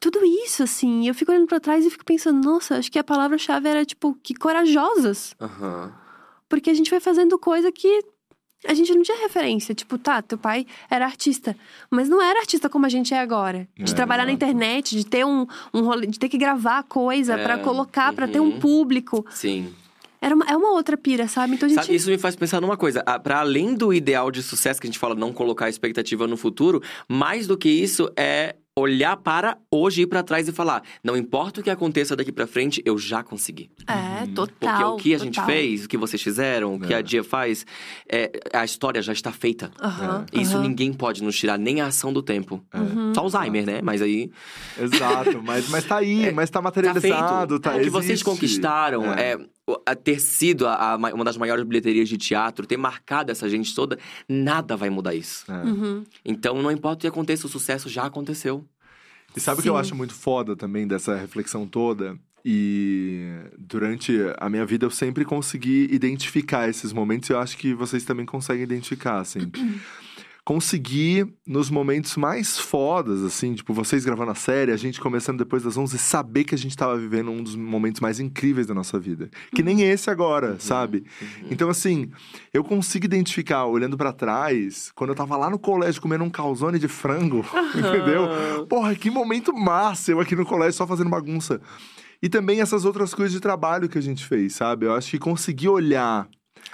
Tudo 0.00 0.20
isso, 0.24 0.62
assim, 0.62 1.06
eu 1.06 1.14
fico 1.14 1.32
olhando 1.32 1.46
pra 1.48 1.60
trás 1.60 1.84
e 1.84 1.90
fico 1.90 2.04
pensando, 2.04 2.42
nossa, 2.42 2.76
acho 2.78 2.90
que 2.90 2.98
a 2.98 3.04
palavra-chave 3.04 3.68
era, 3.68 3.84
tipo, 3.84 4.16
que 4.22 4.34
corajosas. 4.34 5.34
Aham. 5.38 5.92
Porque 6.48 6.70
a 6.70 6.74
gente 6.74 6.90
foi 6.90 7.00
fazendo 7.00 7.38
coisa 7.38 7.70
que 7.70 8.00
a 8.66 8.74
gente 8.74 8.92
não 8.94 9.02
tinha 9.02 9.18
referência. 9.18 9.74
Tipo, 9.74 9.96
tá, 9.98 10.20
teu 10.20 10.36
pai 10.38 10.66
era 10.90 11.04
artista, 11.04 11.56
mas 11.90 12.08
não 12.08 12.20
era 12.20 12.40
artista 12.40 12.68
como 12.68 12.86
a 12.86 12.88
gente 12.88 13.14
é 13.14 13.20
agora. 13.20 13.68
De 13.76 13.92
É, 13.92 13.94
trabalhar 13.94 14.24
na 14.24 14.32
exato. 14.32 14.44
internet, 14.44 14.96
de 14.96 15.06
ter 15.06 15.24
um, 15.24 15.46
um 15.72 15.82
rolê, 15.82 16.06
de 16.06 16.18
ter 16.18 16.28
que 16.28 16.38
gravar 16.38 16.82
coisa 16.84 17.34
É, 17.34 17.42
pra 17.42 17.58
colocar, 17.58 18.12
pra 18.12 18.26
ter 18.26 18.40
um 18.40 18.52
uhum. 18.52 18.58
público. 18.58 19.24
Sim. 19.30 19.72
Era 20.20 20.34
uma, 20.34 20.44
é 20.46 20.56
uma 20.56 20.72
outra 20.72 20.96
pira, 20.96 21.28
sabe? 21.28 21.54
Então 21.54 21.66
a 21.66 21.70
gente. 21.70 21.80
Sabe, 21.80 21.94
isso 21.94 22.10
me 22.10 22.18
faz 22.18 22.34
pensar 22.34 22.60
numa 22.60 22.76
coisa. 22.76 23.04
Pra 23.22 23.38
além 23.38 23.72
do 23.74 23.94
ideal 23.94 24.32
de 24.32 24.42
sucesso 24.42 24.80
que 24.80 24.86
a 24.88 24.90
gente 24.90 24.98
fala, 24.98 25.14
não 25.14 25.32
colocar 25.32 25.68
expectativa 25.68 26.26
no 26.26 26.36
futuro, 26.36 26.82
mais 27.08 27.46
do 27.46 27.56
que 27.56 27.68
isso 27.68 28.10
é 28.16 28.56
olhar 28.78 29.16
para 29.16 29.56
hoje, 29.70 30.02
ir 30.02 30.06
pra 30.06 30.22
trás 30.22 30.48
e 30.48 30.52
falar: 30.52 30.82
não 31.02 31.16
importa 31.16 31.60
o 31.60 31.64
que 31.64 31.70
aconteça 31.70 32.14
daqui 32.16 32.30
pra 32.32 32.46
frente, 32.46 32.82
eu 32.84 32.96
já 32.98 33.22
consegui. 33.22 33.70
É, 33.86 34.26
Porque 34.26 34.34
total. 34.34 34.94
o 34.94 34.96
que 34.96 35.14
a 35.14 35.18
gente 35.18 35.34
total. 35.36 35.46
fez, 35.46 35.84
o 35.84 35.88
que 35.88 35.96
vocês 35.96 36.22
fizeram, 36.22 36.74
o 36.74 36.80
que 36.80 36.92
É. 36.92 36.98
a 36.98 37.00
Dia 37.02 37.22
faz, 37.24 37.64
é, 38.10 38.30
a 38.52 38.64
história 38.64 39.00
já 39.02 39.12
está 39.12 39.32
feita. 39.32 39.70
Aham, 39.80 40.26
Isso 40.32 40.56
aham. 40.56 40.62
ninguém 40.68 40.92
pode 40.92 41.22
nos 41.22 41.36
tirar, 41.38 41.58
nem 41.58 41.80
a 41.80 41.86
ação 41.86 42.12
do 42.12 42.22
tempo. 42.22 42.62
É, 42.72 42.78
Uhum. 42.78 43.14
Só 43.14 43.20
Alzheimer, 43.22 43.64
né? 43.66 43.80
Mas 43.82 44.00
aí. 44.02 44.30
Exato, 44.80 45.42
mas, 45.42 45.68
mas 45.68 45.84
tá 45.84 45.96
aí, 45.96 46.30
mas 46.32 46.50
tá 46.50 46.58
Tá 46.58 46.62
materializado, 46.62 47.54
feito. 47.54 47.62
tá, 47.62 47.76
o 47.76 47.80
que 47.80 47.88
vocês 47.90 48.22
conquistaram 48.22 49.04
É. 49.14 49.36
ter 50.04 50.20
sido 50.20 50.66
a- 50.66 50.92
a 50.94 50.98
ma- 50.98 51.12
uma 51.12 51.24
das 51.24 51.36
maiores 51.36 51.64
bilheterias 51.64 52.08
de 52.08 52.16
teatro, 52.16 52.66
ter 52.66 52.76
marcado 52.76 53.30
essa 53.32 53.48
gente 53.48 53.74
toda, 53.74 53.98
nada 54.28 54.76
vai 54.76 54.90
mudar 54.90 55.14
isso. 55.14 55.44
É. 55.50 55.64
Uhum. 55.64 56.04
Então, 56.24 56.62
não 56.62 56.70
importa 56.70 56.98
o 56.98 57.00
que 57.02 57.06
aconteça, 57.06 57.46
o 57.46 57.50
sucesso 57.50 57.88
já 57.88 58.04
aconteceu. 58.04 58.64
E 59.36 59.40
sabe 59.40 59.60
o 59.60 59.62
que 59.62 59.68
eu 59.68 59.76
acho 59.76 59.94
muito 59.94 60.14
foda 60.14 60.56
também 60.56 60.86
dessa 60.86 61.14
reflexão 61.14 61.66
toda? 61.66 62.18
E 62.44 63.26
durante 63.58 64.16
a 64.38 64.48
minha 64.48 64.64
vida 64.64 64.86
eu 64.86 64.90
sempre 64.90 65.24
consegui 65.24 65.86
identificar 65.90 66.68
esses 66.68 66.92
momentos 66.92 67.28
e 67.28 67.32
eu 67.32 67.38
acho 67.38 67.58
que 67.58 67.74
vocês 67.74 68.04
também 68.04 68.24
conseguem 68.24 68.62
identificar, 68.62 69.18
assim. 69.20 69.50
conseguir, 70.48 71.28
nos 71.46 71.68
momentos 71.68 72.16
mais 72.16 72.58
fodas, 72.58 73.22
assim, 73.22 73.52
tipo, 73.52 73.74
vocês 73.74 74.02
gravando 74.02 74.30
a 74.30 74.34
série, 74.34 74.72
a 74.72 74.78
gente 74.78 74.98
começando 74.98 75.36
depois 75.36 75.62
das 75.62 75.76
11, 75.76 75.98
saber 75.98 76.44
que 76.44 76.54
a 76.54 76.58
gente 76.58 76.74
tava 76.74 76.96
vivendo 76.96 77.30
um 77.30 77.42
dos 77.42 77.54
momentos 77.54 78.00
mais 78.00 78.18
incríveis 78.18 78.66
da 78.66 78.72
nossa 78.72 78.98
vida. 78.98 79.28
Que 79.54 79.62
nem 79.62 79.82
esse 79.82 80.08
agora, 80.08 80.58
sabe? 80.58 81.04
Então, 81.50 81.68
assim, 81.68 82.10
eu 82.50 82.64
consigo 82.64 83.04
identificar, 83.04 83.66
olhando 83.66 83.98
pra 83.98 84.10
trás, 84.10 84.90
quando 84.94 85.10
eu 85.10 85.14
tava 85.14 85.36
lá 85.36 85.50
no 85.50 85.58
colégio 85.58 86.00
comendo 86.00 86.24
um 86.24 86.30
calzone 86.30 86.78
de 86.78 86.88
frango, 86.88 87.44
entendeu? 87.76 88.66
Porra, 88.70 88.94
que 88.94 89.10
momento 89.10 89.52
massa 89.52 90.12
eu 90.12 90.18
aqui 90.18 90.34
no 90.34 90.46
colégio 90.46 90.78
só 90.78 90.86
fazendo 90.86 91.10
bagunça. 91.10 91.60
E 92.22 92.28
também 92.30 92.62
essas 92.62 92.86
outras 92.86 93.12
coisas 93.12 93.34
de 93.34 93.40
trabalho 93.40 93.86
que 93.86 93.98
a 93.98 94.02
gente 94.02 94.24
fez, 94.24 94.54
sabe? 94.54 94.86
Eu 94.86 94.94
acho 94.94 95.10
que 95.10 95.18
conseguir 95.18 95.68
olhar 95.68 96.26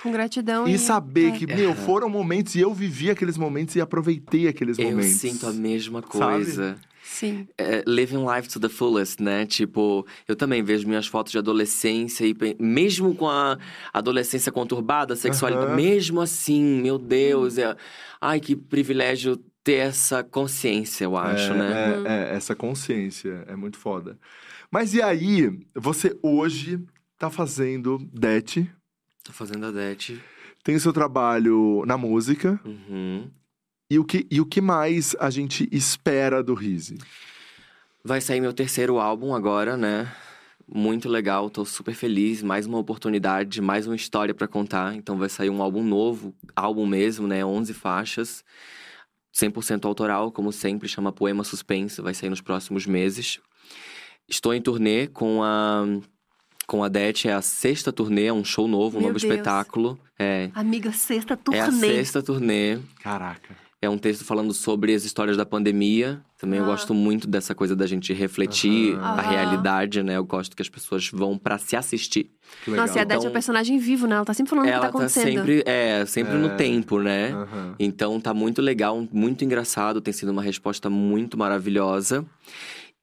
Com 0.03 0.12
gratidão. 0.12 0.66
e 0.68 0.78
saber 0.78 1.28
é. 1.28 1.39
que, 1.39 1.47
meu, 1.47 1.74
foram 1.74 2.09
momentos 2.09 2.55
e 2.55 2.61
eu 2.61 2.72
vivi 2.72 3.11
aqueles 3.11 3.37
momentos 3.37 3.76
e 3.76 3.80
aproveitei 3.80 4.49
aqueles 4.49 4.78
Eu 4.78 4.91
momentos. 4.91 5.12
sinto 5.12 5.47
a 5.47 5.53
mesma 5.53 6.03
coisa. 6.03 6.76
Sim. 7.03 7.47
É, 7.57 7.85
living 7.87 8.24
life 8.26 8.49
to 8.49 8.59
the 8.59 8.68
fullest, 8.68 9.22
né? 9.22 9.47
Tipo, 9.47 10.05
eu 10.26 10.35
também 10.35 10.62
vejo 10.62 10.89
minhas 10.89 11.07
fotos 11.07 11.30
de 11.30 11.39
adolescência 11.39 12.26
e 12.26 12.35
mesmo 12.59 13.14
com 13.14 13.28
a 13.28 13.59
adolescência 13.93 14.51
conturbada, 14.51 15.14
sexualidade, 15.14 15.74
mesmo 15.76 16.20
assim, 16.20 16.62
meu 16.62 16.99
Deus, 16.99 17.57
é... 17.57 17.76
ai 18.20 18.41
que 18.41 18.57
privilégio 18.57 19.37
ter 19.62 19.74
essa 19.74 20.24
consciência, 20.24 21.05
eu 21.05 21.16
acho, 21.16 21.53
é, 21.53 21.57
né? 21.57 21.72
É, 22.05 22.32
é, 22.32 22.37
essa 22.37 22.55
consciência 22.55 23.45
é 23.47 23.55
muito 23.55 23.78
foda. 23.78 24.18
Mas 24.70 24.93
e 24.93 25.01
aí, 25.01 25.57
você 25.74 26.18
hoje 26.20 26.80
tá 27.16 27.30
fazendo 27.30 27.99
DET, 28.12 28.68
Tô 29.25 29.33
fazendo 29.33 29.66
a 29.66 29.70
DET. 29.70 30.20
tem 30.62 30.77
o 30.77 30.81
seu 30.81 30.93
trabalho 30.93 31.83
na 31.87 31.97
música, 31.99 32.61
Uhum. 32.64 33.31
e 33.91 33.99
o 33.99 34.05
que, 34.05 34.27
e 34.31 34.41
o 34.41 34.47
que 34.47 34.61
mais 34.61 35.16
a 35.18 35.31
gente 35.31 35.68
espera 35.72 36.43
do 36.43 36.55
Rizzi? 36.55 36.99
Vai 38.05 38.20
sair 38.20 38.41
meu 38.41 38.53
terceiro 38.53 38.99
álbum 38.99 39.35
agora, 39.35 39.77
né? 39.77 40.14
Muito 40.66 41.09
legal, 41.09 41.49
tô 41.51 41.64
super 41.64 41.95
feliz. 41.95 42.43
Mais 42.43 42.66
uma 42.66 42.79
oportunidade, 42.79 43.61
mais 43.61 43.87
uma 43.87 43.97
história 43.97 44.35
pra 44.35 44.49
contar. 44.49 44.95
Então 44.95 45.16
vai 45.18 45.29
sair 45.29 45.51
um 45.51 45.62
álbum 45.62 45.83
novo, 45.83 46.35
álbum 46.57 46.87
mesmo, 46.87 47.27
né? 47.27 47.45
11 47.45 47.72
faixas. 47.75 48.43
100% 49.33 49.85
autoral, 49.87 50.31
como 50.33 50.53
sempre, 50.53 50.89
chama 50.89 51.12
Poema 51.12 51.45
Suspense. 51.45 52.01
Vai 52.01 52.14
sair 52.14 52.31
nos 52.31 52.41
próximos 52.41 52.87
meses. 52.87 53.41
Estou 54.29 54.55
em 54.55 54.61
turnê 54.62 55.07
com 55.07 55.43
a 55.43 55.85
com 56.67 56.83
a 56.83 56.89
Det, 56.89 57.29
é 57.29 57.33
a 57.33 57.43
sexta 57.43 57.93
turnê, 57.93 58.27
é 58.27 58.33
um 58.33 58.45
show 58.45 58.67
novo, 58.69 58.97
um 58.99 59.01
Meu 59.01 59.09
novo 59.11 59.21
Deus. 59.21 59.31
espetáculo. 59.33 59.99
É, 60.19 60.51
Amiga, 60.55 60.93
sexta 60.93 61.35
é 61.35 61.37
turnê. 61.37 61.61
a 61.61 61.71
sexta 61.73 62.23
turnê. 62.23 62.79
Caraca. 63.03 63.65
É 63.83 63.89
um 63.91 63.99
texto 63.99 64.25
falando 64.25 64.55
sobre 64.55 64.95
as 64.95 65.05
histórias 65.05 65.37
da 65.37 65.45
pandemia. 65.45 66.23
Também 66.39 66.59
eu 66.59 66.65
Ah. 66.65 66.69
gosto 66.69 66.95
muito 66.95 67.27
dessa 67.29 67.55
coisa 67.55 67.77
da 67.77 67.87
gente 67.87 68.15
refletir 68.15 68.97
a 68.97 69.12
Aham. 69.21 69.31
realidade, 69.31 70.03
né? 70.03 70.17
Eu 70.17 70.25
gosto 70.25 70.57
que 70.57 70.62
as 70.62 70.71
pessoas 70.71 71.11
vão 71.12 71.37
pra 71.37 71.59
se 71.59 71.77
assistir. 71.77 72.31
Que 72.65 72.71
legal. 72.71 72.87
Nossa, 72.87 72.99
e 72.99 73.03
a 73.03 73.05
Dete 73.05 73.17
é 73.17 73.19
Então- 73.19 73.31
um 73.31 73.33
personagem 73.35 73.79
vivo, 73.79 74.07
né? 74.07 74.17
Ela 74.17 74.25
tá 74.25 74.33
sempre 74.33 74.49
falando 74.51 74.65
o 74.65 74.69
que 74.69 74.73
Ela 74.73 74.81
tá 74.87 74.91
tá 74.93 74.99
acontecendo. 74.99 75.37
sempre, 75.39 75.62
é, 75.67 76.07
sempre 76.07 76.33
É. 76.35 76.39
no 76.39 76.57
tempo, 76.57 76.99
né? 76.99 77.33
Aham. 77.33 77.75
Então 77.79 78.19
tá 78.19 78.33
muito 78.33 78.62
legal, 78.62 79.07
muito 79.12 79.45
engraçado, 79.45 80.01
tem 80.01 80.15
sido 80.15 80.31
uma 80.33 80.43
resposta 80.43 80.89
muito 80.89 81.37
maravilhosa. 81.37 82.25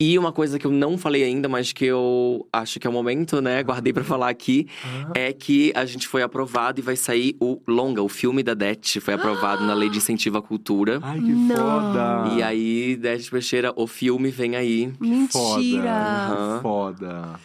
E 0.04 0.18
uma 0.18 0.32
coisa 0.32 0.58
que 0.58 0.66
eu 0.66 0.72
não 0.72 0.98
falei 0.98 1.22
ainda, 1.22 1.48
mas 1.48 1.72
que 1.72 1.86
eu 1.86 2.48
acho 2.52 2.80
que 2.80 2.88
é 2.88 2.90
o 2.90 2.94
momento, 2.94 3.40
né? 3.40 3.62
Guardei 3.62 3.94
pra 3.94 4.04
falar 4.04 4.30
aqui, 4.30 4.68
Ah, 4.84 5.12
é 5.14 5.32
que 5.32 5.72
a 5.76 5.86
gente 5.86 6.08
foi 6.08 6.24
aprovado 6.24 6.80
e 6.80 6.82
vai 6.82 6.96
sair 6.96 7.36
o 7.40 7.62
longa, 7.68 8.02
o 8.02 8.10
filme 8.10 8.42
da 8.42 8.56
Det, 8.56 9.00
foi 9.00 9.14
aprovado 9.14 9.64
na 9.64 9.76
Lei 9.76 9.92
de 9.92 10.00
Incentivo 10.00 10.40
à 10.40 10.42
Cultura. 10.42 11.00
Ai, 11.04 11.22
que 11.22 11.32
Não. 11.32 11.56
foda! 11.56 12.34
E 12.36 12.42
aí, 12.42 12.96
Det 12.96 13.30
Peixeira, 13.30 13.72
o 13.76 13.86
filme 13.86 14.32
vem 14.32 14.56
aí. 14.56 14.92
Mentira! 15.00 15.92
Aham. 15.92 16.60
Foda. 16.64 17.40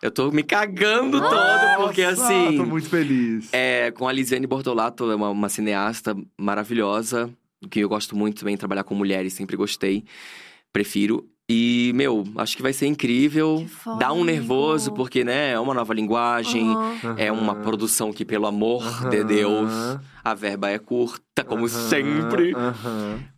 Eu 0.00 0.10
tô 0.10 0.30
me 0.30 0.42
cagando 0.42 1.20
todo, 1.20 1.76
porque 1.76 2.06
Nossa, 2.06 2.24
assim. 2.24 2.56
Tô 2.56 2.64
muito 2.64 2.88
feliz. 2.88 3.50
É, 3.52 3.90
com 3.90 4.08
a 4.08 4.12
Lisiane 4.12 4.46
Bortolato, 4.46 5.10
é 5.10 5.14
uma, 5.14 5.28
uma 5.28 5.50
cineasta 5.50 6.16
maravilhosa, 6.38 7.28
que 7.70 7.80
eu 7.80 7.88
gosto 7.90 8.16
muito 8.16 8.38
também, 8.38 8.56
trabalhar 8.56 8.84
com 8.84 8.94
mulheres, 8.94 9.34
sempre 9.34 9.58
gostei, 9.58 10.04
prefiro. 10.72 11.28
E, 11.50 11.92
meu, 11.94 12.26
acho 12.36 12.54
que 12.56 12.62
vai 12.62 12.74
ser 12.74 12.86
incrível. 12.86 13.66
Dá 13.98 14.12
um 14.12 14.22
nervoso, 14.22 14.92
porque, 14.92 15.24
né, 15.24 15.52
é 15.52 15.58
uma 15.58 15.72
nova 15.72 15.94
linguagem, 15.94 16.76
Aham. 16.76 17.14
é 17.16 17.32
uma 17.32 17.54
produção 17.54 18.12
que, 18.12 18.22
pelo 18.24 18.46
amor 18.46 18.82
de 19.08 19.16
Aham. 19.20 19.26
Deus, 19.26 19.98
a 20.22 20.34
verba 20.34 20.68
é 20.68 20.78
curta, 20.78 21.42
como 21.44 21.62
Aham, 21.64 21.68
sempre. 21.68 22.54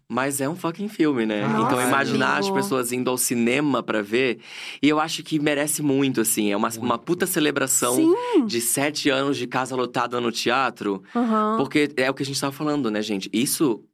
Mas 0.09 0.41
é 0.41 0.49
um 0.49 0.57
fucking 0.57 0.89
filme, 0.89 1.25
né? 1.25 1.47
Nossa, 1.47 1.63
então 1.63 1.81
imaginar 1.81 2.33
as 2.39 2.47
amigo. 2.47 2.55
pessoas 2.57 2.91
indo 2.91 3.09
ao 3.09 3.17
cinema 3.17 3.81
pra 3.81 4.03
ver. 4.03 4.41
E 4.83 4.89
eu 4.89 4.99
acho 4.99 5.23
que 5.23 5.39
merece 5.39 5.81
muito, 5.83 6.21
assim. 6.21 6.51
É 6.51 6.57
uma, 6.57 6.69
uma 6.81 6.99
puta 6.99 7.29
celebração 7.29 7.95
Sim. 7.95 8.45
de 8.45 8.61
sete 8.61 9.09
anos 9.09 9.37
de 9.37 9.47
casa 9.47 9.77
lotada 9.77 10.21
no 10.21 10.33
teatro. 10.33 11.01
Porque 11.57 11.89
é 11.97 12.11
o 12.11 12.15
que 12.15 12.25
a 12.25 12.27
gente 12.27 12.41
tava 12.41 12.51
falando, 12.53 12.91
né, 12.91 13.01
gente? 13.03 13.31
Isso, 13.33 13.85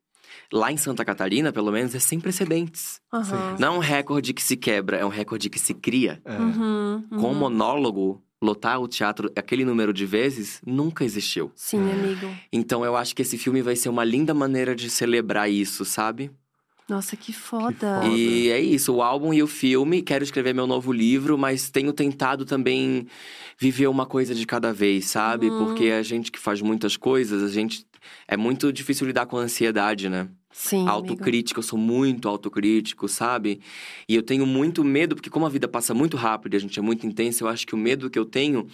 lá 0.53 0.73
em 0.73 0.77
Santa 0.77 1.05
Catarina, 1.05 1.53
pelo 1.53 1.73
menos, 1.73 1.95
é 1.95 1.99
sem 1.99 2.21
precedentes. 2.21 3.01
Aham. 3.13 3.57
Não 3.59 3.75
é 3.75 3.77
um 3.77 3.81
recorde 3.81 4.33
que 4.33 4.43
se 4.43 4.57
quebra, 4.57 4.97
é 4.99 5.05
um 5.05 5.11
recorde 5.11 5.49
que 5.49 5.59
se 5.59 5.75
cria. 5.75 6.21
É. 6.25 6.39
Uhum, 6.39 7.05
Com 7.11 7.17
um 7.17 7.27
uhum. 7.27 7.35
monólogo, 7.35 8.23
lotar 8.43 8.81
o 8.81 8.89
teatro 8.89 9.31
aquele 9.37 9.65
número 9.65 9.93
de 9.93 10.05
vezes, 10.05 10.61
nunca 10.67 11.05
existiu. 11.05 11.51
Sim, 11.55 11.91
amigo. 11.91 12.29
Então 12.53 12.85
eu 12.85 12.97
acho 12.97 13.15
que 13.15 13.23
esse 13.23 13.39
filme 13.39 13.63
vai 13.63 13.77
ser 13.77 13.89
uma 13.89 14.05
linda 14.05 14.35
maneira 14.35 14.75
de 14.75 14.91
celebrar 14.91 15.51
isso, 15.51 15.85
sabe? 15.85 16.31
Nossa, 16.89 17.17
que 17.17 17.33
foda. 17.33 18.01
foda. 18.01 18.07
E 18.09 18.49
é 18.51 18.61
isso, 18.61 18.95
o 18.95 19.03
álbum 19.03 19.35
e 19.35 19.43
o 19.43 19.47
filme. 19.47 20.03
Quero 20.03 20.23
escrever 20.23 20.55
meu 20.55 20.67
novo 20.67 20.93
livro, 20.93 21.37
mas 21.37 21.69
tenho 21.69 21.93
tentado 21.93 22.45
também 22.45 23.07
viver 23.59 23.89
uma 23.89 24.07
coisa 24.07 24.35
de 24.35 24.47
cada 24.47 24.73
vez, 24.73 25.07
sabe? 25.07 25.51
Uhum. 25.51 25.65
Porque 25.65 25.87
a 25.91 26.03
gente 26.03 26.31
que 26.31 26.39
faz 26.39 26.63
muitas 26.63 26.97
coisas, 26.97 27.43
a 27.43 27.53
gente. 27.53 27.85
É 28.29 28.37
muito 28.37 28.73
difícil 28.73 29.05
lidar 29.05 29.27
com 29.27 29.37
a 29.37 29.41
ansiedade, 29.41 30.09
né? 30.09 30.29
Sim, 30.53 30.89
amigo. 30.89 30.91
Autocrítica, 30.91 31.59
eu 31.59 31.63
sou 31.63 31.79
muito 31.79 32.29
autocrítico, 32.29 33.09
sabe? 33.09 33.61
E 34.09 34.15
eu 34.15 34.23
tenho 34.23 34.47
muito 34.47 34.83
medo, 34.85 35.15
porque 35.17 35.29
como 35.29 35.45
a 35.45 35.51
vida 35.51 35.67
passa 35.67 35.93
muito 35.93 36.17
rápido 36.17 36.55
e 36.55 36.57
a 36.57 36.61
gente 36.61 36.79
é 36.79 36.83
muito 36.83 37.07
intenso, 37.07 37.45
eu 37.45 37.49
acho 37.49 37.67
que 37.67 37.75
o 37.75 37.79
medo 37.79 38.09
que 38.09 38.19
eu 38.19 38.25
tenho 38.25 38.67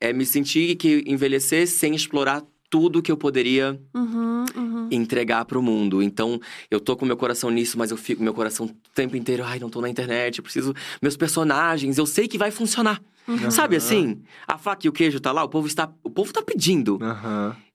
é 0.00 0.12
me 0.12 0.26
sentir 0.26 0.76
que 0.76 1.02
envelhecer 1.06 1.66
sem 1.66 1.94
explorar 1.94 2.44
tudo 2.74 3.00
que 3.00 3.12
eu 3.12 3.16
poderia 3.16 3.80
Uhum, 3.94 4.44
uhum. 4.56 4.88
entregar 4.90 5.44
pro 5.44 5.62
mundo. 5.62 6.02
Então, 6.02 6.40
eu 6.68 6.80
tô 6.80 6.96
com 6.96 7.06
meu 7.06 7.16
coração 7.16 7.48
nisso, 7.50 7.78
mas 7.78 7.92
eu 7.92 7.96
fico 7.96 8.20
meu 8.20 8.34
coração 8.34 8.66
o 8.66 8.70
tempo 8.92 9.16
inteiro, 9.16 9.44
ai, 9.44 9.60
não 9.60 9.70
tô 9.70 9.80
na 9.80 9.88
internet, 9.88 10.38
eu 10.38 10.42
preciso 10.42 10.74
meus 11.00 11.16
personagens, 11.16 11.98
eu 11.98 12.04
sei 12.06 12.26
que 12.26 12.36
vai 12.36 12.50
funcionar. 12.50 13.00
Uhum. 13.28 13.48
Sabe 13.48 13.76
assim? 13.76 14.22
A 14.44 14.58
faca 14.58 14.86
e 14.86 14.88
o 14.88 14.92
queijo 14.92 15.20
tá 15.20 15.30
lá, 15.30 15.44
o 15.44 15.48
povo 15.48 15.68
está, 15.68 15.88
o 16.02 16.10
povo 16.10 16.32
tá 16.32 16.42
pedindo, 16.42 16.98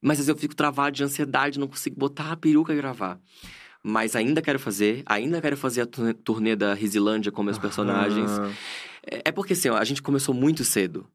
mas 0.02 0.20
às 0.20 0.26
vezes 0.26 0.28
eu 0.30 0.36
fico 0.36 0.54
travado 0.54 0.98
de 0.98 1.04
ansiedade, 1.04 1.58
não 1.60 1.68
consigo 1.68 1.96
botar 1.98 2.32
a 2.34 2.36
peruca 2.36 2.74
e 2.74 2.76
gravar. 2.76 3.18
Mas 3.82 4.18
ainda 4.18 4.42
quero 4.42 4.60
fazer, 4.60 5.02
ainda 5.06 5.40
quero 5.42 5.56
fazer 5.56 5.82
a 5.82 5.86
turnê- 5.86 6.56
da 6.58 6.74
Risilândia 6.74 7.32
com 7.32 7.42
meus 7.42 7.58
personagens. 7.58 8.32
Aham. 8.38 8.52
É 9.10 9.22
é 9.30 9.32
porque 9.32 9.54
assim, 9.54 9.70
ó, 9.70 9.78
a 9.78 9.84
gente 9.86 10.02
começou 10.02 10.36
muito 10.36 10.66
cedo. 10.66 11.08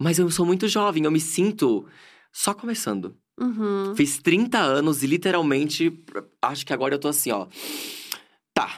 Mas 0.00 0.18
eu 0.20 0.30
sou 0.30 0.46
muito 0.46 0.68
jovem, 0.68 1.04
eu 1.04 1.10
me 1.10 1.20
sinto 1.20 1.84
só 2.32 2.54
começando. 2.54 3.14
Uhum. 3.40 3.94
Fiz 3.96 4.18
30 4.18 4.58
anos 4.58 5.02
e 5.02 5.06
literalmente 5.06 5.92
acho 6.40 6.64
que 6.66 6.72
agora 6.72 6.94
eu 6.94 6.98
tô 6.98 7.08
assim, 7.08 7.30
ó. 7.32 7.46
Tá. 8.54 8.70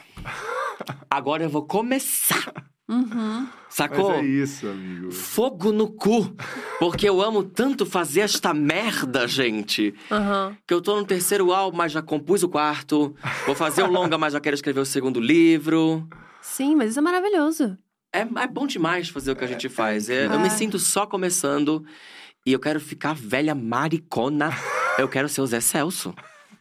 Agora 1.09 1.43
eu 1.43 1.49
vou 1.49 1.63
começar. 1.65 2.53
Uhum. 2.87 3.47
Sacou? 3.69 4.09
Mas 4.11 4.19
é 4.19 4.25
isso, 4.27 4.67
amigo. 4.67 5.11
Fogo 5.11 5.71
no 5.71 5.91
cu. 5.91 6.35
Porque 6.79 7.09
eu 7.09 7.19
amo 7.21 7.43
tanto 7.43 7.85
fazer 7.85 8.21
esta 8.21 8.53
merda, 8.53 9.27
gente. 9.27 9.93
Aham. 10.11 10.55
Que 10.67 10.73
eu 10.73 10.81
tô 10.81 10.95
no 10.95 11.05
terceiro 11.05 11.51
álbum, 11.51 11.77
mas 11.77 11.91
já 11.91 12.01
compus 12.01 12.43
o 12.43 12.49
quarto. 12.49 13.15
Vou 13.45 13.55
fazer 13.55 13.83
o 13.83 13.87
longa, 13.91 14.17
mas 14.17 14.33
já 14.33 14.39
quero 14.39 14.53
escrever 14.53 14.79
o 14.81 14.85
segundo 14.85 15.19
livro. 15.19 16.07
Sim, 16.41 16.75
mas 16.75 16.91
isso 16.91 16.99
é 16.99 17.01
maravilhoso. 17.01 17.77
É, 18.13 18.19
é 18.21 18.47
bom 18.47 18.67
demais 18.67 19.09
fazer 19.09 19.31
o 19.31 19.35
que 19.35 19.43
a 19.43 19.47
gente 19.47 19.67
faz. 19.67 20.09
É, 20.09 20.27
eu 20.27 20.39
me 20.39 20.47
É. 20.47 20.49
sinto 20.51 20.77
só 20.79 21.05
começando. 21.07 21.83
E 22.45 22.53
eu 22.53 22.59
quero 22.59 22.79
ficar 22.79 23.15
velha 23.15 23.55
maricona. 23.55 24.51
Eu 24.99 25.09
quero 25.09 25.27
ser 25.27 25.41
o 25.41 25.47
Zé 25.47 25.59
Celso. 25.59 26.13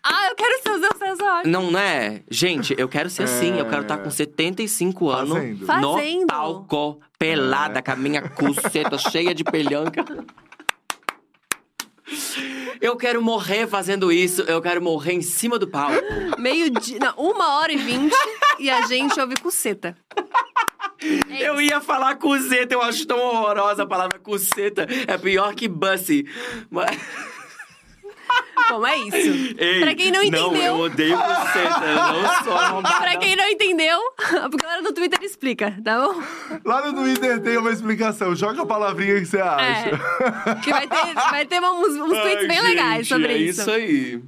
Ah, 0.03 0.29
eu 0.31 0.35
quero 0.35 0.63
ser 0.63 0.71
o 0.71 0.79
Zé 0.79 0.89
César. 0.99 1.43
Não 1.45 1.79
é? 1.79 2.23
Gente, 2.31 2.75
eu 2.79 2.89
quero 2.89 3.11
ser 3.11 3.25
assim. 3.25 3.59
Eu 3.59 3.67
quero 3.67 3.83
estar 3.83 3.99
com 3.99 4.11
75 4.11 5.11
anos. 5.11 5.35
Fazendo. 5.35 5.67
Fazendo. 5.67 6.21
No 6.21 6.27
palco, 6.27 7.01
pelada, 7.19 7.83
com 7.83 7.91
a 7.91 7.97
minha 7.97 8.23
cuceta 8.31 8.97
cheia 8.97 9.35
de 9.35 9.45
pelhanca. 9.45 10.03
Eu 12.81 12.97
quero 12.97 13.23
morrer 13.23 13.67
fazendo 13.67 14.13
isso. 14.13 14.43
Eu 14.43 14.61
quero 14.61 14.83
morrer 14.83 15.15
em 15.15 15.23
cima 15.23 15.59
do 15.59 15.67
palco. 15.67 16.01
Meio 16.39 16.71
dia. 16.71 16.99
Não, 16.99 17.15
uma 17.17 17.59
hora 17.59 17.73
e 17.73 17.77
vinte 17.77 18.15
e 18.59 18.71
a 18.71 18.83
gente 18.83 19.19
ouve 19.19 19.35
cuceta. 19.37 19.97
É 21.31 21.49
Eu 21.49 21.61
ia 21.61 21.81
falar 21.81 22.17
cuceta, 22.17 22.73
eu 22.73 22.81
acho 22.81 23.07
tão 23.07 23.19
horrorosa 23.19 23.83
a 23.83 23.87
palavra 23.87 24.19
cuceta. 24.19 24.87
É 25.07 25.19
pior 25.19 25.55
que 25.55 25.69
bussy. 25.69 26.27
Mas... 26.71 26.97
como, 28.75 28.87
é 28.87 28.97
isso. 28.99 29.55
Ei, 29.59 29.81
Pra 29.81 29.95
quem 29.95 30.11
não 30.11 30.21
Não, 30.21 30.27
entendeu. 30.27 30.63
eu 30.63 30.77
odeio 30.81 31.17
você, 31.17 31.59
eu 31.59 32.23
não 32.23 32.45
sou 32.45 32.53
arrombada. 32.57 32.97
Pra 33.01 33.17
quem 33.17 33.37
não 33.37 33.49
entendeu, 33.49 33.99
a 34.43 34.49
galera 34.49 34.83
do 34.83 34.93
Twitter 34.93 35.19
explica, 35.23 35.77
tá 35.85 35.99
bom? 36.01 36.23
Lá 36.65 36.87
no 36.87 36.95
Twitter 36.95 37.41
tem 37.41 37.57
uma 37.59 37.71
explicação. 37.71 38.35
Joga 38.35 38.63
a 38.63 38.67
palavrinha 38.67 39.15
que 39.21 39.27
você 39.27 39.41
acha. 39.41 39.91
É. 39.91 40.55
Que 40.63 40.71
vai 40.71 40.87
ter, 40.87 41.15
vai 41.15 41.47
ter 41.47 41.61
uns, 41.61 41.95
uns 41.97 42.19
tweets 42.21 42.41
Ai, 42.43 42.47
bem 42.47 42.61
legais 42.63 42.97
gente, 42.99 43.09
sobre 43.09 43.33
é 43.33 43.37
isso. 43.39 43.61
isso 43.63 43.71
aí. 43.71 44.23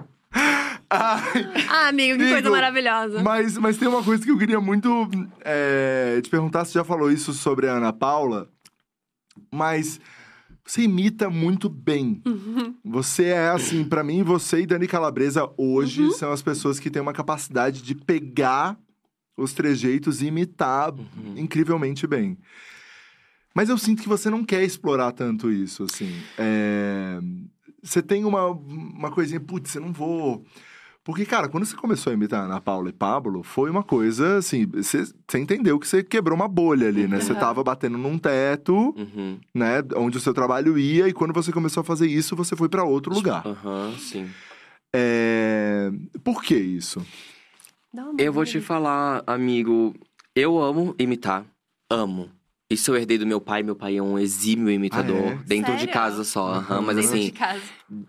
Ai, 0.91 1.49
Ah, 1.69 1.89
amigo, 1.89 2.17
que 2.19 2.23
Amigo, 2.25 2.31
coisa 2.35 2.51
maravilhosa. 2.51 3.23
Mas, 3.23 3.57
mas 3.59 3.77
tem 3.77 3.89
uma 3.89 4.03
coisa 4.03 4.23
que 4.25 4.31
eu 4.31 4.39
queria 4.39 4.61
muito 4.61 5.09
é, 5.45 6.21
te 6.23 6.29
perguntar. 6.31 6.65
Você 6.65 6.75
já 6.75 6.85
falou 6.85 7.11
isso 7.11 7.33
sobre 7.33 7.69
a 7.69 7.73
Ana 7.73 7.93
Paula, 7.93 8.49
mas 9.53 10.01
você 10.67 10.83
imita 10.83 11.31
muito 11.31 11.69
bem. 11.69 12.21
Uhum. 12.27 12.75
Você 12.85 13.27
é 13.27 13.49
assim, 13.51 13.85
pra 13.85 14.03
mim, 14.03 14.23
você 14.23 14.61
e 14.63 14.67
Dani 14.67 14.87
Calabresa 14.89 15.49
hoje 15.57 16.03
Uhum. 16.05 16.11
são 16.11 16.33
as 16.33 16.43
pessoas 16.43 16.79
que 16.81 16.91
têm 16.91 17.01
uma 17.01 17.13
capacidade 17.13 17.83
de 17.83 17.95
pegar 17.95 18.77
os 19.37 19.53
trejeitos 19.53 20.23
e 20.23 20.27
imitar 20.27 20.93
Uhum. 20.93 21.35
incrivelmente 21.37 22.07
bem. 22.07 22.37
Mas 23.55 23.69
eu 23.69 23.79
sinto 23.79 24.03
que 24.03 24.09
você 24.09 24.29
não 24.29 24.45
quer 24.45 24.63
explorar 24.65 25.13
tanto 25.13 25.51
isso, 25.51 25.85
assim. 25.85 26.11
É, 26.37 27.19
Você 27.83 28.03
tem 28.03 28.25
uma, 28.25 28.47
uma 28.49 29.11
coisinha, 29.13 29.39
putz, 29.41 29.75
eu 29.77 29.81
não 29.83 29.93
vou. 29.93 30.45
Porque, 31.07 31.25
cara, 31.25 31.49
quando 31.49 31.65
você 31.65 31.77
começou 31.77 32.11
a 32.11 32.15
imitar 32.15 32.45
Ana 32.45 32.61
Paula 32.61 32.89
e 32.89 32.93
Pablo, 32.93 33.45
foi 33.45 33.71
uma 33.71 33.85
coisa 33.85 34.39
assim. 34.39 34.67
Você, 34.67 35.05
você 35.05 35.39
entendeu 35.39 35.79
que 35.79 35.87
você 35.87 36.03
quebrou 36.03 36.35
uma 36.37 36.49
bolha 36.49 36.89
ali, 36.89 37.07
né? 37.07 37.21
Você 37.21 37.33
Uhum. 37.33 37.39
tava 37.39 37.63
batendo 37.63 37.97
num 37.97 38.19
teto, 38.19 38.93
Uhum. 38.99 39.39
né? 39.55 39.85
Onde 39.95 40.19
o 40.19 40.21
seu 40.21 40.35
trabalho 40.35 40.77
ia, 40.77 41.07
e 41.07 41.13
quando 41.13 41.33
você 41.33 41.53
começou 41.53 41.83
a 41.83 41.85
fazer 41.85 42.09
isso, 42.09 42.35
você 42.35 42.57
foi 42.57 42.69
pra 42.69 42.83
outro 42.83 43.15
lugar. 43.15 43.47
Aham, 43.47 43.95
sim. 43.97 44.29
É... 44.93 45.93
Por 46.25 46.43
que 46.43 46.57
isso? 46.57 47.01
Eu 48.19 48.33
vou 48.33 48.45
te 48.45 48.61
falar, 48.61 49.23
amigo. 49.29 49.95
Eu 50.35 50.59
amo 50.61 50.93
imitar. 50.99 51.47
Amo. 51.89 52.29
Isso 52.69 52.91
eu 52.91 52.97
herdei 52.97 53.17
do 53.17 53.27
meu 53.27 53.41
pai. 53.41 53.63
Meu 53.63 53.77
pai 53.77 53.97
é 53.97 54.03
um 54.03 54.19
exímio 54.19 54.71
imitador. 54.71 55.17
Ah, 55.29 55.31
é? 55.31 55.39
Dentro 55.47 55.73
de 55.75 55.81
Sério? 55.81 55.95
casa 55.95 56.25
só. 56.25 56.47
aham, 56.55 56.81
Mas 56.81 56.97
Dentro 56.97 57.11
assim, 57.13 57.25
de 57.27 57.31
casa. 57.33 57.63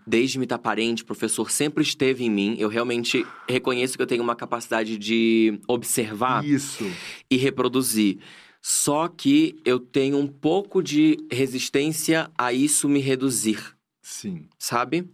desde 0.06 0.36
imitar 0.36 0.58
parente, 0.58 1.04
professor 1.04 1.48
sempre 1.50 1.82
esteve 1.84 2.24
em 2.24 2.30
mim. 2.30 2.56
Eu 2.58 2.68
realmente 2.68 3.24
reconheço 3.48 3.96
que 3.96 4.02
eu 4.02 4.06
tenho 4.06 4.22
uma 4.22 4.34
capacidade 4.34 4.98
de 4.98 5.60
observar 5.68 6.44
Isso. 6.44 6.84
e 7.30 7.36
reproduzir. 7.36 8.18
Só 8.60 9.06
que 9.06 9.60
eu 9.64 9.78
tenho 9.78 10.18
um 10.18 10.26
pouco 10.26 10.82
de 10.82 11.16
resistência 11.30 12.28
a 12.36 12.52
isso 12.52 12.88
me 12.88 12.98
reduzir, 12.98 13.60
Sim. 14.02 14.46
sabe? 14.58 15.08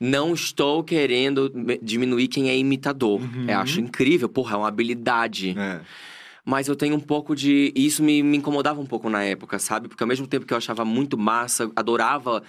Não 0.00 0.34
estou 0.34 0.82
querendo 0.82 1.48
diminuir 1.80 2.26
quem 2.26 2.50
é 2.50 2.58
imitador. 2.58 3.20
Uhum. 3.20 3.46
Eu 3.48 3.58
acho 3.58 3.80
incrível, 3.80 4.28
porra, 4.28 4.54
é 4.56 4.58
uma 4.58 4.68
habilidade. 4.68 5.54
É. 5.56 5.80
Mas 6.48 6.66
eu 6.66 6.74
tenho 6.74 6.96
um 6.96 7.00
pouco 7.00 7.36
de. 7.36 7.72
e 7.76 7.84
Isso 7.86 8.02
me, 8.02 8.22
me 8.22 8.38
incomodava 8.38 8.80
um 8.80 8.86
pouco 8.86 9.10
na 9.10 9.22
época, 9.22 9.58
sabe? 9.58 9.86
Porque 9.86 10.02
ao 10.02 10.08
mesmo 10.08 10.26
tempo 10.26 10.46
que 10.46 10.52
eu 10.54 10.56
achava 10.56 10.82
muito 10.82 11.18
massa, 11.18 11.70
adorava 11.76 12.42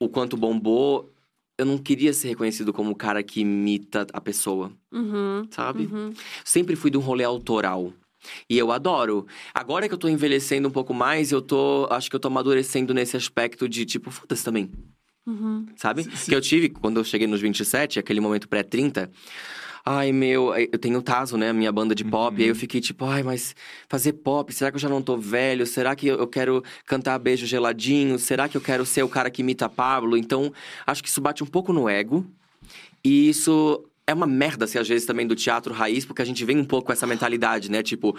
o 0.00 0.08
quanto 0.08 0.36
bombou, 0.36 1.12
eu 1.58 1.66
não 1.66 1.76
queria 1.78 2.12
ser 2.12 2.28
reconhecido 2.28 2.72
como 2.72 2.90
o 2.92 2.94
cara 2.94 3.22
que 3.24 3.40
imita 3.40 4.06
a 4.12 4.20
pessoa, 4.20 4.70
Uhum, 4.92 5.48
sabe? 5.50 5.86
uhum. 5.92 6.12
Sempre 6.44 6.76
fui 6.76 6.90
de 6.92 6.96
um 6.96 7.00
rolê 7.00 7.24
autoral. 7.24 7.92
E 8.48 8.56
eu 8.56 8.70
adoro. 8.70 9.26
Agora 9.52 9.88
que 9.88 9.94
eu 9.94 9.98
tô 9.98 10.08
envelhecendo 10.08 10.68
um 10.68 10.70
pouco 10.70 10.94
mais, 10.94 11.32
eu 11.32 11.42
tô. 11.42 11.88
Acho 11.90 12.08
que 12.08 12.14
eu 12.14 12.20
tô 12.20 12.28
amadurecendo 12.28 12.94
nesse 12.94 13.16
aspecto 13.16 13.68
de 13.68 13.84
tipo, 13.84 14.10
foda-se 14.12 14.44
também. 14.44 14.70
Uhum. 15.26 15.66
Sabe? 15.76 16.04
Se- 16.04 16.16
se- 16.16 16.30
Que 16.30 16.36
eu 16.36 16.40
tive 16.40 16.68
quando 16.68 16.98
eu 17.00 17.04
cheguei 17.04 17.26
nos 17.26 17.40
27, 17.40 17.98
aquele 17.98 18.20
momento 18.20 18.48
pré-30. 18.48 19.10
Ai, 19.86 20.12
meu, 20.12 20.54
eu 20.56 20.78
tenho 20.78 20.98
o 20.98 21.02
Tazo, 21.02 21.36
né? 21.36 21.50
A 21.50 21.52
minha 21.52 21.70
banda 21.70 21.94
de 21.94 22.04
pop. 22.04 22.34
Uhum. 22.34 22.40
E 22.40 22.44
aí 22.44 22.48
eu 22.48 22.54
fiquei 22.54 22.80
tipo, 22.80 23.04
ai, 23.04 23.22
mas 23.22 23.54
fazer 23.86 24.14
pop, 24.14 24.50
será 24.52 24.70
que 24.70 24.76
eu 24.76 24.80
já 24.80 24.88
não 24.88 25.02
tô 25.02 25.18
velho? 25.18 25.66
Será 25.66 25.94
que 25.94 26.06
eu 26.06 26.18
eu 26.18 26.26
quero 26.26 26.64
cantar 26.86 27.18
beijo 27.18 27.44
geladinho? 27.44 28.18
Será 28.18 28.48
que 28.48 28.56
eu 28.56 28.62
quero 28.62 28.86
ser 28.86 29.02
o 29.02 29.08
cara 29.08 29.30
que 29.30 29.42
imita 29.42 29.68
Pablo? 29.68 30.16
Então, 30.16 30.50
acho 30.86 31.02
que 31.02 31.08
isso 31.08 31.20
bate 31.20 31.44
um 31.44 31.46
pouco 31.46 31.72
no 31.72 31.86
ego. 31.86 32.24
E 33.04 33.28
isso 33.28 33.84
é 34.06 34.12
uma 34.12 34.26
merda, 34.26 34.64
assim, 34.64 34.78
às 34.78 34.88
vezes 34.88 35.06
também 35.06 35.26
do 35.26 35.34
teatro 35.34 35.72
raiz, 35.72 36.04
porque 36.04 36.22
a 36.22 36.24
gente 36.24 36.44
vem 36.44 36.58
um 36.58 36.64
pouco 36.64 36.86
com 36.86 36.92
essa 36.92 37.06
mentalidade, 37.06 37.70
né? 37.70 37.82
Tipo. 37.82 38.16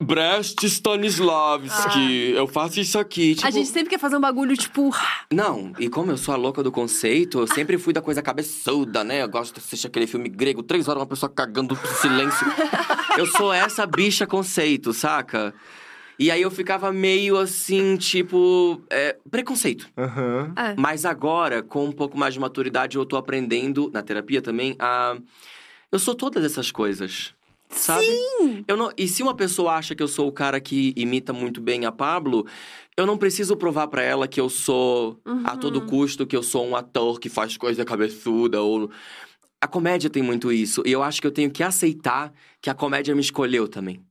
Brecht 0.00 0.64
Stanislavski, 0.64 2.30
eu 2.30 2.46
faço 2.46 2.78
isso 2.78 2.96
aqui. 3.00 3.34
Tipo, 3.34 3.48
A 3.48 3.50
gente 3.50 3.68
sempre 3.68 3.90
quer 3.90 3.98
fazer 3.98 4.16
um 4.16 4.20
bagulho, 4.20 4.56
tipo... 4.56 4.94
não, 5.32 5.72
e 5.76 5.88
como 5.88 6.12
eu 6.12 6.16
sou 6.16 6.32
a 6.32 6.36
louca 6.36 6.62
do 6.62 6.70
conceito, 6.70 7.40
eu 7.40 7.48
sempre 7.48 7.76
fui 7.76 7.92
da 7.92 8.00
coisa 8.00 8.22
cabeçuda, 8.22 9.02
né? 9.02 9.24
Eu 9.24 9.28
gosto 9.28 9.54
de 9.54 9.58
assistir 9.58 9.88
aquele 9.88 10.06
filme 10.06 10.28
grego, 10.28 10.62
três 10.62 10.86
horas, 10.86 11.00
uma 11.00 11.08
pessoa 11.08 11.28
cagando 11.28 11.76
silêncio. 12.00 12.46
eu 13.18 13.26
sou 13.26 13.52
essa 13.52 13.84
bicha 13.86 14.24
conceito, 14.24 14.92
saca? 14.92 15.52
E 16.18 16.30
aí 16.30 16.42
eu 16.42 16.50
ficava 16.50 16.92
meio 16.92 17.36
assim, 17.38 17.96
tipo, 17.96 18.82
é, 18.90 19.16
preconceito. 19.30 19.88
Aham. 19.96 20.52
É. 20.56 20.74
Mas 20.76 21.04
agora, 21.04 21.62
com 21.62 21.84
um 21.84 21.92
pouco 21.92 22.18
mais 22.18 22.34
de 22.34 22.40
maturidade, 22.40 22.96
eu 22.96 23.06
tô 23.06 23.16
aprendendo, 23.16 23.90
na 23.92 24.02
terapia 24.02 24.42
também, 24.42 24.74
a. 24.78 25.16
Eu 25.92 25.98
sou 25.98 26.14
todas 26.14 26.44
essas 26.44 26.70
coisas. 26.70 27.34
Sabe? 27.70 28.06
Sim! 28.06 28.64
Eu 28.66 28.76
não... 28.76 28.90
E 28.96 29.06
se 29.06 29.22
uma 29.22 29.34
pessoa 29.34 29.74
acha 29.74 29.94
que 29.94 30.02
eu 30.02 30.08
sou 30.08 30.26
o 30.26 30.32
cara 30.32 30.58
que 30.58 30.92
imita 30.96 31.32
muito 31.34 31.60
bem 31.60 31.84
a 31.84 31.92
Pablo, 31.92 32.46
eu 32.96 33.06
não 33.06 33.16
preciso 33.18 33.56
provar 33.56 33.88
pra 33.88 34.02
ela 34.02 34.26
que 34.26 34.40
eu 34.40 34.48
sou 34.48 35.20
a 35.44 35.52
Uhum. 35.52 35.58
todo 35.58 35.82
custo, 35.82 36.26
que 36.26 36.34
eu 36.36 36.42
sou 36.42 36.66
um 36.66 36.74
ator 36.74 37.20
que 37.20 37.28
faz 37.28 37.56
coisa 37.56 37.84
cabeçuda 37.84 38.60
ou. 38.62 38.90
A 39.60 39.66
comédia 39.66 40.08
tem 40.08 40.22
muito 40.22 40.50
isso. 40.52 40.82
E 40.86 40.92
eu 40.92 41.02
acho 41.02 41.20
que 41.20 41.26
eu 41.26 41.30
tenho 41.32 41.50
que 41.50 41.62
aceitar 41.62 42.32
que 42.60 42.70
a 42.70 42.74
comédia 42.74 43.14
me 43.14 43.20
escolheu 43.20 43.68
também. 43.68 44.02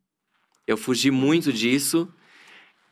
Eu 0.68 0.76
fugi 0.78 1.10
muito 1.10 1.52
disso. 1.52 2.08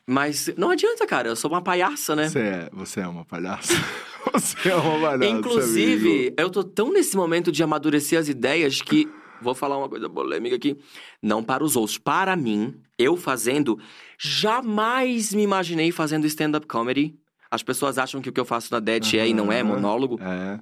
Mas 0.08 0.50
não 0.56 0.70
adianta, 0.70 1.06
cara. 1.06 1.28
Eu 1.28 1.36
sou 1.36 1.52
uma 1.52 1.62
palhaça, 1.62 2.16
né? 2.16 2.30
Você, 2.30 2.40
é, 2.40 2.70
você 2.72 3.00
é 3.02 3.08
uma 3.08 3.26
palhaça. 3.26 3.74
você 4.32 4.70
é 4.70 4.76
uma 4.76 5.00
palhaça. 5.00 5.26
Inclusive, 5.26 6.10
amigo. 6.10 6.36
eu 6.38 6.50
tô 6.50 6.64
tão 6.64 6.92
nesse 6.92 7.18
momento 7.18 7.52
de 7.52 7.62
amadurecer 7.64 8.20
as 8.20 8.30
ideias 8.30 8.82
que. 8.82 9.10
Vou 9.42 9.54
falar 9.54 9.78
uma 9.78 9.90
coisa 9.90 10.10
polêmica 10.10 10.56
aqui. 10.56 10.78
Não 11.22 11.44
para 11.44 11.64
os 11.64 11.76
outros. 11.76 11.98
Para 11.98 12.36
mim, 12.36 12.80
eu 12.98 13.18
fazendo, 13.18 13.78
jamais 14.18 15.34
me 15.34 15.44
imaginei 15.44 15.92
fazendo 15.92 16.26
stand-up 16.26 16.66
comedy. 16.68 17.16
As 17.52 17.62
pessoas 17.62 17.98
acham 17.98 18.22
que 18.22 18.30
o 18.30 18.34
que 18.34 18.40
eu 18.40 18.46
faço 18.46 18.72
na 18.72 18.80
DET 18.80 19.18
é 19.18 19.28
e 19.28 19.34
não 19.34 19.52
é 19.52 19.62
monólogo. 19.62 20.20
É. 20.22 20.60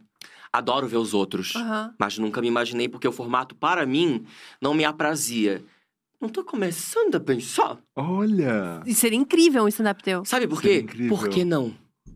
Adoro 0.51 0.87
ver 0.87 0.97
os 0.97 1.13
outros. 1.13 1.55
Aham. 1.55 1.93
Mas 1.97 2.17
nunca 2.17 2.41
me 2.41 2.47
imaginei 2.47 2.87
porque 2.87 3.07
o 3.07 3.11
formato, 3.11 3.55
para 3.55 3.85
mim, 3.85 4.25
não 4.61 4.73
me 4.73 4.85
aprazia. 4.85 5.63
Não 6.23 6.29
tô 6.29 6.41
começando 6.41 7.15
a 7.15 7.19
pensar. 7.19 7.77
Olha. 7.93 8.81
E 8.85 8.93
seria 8.93 9.17
incrível 9.19 9.63
um 9.65 9.67
stand-up 9.67 10.01
teu. 10.01 10.23
Sabe 10.23 10.47
por 10.47 10.61
Seria 10.61 10.77
quê? 10.77 10.83
incrível. 10.83 11.17
Por 11.17 11.27
que 11.27 11.43
não? 11.43 11.73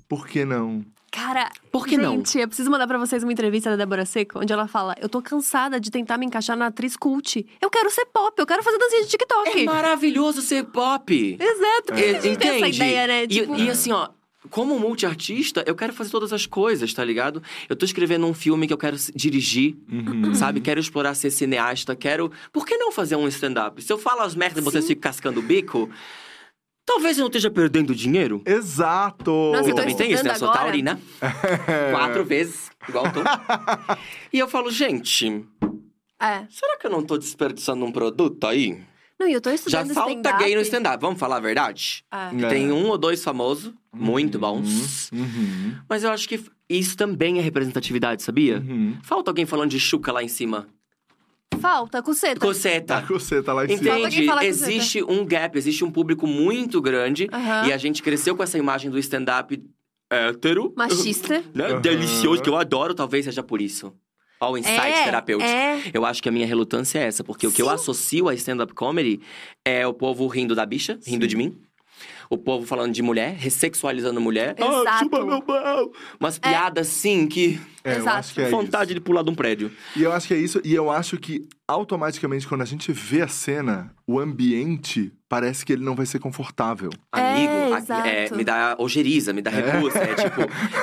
Por 0.08 0.26
que 0.26 0.46
não? 0.46 0.86
Cara, 1.12 1.50
Por 1.72 1.86
que 1.86 1.98
não? 1.98 2.12
gente, 2.18 2.38
eu 2.38 2.48
preciso 2.48 2.70
mandar 2.72 2.88
pra 2.88 2.98
vocês 2.98 3.22
uma 3.24 3.34
entrevista 3.34 3.70
da 3.72 3.76
Débora 3.76 4.06
Seco, 4.06 4.40
onde 4.40 4.54
ela 4.54 4.66
fala: 4.68 4.96
Eu 5.02 5.10
tô 5.10 5.22
cansada 5.22 5.78
de 5.80 5.92
tentar 5.92 6.18
me 6.18 6.26
encaixar 6.26 6.56
na 6.56 6.68
atriz 6.68 6.96
cult. 6.96 7.46
Eu 7.62 7.70
quero 7.70 7.90
ser 7.90 8.06
pop, 8.06 8.34
eu 8.40 8.46
quero 8.46 8.64
fazer 8.64 8.78
dancinha 8.78 9.02
de 9.04 9.10
TikTok. 9.10 9.62
É 9.62 9.64
maravilhoso 9.66 10.42
ser 10.42 10.64
pop. 10.66 11.38
Exato, 11.40 11.88
por 11.88 11.96
que 11.96 12.04
É, 12.04 12.18
a 12.18 12.22
gente 12.22 12.38
tem 12.38 12.48
essa 12.50 12.58
entende? 12.60 12.76
ideia, 12.78 13.08
né? 13.08 13.24
E- 13.24 13.28
Tipo, 13.28 13.56
E, 13.56 13.70
assim, 13.70 13.92
ó, 13.92 14.08
como 14.50 14.80
multiartista, 14.80 15.64
eu 15.68 15.76
quero 15.76 15.94
fazer 15.94 16.10
todas 16.10 16.32
as 16.34 16.46
coisas, 16.46 16.94
tá 16.94 17.04
ligado? 17.04 17.42
Eu 17.70 17.76
tô 17.76 17.86
escrevendo 17.86 18.26
um 18.26 18.34
filme 18.34 18.68
que 18.68 18.74
eu 18.74 18.78
quero 18.78 18.98
dirigir, 19.16 19.76
Uhum. 19.92 20.34
sabe? 20.36 20.62
Quero 20.62 20.80
explorar 20.80 21.14
ser 21.16 21.30
cineasta, 21.32 21.96
quero. 21.96 22.32
Por 22.52 22.66
que 22.66 22.78
não 22.78 22.92
fazer 22.92 23.16
um 23.16 23.28
stand-up? 23.28 23.82
Se 23.82 23.92
eu 23.92 23.98
falo 23.98 24.22
as 24.22 24.36
merdas 24.36 24.62
e 24.62 24.66
vocês 24.66 24.86
ficam 24.88 25.02
cascando 25.02 25.40
o 25.40 25.44
bico, 25.44 25.90
talvez 26.86 27.18
eu 27.18 27.22
não 27.22 27.28
esteja 27.28 27.50
perdendo 27.52 27.94
dinheiro. 27.94 28.42
Exato! 28.46 29.32
Nossa, 29.54 29.70
Eu 29.70 29.76
também 29.76 29.96
tenho 29.96 30.14
isso, 30.14 30.24
né? 30.24 30.32
Eu 30.32 30.36
sou 30.36 30.52
taurina. 30.52 31.00
Quatro 31.92 32.24
vezes, 32.26 32.70
igual 32.88 33.06
eu 33.08 33.12
tô. 33.14 33.20
e 34.34 34.40
eu 34.40 34.48
falo, 34.48 34.72
gente, 34.72 35.46
É. 36.22 36.46
será 36.50 36.78
que 36.80 36.88
eu 36.88 36.92
não 36.92 37.04
tô 37.04 37.18
desperdiçando 37.18 37.84
um 37.86 37.92
produto 37.92 38.46
aí? 38.48 38.82
Não, 39.20 39.28
e 39.28 39.34
eu 39.34 39.42
tô 39.42 39.50
Já 39.50 39.56
estudando 39.56 39.94
falta 39.96 40.12
stand-up. 40.12 40.44
gay 40.44 40.54
no 40.56 40.62
stand-up, 40.62 41.02
vamos 41.02 41.20
falar 41.20 41.38
a 41.38 41.40
verdade? 41.40 42.04
É. 42.12 42.46
É. 42.46 42.50
Tem 42.50 42.72
um 42.72 42.88
ou 42.88 42.98
dois 43.00 43.24
famosos, 43.24 43.74
muito 43.98 44.40
bons. 44.40 45.12
Uhum. 45.12 45.76
Mas 45.88 46.04
eu 46.04 46.12
acho 46.12 46.28
que 46.28 46.40
isso 46.70 46.96
também 46.98 47.40
é 47.40 47.42
representatividade, 47.42 48.24
sabia? 48.24 48.58
Uhum. 48.60 48.98
Falta 49.04 49.32
alguém 49.32 49.46
falando 49.46 49.72
de 49.72 49.80
chuca 49.80 50.12
lá 50.12 50.24
em 50.24 50.28
cima. 50.28 50.68
Falta, 51.60 52.02
coceta. 52.04 52.40
Coceta. 52.40 53.02
você, 53.10 53.42
tá 53.42 53.54
lá 53.54 53.66
em 53.66 53.70
Falta 53.70 53.84
cima. 53.84 54.10
Entende? 54.10 54.46
Existe 54.46 55.04
um 55.04 55.26
gap, 55.26 55.58
existe 55.58 55.84
um 55.84 55.92
público 55.92 56.28
muito 56.28 56.82
grande. 56.82 57.28
Aham. 57.32 57.68
E 57.68 57.74
a 57.74 57.78
gente 57.78 58.04
cresceu 58.04 58.36
com 58.36 58.44
essa 58.44 58.58
imagem 58.58 58.92
do 58.92 59.00
stand-up 59.00 59.60
hétero. 60.12 60.74
Machista. 60.76 61.44
Né? 61.54 61.80
Delicioso, 61.80 62.42
que 62.42 62.50
eu 62.50 62.56
adoro, 62.56 62.94
talvez 62.94 63.26
seja 63.26 63.44
por 63.44 63.62
isso. 63.62 63.94
Ó, 64.40 64.52
o 64.52 64.58
insight 64.58 64.80
é, 64.80 65.04
terapêutico. 65.06 65.50
É. 65.50 65.82
Eu 65.94 66.06
acho 66.06 66.22
que 66.22 66.30
a 66.30 66.32
minha 66.32 66.46
relutância 66.46 67.00
é 67.00 67.04
essa, 67.04 67.24
porque 67.24 67.48
o 67.48 67.52
que 67.52 67.62
eu 67.62 67.68
Sim. 67.68 67.74
associo 67.74 68.30
a 68.30 68.36
stand-up 68.36 68.74
comedy 68.74 69.20
é 69.66 69.86
o 69.88 69.94
povo 69.94 70.28
rindo 70.28 70.54
da 70.54 70.66
bicha, 70.66 71.00
rindo 71.06 71.24
Sim. 71.26 71.30
de 71.30 71.36
mim. 71.36 71.58
O 72.30 72.38
povo 72.38 72.66
falando 72.66 72.94
de 72.94 73.02
mulher, 73.02 73.36
ressexualizando 73.38 74.20
mulher. 74.22 74.56
Ah, 74.60 74.66
Exato. 74.82 75.00
chupa 75.06 75.26
meu 75.26 75.42
pau! 75.42 75.92
Umas 76.20 76.38
piadas 76.40 76.88
assim 76.88 77.28
que. 77.28 77.60
É, 77.84 77.94
eu 77.94 77.98
Exato. 78.00 78.18
acho 78.18 78.34
que 78.34 78.42
é 78.42 78.50
vontade 78.50 78.94
de 78.94 79.00
pular 79.00 79.24
de 79.24 79.30
um 79.30 79.36
prédio. 79.36 79.68
isso. 79.68 80.00
E 80.00 80.04
eu 80.04 80.12
acho 80.12 80.28
que 80.28 80.34
é 80.34 80.38
isso. 80.38 80.62
E 80.64 80.74
eu 80.74 80.92
acho 80.92 81.18
que, 81.18 81.48
automaticamente, 81.68 82.48
quando 82.48 82.62
a 82.62 82.66
gente 82.66 82.92
vê 82.92 83.22
a 83.22 83.28
cena, 83.28 83.94
o 84.06 84.20
ambiente 84.20 85.14
parece 85.30 85.66
que 85.66 85.72
ele 85.74 85.84
não 85.86 85.96
vai 85.96 86.06
ser 86.06 86.20
confortável. 86.20 86.90
É, 87.16 87.20
Amigo, 87.22 87.74
a- 87.74 87.78
exato. 87.78 88.08
é, 88.08 88.30
me 88.32 88.44
dá 88.44 88.76
ojeriza, 88.78 89.32
me 89.32 89.42
dá 89.42 89.50
repulsa. 89.52 90.00
É, 90.00 90.16
tipo, 90.16 90.42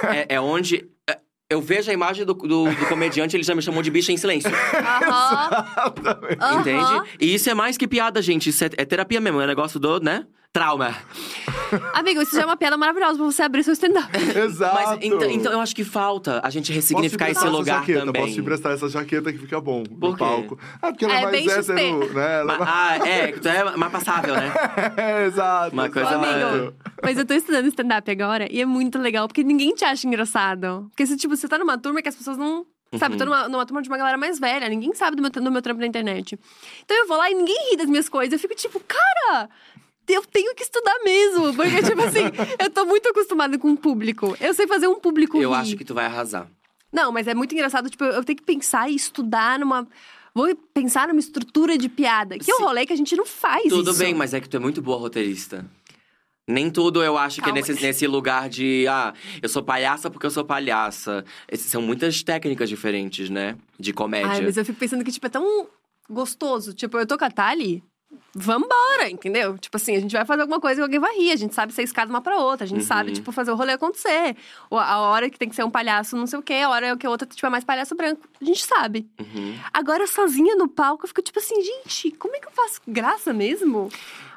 é, 0.09 0.27
é 0.37 0.41
onde. 0.41 0.89
é, 1.09 1.19
eu 1.51 1.61
vejo 1.61 1.91
a 1.91 1.95
imagem 1.95 2.25
do, 2.25 2.33
do, 2.33 2.65
do 2.75 2.87
comediante, 2.89 3.37
ele 3.37 3.43
já 3.45 3.55
me 3.55 3.61
chamou 3.61 3.83
de 3.83 3.91
bicha 3.91 4.11
em 4.11 4.17
silêncio. 4.17 4.51
Aham. 4.51 5.67
Aham. 6.41 6.61
Entende? 6.61 7.11
E 7.21 7.35
isso 7.35 7.51
é 7.51 7.55
mais 7.55 7.77
que 7.77 7.87
piada, 7.87 8.21
gente. 8.23 8.49
Isso 8.49 8.65
é, 8.65 8.71
é 8.79 8.85
terapia 8.85 9.21
mesmo, 9.21 9.41
é 9.41 9.47
negócio 9.47 9.79
do, 9.79 10.01
né? 10.01 10.27
Trauma. 10.55 10.95
Amigo, 11.95 12.23
isso 12.23 12.37
já 12.37 12.43
é 12.43 12.45
uma 12.45 12.57
piada 12.57 12.77
maravilhosa 12.77 13.17
pra 13.17 13.25
você 13.27 13.43
abrir 13.43 13.65
seu 13.65 13.73
stand-up. 13.73 14.09
Exato! 14.39 14.75
Mas 14.77 14.99
então, 15.03 15.29
então 15.29 15.53
eu 15.53 15.59
acho 15.61 15.75
que 15.75 15.83
falta 15.83 16.41
a 16.45 16.49
gente 16.49 16.73
ressignificar 16.73 17.29
esse 17.29 17.41
emprestar 17.41 17.49
essa 17.49 17.59
lugar 17.59 17.81
jaqueta, 17.81 18.07
também. 18.07 18.23
Posso 18.23 18.35
te 18.35 18.41
emprestar 18.41 18.73
essa 18.73 18.89
jaqueta 18.89 19.33
que 19.33 19.39
fica 19.41 19.61
bom 19.61 19.83
Por 19.83 20.11
no 20.11 20.17
quê? 20.17 20.19
palco. 20.25 20.57
Ah, 20.81 20.93
porque 20.93 21.07
ela 21.07 21.15
é, 21.15 21.23
É 21.23 21.23
mais 21.25 21.69
hétero, 21.69 22.15
né? 22.15 22.41
Ela 22.41 22.57
Ma- 22.57 22.67
ah, 22.69 22.97
é, 23.09 23.33
tu 23.33 23.49
é 23.49 23.77
mais 23.77 23.91
passável, 23.91 24.37
né? 24.37 24.53
é, 24.97 25.27
exato. 25.27 25.73
Uma 25.73 25.91
coisa 25.91 26.19
mais- 26.19 26.45
Amigo, 26.45 26.75
mas 27.03 27.19
eu 27.19 27.27
tô 27.27 27.35
estudando 27.35 27.67
stand-up 27.67 28.09
agora 28.09 28.47
e 28.49 28.61
é 28.61 28.65
muito 28.65 28.97
legal, 28.97 29.27
porque 29.27 29.43
ninguém 29.43 29.75
te 29.75 29.85
acha 29.85 30.07
engraçado. 30.07 30.87
Porque 30.91 31.05
se, 31.05 31.17
tipo, 31.17 31.37
você 31.37 31.49
tá 31.49 31.59
numa 31.59 31.77
turma 31.77 32.01
que 32.01 32.09
as 32.09 32.15
pessoas 32.15 32.39
não. 32.39 32.65
Sabe, 32.97 33.17
eu 33.17 33.19
tô 33.19 33.25
numa, 33.25 33.49
numa 33.49 33.67
turma 33.67 33.83
de 33.83 33.89
uma 33.89 33.99
galera 33.99 34.17
mais 34.17 34.39
velha, 34.39 34.69
ninguém 34.69 34.95
sabe 34.95 35.17
do 35.17 35.21
meu, 35.23 35.29
do 35.29 35.51
meu 35.51 35.61
trampo 35.61 35.81
na 35.81 35.87
internet. 35.89 36.39
Então 36.85 36.97
eu 36.97 37.09
vou 37.09 37.17
lá 37.17 37.29
e 37.29 37.35
ninguém 37.35 37.73
ri 37.73 37.77
das 37.77 37.87
minhas 37.89 38.09
coisas. 38.09 38.33
Eu 38.35 38.39
fico 38.39 38.55
tipo, 38.55 38.81
cara, 38.87 39.49
eu 40.09 40.25
tenho 40.27 40.55
que 40.55 40.63
estudar 40.63 40.95
mesmo. 41.05 41.55
Porque, 41.55 41.83
tipo 41.83 42.01
assim, 42.03 42.25
eu 42.59 42.71
tô 42.71 42.85
muito 42.85 43.09
acostumada 43.09 43.59
com 43.59 43.71
o 43.73 43.77
público. 43.77 44.37
Eu 44.41 44.53
sei 44.55 44.67
fazer 44.67 44.87
um 44.89 44.99
público 44.99 45.41
Eu 45.41 45.51
rir. 45.51 45.57
acho 45.57 45.77
que 45.77 45.85
tu 45.85 45.95
vai 45.95 46.05
arrasar. 46.07 46.49
Não, 46.93 47.11
mas 47.11 47.27
é 47.27 47.35
muito 47.35 47.53
engraçado, 47.55 47.91
tipo, 47.91 48.05
eu 48.05 48.23
tenho 48.23 48.37
que 48.37 48.45
pensar 48.45 48.89
e 48.91 48.95
estudar 48.95 49.59
numa. 49.59 49.87
Vou 50.35 50.55
pensar 50.73 51.09
numa 51.09 51.21
estrutura 51.21 51.79
de 51.79 51.89
piada. 51.89 52.39
Que 52.39 52.51
é 52.51 52.55
um 52.57 52.65
rolê 52.65 52.85
que 52.87 52.93
a 52.93 52.97
gente 52.97 53.17
não 53.17 53.25
faz 53.27 53.69
Tudo 53.69 53.91
isso. 53.91 53.99
bem, 53.99 54.15
mas 54.15 54.35
é 54.35 54.41
que 54.41 54.49
tu 54.49 54.57
é 54.57 54.61
muito 54.61 54.83
boa 54.83 54.99
roteirista. 54.99 55.65
Nem 56.47 56.71
tudo 56.71 57.03
eu 57.03 57.17
acho 57.17 57.37
que 57.37 57.49
é 57.49 57.53
Calma. 57.53 57.61
nesse, 57.67 57.83
nesse 57.83 58.07
lugar 58.07 58.51
de, 58.51 58.85
ah, 58.87 59.15
eu 59.41 59.49
sou 59.49 59.63
palhaça 59.63 60.11
porque 60.11 60.27
eu 60.27 60.31
sou 60.31 60.45
palhaça. 60.45 61.25
Esses 61.51 61.71
são 61.71 61.81
muitas 61.81 62.23
técnicas 62.23 62.69
diferentes, 62.69 63.31
né? 63.31 63.57
De 63.81 63.93
comédia. 63.95 64.31
Ai, 64.31 64.43
mas 64.43 64.57
eu 64.57 64.65
fico 64.65 64.79
pensando 64.79 65.03
que, 65.03 65.11
tipo, 65.11 65.25
é 65.27 65.31
tão 65.31 65.67
gostoso. 66.11 66.75
Tipo, 66.75 66.99
eu 66.99 67.07
tô 67.07 67.17
com 67.17 67.25
a 67.25 67.31
Thali, 67.31 67.83
vambora, 68.35 69.09
entendeu? 69.11 69.57
Tipo 69.59 69.77
assim, 69.77 69.97
a 69.97 70.01
gente 70.01 70.13
vai 70.13 70.25
fazer 70.25 70.43
alguma 70.43 70.61
coisa 70.61 70.81
e 70.81 70.83
alguém 70.83 70.99
vai 71.01 71.15
rir. 71.17 71.31
A 71.33 71.37
gente 71.37 71.55
sabe 71.55 71.73
ser 71.73 71.83
escada 71.83 72.11
uma 72.11 72.21
pra 72.21 72.37
outra. 72.39 72.65
A 72.65 72.69
gente 72.69 72.81
Uhum. 72.81 72.87
sabe, 72.87 73.13
tipo, 73.13 73.31
fazer 73.33 73.51
o 73.51 73.55
rolê 73.55 73.73
acontecer. 73.73 74.37
A 74.71 74.99
hora 75.01 75.31
que 75.31 75.39
tem 75.39 75.49
que 75.49 75.55
ser 75.55 75.65
um 75.65 75.71
palhaço 75.71 76.17
não 76.17 76.27
sei 76.27 76.39
o 76.39 76.43
quê, 76.43 76.55
a 76.55 76.69
hora 76.71 76.97
que 76.97 77.07
a 77.07 77.11
outra, 77.11 77.27
tipo, 77.27 77.47
é 77.47 77.51
mais 77.51 77.65
palhaço 77.65 77.95
branco. 77.95 78.23
A 78.41 78.45
gente 78.45 78.65
sabe. 78.65 79.07
Uhum. 79.21 79.57
Agora, 79.73 80.07
sozinha 80.07 80.57
no 80.57 80.69
palco, 80.69 81.05
eu 81.05 81.09
fico 81.09 81.23
tipo 81.23 81.39
assim, 81.39 81.55
gente, 81.63 82.11
como 82.13 82.35
é 82.37 82.41
que 82.41 82.47
eu 82.47 82.53
faço 82.53 82.81
graça 82.87 83.33
mesmo? 83.33 83.89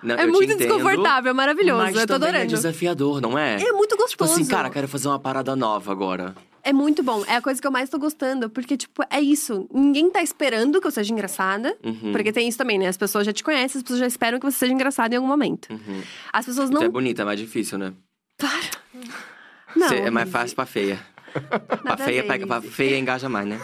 Não, 0.04 0.16
é 0.16 0.26
muito 0.28 0.52
entendo, 0.54 0.60
desconfortável, 0.60 1.32
é 1.32 1.34
maravilhoso. 1.34 1.82
Mas 1.84 1.96
eu 1.96 2.02
tô 2.02 2.14
também 2.14 2.30
adorando. 2.30 2.44
é 2.44 2.56
desafiador, 2.56 3.20
não 3.22 3.38
é? 3.38 3.56
É 3.56 3.72
muito 3.72 3.96
gostoso. 3.98 4.10
Tipo 4.12 4.24
assim, 4.26 4.46
cara, 4.46 4.70
quero 4.70 4.88
fazer 4.88 5.08
uma 5.08 5.20
parada 5.20 5.56
nova 5.56 5.92
agora. 5.92 6.36
É 6.64 6.74
muito 6.74 7.02
bom. 7.04 7.24
É 7.28 7.36
a 7.36 7.42
coisa 7.42 7.62
que 7.62 7.68
eu 7.68 7.72
mais 7.72 7.90
tô 7.90 7.98
gostando. 7.98 8.50
Porque, 8.50 8.76
tipo, 8.78 9.02
é 9.10 9.20
isso. 9.22 9.68
Ninguém 9.74 10.10
tá 10.10 10.22
esperando 10.22 10.80
que 10.82 10.88
eu 10.88 10.92
seja 10.92 11.12
engraçada. 11.14 11.78
Uhum. 11.84 12.12
Porque 12.12 12.32
tem 12.32 12.48
isso 12.48 12.58
também, 12.58 12.78
né? 12.78 12.88
As 12.88 12.98
pessoas 12.98 13.26
já 13.26 13.32
te 13.34 13.44
conhecem, 13.44 13.78
as 13.80 13.84
pessoas 13.84 14.00
já 14.00 14.08
esperam 14.08 14.40
que 14.40 14.46
você 14.50 14.58
seja 14.58 14.74
engraçada 14.74 15.14
em 15.14 15.18
algum 15.18 15.28
momento. 15.28 15.70
Uhum. 15.72 16.02
As 16.34 16.46
pessoas 16.46 16.70
Tu 16.70 16.74
não. 16.74 16.84
é 16.84 16.90
bonita, 16.90 17.22
é 17.22 17.26
mais 17.26 17.40
difícil, 17.40 17.78
né? 17.78 17.94
Não. 19.76 19.90
Cê- 19.90 19.96
é 19.98 20.10
mais 20.10 20.30
fácil 20.30 20.56
pra 20.56 20.66
feia. 20.66 21.00
A 21.86 21.98
feia, 21.98 22.24
pega, 22.24 22.60
Rize. 22.60 22.68
feia 22.74 22.98
engaja 22.98 23.28
mais, 23.30 23.48
né? 23.48 23.60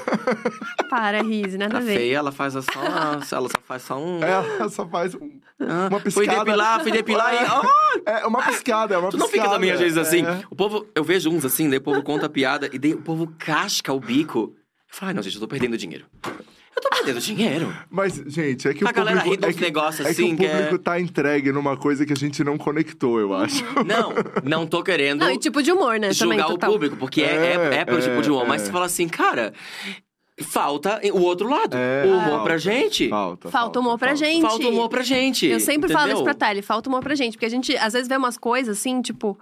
Para, 0.90 1.22
Rize, 1.22 1.58
nada 1.58 1.78
A 1.78 1.80
a 1.80 1.82
ver. 1.84 1.98
feia, 1.98 2.18
ela 2.18 2.32
faz 2.32 2.54
só 2.54 2.62
uma, 2.80 3.20
ela 3.32 3.50
só 3.50 3.60
faz 3.66 3.82
só 3.84 3.98
um... 4.00 4.20
Ela 4.24 4.70
só 4.70 4.88
faz 4.88 5.16
um- 5.16 5.40
Ah, 5.60 5.88
uma 5.90 6.00
Fui 6.00 6.12
piscada. 6.26 6.44
depilar, 6.46 6.82
fui 6.82 6.92
depilar 6.92 7.34
e... 7.34 7.38
Ah! 7.38 7.62
É 8.06 8.26
uma 8.28 8.42
piscada, 8.44 8.96
é 8.96 8.98
uma 8.98 9.10
Tu 9.10 9.18
não 9.18 9.28
piscada. 9.28 9.44
fica 9.50 9.56
também, 9.56 9.72
às 9.72 9.80
vezes, 9.80 9.98
assim. 9.98 10.26
É. 10.26 10.42
O 10.50 10.56
povo, 10.56 10.86
eu 10.96 11.04
vejo 11.04 11.30
uns 11.30 11.46
assim, 11.46 11.70
daí 11.70 11.78
o 11.80 11.82
povo 11.82 12.02
conta 12.04 12.26
a 12.26 12.30
piada 12.30 12.70
e 12.74 12.78
daí 12.80 12.94
o 12.94 13.02
povo 13.02 13.28
casca 13.38 13.94
o 13.94 14.00
bico. 14.00 14.56
Ai, 15.02 15.14
não, 15.14 15.22
gente, 15.24 15.36
eu 15.36 15.42
tô 15.42 15.48
perdendo 15.48 15.78
dinheiro. 15.78 16.06
Eu 16.76 16.82
tô 16.82 16.90
perdendo 16.90 17.20
dinheiro. 17.20 17.74
Mas, 17.90 18.16
gente, 18.28 18.68
é 18.68 18.74
que 18.74 18.84
A 18.86 18.90
o 18.90 18.94
galera 18.94 19.22
público... 19.22 19.44
é 19.46 19.48
dos 19.48 19.56
que, 19.56 19.62
negócios 19.62 20.06
é 20.08 20.10
assim, 20.10 20.36
que 20.36 20.44
que 20.44 20.46
o 20.48 20.50
público 20.52 20.76
é- 20.76 20.78
tá 20.80 21.00
entregue 21.00 21.52
numa 21.52 21.78
coisa 21.78 22.06
que 22.06 22.12
a 22.14 22.16
gente 22.16 22.44
não 22.44 22.58
conectou, 22.58 23.20
eu 23.20 23.34
acho. 23.34 23.64
Não, 23.86 24.14
não 24.44 24.66
tô 24.68 24.82
querendo 24.84 25.20
Não, 25.22 25.30
e 25.32 25.38
tipo 25.38 25.62
de 25.62 25.72
humor, 25.72 26.00
né? 26.00 26.10
também, 26.14 26.38
julgar 26.38 26.48
o 26.48 26.52
total. 26.52 26.72
público, 26.72 26.98
porque 26.98 27.22
é, 27.22 27.26
é, 27.72 27.76
é 27.82 27.86
pelo 27.86 28.00
É, 28.00 28.02
tipo 28.02 28.22
de 28.22 28.30
humor. 28.32 28.48
Mas 28.48 28.64
é. 28.64 28.66
você 28.66 28.72
fala 28.72 28.86
assim, 28.86 29.08
cara, 29.08 29.54
falta 30.42 31.00
o 31.14 31.22
outro 31.22 31.48
lado. 31.50 31.76
É, 31.78 32.04
o 32.06 32.10
humor 32.10 32.24
falta, 32.30 32.44
pra 32.44 32.58
gente. 32.58 33.10
Falta, 33.10 33.50
Falta 33.52 33.80
humor 33.80 34.00
pra 34.00 34.16
gente. 34.16 34.42
Falta 34.42 34.68
humor 34.68 34.90
pra 34.90 35.04
gente. 35.04 35.46
Eu 35.46 35.60
sempre 35.60 35.92
falo 35.92 36.06
entendeu? 36.06 36.16
isso 36.18 36.24
pra 36.24 36.34
Thali, 36.34 36.62
falta 36.62 36.90
humor 36.90 37.02
pra 37.04 37.16
gente. 37.16 37.34
Porque 37.34 37.46
a 37.46 37.50
gente, 37.50 37.76
às 37.78 37.94
vezes, 37.94 38.08
vê 38.08 38.18
umas 38.18 38.38
coisas 38.38 38.78
assim, 38.80 39.02
tipo... 39.02 39.38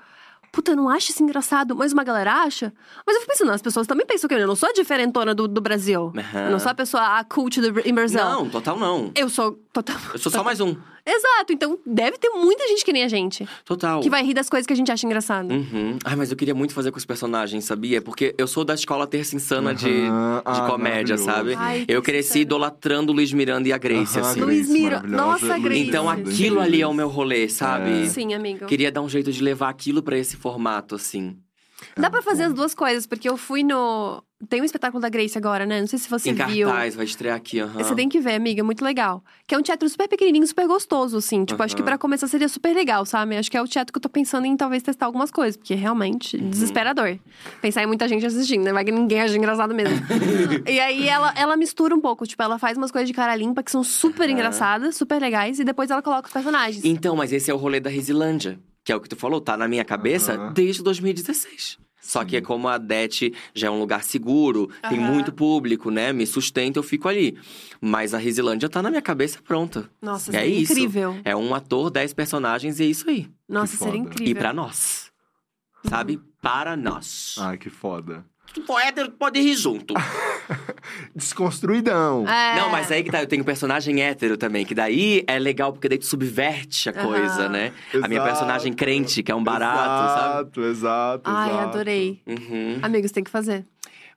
Puta, 0.52 0.72
eu 0.72 0.76
não 0.76 0.90
acho 0.90 1.12
isso 1.12 1.24
engraçado, 1.24 1.76
mas 1.76 1.94
uma 1.94 2.04
galera 2.04 2.44
acha. 2.44 2.74
Mas 3.08 3.16
eu 3.16 3.22
fico 3.22 3.32
pensando, 3.32 3.52
as 3.52 3.62
pessoas 3.62 3.88
também 3.88 4.06
pensam 4.06 4.28
que 4.28 4.34
eu 4.36 4.46
não 4.48 4.56
sou 4.56 4.70
a 4.70 4.74
diferentona 4.74 5.34
do, 5.34 5.48
do 5.48 5.62
Brasil. 5.62 6.12
Aham. 6.16 6.46
Eu 6.46 6.52
não 6.52 6.60
sou 6.60 6.72
a 6.72 6.76
pessoa 6.76 7.20
a 7.20 7.24
cult 7.24 7.62
do, 7.62 7.80
em 7.80 7.94
Brasil. 7.94 8.20
Não, 8.20 8.50
total 8.50 8.78
não. 8.78 9.12
Eu 9.16 9.30
sou 9.30 9.54
total. 9.72 9.96
Eu 10.14 10.20
sou 10.20 10.32
só 10.32 10.44
mais 10.44 10.60
um. 10.60 10.76
Exato, 11.06 11.52
então 11.54 11.80
deve 11.86 12.18
ter 12.18 12.30
muita 12.30 12.68
gente 12.68 12.86
que 12.86 12.94
nem 12.94 13.04
a 13.04 13.08
gente. 13.08 13.48
Total. 13.66 14.00
Que 14.02 14.10
vai 14.10 14.24
rir 14.24 14.34
das 14.34 14.50
coisas 14.50 14.68
que 14.68 14.74
a 14.74 14.76
gente 14.76 14.92
acha 14.92 15.06
engraçado. 15.06 15.52
Uhum. 15.52 15.98
Ai, 16.06 16.16
mas 16.16 16.30
eu 16.32 16.38
queria 16.38 16.54
muito 16.54 16.74
fazer 16.74 16.92
com 16.92 16.98
os 16.98 17.06
personagens, 17.06 17.66
sabia? 17.66 18.02
Porque 18.02 18.36
eu 18.38 18.48
sou 18.48 18.64
da 18.64 18.74
escola 18.76 19.08
terça 19.08 19.36
insana 19.36 19.74
de, 19.74 19.90
Aham. 19.90 20.38
de 20.46 20.60
Ah, 20.62 20.68
comédia, 20.68 21.18
sabe? 21.18 21.56
Ai, 21.58 21.86
eu 21.88 22.02
cresci 22.02 22.30
Insana. 22.30 22.42
idolatrando 22.42 23.12
o 23.12 23.16
Luiz 23.16 23.34
Miranda 23.34 23.68
e 23.68 23.74
a 23.74 23.78
Grace, 23.78 24.20
Aham, 24.20 24.30
assim. 24.30 24.40
Luiz 24.42 24.68
Grace, 24.68 24.72
Mira- 24.82 24.96
maravilhosa. 25.04 25.26
Nossa, 25.48 25.60
Grace. 25.60 25.82
Então 25.82 26.06
Miranda. 26.10 26.30
aquilo 26.30 26.60
ali 26.60 26.82
é 26.82 26.88
o 26.88 26.94
meu 26.94 27.08
rolê, 27.08 27.50
sabe? 27.50 28.04
É. 28.04 28.06
Sim, 28.06 28.34
amigo. 28.34 28.66
Queria 28.68 28.92
dar 28.92 29.02
um 29.02 29.10
jeito 29.10 29.32
de 29.32 29.42
levar 29.44 29.70
aquilo 29.70 30.04
pra 30.04 30.18
esse 30.18 30.38
formato, 30.38 30.96
assim. 30.96 31.38
Dá 31.98 32.10
pra 32.12 32.22
fazer 32.22 32.44
as 32.44 32.54
duas 32.54 32.76
coisas, 32.76 33.08
porque 33.08 33.28
eu 33.28 33.38
fui 33.38 33.64
no. 33.64 34.24
Tem 34.50 34.62
um 34.62 34.64
espetáculo 34.64 35.02
da 35.02 35.10
Grace 35.10 35.38
agora, 35.38 35.66
né? 35.66 35.80
Não 35.80 35.88
sei 35.88 36.00
se 36.00 36.10
você 36.10 36.32
em 36.32 36.34
viu. 36.34 36.68
cartaz, 36.68 36.96
vai 36.96 37.06
estrear 37.06 37.36
aqui, 37.36 37.60
aham. 37.60 37.84
Você 37.84 37.96
tem 37.96 38.10
que 38.10 38.20
ver, 38.20 38.34
amiga, 38.34 38.62
é 38.62 38.64
muito 38.64 38.84
legal. 38.84 39.24
Que 39.48 39.54
é 39.56 39.58
um 39.58 39.62
teatro 39.62 39.88
super 39.90 40.08
pequenininho, 40.08 40.46
super 40.48 40.68
gostoso, 40.68 41.18
assim. 41.18 41.46
Tipo, 41.46 41.62
acho 41.64 41.76
que 41.76 41.84
pra 41.84 41.98
começar 41.98 42.28
seria 42.28 42.50
super 42.50 42.74
legal, 42.74 43.06
sabe? 43.06 43.38
Acho 43.38 43.50
que 43.52 43.58
é 43.58 43.62
o 43.62 43.68
teatro 43.68 43.94
que 43.94 43.98
eu 43.98 44.02
tô 44.02 44.10
pensando 44.10 44.46
em 44.46 44.56
talvez 44.58 44.82
testar 44.84 45.06
algumas 45.06 45.32
coisas, 45.32 45.56
porque 45.58 45.74
é 45.74 45.78
realmente 45.78 46.38
Uhum. 46.38 46.50
desesperador. 46.50 47.18
Pensar 47.62 47.84
em 47.84 47.88
muita 47.88 48.08
gente 48.08 48.26
assistindo, 48.26 48.64
né? 48.64 48.74
Vai 48.74 48.84
que 48.84 48.92
ninguém 48.92 49.22
acha 49.22 49.36
engraçado 49.38 49.74
mesmo. 49.74 49.96
e 50.68 50.80
aí 50.80 51.08
ela, 51.08 51.34
ela 51.38 51.56
mistura 51.58 51.94
um 51.96 52.02
pouco, 52.02 52.26
tipo, 52.26 52.42
ela 52.42 52.58
faz 52.58 52.78
umas 52.78 52.92
coisas 52.92 53.08
de 53.08 53.14
cara 53.14 53.36
limpa 53.36 53.62
que 53.64 53.72
são 53.72 53.84
super 53.84 54.30
engraçadas, 54.30 54.96
super 54.96 55.22
legais, 55.22 55.60
e 55.60 55.64
depois 55.64 55.90
ela 55.92 56.02
coloca 56.02 56.28
os 56.28 56.34
personagens. 56.34 56.84
Então, 56.84 57.16
mas 57.16 57.32
esse 57.32 57.50
é 57.52 57.54
o 57.54 57.58
rolê 57.58 57.80
da 57.80 57.90
Risilândia. 57.90 58.60
Que 58.84 58.92
é 58.92 58.96
o 58.96 59.00
que 59.00 59.08
tu 59.08 59.16
falou, 59.16 59.40
tá 59.40 59.56
na 59.56 59.68
minha 59.68 59.86
cabeça 59.86 60.36
desde 60.56 60.82
2016. 60.82 61.78
Só 62.12 62.26
que 62.26 62.36
é 62.36 62.42
como 62.42 62.68
a 62.68 62.78
Det 62.78 63.32
já 63.56 63.68
é 63.68 63.72
um 63.72 63.80
lugar 63.80 64.04
seguro, 64.04 64.70
tem 64.90 65.00
Aham. 65.00 65.14
muito 65.14 65.32
público, 65.32 65.90
né? 65.90 66.12
Me 66.12 66.28
sustenta, 66.28 66.78
eu 66.78 66.84
fico 66.84 67.08
ali. 67.08 67.38
Mas 67.80 68.14
a 68.14 68.18
Risilândia 68.18 68.68
tá 68.68 68.82
na 68.82 68.90
minha 68.90 69.02
cabeça 69.02 69.40
pronta. 69.42 69.90
Nossa, 70.02 70.30
é 70.32 70.42
seria 70.42 70.60
isso. 70.60 70.74
incrível. 70.74 71.18
É 71.24 71.34
um 71.34 71.56
ator, 71.56 71.90
dez 71.90 72.14
personagens 72.14 72.82
e 72.82 72.84
é 72.84 72.88
isso 72.88 73.10
aí. 73.10 73.30
Nossa, 73.48 73.78
seria 73.78 73.98
incrível. 73.98 74.30
E 74.30 74.36
pra 74.36 74.52
nós. 74.52 75.10
Sabe? 75.88 76.20
Para 76.42 76.76
nós. 76.76 77.36
Ai, 77.38 77.58
que 77.58 77.70
foda. 77.70 78.26
Hétero, 78.86 79.08
tu 79.08 79.16
pode 79.16 79.40
rir 79.40 79.56
junto. 79.56 79.94
Desconstruidão. 81.16 82.28
É. 82.28 82.56
Não, 82.56 82.70
mas 82.70 82.92
aí 82.92 83.04
que 83.04 83.12
tá, 83.12 83.22
eu 83.22 83.28
tenho 83.28 83.42
um 83.42 83.46
personagem 83.46 84.02
hétero 84.02 84.38
também, 84.38 84.66
que 84.66 84.76
daí 84.76 85.24
é 85.28 85.40
legal, 85.40 85.72
porque 85.72 85.88
daí 85.90 85.98
tu 85.98 86.06
subverte 86.06 86.90
a 86.90 86.94
coisa, 86.94 87.50
né? 87.50 87.72
A 87.94 88.08
minha 88.08 88.20
Exato. 88.20 88.30
personagem 88.30 88.74
crente, 88.74 89.24
que 89.24 89.32
é 89.32 89.36
um 89.36 89.44
barato, 89.44 90.14
sabe? 90.14 90.32
Exato, 90.32 90.62
exato, 90.64 91.22
Ai, 91.26 91.50
exato. 91.50 91.68
adorei. 91.68 92.22
Uhum. 92.26 92.80
Amigos, 92.82 93.12
tem 93.12 93.24
que 93.24 93.32
fazer. 93.32 93.66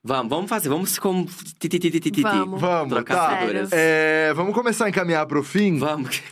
Vamos, 0.06 0.28
vamos 0.28 0.50
fazer, 0.50 0.68
vamos 0.68 0.98
como. 0.98 1.24
ti, 1.58 1.66
ti, 1.66 1.78
ti, 1.78 1.90
ti, 1.90 1.98
ti, 2.00 2.10
ti. 2.10 2.20
Vamos. 2.22 2.60
Vamos, 2.60 2.92
Trocar 2.92 3.38
tá. 3.38 3.66
É, 3.72 4.34
vamos 4.34 4.52
começar 4.52 4.84
a 4.84 4.88
encaminhar 4.90 5.24
pro 5.24 5.42
fim? 5.42 5.78
Vamos. 5.78 6.22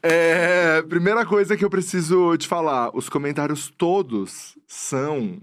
É, 0.00 0.80
primeira 0.82 1.26
coisa 1.26 1.56
que 1.56 1.64
eu 1.64 1.70
preciso 1.70 2.36
te 2.36 2.46
falar: 2.46 2.90
os 2.94 3.08
comentários 3.08 3.72
todos 3.76 4.56
são 4.68 5.38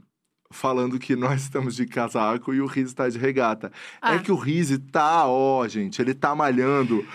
falando 0.54 0.98
que 1.00 1.16
nós 1.16 1.42
estamos 1.42 1.76
de 1.76 1.86
casaco 1.86 2.54
e 2.54 2.62
o 2.62 2.66
Riz 2.66 2.94
tá 2.94 3.10
de 3.10 3.18
regata. 3.18 3.72
Ah. 4.02 4.16
É 4.16 4.20
que 4.20 4.32
o 4.32 4.36
Riz 4.36 4.78
tá, 4.92 5.28
ó, 5.28 5.68
gente, 5.68 6.02
ele 6.02 6.14
tá 6.14 6.34
malhando 6.36 7.06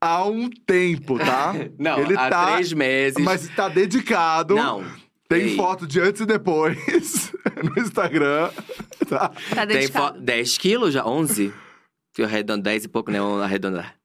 há 0.00 0.24
um 0.24 0.48
tempo, 0.48 1.18
tá? 1.18 1.54
Não, 1.78 1.98
ele 2.00 2.16
há 2.16 2.28
tá, 2.28 2.46
três 2.52 2.72
meses. 2.72 3.22
Mas 3.22 3.48
tá 3.48 3.68
dedicado. 3.68 4.54
Não. 4.54 4.84
Tem 5.28 5.42
Ei, 5.42 5.56
foto 5.56 5.86
de 5.86 6.00
antes 6.00 6.22
e 6.22 6.26
depois 6.26 7.32
no 7.62 7.82
Instagram, 7.82 8.50
tá? 9.06 9.28
Tá 9.54 9.66
Tem 9.66 9.78
dedicado. 9.78 10.14
fo- 10.16 10.20
10 10.24 10.56
quilos 10.58 10.94
já? 10.94 11.04
11? 11.04 11.52
Que 12.14 12.22
eu 12.22 12.26
arredondo 12.26 12.62
10 12.62 12.84
e 12.84 12.88
pouco, 12.88 13.10
né? 13.10 13.18
Arredondar. 13.20 13.97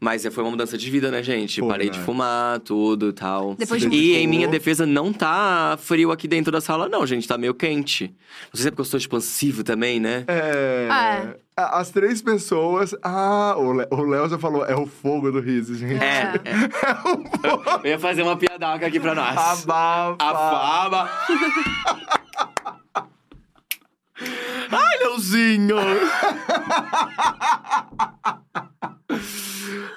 Mas 0.00 0.24
é, 0.24 0.30
foi 0.30 0.42
uma 0.44 0.50
mudança 0.50 0.76
de 0.78 0.90
vida, 0.90 1.10
né, 1.10 1.22
gente? 1.22 1.60
Foi, 1.60 1.68
Parei 1.68 1.86
né? 1.86 1.92
de 1.92 2.00
fumar, 2.00 2.60
tudo 2.60 3.08
e 3.08 3.12
tal. 3.12 3.54
Depois 3.54 3.82
de- 3.82 3.88
E 3.88 4.16
em 4.16 4.26
minha 4.26 4.48
defesa, 4.48 4.84
não 4.86 5.12
tá 5.12 5.76
frio 5.80 6.10
aqui 6.12 6.26
dentro 6.28 6.50
da 6.52 6.60
sala, 6.60 6.88
não, 6.88 7.06
gente. 7.06 7.26
Tá 7.28 7.38
meio 7.38 7.54
quente. 7.54 8.04
Não 8.06 8.54
sei 8.54 8.62
se 8.62 8.68
é 8.68 8.70
porque 8.70 8.80
eu 8.82 8.84
sou 8.86 8.98
expansivo 8.98 9.62
também, 9.64 9.98
né? 10.00 10.24
É. 10.26 10.88
É. 10.90 11.36
a- 11.56 11.78
As 11.80 11.90
três 11.90 12.20
pessoas. 12.20 12.94
Ah, 13.02 13.54
o 13.56 13.94
o 13.94 14.02
Léo 14.04 14.28
já 14.28 14.38
falou, 14.38 14.64
é 14.66 14.74
o 14.76 14.86
fogo 14.86 15.30
do 15.30 15.40
riso, 15.40 15.74
gente. 15.76 16.02
É. 16.02 16.32
é. 16.44 17.86
Eu 17.86 17.90
ia 17.90 17.98
fazer 17.98 18.22
uma 18.22 18.36
piadaca 18.36 18.86
aqui 18.86 18.98
pra 18.98 19.14
nós. 19.14 19.36
Abafa. 19.36 20.16
A 20.18 20.34
fama. 20.90 21.10
Ai, 24.70 24.98
Leozinho! 25.00 25.76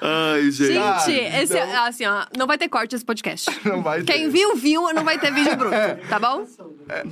Ai, 0.02 0.52
gente. 0.52 0.78
Ah, 0.78 1.00
Gente, 1.00 1.36
esse, 1.36 1.58
então- 1.58 1.84
assim, 1.86 2.06
ó, 2.06 2.26
não 2.38 2.46
vai 2.46 2.58
ter 2.58 2.70
corte 2.70 2.96
esse 2.96 3.04
podcast. 3.04 3.50
Não 3.68 3.82
vai 3.82 4.02
ter. 4.04 4.14
Quem 4.14 4.30
viu, 4.30 4.56
viu, 4.56 4.94
não 4.94 5.04
vai 5.04 5.18
ter 5.20 5.32
vídeo 5.34 5.56
bruto, 5.58 5.76
tá 6.08 6.20
bom? 6.20 6.46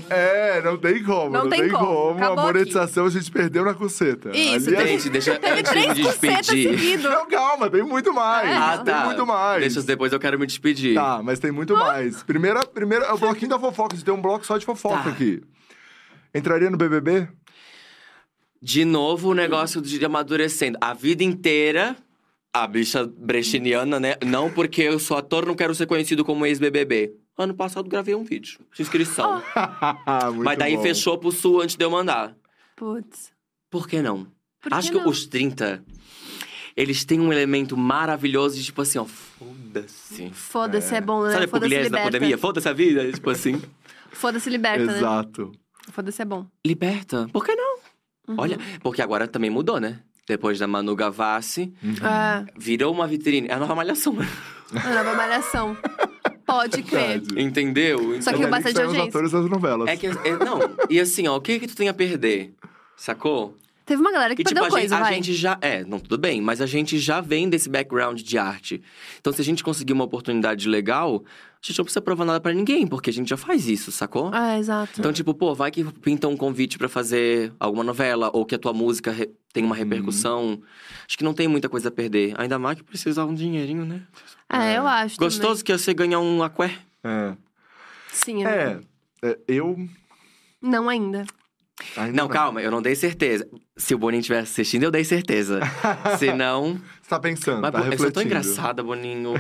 É, 0.10 0.61
não 0.61 0.77
tem 0.77 1.03
como. 1.03 1.30
Não 1.32 1.44
Não, 1.44 1.49
tem 1.49 1.61
tem, 1.61 1.69
como. 1.72 1.86
como. 1.86 2.18
Acabou 2.18 2.40
A 2.40 2.44
monetização 2.48 3.06
a 3.06 3.10
gente 3.10 3.30
perdeu 3.32 3.65
na 3.65 3.73
cuceta. 3.73 4.30
Isso, 4.36 4.69
Ali 4.76 4.88
Gente, 4.88 5.10
deixa- 5.10 5.38
teve 5.40 5.60
antes 5.60 5.72
de 5.73 5.80
me 5.80 5.88
3% 5.88 5.94
despedir. 6.03 6.69
seguido. 6.80 7.10
Não, 7.10 7.27
calma, 7.27 7.69
tem 7.69 7.84
muito 7.84 8.14
mais. 8.14 8.48
É. 8.49 8.53
Ah, 8.56 8.77
Tem 8.84 8.94
tá. 8.94 9.06
muito 9.06 9.26
mais. 9.26 9.60
Deixa 9.61 9.82
depois 9.82 10.14
eu 10.14 10.19
quero 10.19 10.40
me 10.40 10.45
despedir. 10.45 10.94
Tá, 10.95 11.22
mas 11.23 11.40
tem 11.40 11.52
muito 11.52 11.76
mais. 11.76 12.23
Primeiro, 12.23 12.65
primeiro 12.68 13.03
é 13.06 13.11
o 13.14 13.18
bloquinho 13.18 13.49
da 13.49 13.60
fofoca. 13.60 13.95
A 13.95 13.98
gente 13.98 14.06
tem 14.06 14.14
um 14.14 14.22
bloco 14.22 14.45
só 14.45 14.57
de 14.57 14.65
fofoca 14.65 15.03
Tá. 15.03 15.10
aqui. 15.10 15.41
Entraria 16.34 16.69
no 16.69 16.77
BBB? 16.77 17.27
De 18.61 18.84
novo, 18.86 19.30
o 19.30 19.34
negócio 19.34 19.82
de 19.82 20.03
amadurecendo. 20.03 20.77
A 20.82 20.94
vida 20.94 21.23
inteira, 21.23 21.95
a 22.53 22.65
bicha 22.65 23.06
brechiniana, 23.06 23.99
né? 23.99 24.15
Não 24.26 24.49
porque 24.49 24.82
eu 24.82 24.98
sou 24.98 25.18
ator, 25.18 25.45
não 25.45 25.56
quero 25.56 25.76
ser 25.76 25.86
conhecido 25.86 26.23
como 26.26 26.45
ex-BBB. 26.45 27.14
Ano 27.38 27.53
passado 27.53 27.90
gravei 27.90 28.15
um 28.15 28.23
vídeo 28.23 28.60
de 28.73 28.82
inscrição. 28.82 29.44
Mas 30.44 30.57
daí 30.57 30.77
bom. 30.77 30.82
fechou 30.84 31.18
pro 31.18 31.32
sul 31.32 31.61
antes 31.61 31.76
de 31.76 31.84
eu 31.84 31.91
mandar. 31.91 32.36
Putz. 32.76 33.32
Por 33.69 33.88
que 33.88 34.02
não? 34.02 34.27
Por 34.61 34.73
Acho 34.73 34.90
que 34.90 34.98
que 34.98 35.03
não? 35.03 35.10
os 35.11 35.26
30, 35.26 35.84
eles 36.76 37.03
têm 37.03 37.19
um 37.19 37.32
elemento 37.32 37.76
maravilhoso 37.77 38.56
de 38.57 38.64
tipo 38.64 38.82
assim, 38.82 38.98
ó, 38.99 39.06
foda-se. 39.06 40.30
Foda-se, 40.32 40.95
é. 40.95 41.02
bom, 41.02 41.23
né? 41.23 41.32
Sabe 41.34 41.45
a 41.45 41.48
Foda-se 41.48 41.69
pugliese 41.69 41.90
da 41.90 41.98
liberta. 41.98 42.11
pandemia? 42.11 42.38
Foda-se 42.38 42.69
a 42.69 42.73
vida, 42.73 43.11
tipo 43.11 43.30
assim. 43.30 43.61
Foda-se 44.11 44.49
liberta, 44.49 44.86
né? 44.86 44.98
Exato. 44.98 45.52
Foda-se 45.91 46.22
é 46.22 46.26
bom. 46.26 46.48
Liberta. 46.65 47.27
Por 47.32 47.45
que 47.45 47.53
não? 47.53 47.80
Uhum. 48.27 48.35
Olha, 48.38 48.57
porque 48.81 49.02
agora 49.02 49.27
também 49.27 49.49
mudou, 49.49 49.80
né? 49.80 49.99
Depois 50.27 50.57
da 50.57 50.68
Manu 50.68 50.95
Gavassi, 50.95 51.72
É, 51.84 52.45
virou 52.57 52.91
uma 52.93 53.06
vitrine. 53.07 53.47
É 53.47 53.53
a 53.53 53.60
nova 53.60 53.76
malhação. 53.76 54.18
a 54.73 54.89
nova 55.03 55.14
malhação. 55.15 55.77
Pode 56.45 56.81
crer. 56.84 57.19
Verdade. 57.22 57.41
Entendeu? 57.41 58.22
Só 58.22 58.31
que 58.34 58.41
É 58.41 58.45
com 58.45 58.52
bastante 58.52 58.76
saem 58.76 58.88
os 58.89 58.97
atores 58.97 59.31
das 59.31 59.49
novelas. 59.49 59.88
É 59.88 59.95
que. 59.95 60.07
é- 60.07 60.38
não, 60.43 60.60
e 60.89 60.99
assim, 60.99 61.27
ó, 61.27 61.35
o 61.38 61.41
que 61.41 61.60
que 61.60 61.68
tu 61.68 61.76
tem 61.76 61.89
a 61.89 61.93
perder? 61.93 62.53
Sacou? 62.97 63.56
Teve 63.86 64.02
uma 64.02 64.12
galera 64.12 64.36
que 64.36 64.41
E 64.41 64.45
tipo, 64.45 64.60
perdeu 64.60 64.64
a, 64.64 64.70
gente, 64.70 64.80
coisa, 64.90 64.98
a 64.98 64.99
vai. 64.99 65.14
gente 65.14 65.34
já. 65.34 65.57
É, 65.62 65.84
não, 65.84 65.99
tudo 65.99 66.18
bem, 66.18 66.41
mas 66.41 66.60
a 66.60 66.66
gente 66.66 66.98
já 66.98 67.22
vem 67.22 67.48
desse 67.48 67.70
background 67.70 68.20
de 68.22 68.38
arte. 68.38 68.82
Então, 69.20 69.32
se 69.32 69.40
a 69.41 69.44
gente 69.44 69.64
conseguir 69.64 69.94
uma 69.94 70.03
oportunidade 70.03 70.68
legal, 70.68 71.24
a 71.24 71.66
gente 71.66 71.78
não 71.78 71.86
precisa 71.86 72.02
provar 72.02 72.26
nada 72.26 72.40
pra 72.40 72.52
ninguém, 72.52 72.88
porque 72.88 73.12
a 73.12 73.14
gente 73.14 73.30
já 73.30 73.38
faz 73.38 73.68
isso, 73.68 73.91
sacou? 73.91 74.34
É, 74.34 74.57
exato. 74.57 74.99
Então, 74.99 75.14
tipo, 75.14 75.36
pô, 75.36 75.53
vai 75.53 75.70
que 75.70 75.84
pinta 75.84 76.28
um 76.28 76.36
convite 76.36 76.80
pra 76.80 76.90
fazer 76.90 77.53
alguma 77.60 77.84
novela, 77.84 78.32
ou 78.34 78.44
que 78.44 78.56
a 78.56 78.60
tua 78.60 78.74
música 78.74 79.12
re- 79.12 79.30
tem 79.53 79.64
uma 79.64 79.76
repercussão. 79.76 80.60
Acho 81.07 81.18
que 81.18 81.24
não 81.24 81.34
tem 81.36 81.48
muita 81.48 81.70
coisa 81.70 81.90
a 81.90 81.91
perder. 81.91 82.34
Ainda 82.40 82.57
mais 82.57 82.78
que 82.78 82.84
precisar 82.84 83.26
um 83.26 83.36
dinheirinho, 83.36 83.86
né? 83.86 84.02
É, 84.49 84.78
eu 84.80 84.88
acho 84.88 85.18
Gostoso 85.18 85.64
que 85.64 85.72
você 85.72 85.94
ganhar 85.94 86.20
um 86.20 86.41
aqué. 86.41 86.76
É. 87.03 87.20
também. 87.28 87.38
Sim, 88.12 88.45
é. 88.45 88.80
É. 89.22 89.30
é, 89.30 89.38
Eu. 89.48 89.78
Não 90.62 90.90
ainda. 90.90 91.24
Ainda 91.97 92.14
Não, 92.14 92.27
calma, 92.27 92.61
eu 92.61 92.72
não 92.72 92.81
dei 92.81 92.95
certeza. 92.95 93.47
Se 93.77 93.93
o 93.93 93.97
Boninho 93.97 94.22
estivesse 94.22 94.52
assistindo, 94.53 94.84
eu 94.84 94.91
dei 94.91 95.03
certeza. 95.03 95.60
Se 96.18 96.31
não. 96.34 96.73
Você 97.02 97.10
tá 97.10 97.19
pensando, 97.19 97.61
Mas 97.61 97.72
tá 97.72 97.77
eu 97.80 97.84
só 97.84 97.89
refletindo. 97.89 98.14
tô 98.14 98.22
engraçada, 98.22 98.84
Boninho. 98.84 99.34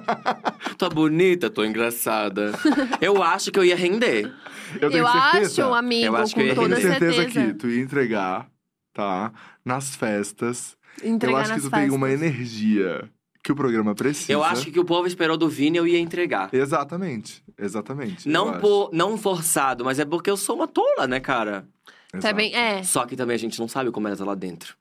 tô 0.78 0.88
bonita, 0.88 1.50
tô 1.50 1.64
engraçada. 1.64 2.52
Eu 3.00 3.22
acho 3.22 3.50
que 3.50 3.58
eu 3.58 3.64
ia 3.64 3.76
render. 3.76 4.32
Eu 4.80 4.90
tenho 4.90 5.06
eu 5.06 5.10
certeza. 5.10 5.64
acho, 5.64 5.74
amigo, 5.74 6.06
Eu 6.06 6.16
acho 6.16 6.34
que 6.34 6.40
eu 6.40 6.44
ia 6.46 6.50
Eu 6.52 6.54
tenho 6.56 6.68
toda 6.68 6.80
render. 6.80 6.90
certeza, 6.98 7.22
certeza. 7.22 7.46
que 7.46 7.54
tu 7.54 7.68
ia 7.68 7.80
entregar, 7.82 8.48
tá? 8.92 9.32
Nas 9.64 9.94
festas. 9.96 10.76
Entregar 11.02 11.32
eu 11.32 11.36
acho 11.40 11.54
que 11.54 11.60
tu 11.60 11.70
festas. 11.70 11.80
tem 11.80 11.90
uma 11.90 12.10
energia 12.10 13.08
que 13.42 13.50
o 13.50 13.56
programa 13.56 13.94
precisa. 13.94 14.32
Eu 14.32 14.44
acho 14.44 14.70
que 14.70 14.78
o 14.78 14.84
povo 14.84 15.06
esperou 15.06 15.36
do 15.36 15.48
Vini, 15.48 15.78
eu 15.78 15.86
ia 15.86 15.98
entregar. 15.98 16.48
Exatamente, 16.52 17.42
exatamente. 17.58 18.28
Não, 18.28 18.60
por, 18.60 18.90
não 18.92 19.18
forçado, 19.18 19.84
mas 19.84 19.98
é 19.98 20.04
porque 20.04 20.30
eu 20.30 20.36
sou 20.36 20.56
uma 20.56 20.68
tola, 20.68 21.06
né, 21.06 21.18
cara? 21.18 21.66
Exato. 22.14 22.28
Também, 22.28 22.54
é, 22.54 22.82
Só 22.82 23.06
que 23.06 23.16
também 23.16 23.34
a 23.34 23.38
gente 23.38 23.58
não 23.58 23.66
sabe 23.66 23.90
como 23.90 24.06
é 24.06 24.14
lá 24.14 24.34
dentro. 24.34 24.76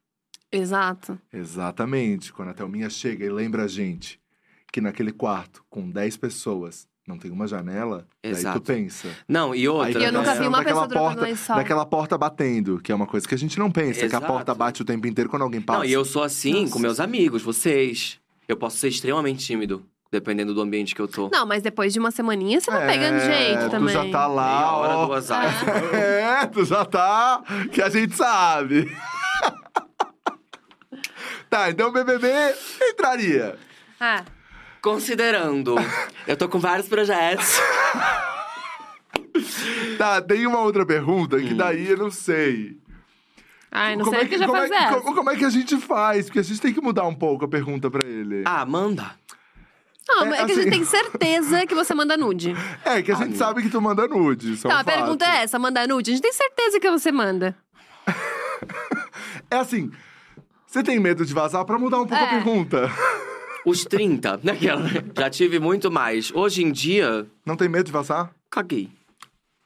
exato. 0.52 1.18
Exatamente. 1.32 2.32
Quando 2.32 2.50
a 2.50 2.54
Thelminha 2.54 2.90
chega 2.90 3.26
e 3.26 3.30
lembra 3.30 3.64
a 3.64 3.68
gente 3.68 4.20
que 4.72 4.82
naquele 4.82 5.12
quarto, 5.12 5.64
com 5.70 5.90
10 5.90 6.18
pessoas, 6.18 6.88
não 7.08 7.18
tem 7.18 7.32
uma 7.32 7.48
janela, 7.48 8.08
daí 8.24 8.32
Exato. 8.32 8.60
tu 8.60 8.64
pensa. 8.64 9.10
Não, 9.28 9.56
e 9.56 9.68
outra. 9.68 10.00
Aí 10.00 10.06
eu 10.06 10.14
nunca 10.14 10.34
né, 10.34 10.40
vi 10.40 10.48
uma 10.48 10.64
pessoa 10.64 10.88
porta, 10.88 11.22
lençol. 11.22 11.56
Daquela 11.56 11.86
porta 11.86 12.18
batendo, 12.18 12.80
que 12.80 12.92
é 12.92 12.96
uma 12.96 13.08
coisa 13.08 13.28
que 13.28 13.34
a 13.34 13.38
gente 13.38 13.58
não 13.58 13.72
pensa, 13.72 14.00
que 14.00 14.06
a 14.06 14.20
Exato. 14.20 14.28
porta 14.28 14.54
bate 14.54 14.82
o 14.82 14.86
tempo 14.86 15.08
inteiro 15.08 15.30
quando 15.30 15.42
alguém 15.42 15.62
passa. 15.62 15.80
Não, 15.80 15.86
e 15.86 15.92
eu 15.92 16.06
sou 16.06 16.24
assim 16.24 16.62
Nossa. 16.62 16.74
com 16.74 16.80
meus 16.80 17.00
amigos, 17.00 17.42
vocês. 17.42 18.21
Eu 18.52 18.58
posso 18.58 18.76
ser 18.78 18.90
extremamente 18.90 19.46
tímido, 19.46 19.86
dependendo 20.12 20.54
do 20.54 20.60
ambiente 20.60 20.94
que 20.94 21.02
eu 21.02 21.08
tô. 21.08 21.30
Não, 21.30 21.46
mas 21.46 21.64
depois 21.64 21.94
de 21.94 22.00
uma 22.00 22.12
semaninha 22.12 22.60
você 22.60 22.70
vai 22.70 22.84
É, 22.84 22.88
pegando 22.88 23.20
jeito 23.22 23.64
tu 23.64 23.70
também. 23.70 23.94
já 23.94 24.02
tá 24.02 24.06
Meia 24.10 24.28
lá, 24.28 24.76
hora, 24.78 24.94
ó. 24.98 25.06
duas 25.06 25.32
horas. 25.32 25.54
É, 25.94 26.46
tu 26.48 26.66
já 26.66 26.84
tá. 26.84 27.42
Que 27.72 27.82
a 27.82 27.88
gente 27.88 28.14
sabe. 28.14 28.94
tá, 31.50 31.70
então 31.70 31.88
o 31.88 31.92
BBB 31.94 32.28
entraria. 32.90 33.58
Ah, 34.02 34.26
Considerando, 34.82 35.76
eu 36.28 36.36
tô 36.36 36.50
com 36.50 36.60
vários 36.60 36.90
projetos. 36.90 37.58
Tá, 39.98 40.22
tem 40.22 40.46
uma 40.48 40.60
outra 40.60 40.86
pergunta 40.86 41.38
Hum. 41.38 41.48
que 41.48 41.54
daí 41.54 41.88
eu 41.90 41.98
não 41.98 42.12
sei. 42.12 42.78
Ai, 43.72 43.96
não 43.96 44.04
como 44.06 44.16
sei 44.18 44.24
é 44.24 44.28
o 44.28 44.30
que 44.30 44.38
já 44.38 44.46
como 44.48 44.58
faz 44.60 44.72
é, 44.72 44.78
que- 44.78 44.84
essa. 44.84 45.02
como, 45.02 45.16
como 45.16 45.30
é 45.32 45.36
que 45.38 45.46
a 45.46 45.50
gente 45.50 45.78
faz? 45.78 46.26
Porque 46.26 46.40
a 46.40 46.44
gente 46.44 46.60
tem 46.62 46.74
que 46.74 46.82
mudar 46.82 47.06
um 47.08 47.16
pouco 47.16 47.46
a 47.46 47.48
pergunta 47.48 47.90
pra 47.90 48.06
ele. 48.08 48.44
Ah, 48.46 48.66
manda. 48.66 49.12
Não, 50.08 50.24
É, 50.24 50.30
mas 50.30 50.34
é 50.34 50.36
que 50.36 50.42
a 50.42 50.46
assim- 50.46 50.64
gente 50.64 50.72
tem 50.72 50.84
certeza 50.84 51.66
que 51.66 51.74
você 51.76 51.94
manda 51.94 52.18
nude. 52.18 52.54
É, 52.84 53.02
que 53.02 53.12
a 53.12 53.16
gente 53.16 53.34
Ah, 53.36 53.38
sabe 53.38 53.62
que 53.62 53.70
tu 53.70 53.82
manda 53.82 54.08
nude. 54.08 54.54
Isso 54.54 54.68
é 54.68 54.70
Então, 54.70 54.78
um 54.78 54.82
a 54.82 54.84
pergunta 54.84 55.26
fato. 55.26 55.38
é 55.38 55.44
essa, 55.44 55.58
manda 55.60 55.88
nude? 55.88 56.12
A 56.12 56.14
gente 56.16 56.24
tem 56.24 56.34
certeza 56.34 56.80
que 56.80 56.90
você 56.90 57.12
manda. 57.12 57.56
É 59.50 59.58
assim. 59.58 59.92
Você 60.66 60.82
tem 60.84 61.00
medo 61.00 61.26
de 61.26 61.34
vazar 61.34 61.66
pra 61.66 61.78
mudar 61.78 61.98
um 62.02 62.08
pouco 62.08 62.24
a 62.24 62.28
É. 62.28 62.30
pergunta? 62.30 62.90
Os 63.66 63.84
30, 63.86 64.40
naquela. 64.44 64.88
Já 65.16 65.30
tive 65.30 65.60
muito 65.60 65.92
mais. 65.92 66.32
Hoje 66.34 66.64
em 66.64 66.72
dia, 66.72 67.28
Não 67.46 67.56
tem 67.56 67.68
medo 67.70 67.86
de 67.86 67.92
vazar? 67.92 68.32
caguei. 68.50 68.90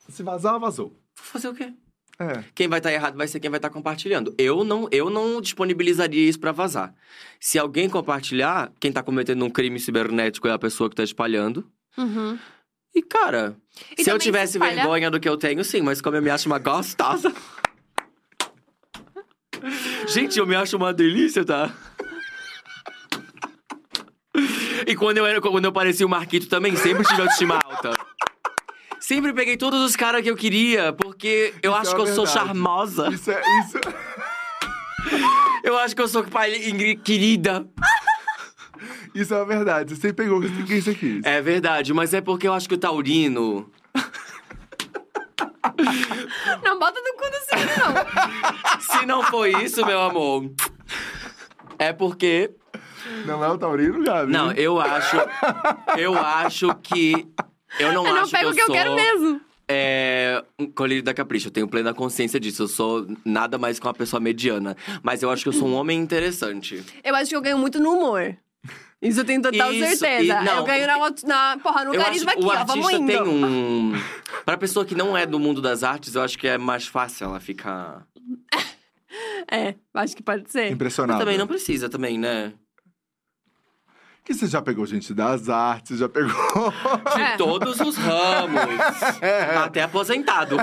Se 0.09 0.21
vazar, 0.23 0.59
vazou. 0.59 0.87
Vou 0.87 1.25
fazer 1.25 1.47
o 1.49 1.53
quê? 1.53 1.71
É. 2.19 2.43
Quem 2.53 2.67
vai 2.67 2.79
estar 2.79 2.91
errado 2.93 3.17
vai 3.17 3.27
ser 3.27 3.39
quem 3.39 3.49
vai 3.49 3.57
estar 3.57 3.69
compartilhando. 3.69 4.33
Eu 4.37 4.63
não, 4.63 4.87
eu 4.91 5.09
não 5.09 5.41
disponibilizaria 5.41 6.29
isso 6.29 6.39
pra 6.39 6.51
vazar. 6.53 6.93
Se 7.39 7.57
alguém 7.59 7.89
compartilhar, 7.89 8.71
quem 8.79 8.91
tá 8.91 9.03
cometendo 9.03 9.43
um 9.43 9.49
crime 9.49 9.79
cibernético 9.79 10.47
é 10.47 10.51
a 10.51 10.59
pessoa 10.59 10.89
que 10.89 10.95
tá 10.95 11.03
espalhando. 11.03 11.67
Uhum. 11.97 12.37
E, 12.95 13.01
cara, 13.01 13.57
E 13.97 14.03
se 14.03 14.09
eu 14.09 14.17
tivesse 14.17 14.53
se 14.53 14.57
espalha- 14.57 14.75
vergonha 14.75 15.11
do 15.11 15.19
que 15.19 15.27
eu 15.27 15.35
tenho, 15.35 15.61
sim, 15.65 15.81
mas 15.81 15.99
como 15.99 16.15
eu 16.15 16.21
me 16.21 16.29
acho 16.29 16.47
uma 16.47 16.59
gostosa. 16.59 17.33
Gente, 20.07 20.39
eu 20.39 20.45
me 20.47 20.55
acho 20.55 20.77
uma 20.77 20.93
delícia, 20.93 21.43
tá? 21.43 21.73
E 24.87 24.95
quando 24.95 25.17
eu, 25.17 25.25
era, 25.25 25.41
quando 25.41 25.65
eu 25.65 25.71
parecia 25.71 26.05
o 26.05 26.09
Marquito 26.09 26.47
também, 26.47 26.75
sempre 26.75 27.03
tive 27.05 27.21
autoestima 27.21 27.59
alta. 27.63 27.91
Sempre 29.05 29.33
peguei 29.33 29.55
todos 29.55 29.79
os 29.81 29.95
caras 29.95 30.23
que 30.23 30.31
eu 30.31 30.35
queria, 30.35 30.91
porque 30.91 31.53
eu 31.61 31.73
Isso 31.73 31.79
acho 31.79 31.91
é 31.91 31.93
que 31.93 32.01
eu 32.01 32.07
sou 32.07 32.25
verdade. 32.25 32.47
charmosa. 32.47 33.07
Isso 33.09 33.29
é. 33.29 33.39
Isso... 33.59 33.77
Eu 35.63 35.77
acho 35.77 35.95
que 35.95 36.01
eu 36.01 36.07
sou 36.07 36.25
querida. 37.03 37.67
Isso 39.13 39.31
é 39.33 39.37
uma 39.37 39.45
verdade. 39.45 39.95
Você 39.95 40.11
pegou 40.11 40.41
você 40.41 40.95
quis. 40.95 41.23
É 41.23 41.39
verdade, 41.39 41.93
mas 41.93 42.15
é 42.15 42.21
porque 42.21 42.47
eu 42.47 42.53
acho 42.53 42.67
que 42.67 42.73
o 42.75 42.77
taurino. 42.77 43.69
Não 46.63 46.79
bota 46.79 46.99
no 46.99 47.13
cu 47.13 47.29
do 47.29 47.37
signo, 47.45 47.71
não. 47.77 47.93
Se 48.79 49.05
não 49.05 49.21
foi 49.23 49.51
isso, 49.63 49.85
meu 49.85 50.01
amor. 50.01 50.49
É 51.77 51.93
porque. 51.93 52.51
Não 53.25 53.43
é 53.43 53.49
o 53.49 53.57
Taurino, 53.57 54.01
Gabi? 54.03 54.31
Não, 54.31 54.51
eu 54.51 54.79
acho. 54.79 55.17
Eu 55.97 56.15
acho 56.17 56.73
que. 56.75 57.27
Eu 57.79 57.91
não 57.93 58.05
Eu 58.07 58.13
não 58.15 58.21
acho 58.21 58.31
pego 58.31 58.49
o 58.49 58.53
que 58.53 58.55
que 58.57 58.61
eu 58.63 58.67
eu 58.67 58.73
quero 58.73 58.89
sou- 58.89 58.95
mesmo. 58.97 59.41
É, 59.67 60.43
um 60.59 60.67
colírio 60.67 61.01
da 61.03 61.13
Capricho, 61.13 61.47
eu 61.47 61.51
tenho 61.51 61.67
plena 61.67 61.93
consciência 61.93 62.39
disso. 62.39 62.63
Eu 62.63 62.67
sou 62.67 63.07
nada 63.25 63.57
mais 63.57 63.79
que 63.79 63.85
uma 63.87 63.93
pessoa 63.93 64.19
mediana. 64.19 64.77
Mas 65.01 65.23
eu 65.23 65.29
acho 65.31 65.41
que 65.43 65.49
eu 65.49 65.53
sou 65.53 65.67
um 65.67 65.73
homem 65.73 65.99
interessante. 65.99 66.83
Eu 67.03 67.15
acho 67.15 67.29
que 67.31 67.35
eu 67.35 67.41
ganho 67.41 67.57
muito 67.57 67.79
no 67.79 67.91
humor. 67.93 68.35
Isso 69.01 69.19
eu 69.21 69.25
tenho 69.25 69.41
total 69.41 69.71
Isso, 69.73 69.97
certeza. 69.97 70.23
e- 70.41 70.45
não, 70.45 70.57
eu 70.57 70.63
ganho 70.63 70.87
na, 70.87 70.97
na, 71.25 71.57
porra, 71.61 71.83
no 71.83 71.93
eu 71.95 72.01
carisma 72.01 72.31
acho 72.31 72.39
aqui, 72.39 72.39
que 72.39 72.45
o 72.45 72.47
ó. 72.47 72.51
artista 72.59 72.73
Vamos 72.75 72.93
indo. 72.93 73.07
tem 73.07 73.21
um. 73.23 73.93
Pra 74.45 74.57
pessoa 74.57 74.85
que 74.85 74.95
não 74.95 75.17
é 75.17 75.25
do 75.25 75.39
mundo 75.39 75.61
das 75.61 75.83
artes, 75.83 76.15
eu 76.15 76.21
acho 76.21 76.37
que 76.37 76.47
é 76.47 76.57
mais 76.57 76.87
fácil 76.87 77.25
ela 77.25 77.39
ficar. 77.39 78.05
É, 79.49 79.75
acho 79.93 80.15
que 80.15 80.23
pode 80.23 80.51
ser. 80.51 80.63
Mas 80.63 80.71
Impressionado. 80.73 81.19
também 81.19 81.37
não 81.37 81.47
precisa, 81.47 81.87
também, 81.87 82.17
né? 82.17 82.51
Que 84.25 84.33
você 84.33 84.47
já 84.47 84.59
pegou 84.61 84.85
gente 84.87 85.13
das 85.13 85.47
artes, 85.49 85.99
já 85.99 86.09
pegou. 86.09 86.33
De 87.15 87.21
É. 87.21 87.37
todos 87.37 87.79
os 87.79 87.95
ramos. 87.95 88.59
Até 89.63 89.83
aposentado. 89.83 90.57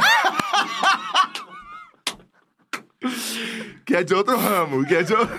que 3.86 3.94
é 3.96 4.02
de 4.02 4.14
outro 4.14 4.36
ramo, 4.36 4.84
que 4.84 4.94
é 4.96 5.02
de 5.02 5.14
outro. 5.14 5.36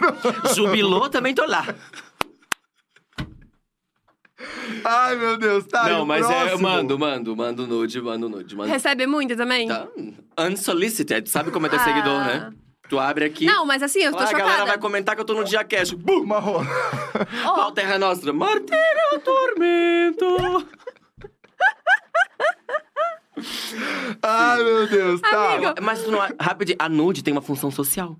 Jubilou, 0.55 1.09
também 1.09 1.33
tô 1.35 1.45
lá. 1.45 1.65
Ai, 4.85 5.15
meu 5.15 5.37
Deus, 5.37 5.65
tá. 5.67 5.87
não, 5.89 6.05
mas 6.05 6.29
é, 6.29 6.33
eu 6.43 6.47
próximo? 6.59 6.61
mando, 6.69 6.99
mando, 6.99 7.35
mando 7.35 7.67
nude, 7.67 8.01
mando 8.01 8.27
nude. 8.29 8.55
Mando... 8.55 8.69
Recebe 8.69 9.05
muito 9.07 9.35
também? 9.35 9.67
Tá. 9.67 9.87
Unsolicited, 10.39 11.29
sabe 11.29 11.51
como 11.51 11.67
é 11.67 11.69
teu 11.69 11.79
Ah. 11.79 11.83
seguidor, 11.83 12.19
né? 12.25 12.51
Tu 12.94 12.99
abre 12.99 13.26
aqui. 13.26 13.45
Não, 13.48 13.65
mas 13.65 13.82
assim, 13.82 14.02
eu 14.02 14.11
tô 14.11 14.20
Ah, 14.20 14.22
a 14.22 14.32
galera 14.32 14.49
chocada. 14.52 14.65
vai 14.68 14.78
comentar 14.78 15.15
que 15.15 15.22
eu 15.22 15.26
tô 15.26 15.34
no 15.34 15.44
dia 15.44 15.64
cash. 15.64 15.94
Bum! 15.94 16.28
Rola. 16.28 16.64
Ó, 17.44 17.53
Qual 17.56 17.72
terra 17.72 17.98
nostra? 17.98 18.32
Martírio 18.32 19.20
Tormento! 19.24 20.68
Ai, 24.22 24.64
meu 24.64 24.88
Deus, 24.88 25.22
tá. 25.22 25.53
Amigo. 25.56 25.74
Mas 25.82 26.03
tu 26.03 26.11
não. 26.11 26.20
Rápido, 26.40 26.76
a 26.78 26.88
nude 26.88 27.24
tem 27.24 27.32
uma 27.32 27.41
função 27.41 27.72
social. 27.72 28.15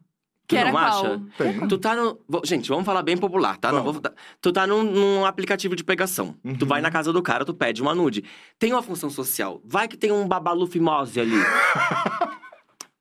Tu 0.48 0.56
Que 0.56 0.58
era 0.58 0.72
não 0.72 0.80
qual? 0.80 1.06
acha? 1.06 1.22
Tem. 1.38 1.68
Tu 1.68 1.78
tá 1.78 1.96
no. 1.96 2.20
Gente, 2.44 2.68
vamos 2.68 2.84
falar 2.84 3.04
bem 3.04 3.16
popular, 3.16 3.58
tá? 3.58 3.72
Não 3.72 3.84
Vamos. 3.84 4.02
vou- 4.02 4.12
tu 4.42 4.52
tá 4.52 4.66
num, 4.66 4.82
num 4.82 5.24
aplicativo 5.26 5.76
de 5.76 5.84
pegação. 5.84 6.36
Tu 6.58 6.64
Uhum. 6.64 6.68
vai 6.68 6.82
na 6.82 6.90
casa 6.90 7.14
do 7.14 7.22
cara, 7.22 7.46
tu 7.46 7.54
pede 7.54 7.80
uma 7.80 7.94
nude. 7.94 8.24
Tem 8.58 8.74
uma 8.74 8.82
função 8.82 9.10
social. 9.12 9.62
Vai 9.64 9.88
que 9.88 9.96
tem 9.96 10.12
um 10.12 10.28
babalu 10.28 10.66
fimose 10.66 11.20
ali. 11.22 11.36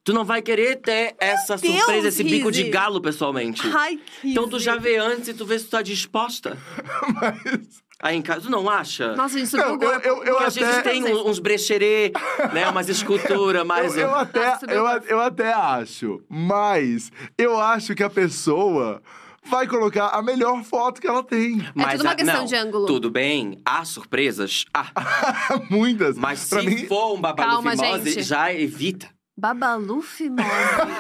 tu 0.05 0.13
não 0.13 0.25
vai 0.25 0.43
querer 0.43 0.77
ter 0.81 1.15
essa 1.19 1.57
Deus, 1.57 1.77
surpresa, 1.77 2.09
esse 2.09 2.25
bico 2.25 2.51
de 2.51 2.61
Rizzi. 2.61 2.71
galo, 2.73 3.01
pessoalmente. 3.01 3.63
Ai, 3.75 3.99
que 4.21 4.31
Então 4.33 4.49
tu 4.49 4.59
já 4.59 4.77
vê 4.77 4.97
antes 4.97 5.29
e 5.29 5.35
tu 5.35 5.45
vê 5.47 5.59
se 5.59 5.67
tu 5.67 5.71
tá 5.71 5.83
disposta. 5.83 6.57
Mas... 7.15 7.83
Aí 8.05 8.17
em 8.17 8.23
casa, 8.23 8.41
tu 8.41 8.51
não 8.51 8.69
acha? 8.69 9.15
Nossa, 9.15 9.39
gente, 9.39 9.49
subiu 9.49 9.77
Não, 9.77 9.81
eu- 9.81 10.01
eu- 10.01 10.25
eu 10.25 10.33
Porque 10.33 10.45
às 10.45 10.55
vezes 10.57 10.77
até- 10.79 10.91
tem 10.91 11.05
um- 11.05 11.29
uns 11.29 11.39
brecherê, 11.39 12.11
né? 12.53 12.69
Umas 12.69 12.89
esculturas, 12.89 13.63
mais. 13.67 13.97
Eu, 13.97 14.09
eu 14.09 14.15
até, 14.17 14.59
eu, 14.69 14.87
a- 14.89 15.03
eu 15.07 15.21
até 15.21 15.53
acho, 15.53 16.21
mas 16.29 17.13
eu 17.39 17.61
acho 17.61 17.95
que 17.95 18.03
a 18.03 18.11
pessoa 18.11 19.01
vai 19.45 19.69
colocar 19.69 20.09
a 20.09 20.21
melhor 20.21 20.65
foto 20.65 21.01
que 21.01 21.07
ela 21.07 21.23
tem. 21.23 21.65
Mas 21.77 21.93
tudo 21.93 22.03
uma 22.07 22.13
a- 22.13 22.17
questão 22.17 22.39
não, 22.41 22.45
de 22.45 22.57
ângulo. 22.57 22.87
Tudo 22.87 23.09
bem, 23.09 23.61
há 23.65 23.85
surpresas. 23.85 24.65
Ah, 24.75 24.91
Muitas. 25.71 26.17
mas 26.19 26.49
pra 26.49 26.61
se 26.61 26.67
mim, 26.67 26.87
for 26.89 27.15
um 27.15 27.21
babalu 27.21 27.51
Calma, 27.53 27.71
fimose, 27.77 28.11
gente. 28.15 28.23
já 28.25 28.53
evita. 28.53 29.09
Babalu 29.37 30.03
fimose. 30.03 30.49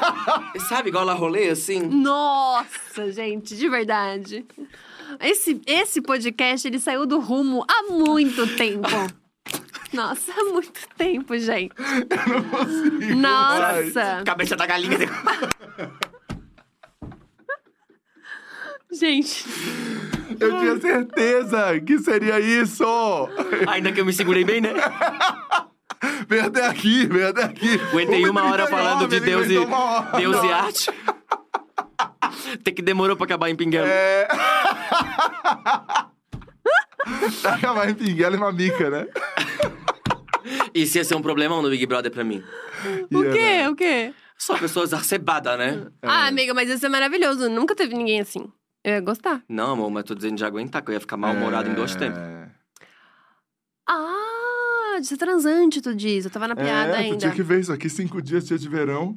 Sabe, 0.68 0.88
igual 0.88 1.08
a 1.08 1.14
rolê, 1.14 1.50
assim? 1.50 1.80
Nossa, 1.82 3.12
gente, 3.12 3.56
de 3.56 3.68
verdade. 3.68 4.46
Esse, 5.20 5.60
esse 5.66 6.00
podcast, 6.00 6.66
ele 6.66 6.78
saiu 6.78 7.06
do 7.06 7.20
rumo 7.20 7.64
há 7.68 7.92
muito 7.92 8.46
tempo. 8.56 8.88
Nossa, 9.92 10.32
há 10.32 10.44
muito 10.44 10.88
tempo, 10.96 11.36
gente. 11.38 11.74
Nossa. 13.16 14.22
Cabeça 14.24 14.56
da 14.56 14.66
galinha. 14.66 14.98
Gente, 18.90 19.46
eu 20.38 20.58
tinha 20.58 20.80
certeza 20.80 21.80
que 21.80 21.98
seria 21.98 22.40
isso. 22.40 22.84
Ainda 23.66 23.92
que 23.92 24.00
eu 24.00 24.04
me 24.04 24.12
segurei 24.12 24.44
bem, 24.44 24.60
né? 24.60 24.70
Vem 26.28 26.40
até 26.40 26.66
aqui, 26.66 27.06
vem 27.06 27.24
até 27.24 27.44
aqui. 27.44 27.80
Aguentei 27.90 28.28
uma 28.28 28.44
hora 28.44 28.66
falando 28.66 29.06
de 29.08 29.20
Deus 29.20 29.48
e, 29.48 29.58
uma. 29.58 30.00
Deus 30.16 30.42
e 30.42 30.52
arte. 30.52 30.90
Até 32.54 32.72
que 32.72 32.82
demorou 32.82 33.16
pra 33.16 33.24
acabar 33.24 33.48
em 33.50 33.56
Pinguelo. 33.56 33.86
É. 33.86 34.28
Acabar 37.44 37.90
em 37.90 37.94
pinguela 37.94 38.36
e 38.36 38.38
mamica, 38.38 38.88
né? 38.88 39.06
Isso 40.74 40.98
ia 40.98 41.04
ser 41.04 41.14
um 41.14 41.22
problemão 41.22 41.62
no 41.62 41.68
Big 41.68 41.84
Brother 41.86 42.10
pra 42.10 42.24
mim. 42.24 42.42
o 43.12 43.22
quê? 43.22 43.28
né? 43.28 43.68
O 43.70 43.76
quê? 43.76 44.14
Só 44.38 44.58
pessoa 44.58 44.84
exacerbada, 44.84 45.56
né? 45.56 45.86
Ah, 46.02 46.26
amiga, 46.26 46.52
mas 46.52 46.68
isso 46.68 46.84
é 46.84 46.88
maravilhoso. 46.88 47.48
Nunca 47.48 47.76
teve 47.76 47.94
ninguém 47.94 48.20
assim. 48.20 48.52
Eu 48.82 48.94
ia 48.94 49.00
gostar. 49.00 49.42
Não, 49.48 49.72
amor, 49.72 49.90
mas 49.90 50.02
tô 50.02 50.14
dizendo 50.16 50.36
de 50.36 50.44
aguentar, 50.44 50.82
que 50.82 50.90
eu 50.90 50.94
ia 50.94 51.00
ficar 51.00 51.16
mal-humorado 51.16 51.70
em 51.70 51.74
dois 51.74 51.94
tempos. 51.94 52.18
É. 52.18 52.48
Ah, 53.88 54.21
de 55.02 55.08
ser 55.08 55.16
transante, 55.16 55.80
tu 55.80 55.94
diz. 55.94 56.24
Eu 56.24 56.30
tava 56.30 56.48
na 56.48 56.56
piada 56.56 56.92
é, 56.92 56.94
tu 56.94 57.00
ainda. 57.00 57.16
tinha 57.18 57.32
que 57.32 57.42
ver 57.42 57.60
isso 57.60 57.72
aqui, 57.72 57.88
cinco 57.90 58.22
dias, 58.22 58.46
dia 58.46 58.58
de 58.58 58.68
verão. 58.68 59.14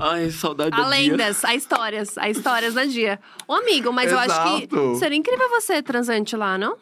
Ai, 0.00 0.30
saudade 0.30 0.74
Há 0.74 0.82
do 0.82 0.90
dia. 0.90 1.10
lendas, 1.10 1.44
há 1.44 1.54
histórias, 1.54 2.18
há 2.18 2.28
histórias 2.28 2.74
da 2.74 2.84
dia. 2.84 3.20
Ô, 3.46 3.54
amigo, 3.54 3.92
mas 3.92 4.10
eu 4.10 4.18
acho 4.18 4.42
que 4.42 4.64
Exato. 4.64 4.96
seria 4.96 5.16
incrível 5.16 5.48
você 5.48 5.82
transante 5.82 6.34
lá, 6.34 6.58
não? 6.58 6.76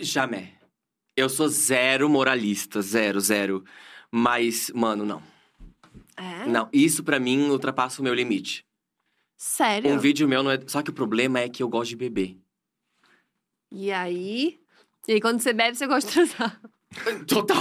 Jamais. 0.00 0.48
Eu 1.16 1.28
sou 1.28 1.48
zero 1.48 2.08
moralista, 2.08 2.80
zero, 2.82 3.20
zero. 3.20 3.64
Mas, 4.10 4.70
mano, 4.74 5.04
não. 5.04 5.22
É? 6.16 6.46
Não, 6.46 6.68
isso 6.72 7.04
pra 7.04 7.20
mim 7.20 7.48
ultrapassa 7.48 8.00
o 8.00 8.04
meu 8.04 8.14
limite. 8.14 8.64
Sério? 9.36 9.92
Um 9.92 9.98
vídeo 9.98 10.26
meu 10.26 10.42
não 10.42 10.50
é. 10.50 10.58
Só 10.66 10.82
que 10.82 10.90
o 10.90 10.94
problema 10.94 11.38
é 11.38 11.48
que 11.48 11.62
eu 11.62 11.68
gosto 11.68 11.90
de 11.90 11.96
beber. 11.96 12.36
E 13.70 13.92
aí? 13.92 14.58
E 15.08 15.14
aí, 15.14 15.20
quando 15.22 15.40
você 15.40 15.54
bebe, 15.54 15.74
você 15.74 15.86
gosta 15.86 16.06
de 16.06 16.14
transar. 16.14 16.60
Total. 17.26 17.56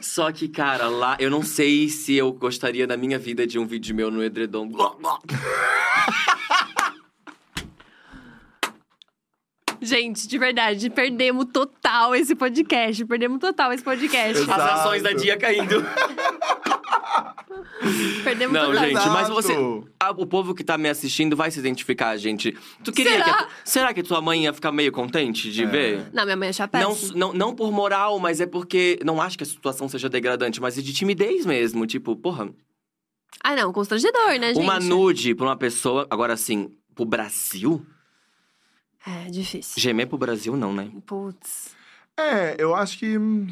Só 0.00 0.30
que, 0.30 0.48
cara, 0.48 0.88
lá 0.88 1.16
eu 1.18 1.28
não 1.28 1.42
sei 1.42 1.88
se 1.88 2.14
eu 2.14 2.32
gostaria 2.32 2.86
na 2.86 2.96
minha 2.96 3.18
vida 3.18 3.44
de 3.44 3.58
um 3.58 3.66
vídeo 3.66 3.94
meu 3.96 4.12
no 4.12 4.22
edredom. 4.22 4.70
Gente, 9.86 10.26
de 10.26 10.38
verdade, 10.38 10.90
perdemos 10.90 11.46
total 11.52 12.14
esse 12.14 12.34
podcast. 12.34 13.04
Perdemos 13.04 13.38
total 13.38 13.72
esse 13.72 13.82
podcast. 13.84 14.42
Exato. 14.42 14.60
As 14.60 14.80
ações 14.80 15.02
da 15.02 15.12
dia 15.12 15.36
caindo. 15.36 15.84
Perdemos 18.24 18.52
Não, 18.54 18.66
total. 18.72 18.84
gente, 18.84 19.08
mas 19.08 19.28
você. 19.28 19.54
Ah, 20.00 20.10
o 20.10 20.26
povo 20.26 20.54
que 20.54 20.64
tá 20.64 20.76
me 20.76 20.88
assistindo 20.88 21.36
vai 21.36 21.50
se 21.50 21.58
identificar, 21.58 22.16
gente. 22.16 22.56
Tu 22.82 22.92
queria 22.92 23.12
Será? 23.12 23.24
que. 23.24 23.30
a 23.30 23.48
Será 23.64 23.94
que 23.94 24.02
tua 24.02 24.20
mãe 24.20 24.44
ia 24.44 24.52
ficar 24.52 24.72
meio 24.72 24.90
contente 24.90 25.50
de 25.50 25.62
É. 25.62 25.66
ver? 25.66 26.06
Não, 26.12 26.24
minha 26.24 26.36
mãe 26.36 26.48
acha 26.48 26.68
Não, 26.72 26.90
péssimo. 26.94 27.16
não, 27.18 27.32
não 27.32 27.54
por 27.54 27.70
moral, 27.70 28.18
mas 28.18 28.40
é 28.40 28.46
porque. 28.46 28.98
Não 29.04 29.20
acho 29.20 29.36
que 29.38 29.44
a 29.44 29.46
situação 29.46 29.88
seja 29.88 30.08
degradante, 30.08 30.60
mas 30.60 30.76
é 30.78 30.82
de 30.82 30.92
timidez 30.92 31.46
mesmo. 31.46 31.86
Tipo, 31.86 32.16
porra, 32.16 32.48
Ah, 33.42 33.54
não, 33.54 33.72
constrangedor, 33.72 34.38
né, 34.40 34.54
gente? 34.54 34.58
uma 34.62 34.80
nude 34.80 35.34
pra 35.34 35.46
uma 35.46 35.56
pessoa. 35.56 36.06
Agora, 36.10 36.32
assim, 36.32 36.70
pro 36.94 37.04
Brasil? 37.04 37.84
É, 39.06 39.30
difícil. 39.30 39.80
Gemer 39.80 40.06
pro 40.08 40.18
Brasil, 40.18 40.56
não, 40.56 40.72
né? 40.72 40.90
Putz. 41.06 41.74
É, 42.16 42.56
eu 42.58 42.74
acho 42.74 42.98
que. 42.98 43.16
hum, 43.16 43.46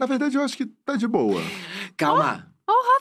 Na 0.00 0.06
verdade, 0.06 0.36
eu 0.36 0.42
acho 0.42 0.56
que 0.56 0.66
tá 0.66 0.96
de 0.96 1.06
boa. 1.06 1.40
Calma. 1.96 2.48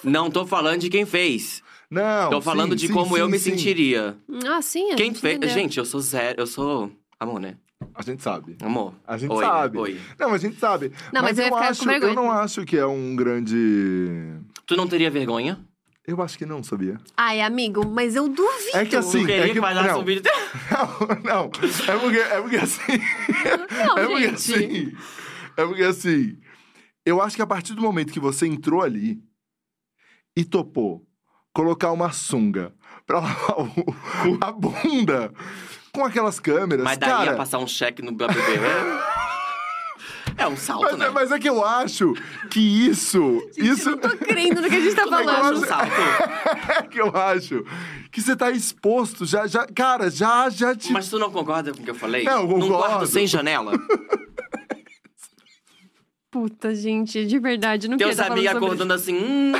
Não 0.03 0.29
tô 0.29 0.45
falando 0.45 0.79
de 0.81 0.89
quem 0.89 1.05
fez. 1.05 1.63
Não. 1.89 2.29
Tô 2.29 2.41
falando 2.41 2.71
sim, 2.71 2.75
de 2.77 2.87
sim, 2.87 2.93
como 2.93 3.17
eu 3.17 3.25
sim, 3.25 3.31
me 3.31 3.39
sim. 3.39 3.51
sentiria. 3.51 4.17
Ah, 4.47 4.61
sim, 4.61 4.91
a 4.91 4.95
Quem 4.95 5.07
gente 5.07 5.19
fez. 5.19 5.35
entendeu. 5.37 5.53
Gente, 5.55 5.77
eu 5.77 5.85
sou 5.85 5.99
zero. 5.99 6.39
Eu 6.41 6.47
sou. 6.47 6.91
Amor, 7.19 7.39
né? 7.39 7.57
A 7.95 8.01
gente 8.03 8.21
sabe. 8.21 8.55
Amor. 8.61 8.93
A 9.05 9.17
gente 9.17 9.31
Oi, 9.31 9.43
sabe. 9.43 9.77
Oi. 9.77 10.01
Não, 10.19 10.33
a 10.33 10.37
gente 10.37 10.57
sabe. 10.59 10.91
Não, 11.11 11.21
mas 11.21 11.37
eu 11.37 11.45
ia 11.45 11.49
eu 11.49 11.51
com 11.51 11.57
acho, 11.57 11.89
eu 11.89 12.13
não 12.13 12.31
acho 12.31 12.65
que 12.65 12.77
é 12.77 12.85
um 12.85 13.15
grande. 13.15 13.55
Tu 14.65 14.75
não 14.77 14.87
teria 14.87 15.09
vergonha? 15.09 15.59
Eu 16.07 16.19
acho 16.21 16.37
que 16.37 16.45
não, 16.47 16.63
sabia? 16.63 16.99
Ai, 17.15 17.41
amigo, 17.41 17.85
mas 17.87 18.15
eu 18.15 18.27
duvido. 18.27 18.75
É 18.77 18.85
que 18.85 18.95
assim- 18.95 19.29
é 19.29 19.47
que, 19.47 19.53
que- 19.53 19.59
falasse 19.61 19.87
não. 19.89 20.01
um 20.01 20.03
vídeo. 20.03 20.23
Não, 20.71 21.23
não. 21.23 21.51
É 21.87 21.99
porque, 21.99 22.17
é 22.17 22.41
porque 22.41 22.55
assim. 22.57 22.81
Não, 23.85 23.97
é 23.97 24.05
porque 24.07 24.21
gente. 24.29 24.33
assim. 24.35 24.93
É 25.57 25.65
porque 25.65 25.83
assim. 25.83 26.37
Eu 27.05 27.21
acho 27.21 27.35
que 27.35 27.41
a 27.41 27.47
partir 27.47 27.73
do 27.73 27.81
momento 27.81 28.11
que 28.13 28.19
você 28.19 28.47
entrou 28.47 28.81
ali 28.81 29.19
e 30.35 30.43
topou 30.45 31.05
colocar 31.53 31.91
uma 31.91 32.11
sunga 32.11 32.73
pra 33.05 33.19
lavar 33.19 33.59
o- 33.59 34.37
a 34.41 34.51
bunda 34.51 35.31
com 35.93 36.03
aquelas 36.05 36.39
câmeras, 36.39 36.83
Mas 36.85 36.97
daí 36.97 37.09
cara. 37.09 37.31
ia 37.31 37.37
passar 37.37 37.59
um 37.59 37.67
cheque 37.67 38.01
no 38.01 38.11
BBB. 38.13 38.39
É, 38.39 39.20
é 40.37 40.47
um 40.47 40.55
salto, 40.57 40.83
Mas, 40.83 40.97
né? 40.97 41.05
é- 41.07 41.09
mas 41.09 41.31
é 41.31 41.39
que 41.39 41.49
eu 41.49 41.63
acho 41.65 42.13
que 42.49 42.59
isso. 42.87 43.41
isso 43.57 43.89
Eu 43.89 43.95
não 43.97 44.01
tô 44.01 44.17
crendo 44.17 44.61
no 44.61 44.69
que 44.69 44.75
a 44.75 44.79
gente 44.79 44.95
tá 44.95 45.01
é 45.03 45.05
que 45.05 45.11
eu 45.13 45.17
falando. 45.25 45.29
acho 45.29 45.53
um 45.53 45.65
salto? 45.67 45.91
é 46.71 46.81
que 46.83 47.01
eu 47.01 47.15
acho 47.17 47.65
que 48.11 48.21
você 48.21 48.35
tá 48.35 48.51
exposto. 48.51 49.25
Já, 49.25 49.47
já, 49.47 49.65
cara, 49.67 50.09
já, 50.09 50.49
já 50.49 50.75
te. 50.75 50.91
Mas 50.91 51.09
tu 51.09 51.17
não 51.19 51.31
concorda 51.31 51.73
com 51.73 51.81
o 51.81 51.83
que 51.83 51.89
eu 51.91 51.95
falei? 51.95 52.23
Não, 52.23 52.41
eu 52.41 52.47
Num 52.47 52.59
concordo. 52.61 52.87
quarto 52.87 53.07
sem 53.07 53.25
janela? 53.27 53.73
Puta, 56.29 56.73
gente, 56.73 57.25
de 57.25 57.39
verdade, 57.39 57.89
não 57.89 57.97
Teus 57.97 58.11
queria 58.11 58.23
tá 58.25 58.31
amigos 58.31 58.51
falando 58.51 58.63
acordando 58.65 58.93
assim, 58.93 59.15
hum, 59.17 59.51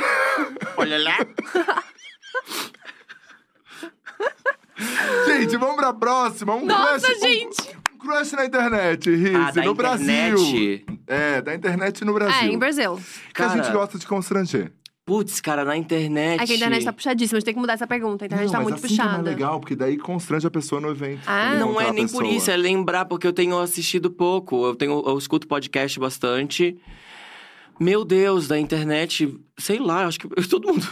olha 0.78 0.98
lá. 1.02 1.18
Gente, 5.26 5.56
vamos 5.58 5.76
pra 5.76 5.92
próxima. 5.92 6.54
Um 6.54 6.64
Nossa, 6.64 7.12
um- 7.12 7.20
gente! 7.20 7.81
Crush 8.02 8.32
na 8.32 8.44
internet, 8.44 9.10
Riz, 9.10 9.34
Ah, 9.34 9.50
da 9.52 9.62
no 9.64 9.74
Brasil. 9.74 10.06
internet. 10.36 10.84
É, 11.06 11.40
da 11.40 11.54
internet 11.54 12.04
no 12.04 12.12
Brasil. 12.12 12.42
É, 12.42 12.52
em 12.52 12.58
Brasil. 12.58 13.00
Que 13.34 13.42
a 13.42 13.48
gente 13.48 13.62
Cara, 13.62 13.72
gosta 13.74 13.98
de 13.98 14.06
constranger. 14.06 14.72
Putz, 15.04 15.40
cara, 15.40 15.64
na 15.64 15.76
internet. 15.76 16.40
É 16.40 16.46
que 16.46 16.52
a 16.52 16.56
internet 16.56 16.84
tá 16.84 16.92
puxadíssima, 16.92 17.36
a 17.36 17.40
gente 17.40 17.44
tem 17.46 17.54
que 17.54 17.60
mudar 17.60 17.72
essa 17.72 17.86
pergunta. 17.88 18.24
A 18.24 18.26
internet 18.26 18.46
não, 18.46 18.52
tá 18.52 18.58
mas 18.58 18.68
muito 18.68 18.84
assim 18.86 18.94
que 18.94 19.00
é 19.00 19.04
puxada. 19.04 19.22
legal, 19.30 19.58
porque 19.60 19.74
daí 19.74 19.96
constrange 19.98 20.46
a 20.46 20.50
pessoa 20.50 20.80
no 20.80 20.90
evento. 20.90 21.22
Ah. 21.26 21.54
Não 21.56 21.80
é 21.80 21.92
nem 21.92 22.06
por 22.06 22.24
isso, 22.24 22.50
é 22.50 22.56
lembrar, 22.56 23.04
porque 23.06 23.26
eu 23.26 23.32
tenho 23.32 23.58
assistido 23.58 24.10
pouco. 24.10 24.64
Eu 24.64 24.76
tenho, 24.76 25.02
eu 25.04 25.18
escuto 25.18 25.48
podcast 25.48 25.98
bastante. 25.98 26.78
Meu 27.80 28.04
Deus, 28.04 28.46
da 28.46 28.56
internet, 28.58 29.36
sei 29.58 29.78
lá, 29.80 30.06
acho 30.06 30.20
que 30.20 30.28
todo 30.48 30.68
mundo. 30.68 30.86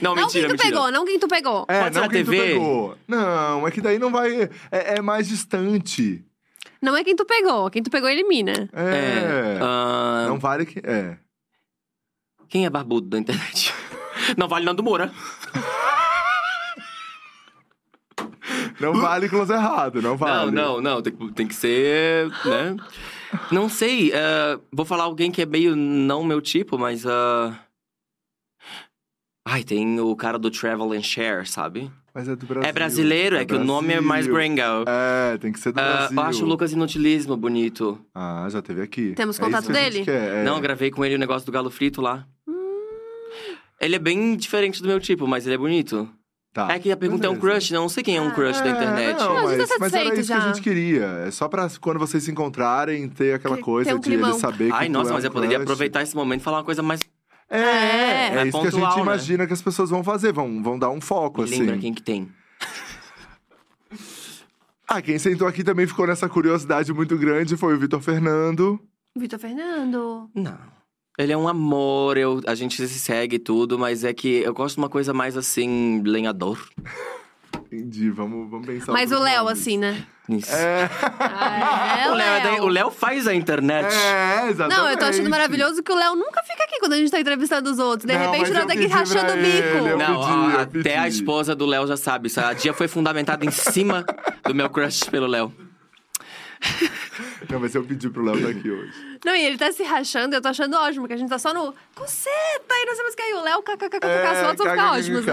Não, 0.00 0.14
Não 0.14 0.22
mentira, 0.22 0.48
quem 0.48 0.56
tu 0.56 0.60
mentira. 0.62 0.70
pegou, 0.76 0.92
não 0.92 1.04
quem 1.04 1.18
tu 1.18 1.28
pegou. 1.28 1.64
É, 1.68 1.80
Pode 1.82 1.94
ser 1.94 2.00
não 2.00 2.06
na 2.08 2.12
quem 2.12 2.24
tu 2.24 2.30
TV? 2.30 2.42
pegou. 2.52 2.96
Não, 3.08 3.66
é 3.66 3.70
que 3.70 3.80
daí 3.80 3.98
não 3.98 4.10
vai... 4.10 4.42
É, 4.70 4.96
é 4.96 5.00
mais 5.02 5.28
distante. 5.28 6.24
Não 6.80 6.96
é 6.96 7.04
quem 7.04 7.14
tu 7.16 7.24
pegou. 7.24 7.70
Quem 7.70 7.82
tu 7.82 7.90
pegou, 7.90 8.08
elimina. 8.08 8.68
É. 8.72 9.58
ah, 9.62 10.24
Não 10.28 10.38
vale 10.38 10.66
que... 10.66 10.80
É. 10.84 11.16
Quem 12.48 12.66
é 12.66 12.70
barbudo 12.70 13.08
da 13.08 13.18
internet? 13.18 13.72
Não 14.36 14.46
vale 14.46 14.64
Nando 14.66 14.82
Moura. 14.82 15.10
Não 18.80 18.94
vale 18.94 19.28
close 19.28 19.52
errado, 19.52 20.02
não 20.02 20.16
vale. 20.16 20.50
Não, 20.50 20.80
não, 20.80 20.80
não. 20.80 21.02
Tem, 21.02 21.12
tem 21.32 21.46
que 21.46 21.54
ser, 21.54 22.28
né? 22.44 22.76
Não 23.50 23.68
sei. 23.68 24.10
eh, 24.12 24.58
vou 24.72 24.84
falar 24.84 25.04
alguém 25.04 25.30
que 25.30 25.40
é 25.42 25.46
meio 25.46 25.76
não 25.76 26.24
meu 26.24 26.40
tipo, 26.40 26.78
mas. 26.78 27.06
ah, 27.06 27.56
Ai, 29.44 29.64
tem 29.64 29.98
o 30.00 30.14
cara 30.14 30.38
do 30.38 30.50
Travel 30.50 30.92
and 30.92 31.02
Share, 31.02 31.46
sabe? 31.46 31.90
Mas 32.14 32.28
é 32.28 32.36
do 32.36 32.46
Brasil. 32.46 32.68
é 32.68 32.72
brasileiro, 32.72 33.36
é, 33.36 33.44
que 33.44 33.54
o 33.54 33.64
nome 33.64 33.94
é 33.94 34.00
mais 34.00 34.26
Brasil. 34.26 34.54
gringo. 34.54 34.84
É, 34.86 35.38
tem 35.38 35.50
que 35.50 35.58
ser 35.58 35.72
do 35.72 35.80
Ah, 35.80 35.82
Brasil. 36.10 36.16
eu 36.16 36.22
acho 36.24 36.44
o 36.44 36.46
Lucas 36.46 36.72
Inutilismo 36.72 37.36
bonito. 37.36 37.98
Ah, 38.14 38.46
já 38.50 38.60
teve 38.60 38.82
aqui. 38.82 39.14
Temos 39.14 39.38
É 39.38 39.42
contato 39.42 39.64
gente 39.66 39.72
dele? 39.72 40.04
quer, 40.04 40.40
é. 40.40 40.44
Não, 40.44 40.56
eu 40.56 40.60
gravei 40.60 40.90
com 40.90 41.04
ele 41.04 41.14
o 41.14 41.18
negócio 41.18 41.46
do 41.46 41.50
galo 41.52 41.70
frito 41.70 42.00
lá. 42.02 42.26
Ele 43.80 43.96
é 43.96 43.98
bem 43.98 44.36
diferente 44.36 44.80
do 44.80 44.86
meu 44.88 45.00
tipo, 45.00 45.26
mas 45.26 45.44
ele 45.46 45.54
é 45.54 45.58
bonito. 45.58 46.08
Tá. 46.52 46.70
É 46.70 46.78
que 46.78 46.92
a 46.92 46.96
pergunta 46.98 47.26
é 47.26 47.30
um 47.30 47.32
Beleza. 47.34 47.54
crush? 47.60 47.72
Eu 47.72 47.80
não 47.80 47.88
sei 47.88 48.02
quem 48.04 48.18
é 48.18 48.20
um 48.20 48.30
crush 48.30 48.60
da 48.60 48.68
É, 48.68 48.72
internet. 48.72 49.18
Não, 49.18 49.34
Não, 49.34 49.44
mas, 49.44 49.68
tá 49.70 49.76
mas 49.80 49.92
era 49.94 50.04
isso 50.14 50.26
que 50.26 50.32
a 50.34 50.38
já. 50.38 50.52
gente 50.52 50.60
queria. 50.62 51.04
É 51.26 51.30
só 51.30 51.48
pra 51.48 51.66
quando 51.80 51.98
vocês 51.98 52.22
se 52.22 52.30
encontrarem, 52.30 53.08
ter 53.08 53.32
aquela 53.34 53.56
coisa 53.56 53.88
ter 53.90 53.96
um 53.96 54.00
de 54.00 54.10
ele 54.10 54.18
climão. 54.18 54.38
saber 54.38 54.66
que 54.66 54.72
Ai, 54.76 54.86
tu 54.86 54.92
nossa, 54.92 55.10
é 55.10 55.12
mas 55.14 55.24
um 55.24 55.28
eu 55.28 55.32
poderia 55.32 55.56
crush. 55.56 55.62
aproveitar 55.64 56.02
esse 56.02 56.14
momento 56.14 56.42
e 56.42 56.44
falar 56.44 56.58
uma 56.58 56.64
coisa 56.64 56.82
mais. 56.82 57.00
É, 57.54 57.58
É. 57.58 58.26
é, 58.28 58.34
Mais 58.34 58.48
isso 58.48 58.60
que 58.60 58.66
a 58.66 58.70
gente 58.70 58.80
pontual, 58.80 58.96
né? 58.96 59.02
imagina 59.02 59.46
que 59.46 59.52
as 59.52 59.60
pessoas 59.62 59.90
vão 59.90 60.02
fazer. 60.02 60.32
Vão, 60.32 60.62
vão 60.62 60.78
dar 60.78 60.90
um 60.90 61.00
foco, 61.00 61.42
Me 61.42 61.48
assim. 61.48 61.60
lembra 61.60 61.78
quem 61.78 61.92
que 61.92 62.02
tem. 62.02 62.28
Ah, 64.88 65.00
quem 65.00 65.18
sentou 65.18 65.46
aqui 65.46 65.62
também 65.64 65.86
ficou 65.86 66.06
nessa 66.06 66.28
curiosidade 66.28 66.92
muito 66.92 67.16
grande 67.16 67.56
foi 67.56 67.74
o 67.74 67.78
Vitor 67.78 68.00
Fernando. 68.00 68.78
Vitor 69.16 69.38
Fernando. 69.38 70.28
Não. 70.34 70.58
Ele 71.18 71.32
é 71.32 71.36
um 71.36 71.46
amor, 71.46 72.16
eu, 72.16 72.40
a 72.46 72.54
gente 72.54 72.76
se 72.88 72.98
segue 72.98 73.36
e 73.36 73.38
tudo, 73.38 73.78
mas 73.78 74.02
é 74.02 74.12
que 74.14 74.38
eu 74.42 74.52
gosto 74.54 74.76
de 74.76 74.80
uma 74.80 74.88
coisa 74.88 75.12
mais 75.12 75.36
assim, 75.36 76.02
lenhador. 76.04 76.58
Entendi, 77.72 78.10
vamos, 78.10 78.50
vamos 78.50 78.66
pensar. 78.66 78.92
Mas 78.92 79.10
o 79.10 79.14
outros 79.14 79.32
Léo, 79.32 79.44
nomes. 79.44 79.58
assim, 79.60 79.78
né? 79.78 80.04
Isso. 80.28 80.52
É, 80.54 80.88
Ah, 81.18 81.98
é, 82.06 82.10
o, 82.10 82.14
Léo 82.14 82.26
é 82.56 82.60
o 82.62 82.68
Léo 82.68 82.90
faz 82.90 83.26
a 83.26 83.34
internet. 83.34 83.92
é, 83.94 84.48
exatamente. 84.50 84.78
Não, 84.78 84.90
eu 84.90 84.98
tô 84.98 85.04
achando 85.06 85.30
maravilhoso 85.30 85.82
que 85.82 85.90
o 85.90 85.94
Léo 85.96 86.14
nunca 86.14 86.42
fica 86.42 86.62
aqui 86.64 86.78
quando 86.78 86.92
a 86.92 86.96
gente 86.96 87.10
tá 87.10 87.18
entrevistando 87.18 87.70
os 87.70 87.78
outros. 87.78 88.06
De 88.06 88.12
Não, 88.12 88.20
repente, 88.26 88.40
mas 88.42 88.50
o 88.50 88.52
Léo 88.52 88.62
eu 88.62 88.66
tá 88.66 88.72
aqui 88.74 88.86
rachando 88.86 89.32
o 89.32 89.36
bico. 89.36 89.88
eu- 89.88 89.98
Não, 89.98 90.20
pedi, 90.20 90.56
ó, 90.56 90.60
até 90.80 90.98
a 90.98 91.08
esposa 91.08 91.54
do 91.54 91.64
Léo 91.66 91.86
já 91.86 91.96
sabe. 91.96 92.26
isso. 92.28 92.40
A 92.40 92.52
dia 92.52 92.72
foi 92.74 92.88
fundamentada 92.88 93.44
em 93.44 93.50
cima 93.50 94.04
do 94.44 94.54
meu 94.54 94.68
crush 94.68 95.04
pelo 95.10 95.26
Léo. 95.26 95.52
Não, 97.50 97.58
mas 97.58 97.74
eu 97.74 97.82
pedi 97.84 98.08
pro 98.08 98.22
Léo 98.24 98.36
estar 98.36 98.50
aqui 98.50 98.70
hoje. 98.70 98.92
Não, 99.24 99.34
e 99.34 99.44
ele 99.44 99.58
tá 99.58 99.72
se 99.72 99.82
rachando, 99.82 100.34
eu 100.36 100.40
tô 100.40 100.48
achando 100.48 100.76
ótimo, 100.76 101.06
que 101.08 101.12
a 101.14 101.16
gente 101.16 101.28
tá 101.28 101.38
só 101.38 101.52
no 101.52 101.74
coceta 101.94 102.30
e 102.74 102.86
não 102.86 102.94
sei 102.94 103.02
mais 103.02 103.14
o 103.14 103.16
que. 103.16 103.22
aí 103.22 103.32
o 103.34 103.40
Léo, 103.42 103.62
kkkk, 103.62 104.06
as 104.06 104.40
fotos 104.46 104.64
vão 104.64 104.70
ficar 104.70 104.92
ótimas. 104.92 105.24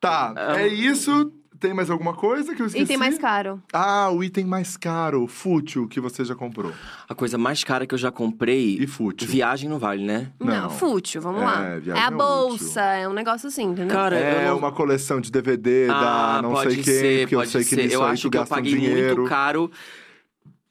Tá, 0.00 0.34
é 0.56 0.66
isso. 0.68 1.32
Tem 1.58 1.72
mais 1.72 1.88
alguma 1.88 2.12
coisa 2.12 2.54
que 2.54 2.60
eu 2.60 2.66
esqueci? 2.66 2.84
Item 2.84 2.98
mais 2.98 3.16
caro. 3.18 3.62
Ah, 3.72 4.10
o 4.10 4.22
item 4.22 4.44
mais 4.44 4.76
caro, 4.76 5.26
fútil, 5.26 5.88
que 5.88 5.98
você 5.98 6.22
já 6.22 6.34
comprou. 6.34 6.70
A 7.08 7.14
coisa 7.14 7.38
mais 7.38 7.64
cara 7.64 7.86
que 7.86 7.94
eu 7.94 7.98
já 7.98 8.12
comprei. 8.12 8.76
E 8.78 8.86
fútil. 8.86 9.26
Viagem 9.26 9.66
não 9.70 9.78
vale, 9.78 10.04
né? 10.04 10.30
Não, 10.38 10.64
Não. 10.64 10.70
fútil, 10.70 11.22
vamos 11.22 11.40
É, 11.40 11.44
lá. 11.46 11.78
viagem 11.78 12.02
É 12.02 12.04
a 12.04 12.08
é 12.08 12.10
bolsa, 12.10 12.80
é 12.82 13.08
um 13.08 13.14
negócio 13.14 13.48
assim, 13.48 13.64
entendeu? 13.64 13.96
Cara, 13.96 14.18
É 14.18 14.46
não... 14.48 14.58
uma 14.58 14.70
coleção 14.70 15.18
de 15.18 15.32
DVD 15.32 15.88
Ah, 15.90 16.36
da 16.36 16.42
não 16.42 16.50
pode 16.52 16.74
sei 16.74 16.82
quem, 16.84 16.92
ser, 16.92 17.20
porque 17.20 17.34
eu 17.34 17.38
pode 17.38 17.50
sei 17.50 17.64
que 17.64 17.68
ser. 17.70 17.76
nisso 17.84 17.94
eu 17.94 18.04
aí 18.04 18.12
acho 18.12 18.28
que 18.30 18.36
eu 18.36 18.46
paguei 18.46 18.74
dinheiro. 18.74 19.16
muito 19.16 19.28
caro 19.30 19.70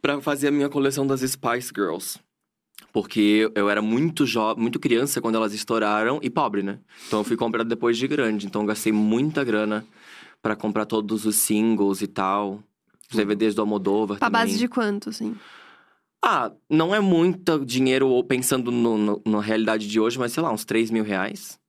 pra 0.03 0.22
fazer 0.22 0.49
a 0.49 0.52
minha 0.52 0.69
coleção 0.69 1.07
das 1.07 1.22
Spice 1.22 1.72
Girls. 1.76 2.19
Porque 2.96 3.52
eu 3.54 3.70
era 3.70 3.82
muito 3.82 4.26
jovem, 4.26 4.62
muito 4.62 4.80
criança 4.80 5.20
quando 5.20 5.36
elas 5.36 5.54
estouraram 5.54 6.18
e 6.24 6.30
pobre, 6.30 6.64
né? 6.64 6.80
Então 7.08 7.20
eu 7.20 7.26
fui 7.26 7.36
comprar 7.36 7.66
depois 7.66 7.98
de 7.98 8.08
grande. 8.08 8.46
Então 8.46 8.62
eu 8.62 8.68
gastei 8.68 8.94
muita 8.94 9.44
grana 9.44 9.86
pra 10.42 10.56
comprar 10.56 10.86
todos 10.86 11.26
os 11.26 11.36
singles 11.36 12.02
e 12.02 12.08
tal. 12.08 12.64
Os 13.12 13.18
DVDs 13.18 13.54
do 13.54 13.60
Almodóvar 13.60 14.18
Pra 14.18 14.30
também. 14.30 14.44
base 14.46 14.58
de 14.58 14.70
quanto, 14.70 15.10
assim? 15.10 15.36
Ah, 16.24 16.54
não 16.70 16.96
é 16.96 17.02
muito 17.02 17.66
dinheiro 17.66 18.08
ou 18.08 18.24
pensando 18.24 18.72
no, 18.72 18.98
no- 18.98 19.22
na 19.26 19.42
realidade 19.42 19.90
de 19.90 20.00
hoje, 20.00 20.18
mas 20.18 20.32
sei 20.32 20.42
lá, 20.42 20.50
uns 20.54 20.64
3 20.64 20.90
mil 20.90 21.04
reais. 21.04 21.60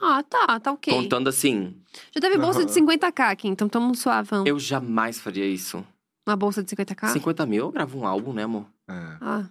Ah, 0.00 0.20
tá, 0.24 0.58
tá 0.58 0.72
ok. 0.72 0.92
Contando 0.92 1.28
assim, 1.28 1.76
Já 2.12 2.20
teve 2.20 2.38
bolsa 2.38 2.64
de 2.64 2.72
Aham. 2.72 2.88
50k 2.88 3.30
aqui, 3.30 3.46
então 3.46 3.68
tamo 3.68 3.94
suavão. 3.94 4.44
eu 4.44 4.58
jamais 4.58 5.20
faria 5.20 5.46
isso. 5.46 5.86
Uma 6.26 6.34
bolsa 6.34 6.60
de 6.60 6.68
50k? 6.70 7.06
50 7.12 7.46
mil 7.46 7.66
eu 7.66 7.70
gravo 7.70 8.00
um 8.00 8.04
álbum, 8.04 8.32
né, 8.32 8.42
amor? 8.42 8.66
É. 8.88 9.16
Ah. 9.20 9.44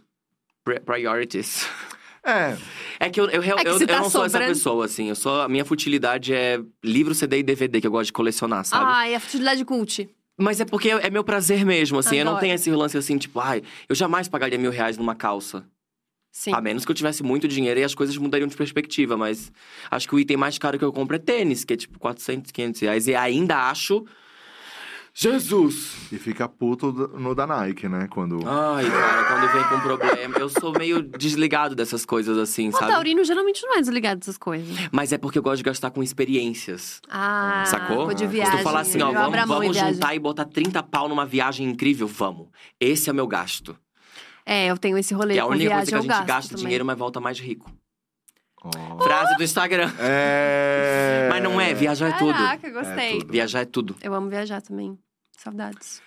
Pri- 0.65 0.79
Priorities. 0.81 1.65
É, 2.27 2.57
É 2.99 3.09
que 3.09 3.21
eu, 3.21 3.29
eu, 3.29 3.39
real- 3.39 3.59
É 3.59 3.61
que 3.61 3.67
eu, 3.69 3.77
se 3.77 3.83
eu 3.83 3.87
tá 3.87 3.99
não 3.99 4.09
sou 4.09 4.25
essa 4.25 4.39
pessoa, 4.39 4.85
assim. 4.85 5.09
Eu 5.09 5.15
sou, 5.15 5.41
a 5.41 5.47
minha 5.47 5.63
futilidade 5.63 6.33
é 6.33 6.59
livro, 6.83 7.13
CD 7.13 7.37
e 7.39 7.43
DVD, 7.43 7.79
que 7.79 7.85
eu 7.87 7.91
gosto 7.91 8.07
de 8.07 8.13
colecionar, 8.13 8.65
sabe? 8.65 8.83
Ai, 8.87 9.13
a 9.13 9.19
futilidade 9.19 9.63
cult. 9.63 10.09
Mas 10.37 10.59
é 10.59 10.65
porque 10.65 10.89
é 10.89 11.09
meu 11.11 11.23
prazer 11.23 11.63
mesmo, 11.63 11.99
assim. 11.99 12.17
Eu 12.17 12.25
não 12.25 12.31
Adoro. 12.33 12.41
tenho 12.45 12.55
esse 12.55 12.69
lance 12.71 12.97
assim, 12.97 13.17
tipo, 13.17 13.39
ai, 13.39 13.61
eu 13.87 13.95
jamais 13.95 14.27
pagaria 14.27 14.57
mil 14.57 14.71
reais 14.71 14.97
numa 14.97 15.13
calça. 15.15 15.65
Sim. 16.31 16.51
A 16.53 16.59
menos 16.59 16.83
que 16.83 16.91
eu 16.91 16.95
tivesse 16.95 17.21
muito 17.23 17.47
dinheiro 17.47 17.79
e 17.79 17.83
as 17.83 17.95
coisas 17.95 18.17
mudariam 18.17 18.47
de 18.47 18.57
perspectiva. 18.57 19.15
Mas 19.15 19.51
acho 19.89 20.07
que 20.09 20.15
o 20.15 20.19
item 20.19 20.35
mais 20.35 20.57
caro 20.57 20.77
que 20.79 20.83
eu 20.83 20.91
compro 20.91 21.15
é 21.15 21.19
tênis, 21.19 21.63
que 21.63 21.73
é 21.73 21.77
tipo 21.77 21.97
400, 21.99 22.51
500 22.51 22.81
reais. 22.81 23.07
E 23.07 23.15
ainda 23.15 23.69
acho. 23.69 24.03
Jesus! 25.17 25.95
e 26.11 26.17
fica 26.17 26.45
puto 26.47 26.91
no 27.17 27.33
da 27.33 27.47
Nike, 27.47 27.87
né? 27.87 28.07
Quando. 28.11 28.37
Ai, 28.45 28.83
cara, 28.89 29.23
quando 29.23 29.53
vem 29.53 29.63
com 29.69 29.79
problema. 29.79 30.37
Eu 30.37 30.49
sou 30.49 30.73
meio 30.77 31.01
desligado 31.01 31.73
dessas 31.73 32.05
coisas 32.05 32.37
assim, 32.37 32.67
O 32.67 32.71
sabe? 32.73 32.91
taurino 32.91 33.23
geralmente 33.23 33.63
não 33.65 33.75
é 33.77 33.79
desligado 33.79 34.19
dessas 34.19 34.37
coisas. 34.37 34.67
Mas 34.91 35.13
é 35.13 35.17
porque 35.17 35.37
eu 35.39 35.41
gosto 35.41 35.57
de 35.57 35.63
gastar 35.63 35.89
com 35.91 36.03
experiências. 36.03 36.99
Ah, 37.09 37.63
Sacou? 37.65 38.13
De 38.13 38.19
Se 38.19 38.25
tu 38.25 38.29
viagem. 38.29 38.51
Se 38.51 38.57
tu 38.59 38.63
falar 38.63 38.81
assim, 38.81 39.01
ó, 39.01 39.11
vamos, 39.13 39.45
vamos 39.47 39.71
viagem. 39.77 39.93
juntar 39.93 40.15
e 40.15 40.19
botar 40.19 40.43
30 40.45 40.83
pau 40.83 41.07
numa 41.07 41.25
viagem 41.25 41.65
incrível, 41.65 42.07
vamos. 42.07 42.49
Esse 42.77 43.09
é 43.09 43.13
o 43.13 43.15
meu 43.15 43.25
gasto. 43.25 43.75
É, 44.45 44.67
eu 44.67 44.77
tenho 44.77 44.97
esse 44.97 45.13
rolê 45.13 45.35
E 45.35 45.37
é 45.37 45.41
a 45.41 45.45
única 45.45 45.69
viagem, 45.69 45.93
coisa 45.93 46.05
que 46.07 46.11
a 46.13 46.17
gente 46.17 46.27
gasta 46.27 46.49
também. 46.49 46.63
dinheiro, 46.65 46.83
mas 46.85 46.97
volta 46.97 47.21
mais 47.21 47.39
rico. 47.39 47.71
Ó. 48.63 48.99
Frase 48.99 49.35
do 49.37 49.43
Instagram. 49.43 49.89
É. 49.99 51.29
Mas 51.31 51.41
não 51.41 51.59
é, 51.61 51.73
viajar 51.73 52.09
é 52.09 52.17
tudo. 52.17 52.33
Caraca, 52.33 52.69
gostei. 52.69 53.15
É 53.15 53.19
tudo. 53.19 53.31
Viajar 53.31 53.59
é 53.61 53.65
tudo. 53.65 53.95
Eu 54.03 54.13
amo 54.13 54.29
viajar 54.29 54.61
também. 54.61 54.97
Saudades. 55.45 56.01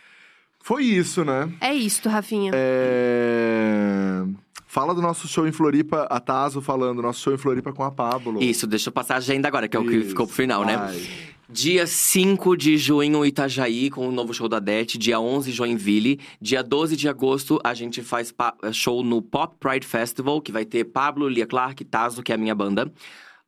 Foi 0.60 0.82
isso, 0.84 1.24
né? 1.24 1.48
É 1.60 1.72
isto, 1.72 2.08
Rafinha. 2.08 2.50
É... 2.52 4.24
Fala 4.66 4.92
do 4.92 5.00
nosso 5.00 5.28
show 5.28 5.46
em 5.46 5.52
Floripa, 5.52 6.08
a 6.10 6.18
Tazo 6.18 6.60
falando, 6.60 7.00
nosso 7.00 7.20
show 7.20 7.32
em 7.32 7.38
Floripa 7.38 7.72
com 7.72 7.84
a 7.84 7.90
Pablo. 7.92 8.42
Isso, 8.42 8.66
deixa 8.66 8.88
eu 8.88 8.92
passar 8.92 9.14
a 9.14 9.16
agenda 9.18 9.46
agora, 9.46 9.68
que 9.68 9.76
é 9.76 9.80
o 9.80 9.84
que 9.84 9.94
Isso, 9.96 10.08
ficou 10.08 10.26
pro 10.26 10.34
final, 10.34 10.64
né? 10.64 10.76
vai. 10.76 11.08
Dia 11.48 11.86
5 11.86 12.56
de 12.56 12.76
junho, 12.76 13.24
Itajaí, 13.24 13.88
com 13.88 14.06
o 14.06 14.12
novo 14.12 14.34
show 14.34 14.48
da 14.48 14.58
Det. 14.58 14.98
Dia 14.98 15.18
11, 15.18 15.52
Joinville. 15.52 16.20
Dia 16.42 16.62
12 16.62 16.94
de 16.96 17.08
agosto, 17.08 17.58
a 17.64 17.72
gente 17.72 18.02
faz 18.02 18.34
show 18.72 19.02
no 19.02 19.22
Pop 19.22 19.56
Pride 19.58 19.86
Festival, 19.86 20.42
que 20.42 20.52
vai 20.52 20.66
ter 20.66 20.84
Pablo, 20.84 21.28
Lia 21.28 21.46
Clark, 21.46 21.82
Tazo, 21.84 22.22
que 22.22 22.32
é 22.32 22.34
a 22.34 22.38
minha 22.38 22.54
banda. 22.54 22.92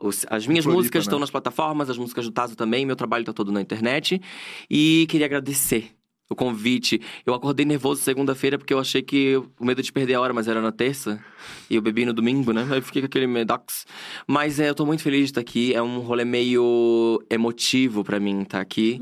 Os- 0.00 0.24
as 0.30 0.46
minhas 0.46 0.64
Floripa, 0.64 0.78
músicas 0.78 1.04
estão 1.04 1.18
né? 1.18 1.20
nas 1.20 1.30
plataformas, 1.30 1.90
as 1.90 1.98
músicas 1.98 2.24
do 2.24 2.30
Tazo 2.32 2.56
também, 2.56 2.86
meu 2.86 2.96
trabalho 2.96 3.24
tá 3.24 3.32
todo 3.32 3.52
na 3.52 3.60
internet. 3.60 4.20
E 4.70 5.06
queria 5.10 5.26
agradecer 5.26 5.90
o 6.30 6.34
convite. 6.34 7.00
Eu 7.26 7.34
acordei 7.34 7.66
nervoso 7.66 8.00
segunda-feira 8.02 8.56
porque 8.56 8.72
eu 8.72 8.78
achei 8.78 9.02
que 9.02 9.36
o 9.58 9.64
medo 9.64 9.82
de 9.82 9.92
perder 9.92 10.14
a 10.14 10.20
hora, 10.20 10.32
mas 10.32 10.48
era 10.48 10.62
na 10.62 10.72
terça. 10.72 11.22
E 11.70 11.76
eu 11.76 11.82
bebi 11.82 12.04
no 12.04 12.12
domingo, 12.12 12.52
né? 12.52 12.66
Aí 12.68 12.78
eu 12.78 12.82
fiquei 12.82 13.00
com 13.00 13.06
aquele 13.06 13.28
medox. 13.28 13.86
Mas 14.26 14.58
é, 14.58 14.68
eu 14.68 14.74
tô 14.74 14.84
muito 14.84 15.04
feliz 15.04 15.20
de 15.20 15.24
estar 15.26 15.40
aqui. 15.40 15.72
É 15.72 15.80
um 15.80 16.00
rolê 16.00 16.24
meio 16.24 17.22
emotivo 17.30 18.02
pra 18.02 18.18
mim 18.18 18.42
estar 18.42 18.60
aqui. 18.60 19.00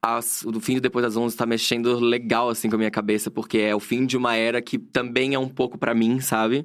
As, 0.00 0.44
o 0.44 0.60
fim 0.60 0.74
de 0.74 0.80
Depois 0.80 1.04
das 1.04 1.16
11 1.16 1.36
tá 1.36 1.44
mexendo 1.44 1.98
legal, 1.98 2.50
assim, 2.50 2.68
com 2.68 2.76
a 2.76 2.78
minha 2.78 2.90
cabeça. 2.90 3.32
Porque 3.32 3.58
é 3.58 3.74
o 3.74 3.80
fim 3.80 4.06
de 4.06 4.16
uma 4.16 4.36
era 4.36 4.62
que 4.62 4.78
também 4.78 5.34
é 5.34 5.38
um 5.38 5.48
pouco 5.48 5.76
pra 5.76 5.92
mim, 5.92 6.20
sabe? 6.20 6.64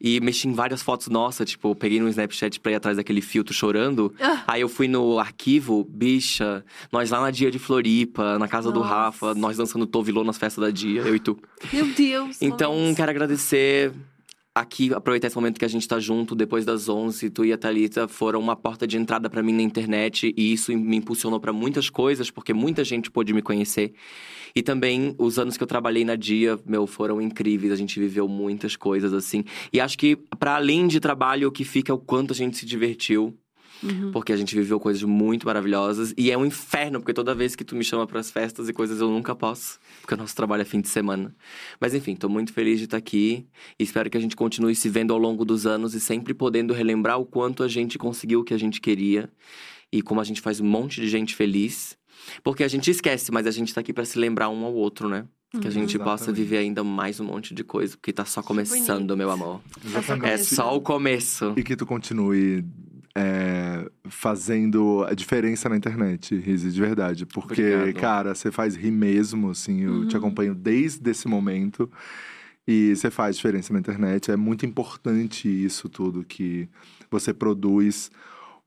E 0.00 0.18
mexi 0.20 0.48
em 0.48 0.52
várias 0.52 0.82
fotos 0.82 1.06
nossas. 1.06 1.48
Tipo, 1.48 1.72
peguei 1.76 2.00
no 2.00 2.08
Snapchat 2.08 2.58
pra 2.58 2.72
ir 2.72 2.74
atrás 2.74 2.96
daquele 2.96 3.20
filtro 3.20 3.54
chorando. 3.54 4.12
Ah. 4.20 4.42
Aí 4.48 4.60
eu 4.60 4.68
fui 4.68 4.88
no 4.88 5.20
arquivo, 5.20 5.84
bicha. 5.88 6.64
Nós 6.90 7.10
lá 7.10 7.20
na 7.20 7.30
dia 7.30 7.48
de 7.48 7.60
Floripa, 7.60 8.40
na 8.40 8.48
casa 8.48 8.72
do 8.72 8.80
Nossa. 8.80 8.92
Rafa. 8.92 9.34
Nós 9.36 9.56
dançando 9.56 9.86
Tovilô 9.86 10.24
nas 10.24 10.36
festas 10.36 10.64
da 10.64 10.70
dia, 10.70 11.02
eu 11.02 11.14
e 11.14 11.20
tu. 11.20 11.38
Meu 11.72 11.86
Deus. 11.86 12.42
Então, 12.42 12.92
quero 12.96 13.10
agradecer 13.10 13.92
aqui, 14.60 14.92
aproveitar 14.94 15.26
esse 15.26 15.36
momento 15.36 15.58
que 15.58 15.64
a 15.64 15.68
gente 15.68 15.86
tá 15.88 15.98
junto, 15.98 16.34
depois 16.34 16.64
das 16.64 16.88
11, 16.88 17.30
tu 17.30 17.44
e 17.44 17.52
a 17.52 17.58
Thalita 17.58 18.06
foram 18.06 18.38
uma 18.38 18.54
porta 18.54 18.86
de 18.86 18.96
entrada 18.96 19.28
pra 19.28 19.42
mim 19.42 19.52
na 19.52 19.62
internet 19.62 20.32
e 20.36 20.52
isso 20.52 20.76
me 20.76 20.96
impulsionou 20.96 21.40
pra 21.40 21.52
muitas 21.52 21.90
coisas, 21.90 22.30
porque 22.30 22.52
muita 22.52 22.84
gente 22.84 23.10
pôde 23.10 23.32
me 23.32 23.42
conhecer. 23.42 23.92
E 24.54 24.62
também 24.62 25.14
os 25.18 25.38
anos 25.38 25.56
que 25.56 25.62
eu 25.62 25.66
trabalhei 25.66 26.04
na 26.04 26.16
Dia, 26.16 26.58
meu, 26.66 26.86
foram 26.86 27.20
incríveis, 27.20 27.72
a 27.72 27.76
gente 27.76 27.98
viveu 27.98 28.28
muitas 28.28 28.76
coisas 28.76 29.12
assim. 29.12 29.44
E 29.72 29.80
acho 29.80 29.96
que 29.96 30.16
para 30.38 30.56
além 30.56 30.86
de 30.86 31.00
trabalho, 31.00 31.48
o 31.48 31.52
que 31.52 31.64
fica 31.64 31.92
é 31.92 31.94
o 31.94 31.98
quanto 31.98 32.32
a 32.32 32.36
gente 32.36 32.56
se 32.56 32.66
divertiu. 32.66 33.36
Uhum. 33.82 34.12
Porque 34.12 34.32
a 34.32 34.36
gente 34.36 34.54
viveu 34.54 34.78
coisas 34.78 35.02
muito 35.02 35.46
maravilhosas. 35.46 36.12
E 36.16 36.30
é 36.30 36.36
um 36.36 36.44
inferno, 36.44 37.00
porque 37.00 37.12
toda 37.12 37.34
vez 37.34 37.56
que 37.56 37.64
tu 37.64 37.74
me 37.74 37.84
chama 37.84 38.06
pras 38.06 38.30
festas 38.30 38.68
e 38.68 38.72
coisas 38.72 39.00
eu 39.00 39.08
nunca 39.08 39.34
posso. 39.34 39.78
Porque 40.00 40.14
o 40.14 40.16
nosso 40.16 40.34
trabalho 40.36 40.62
é 40.62 40.64
fim 40.64 40.80
de 40.80 40.88
semana. 40.88 41.34
Mas 41.80 41.94
enfim, 41.94 42.14
tô 42.14 42.28
muito 42.28 42.52
feliz 42.52 42.78
de 42.78 42.84
estar 42.84 42.96
aqui. 42.96 43.46
E 43.78 43.82
espero 43.82 44.10
que 44.10 44.16
a 44.16 44.20
gente 44.20 44.36
continue 44.36 44.74
se 44.74 44.88
vendo 44.88 45.12
ao 45.12 45.18
longo 45.18 45.44
dos 45.44 45.66
anos 45.66 45.94
e 45.94 46.00
sempre 46.00 46.34
podendo 46.34 46.74
relembrar 46.74 47.18
o 47.18 47.24
quanto 47.24 47.62
a 47.62 47.68
gente 47.68 47.98
conseguiu 47.98 48.40
o 48.40 48.44
que 48.44 48.54
a 48.54 48.58
gente 48.58 48.80
queria. 48.80 49.30
E 49.92 50.02
como 50.02 50.20
a 50.20 50.24
gente 50.24 50.40
faz 50.40 50.60
um 50.60 50.66
monte 50.66 51.00
de 51.00 51.08
gente 51.08 51.34
feliz. 51.34 51.96
Porque 52.42 52.62
a 52.62 52.68
gente 52.68 52.90
esquece, 52.90 53.32
mas 53.32 53.46
a 53.46 53.50
gente 53.50 53.72
tá 53.72 53.80
aqui 53.80 53.92
pra 53.92 54.04
se 54.04 54.18
lembrar 54.18 54.50
um 54.50 54.64
ao 54.64 54.74
outro, 54.74 55.08
né? 55.08 55.26
Que 55.60 55.66
a 55.66 55.70
gente 55.70 55.98
possa 55.98 56.24
Exatamente. 56.24 56.42
viver 56.42 56.58
ainda 56.58 56.84
mais 56.84 57.18
um 57.18 57.24
monte 57.24 57.52
de 57.52 57.64
coisa. 57.64 57.96
Porque 57.96 58.12
tá 58.12 58.24
só 58.24 58.40
começando, 58.40 59.16
meu 59.16 59.30
amor. 59.30 59.60
Exatamente. 59.84 60.32
É 60.32 60.38
só 60.38 60.76
o 60.76 60.80
começo. 60.80 61.54
E 61.56 61.64
que 61.64 61.74
tu 61.74 61.84
continue 61.84 62.64
é, 63.16 63.90
fazendo 64.08 65.04
a 65.08 65.14
diferença 65.14 65.68
na 65.68 65.76
internet, 65.76 66.36
Rizzi, 66.36 66.70
de 66.70 66.80
verdade. 66.80 67.26
Porque, 67.26 67.74
Obrigado. 67.74 68.00
cara, 68.00 68.34
você 68.34 68.50
faz 68.50 68.76
rir 68.76 68.90
mesmo, 68.90 69.50
assim. 69.50 69.82
Eu 69.82 70.06
te 70.06 70.16
acompanho 70.16 70.54
desde 70.54 71.10
esse 71.10 71.26
momento. 71.26 71.90
E 72.68 72.94
você 72.94 73.10
faz 73.10 73.36
diferença 73.36 73.72
na 73.72 73.80
internet. 73.80 74.30
É 74.30 74.36
muito 74.36 74.64
importante 74.64 75.48
isso 75.48 75.88
tudo 75.88 76.24
que 76.24 76.68
você 77.10 77.34
produz 77.34 78.10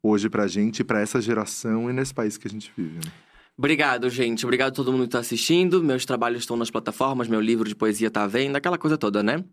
hoje 0.01 0.29
pra 0.29 0.47
gente, 0.47 0.83
pra 0.83 0.99
essa 0.99 1.21
geração 1.21 1.89
e 1.89 1.93
nesse 1.93 2.13
país 2.13 2.37
que 2.37 2.47
a 2.47 2.51
gente 2.51 2.71
vive. 2.75 2.95
né? 2.95 3.11
Obrigado, 3.55 4.09
gente. 4.09 4.45
Obrigado 4.45 4.69
a 4.69 4.75
todo 4.75 4.91
mundo 4.91 5.03
que 5.03 5.09
tá 5.09 5.19
assistindo. 5.19 5.83
Meus 5.83 6.05
trabalhos 6.05 6.39
estão 6.39 6.57
nas 6.57 6.71
plataformas, 6.71 7.27
meu 7.27 7.39
livro 7.39 7.69
de 7.69 7.75
poesia 7.75 8.09
tá 8.09 8.23
à 8.23 8.27
venda, 8.27 8.57
aquela 8.57 8.79
coisa 8.79 8.97
toda, 8.97 9.21
né? 9.21 9.43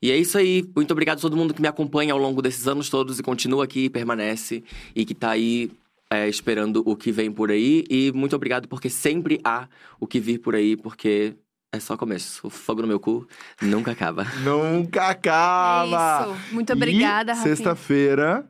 E 0.00 0.12
é 0.12 0.16
isso 0.16 0.38
aí. 0.38 0.64
Muito 0.76 0.92
obrigado 0.92 1.18
a 1.18 1.20
todo 1.20 1.36
mundo 1.36 1.52
que 1.52 1.60
me 1.60 1.66
acompanha 1.66 2.12
ao 2.12 2.18
longo 2.18 2.40
desses 2.40 2.68
anos 2.68 2.88
todos 2.88 3.18
e 3.18 3.22
continua 3.22 3.64
aqui 3.64 3.86
e 3.86 3.90
permanece 3.90 4.62
e 4.94 5.04
que 5.04 5.12
tá 5.14 5.30
aí 5.30 5.72
é, 6.08 6.28
esperando 6.28 6.82
o 6.86 6.94
que 6.94 7.10
vem 7.10 7.32
por 7.32 7.50
aí. 7.50 7.84
E 7.90 8.12
muito 8.12 8.36
obrigado 8.36 8.68
porque 8.68 8.88
sempre 8.88 9.40
há 9.42 9.68
o 9.98 10.06
que 10.06 10.20
vir 10.20 10.38
por 10.38 10.54
aí, 10.54 10.76
porque 10.76 11.34
é 11.72 11.80
só 11.80 11.96
começo. 11.96 12.46
O 12.46 12.50
fogo 12.50 12.82
no 12.82 12.88
meu 12.88 13.00
cu 13.00 13.26
nunca 13.60 13.90
acaba. 13.90 14.24
Nunca 14.44 15.08
acaba! 15.08 16.28
É 16.28 16.32
isso. 16.32 16.54
Muito 16.54 16.72
obrigada, 16.72 17.34
Rafinha. 17.34 17.56
sexta-feira, 17.56 18.48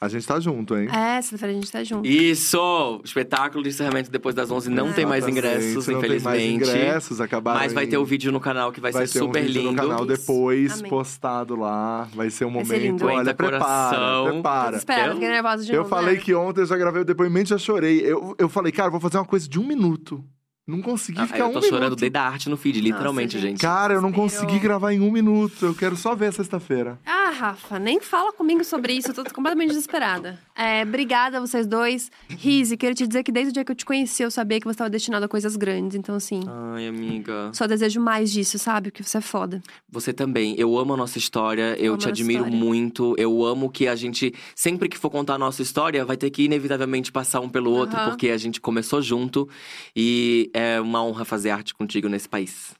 a 0.00 0.08
gente 0.08 0.26
tá 0.26 0.38
junto, 0.38 0.76
hein? 0.76 0.88
É, 0.94 1.20
sexta-feira 1.20 1.52
a 1.52 1.54
gente 1.60 1.72
tá 1.72 1.82
junto. 1.82 2.06
Isso! 2.06 3.00
Espetáculo 3.04 3.62
de 3.64 3.70
encerramento 3.70 4.10
depois 4.10 4.34
das 4.34 4.50
11 4.50 4.70
não 4.70 4.92
tem 4.92 5.04
mais 5.04 5.26
ingressos, 5.26 5.86
não 5.88 5.98
infelizmente. 5.98 6.36
Tem 6.38 6.58
mais 6.58 6.70
ingressos, 6.78 7.20
acabaram 7.20 7.58
Mas 7.60 7.72
vai 7.72 7.86
ter 7.86 7.98
o 7.98 8.04
vídeo 8.04 8.30
no 8.30 8.38
canal 8.40 8.70
que 8.70 8.80
vai, 8.80 8.92
Vai 8.92 9.06
ser 9.06 9.12
ter 9.14 9.18
super 9.18 9.42
um 9.42 9.46
vídeo 9.46 9.60
lindo. 9.62 9.72
no 9.72 9.76
canal 9.76 9.98
Isso. 10.04 10.06
depois, 10.06 10.78
Amém. 10.78 10.90
postado 10.90 11.56
lá. 11.56 12.08
Vai 12.14 12.30
ser 12.30 12.44
um 12.44 12.52
Vai 12.52 12.64
ser 12.64 12.72
momento. 12.74 12.82
lindo. 13.02 13.06
Olha, 13.06 13.34
prepara, 13.34 13.58
coração. 13.58 14.32
Prepara. 14.34 14.76
Eu- 15.08 15.14
fiquei 15.14 15.28
nervosa 15.28 15.64
de 15.64 15.72
Eu 15.72 15.78
novo. 15.78 15.88
falei 15.90 16.14
né? 16.14 16.20
que 16.20 16.34
ontem 16.34 16.60
eu 16.60 16.66
já 16.66 16.76
gravei 16.76 17.02
o 17.02 17.04
depoimento 17.04 17.48
e 17.48 17.50
já 17.50 17.58
chorei. 17.58 18.00
Eu, 18.00 18.34
eu 18.38 18.48
falei, 18.48 18.70
cara, 18.72 18.90
vou 18.90 19.00
fazer 19.00 19.16
uma 19.18 19.24
coisa 19.24 19.48
de 19.48 19.58
um 19.58 19.66
minuto. 19.66 20.24
Não 20.68 20.82
consegui 20.82 21.18
Ah, 21.20 21.26
ficar 21.26 21.38
eu 21.38 21.46
um 21.46 21.52
tô 21.52 21.60
minuto. 21.60 21.70
chorando 21.70 21.96
desde 21.96 22.18
a 22.18 22.22
arte 22.22 22.50
no 22.50 22.56
feed, 22.58 22.78
literalmente, 22.82 23.38
gente. 23.38 23.50
gente. 23.52 23.60
Cara, 23.62 23.94
eu 23.94 24.02
não 24.02 24.10
Desespero. 24.10 24.42
consegui 24.46 24.58
gravar 24.62 24.92
em 24.92 25.00
um 25.00 25.10
minuto. 25.10 25.64
Eu 25.64 25.74
quero 25.74 25.96
só 25.96 26.14
ver 26.14 26.30
sexta-feira. 26.30 26.98
Ah, 27.06 27.30
Rafa, 27.30 27.78
nem 27.78 28.00
fala 28.00 28.32
comigo 28.34 28.62
sobre 28.62 28.92
isso, 28.92 29.08
eu 29.08 29.14
tô 29.14 29.24
completamente 29.34 29.70
desesperada. 29.70 30.38
É, 30.54 30.82
obrigada 30.82 31.38
a 31.38 31.40
vocês 31.40 31.66
dois. 31.66 32.10
Rizzi, 32.28 32.76
quero 32.76 32.94
te 32.94 33.06
dizer 33.06 33.22
que 33.22 33.32
desde 33.32 33.50
o 33.50 33.52
dia 33.54 33.64
que 33.64 33.72
eu 33.72 33.76
te 33.76 33.84
conheci, 33.86 34.22
eu 34.22 34.30
sabia 34.30 34.58
que 34.60 34.66
você 34.66 34.72
estava 34.74 34.90
destinado 34.90 35.24
a 35.24 35.28
coisas 35.28 35.56
grandes. 35.56 35.96
Então, 35.96 36.14
assim, 36.16 36.40
Ai, 36.74 36.86
amiga. 36.86 37.50
só 37.54 37.66
desejo 37.66 37.98
mais 38.00 38.30
disso, 38.30 38.58
sabe? 38.58 38.90
Porque 38.90 39.02
você 39.02 39.16
é 39.18 39.20
foda. 39.22 39.62
Você 39.90 40.12
também. 40.12 40.54
Eu 40.58 40.76
amo 40.78 40.92
a 40.92 40.96
nossa 40.98 41.16
história, 41.16 41.76
eu 41.78 41.92
amo 41.92 41.98
te 42.02 42.08
admiro 42.08 42.44
história. 42.44 42.58
muito. 42.64 43.14
Eu 43.16 43.42
amo 43.44 43.70
que 43.70 43.88
a 43.88 43.94
gente, 43.96 44.34
sempre 44.54 44.86
que 44.88 44.98
for 44.98 45.08
contar 45.08 45.34
a 45.34 45.38
nossa 45.38 45.62
história, 45.62 46.04
vai 46.04 46.16
ter 46.16 46.28
que 46.30 46.42
inevitavelmente 46.44 47.10
passar 47.10 47.40
um 47.40 47.48
pelo 47.48 47.70
outro, 47.70 47.98
porque 48.04 48.28
a 48.30 48.36
gente 48.36 48.60
começou 48.60 49.00
junto 49.00 49.48
e 49.96 50.50
é 50.58 50.80
uma 50.80 51.04
honra 51.04 51.24
fazer 51.24 51.50
arte 51.50 51.72
contigo 51.72 52.08
nesse 52.08 52.28
país. 52.28 52.74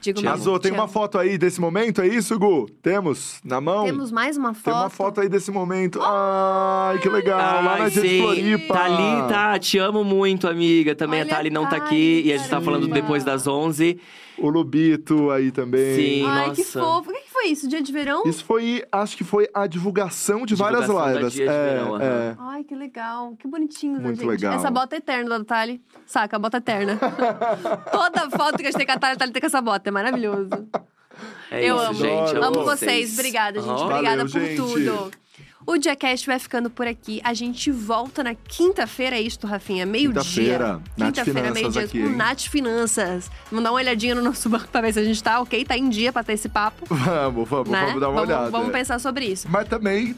Digo 0.00 0.20
amo. 0.20 0.30
Azul, 0.30 0.58
tem 0.58 0.72
Te 0.72 0.78
uma 0.78 0.88
foto 0.88 1.18
aí 1.18 1.36
desse 1.36 1.60
momento, 1.60 2.00
é 2.00 2.06
isso, 2.06 2.38
Gu? 2.38 2.66
Temos? 2.82 3.38
Na 3.44 3.60
mão? 3.60 3.84
Temos 3.84 4.10
mais 4.10 4.36
uma 4.36 4.54
foto. 4.54 4.64
Tem 4.64 4.72
uma 4.72 4.88
foto 4.88 5.20
aí 5.20 5.28
desse 5.28 5.50
momento. 5.50 6.00
Ai, 6.02 6.98
que 7.00 7.08
legal. 7.08 7.38
lá 7.38 7.62
na 7.62 7.84
Ai, 7.84 7.90
Dia 7.90 8.02
de 8.02 8.08
sim. 8.08 8.22
Floripa. 8.22 8.74
Thalita, 8.74 9.58
te 9.58 9.78
amo 9.78 10.02
muito, 10.02 10.48
amiga. 10.48 10.94
Também 10.94 11.20
Olha 11.20 11.30
a 11.32 11.36
Thali 11.36 11.50
não 11.50 11.68
tá 11.68 11.76
aqui 11.76 12.22
e 12.24 12.32
a 12.32 12.38
gente 12.38 12.48
tá 12.48 12.60
falando 12.60 12.88
depois 12.88 13.24
das 13.24 13.46
11. 13.46 14.00
O 14.40 14.48
Lubito 14.48 15.30
aí 15.30 15.50
também. 15.52 15.94
Sim. 15.94 16.26
Ai, 16.26 16.50
que 16.52 16.58
nossa. 16.62 16.80
fofo. 16.80 17.10
O 17.10 17.12
que 17.12 17.20
que 17.20 17.30
foi 17.30 17.46
isso? 17.48 17.68
Dia 17.68 17.82
de 17.82 17.92
verão? 17.92 18.22
Isso 18.26 18.44
foi, 18.44 18.82
acho 18.90 19.16
que 19.16 19.22
foi 19.24 19.48
a 19.52 19.66
divulgação 19.66 20.46
de 20.46 20.54
várias 20.54 20.80
Divulgação 20.82 21.12
da 21.12 21.18
lives. 21.18 21.32
Dia 21.34 21.44
de 21.46 21.50
é, 21.52 21.68
Verão, 21.74 21.94
aham. 21.96 22.04
é. 22.04 22.36
Ai, 22.38 22.64
que 22.64 22.74
legal. 22.74 23.36
Que 23.38 23.46
bonitinho 23.46 23.96
da 23.96 24.00
Muito 24.04 24.18
gente. 24.20 24.28
legal. 24.28 24.54
Essa 24.54 24.70
bota 24.70 24.96
é 24.96 24.98
eterna 24.98 25.38
da 25.38 25.44
Thali. 25.44 25.80
Saca, 26.06 26.36
a 26.36 26.38
bota 26.38 26.56
eterna. 26.56 26.98
Toda 27.92 28.30
foto 28.30 28.56
que 28.58 28.62
a 28.62 28.70
gente 28.70 28.76
tem 28.78 28.86
com 28.86 28.92
a 28.92 28.98
Thali, 28.98 29.14
a 29.14 29.16
Thali 29.16 29.32
tem 29.32 29.40
com 29.40 29.46
essa 29.46 29.60
bota. 29.60 29.88
É 29.88 29.92
maravilhoso. 29.92 30.50
É 31.50 31.64
Eu 31.68 31.76
isso, 31.76 31.84
amo. 31.86 31.94
gente. 31.94 32.30
Adoro. 32.36 32.44
Amo 32.44 32.64
vocês. 32.64 33.12
Obrigada, 33.12 33.60
gente. 33.60 33.70
Aham. 33.70 33.84
Obrigada 33.84 34.24
Valeu, 34.24 34.30
por 34.32 34.40
gente. 34.40 34.56
tudo. 34.56 35.10
O 35.70 35.78
Diacast 35.78 36.26
vai 36.26 36.36
ficando 36.40 36.68
por 36.68 36.84
aqui. 36.84 37.20
A 37.22 37.32
gente 37.32 37.70
volta 37.70 38.24
na 38.24 38.34
quinta-feira, 38.34 39.14
é 39.14 39.20
isto, 39.20 39.46
Rafinha? 39.46 39.86
Meio-dia. 39.86 40.80
Quinta-feira. 40.96 41.52
Meio-dia, 41.52 41.86
com 41.86 41.96
hein? 41.96 42.16
Nath 42.16 42.40
Finanças. 42.48 43.30
Vamos 43.48 43.62
dar 43.62 43.70
uma 43.70 43.76
olhadinha 43.76 44.16
no 44.16 44.20
nosso 44.20 44.48
banco 44.50 44.66
pra 44.66 44.80
ver 44.80 44.92
se 44.92 44.98
a 44.98 45.04
gente 45.04 45.22
tá 45.22 45.40
ok, 45.40 45.64
tá 45.64 45.78
em 45.78 45.88
dia 45.88 46.12
pra 46.12 46.24
ter 46.24 46.32
esse 46.32 46.48
papo. 46.48 46.84
Vamos, 46.92 47.48
vamos, 47.48 47.68
né? 47.68 47.84
vamos 47.86 48.00
dar 48.00 48.08
uma 48.08 48.14
vamos, 48.16 48.34
olhada. 48.34 48.50
Vamos 48.50 48.72
pensar 48.72 48.98
sobre 48.98 49.26
isso. 49.26 49.46
Mas 49.48 49.68
também 49.68 50.16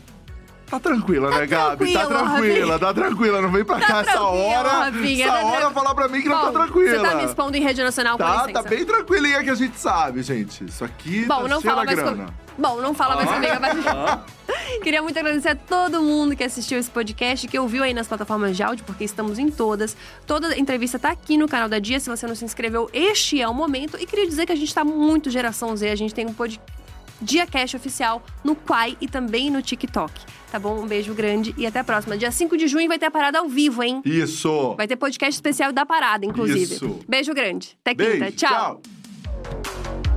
tá 0.79 0.81
tranquila, 0.81 1.31
né, 1.31 1.47
Gabi? 1.47 1.93
Tá 1.93 2.07
tranquila, 2.07 2.79
tá 2.79 2.95
tranquila. 2.95 3.41
Não 3.43 3.51
vem 3.51 3.65
pra 3.65 3.81
cá 3.81 4.01
essa 4.01 4.21
hora. 4.23 4.69
Rafinha, 4.69 5.25
essa 5.27 5.35
tá 5.35 5.39
hora 5.41 5.51
tranquila. 5.61 5.71
falar 5.73 5.95
pra 5.95 6.09
mim 6.09 6.23
que 6.23 6.29
não 6.29 6.39
Bom, 6.39 6.45
tá 6.47 6.53
tranquila. 6.53 6.91
Você 6.99 7.03
tá 7.11 7.15
me 7.17 7.25
expondo 7.25 7.57
em 7.57 7.61
rede 7.63 7.83
nacional, 7.83 8.17
com 8.19 8.25
Tá, 8.25 8.47
licença. 8.47 8.53
tá 8.53 8.69
bem 8.69 8.85
tranquilinha 8.85 9.43
que 9.43 9.51
a 9.51 9.55
gente 9.55 9.79
sabe, 9.79 10.23
gente. 10.23 10.65
Isso 10.65 10.85
aqui 10.85 11.25
Bom, 11.27 11.43
tá 11.43 11.49
não 11.49 11.61
fala 11.61 11.85
mais 11.85 11.99
grana. 11.99 12.11
comigo. 12.17 12.33
Bom, 12.59 12.81
não 12.83 12.93
fala 12.95 13.17
mais 13.17 13.31
comigo. 13.31 13.55
Mas... 13.61 13.73
Queria 14.83 15.03
muito 15.03 15.19
agradecer 15.19 15.49
a 15.51 15.55
todo 15.57 16.03
mundo 16.03 16.37
que 16.37 16.45
assistiu 16.45 16.79
esse 16.79 16.91
podcast, 16.91 17.47
que 17.49 17.59
ouviu 17.59 17.83
aí 17.83 17.95
nas 17.95 18.07
plataformas 18.07 18.57
de 18.57 18.63
áudio, 18.63 18.85
porque 18.85 19.05
estamos 19.05 19.39
em 19.39 19.49
todas. 19.51 19.97
Toda 20.27 20.59
entrevista 20.59 20.99
tá 20.99 21.11
aqui 21.11 21.37
no 21.39 21.49
canal 21.49 21.69
da 21.69 21.79
Dia. 21.79 21.99
Se 22.01 22.11
você 22.11 22.27
não 22.27 22.35
se 22.35 22.45
inscreveu, 22.45 22.91
este 22.93 23.41
é 23.41 23.49
o 23.49 23.55
momento. 23.55 23.97
E 24.01 24.05
queria 24.07 24.27
dizer 24.27 24.45
que 24.47 24.53
a 24.53 24.57
gente 24.57 24.75
tá 24.75 24.85
muito 24.85 25.31
geração 25.31 25.75
Z. 25.77 25.89
A 25.91 25.97
gente 25.97 26.15
tem 26.15 26.27
um 26.27 26.35
podcast. 26.35 26.82
Dia 27.23 27.47
Cash 27.47 27.75
oficial 27.75 28.23
no 28.45 28.55
Quai 28.55 28.97
e 29.01 29.07
também 29.07 29.51
no 29.51 29.63
TikTok. 29.63 30.13
Tá 30.51 30.59
bom? 30.59 30.83
Um 30.83 30.87
beijo 30.87 31.15
grande 31.15 31.55
e 31.57 31.67
até 31.67 31.79
a 31.79 31.85
próxima. 31.85 32.17
Dia 32.19 32.31
5 32.31 32.57
de 32.57 32.69
junho 32.69 32.89
vai 32.89 32.99
ter 32.99 33.07
a 33.07 33.11
parada 33.11 33.39
ao 33.39 33.49
vivo, 33.49 33.83
hein? 33.83 34.03
Isso. 34.05 34.75
Vai 34.77 34.87
ter 34.87 34.97
podcast 34.97 35.35
especial 35.35 35.73
da 35.73 35.87
parada, 35.87 36.27
inclusive. 36.27 36.75
Isso. 36.75 37.01
Beijo 37.09 37.33
grande. 37.33 37.77
Até 37.81 37.95
quinta. 37.95 38.19
Beijo, 38.19 38.37
tchau. 38.37 38.83
tchau. 38.83 40.12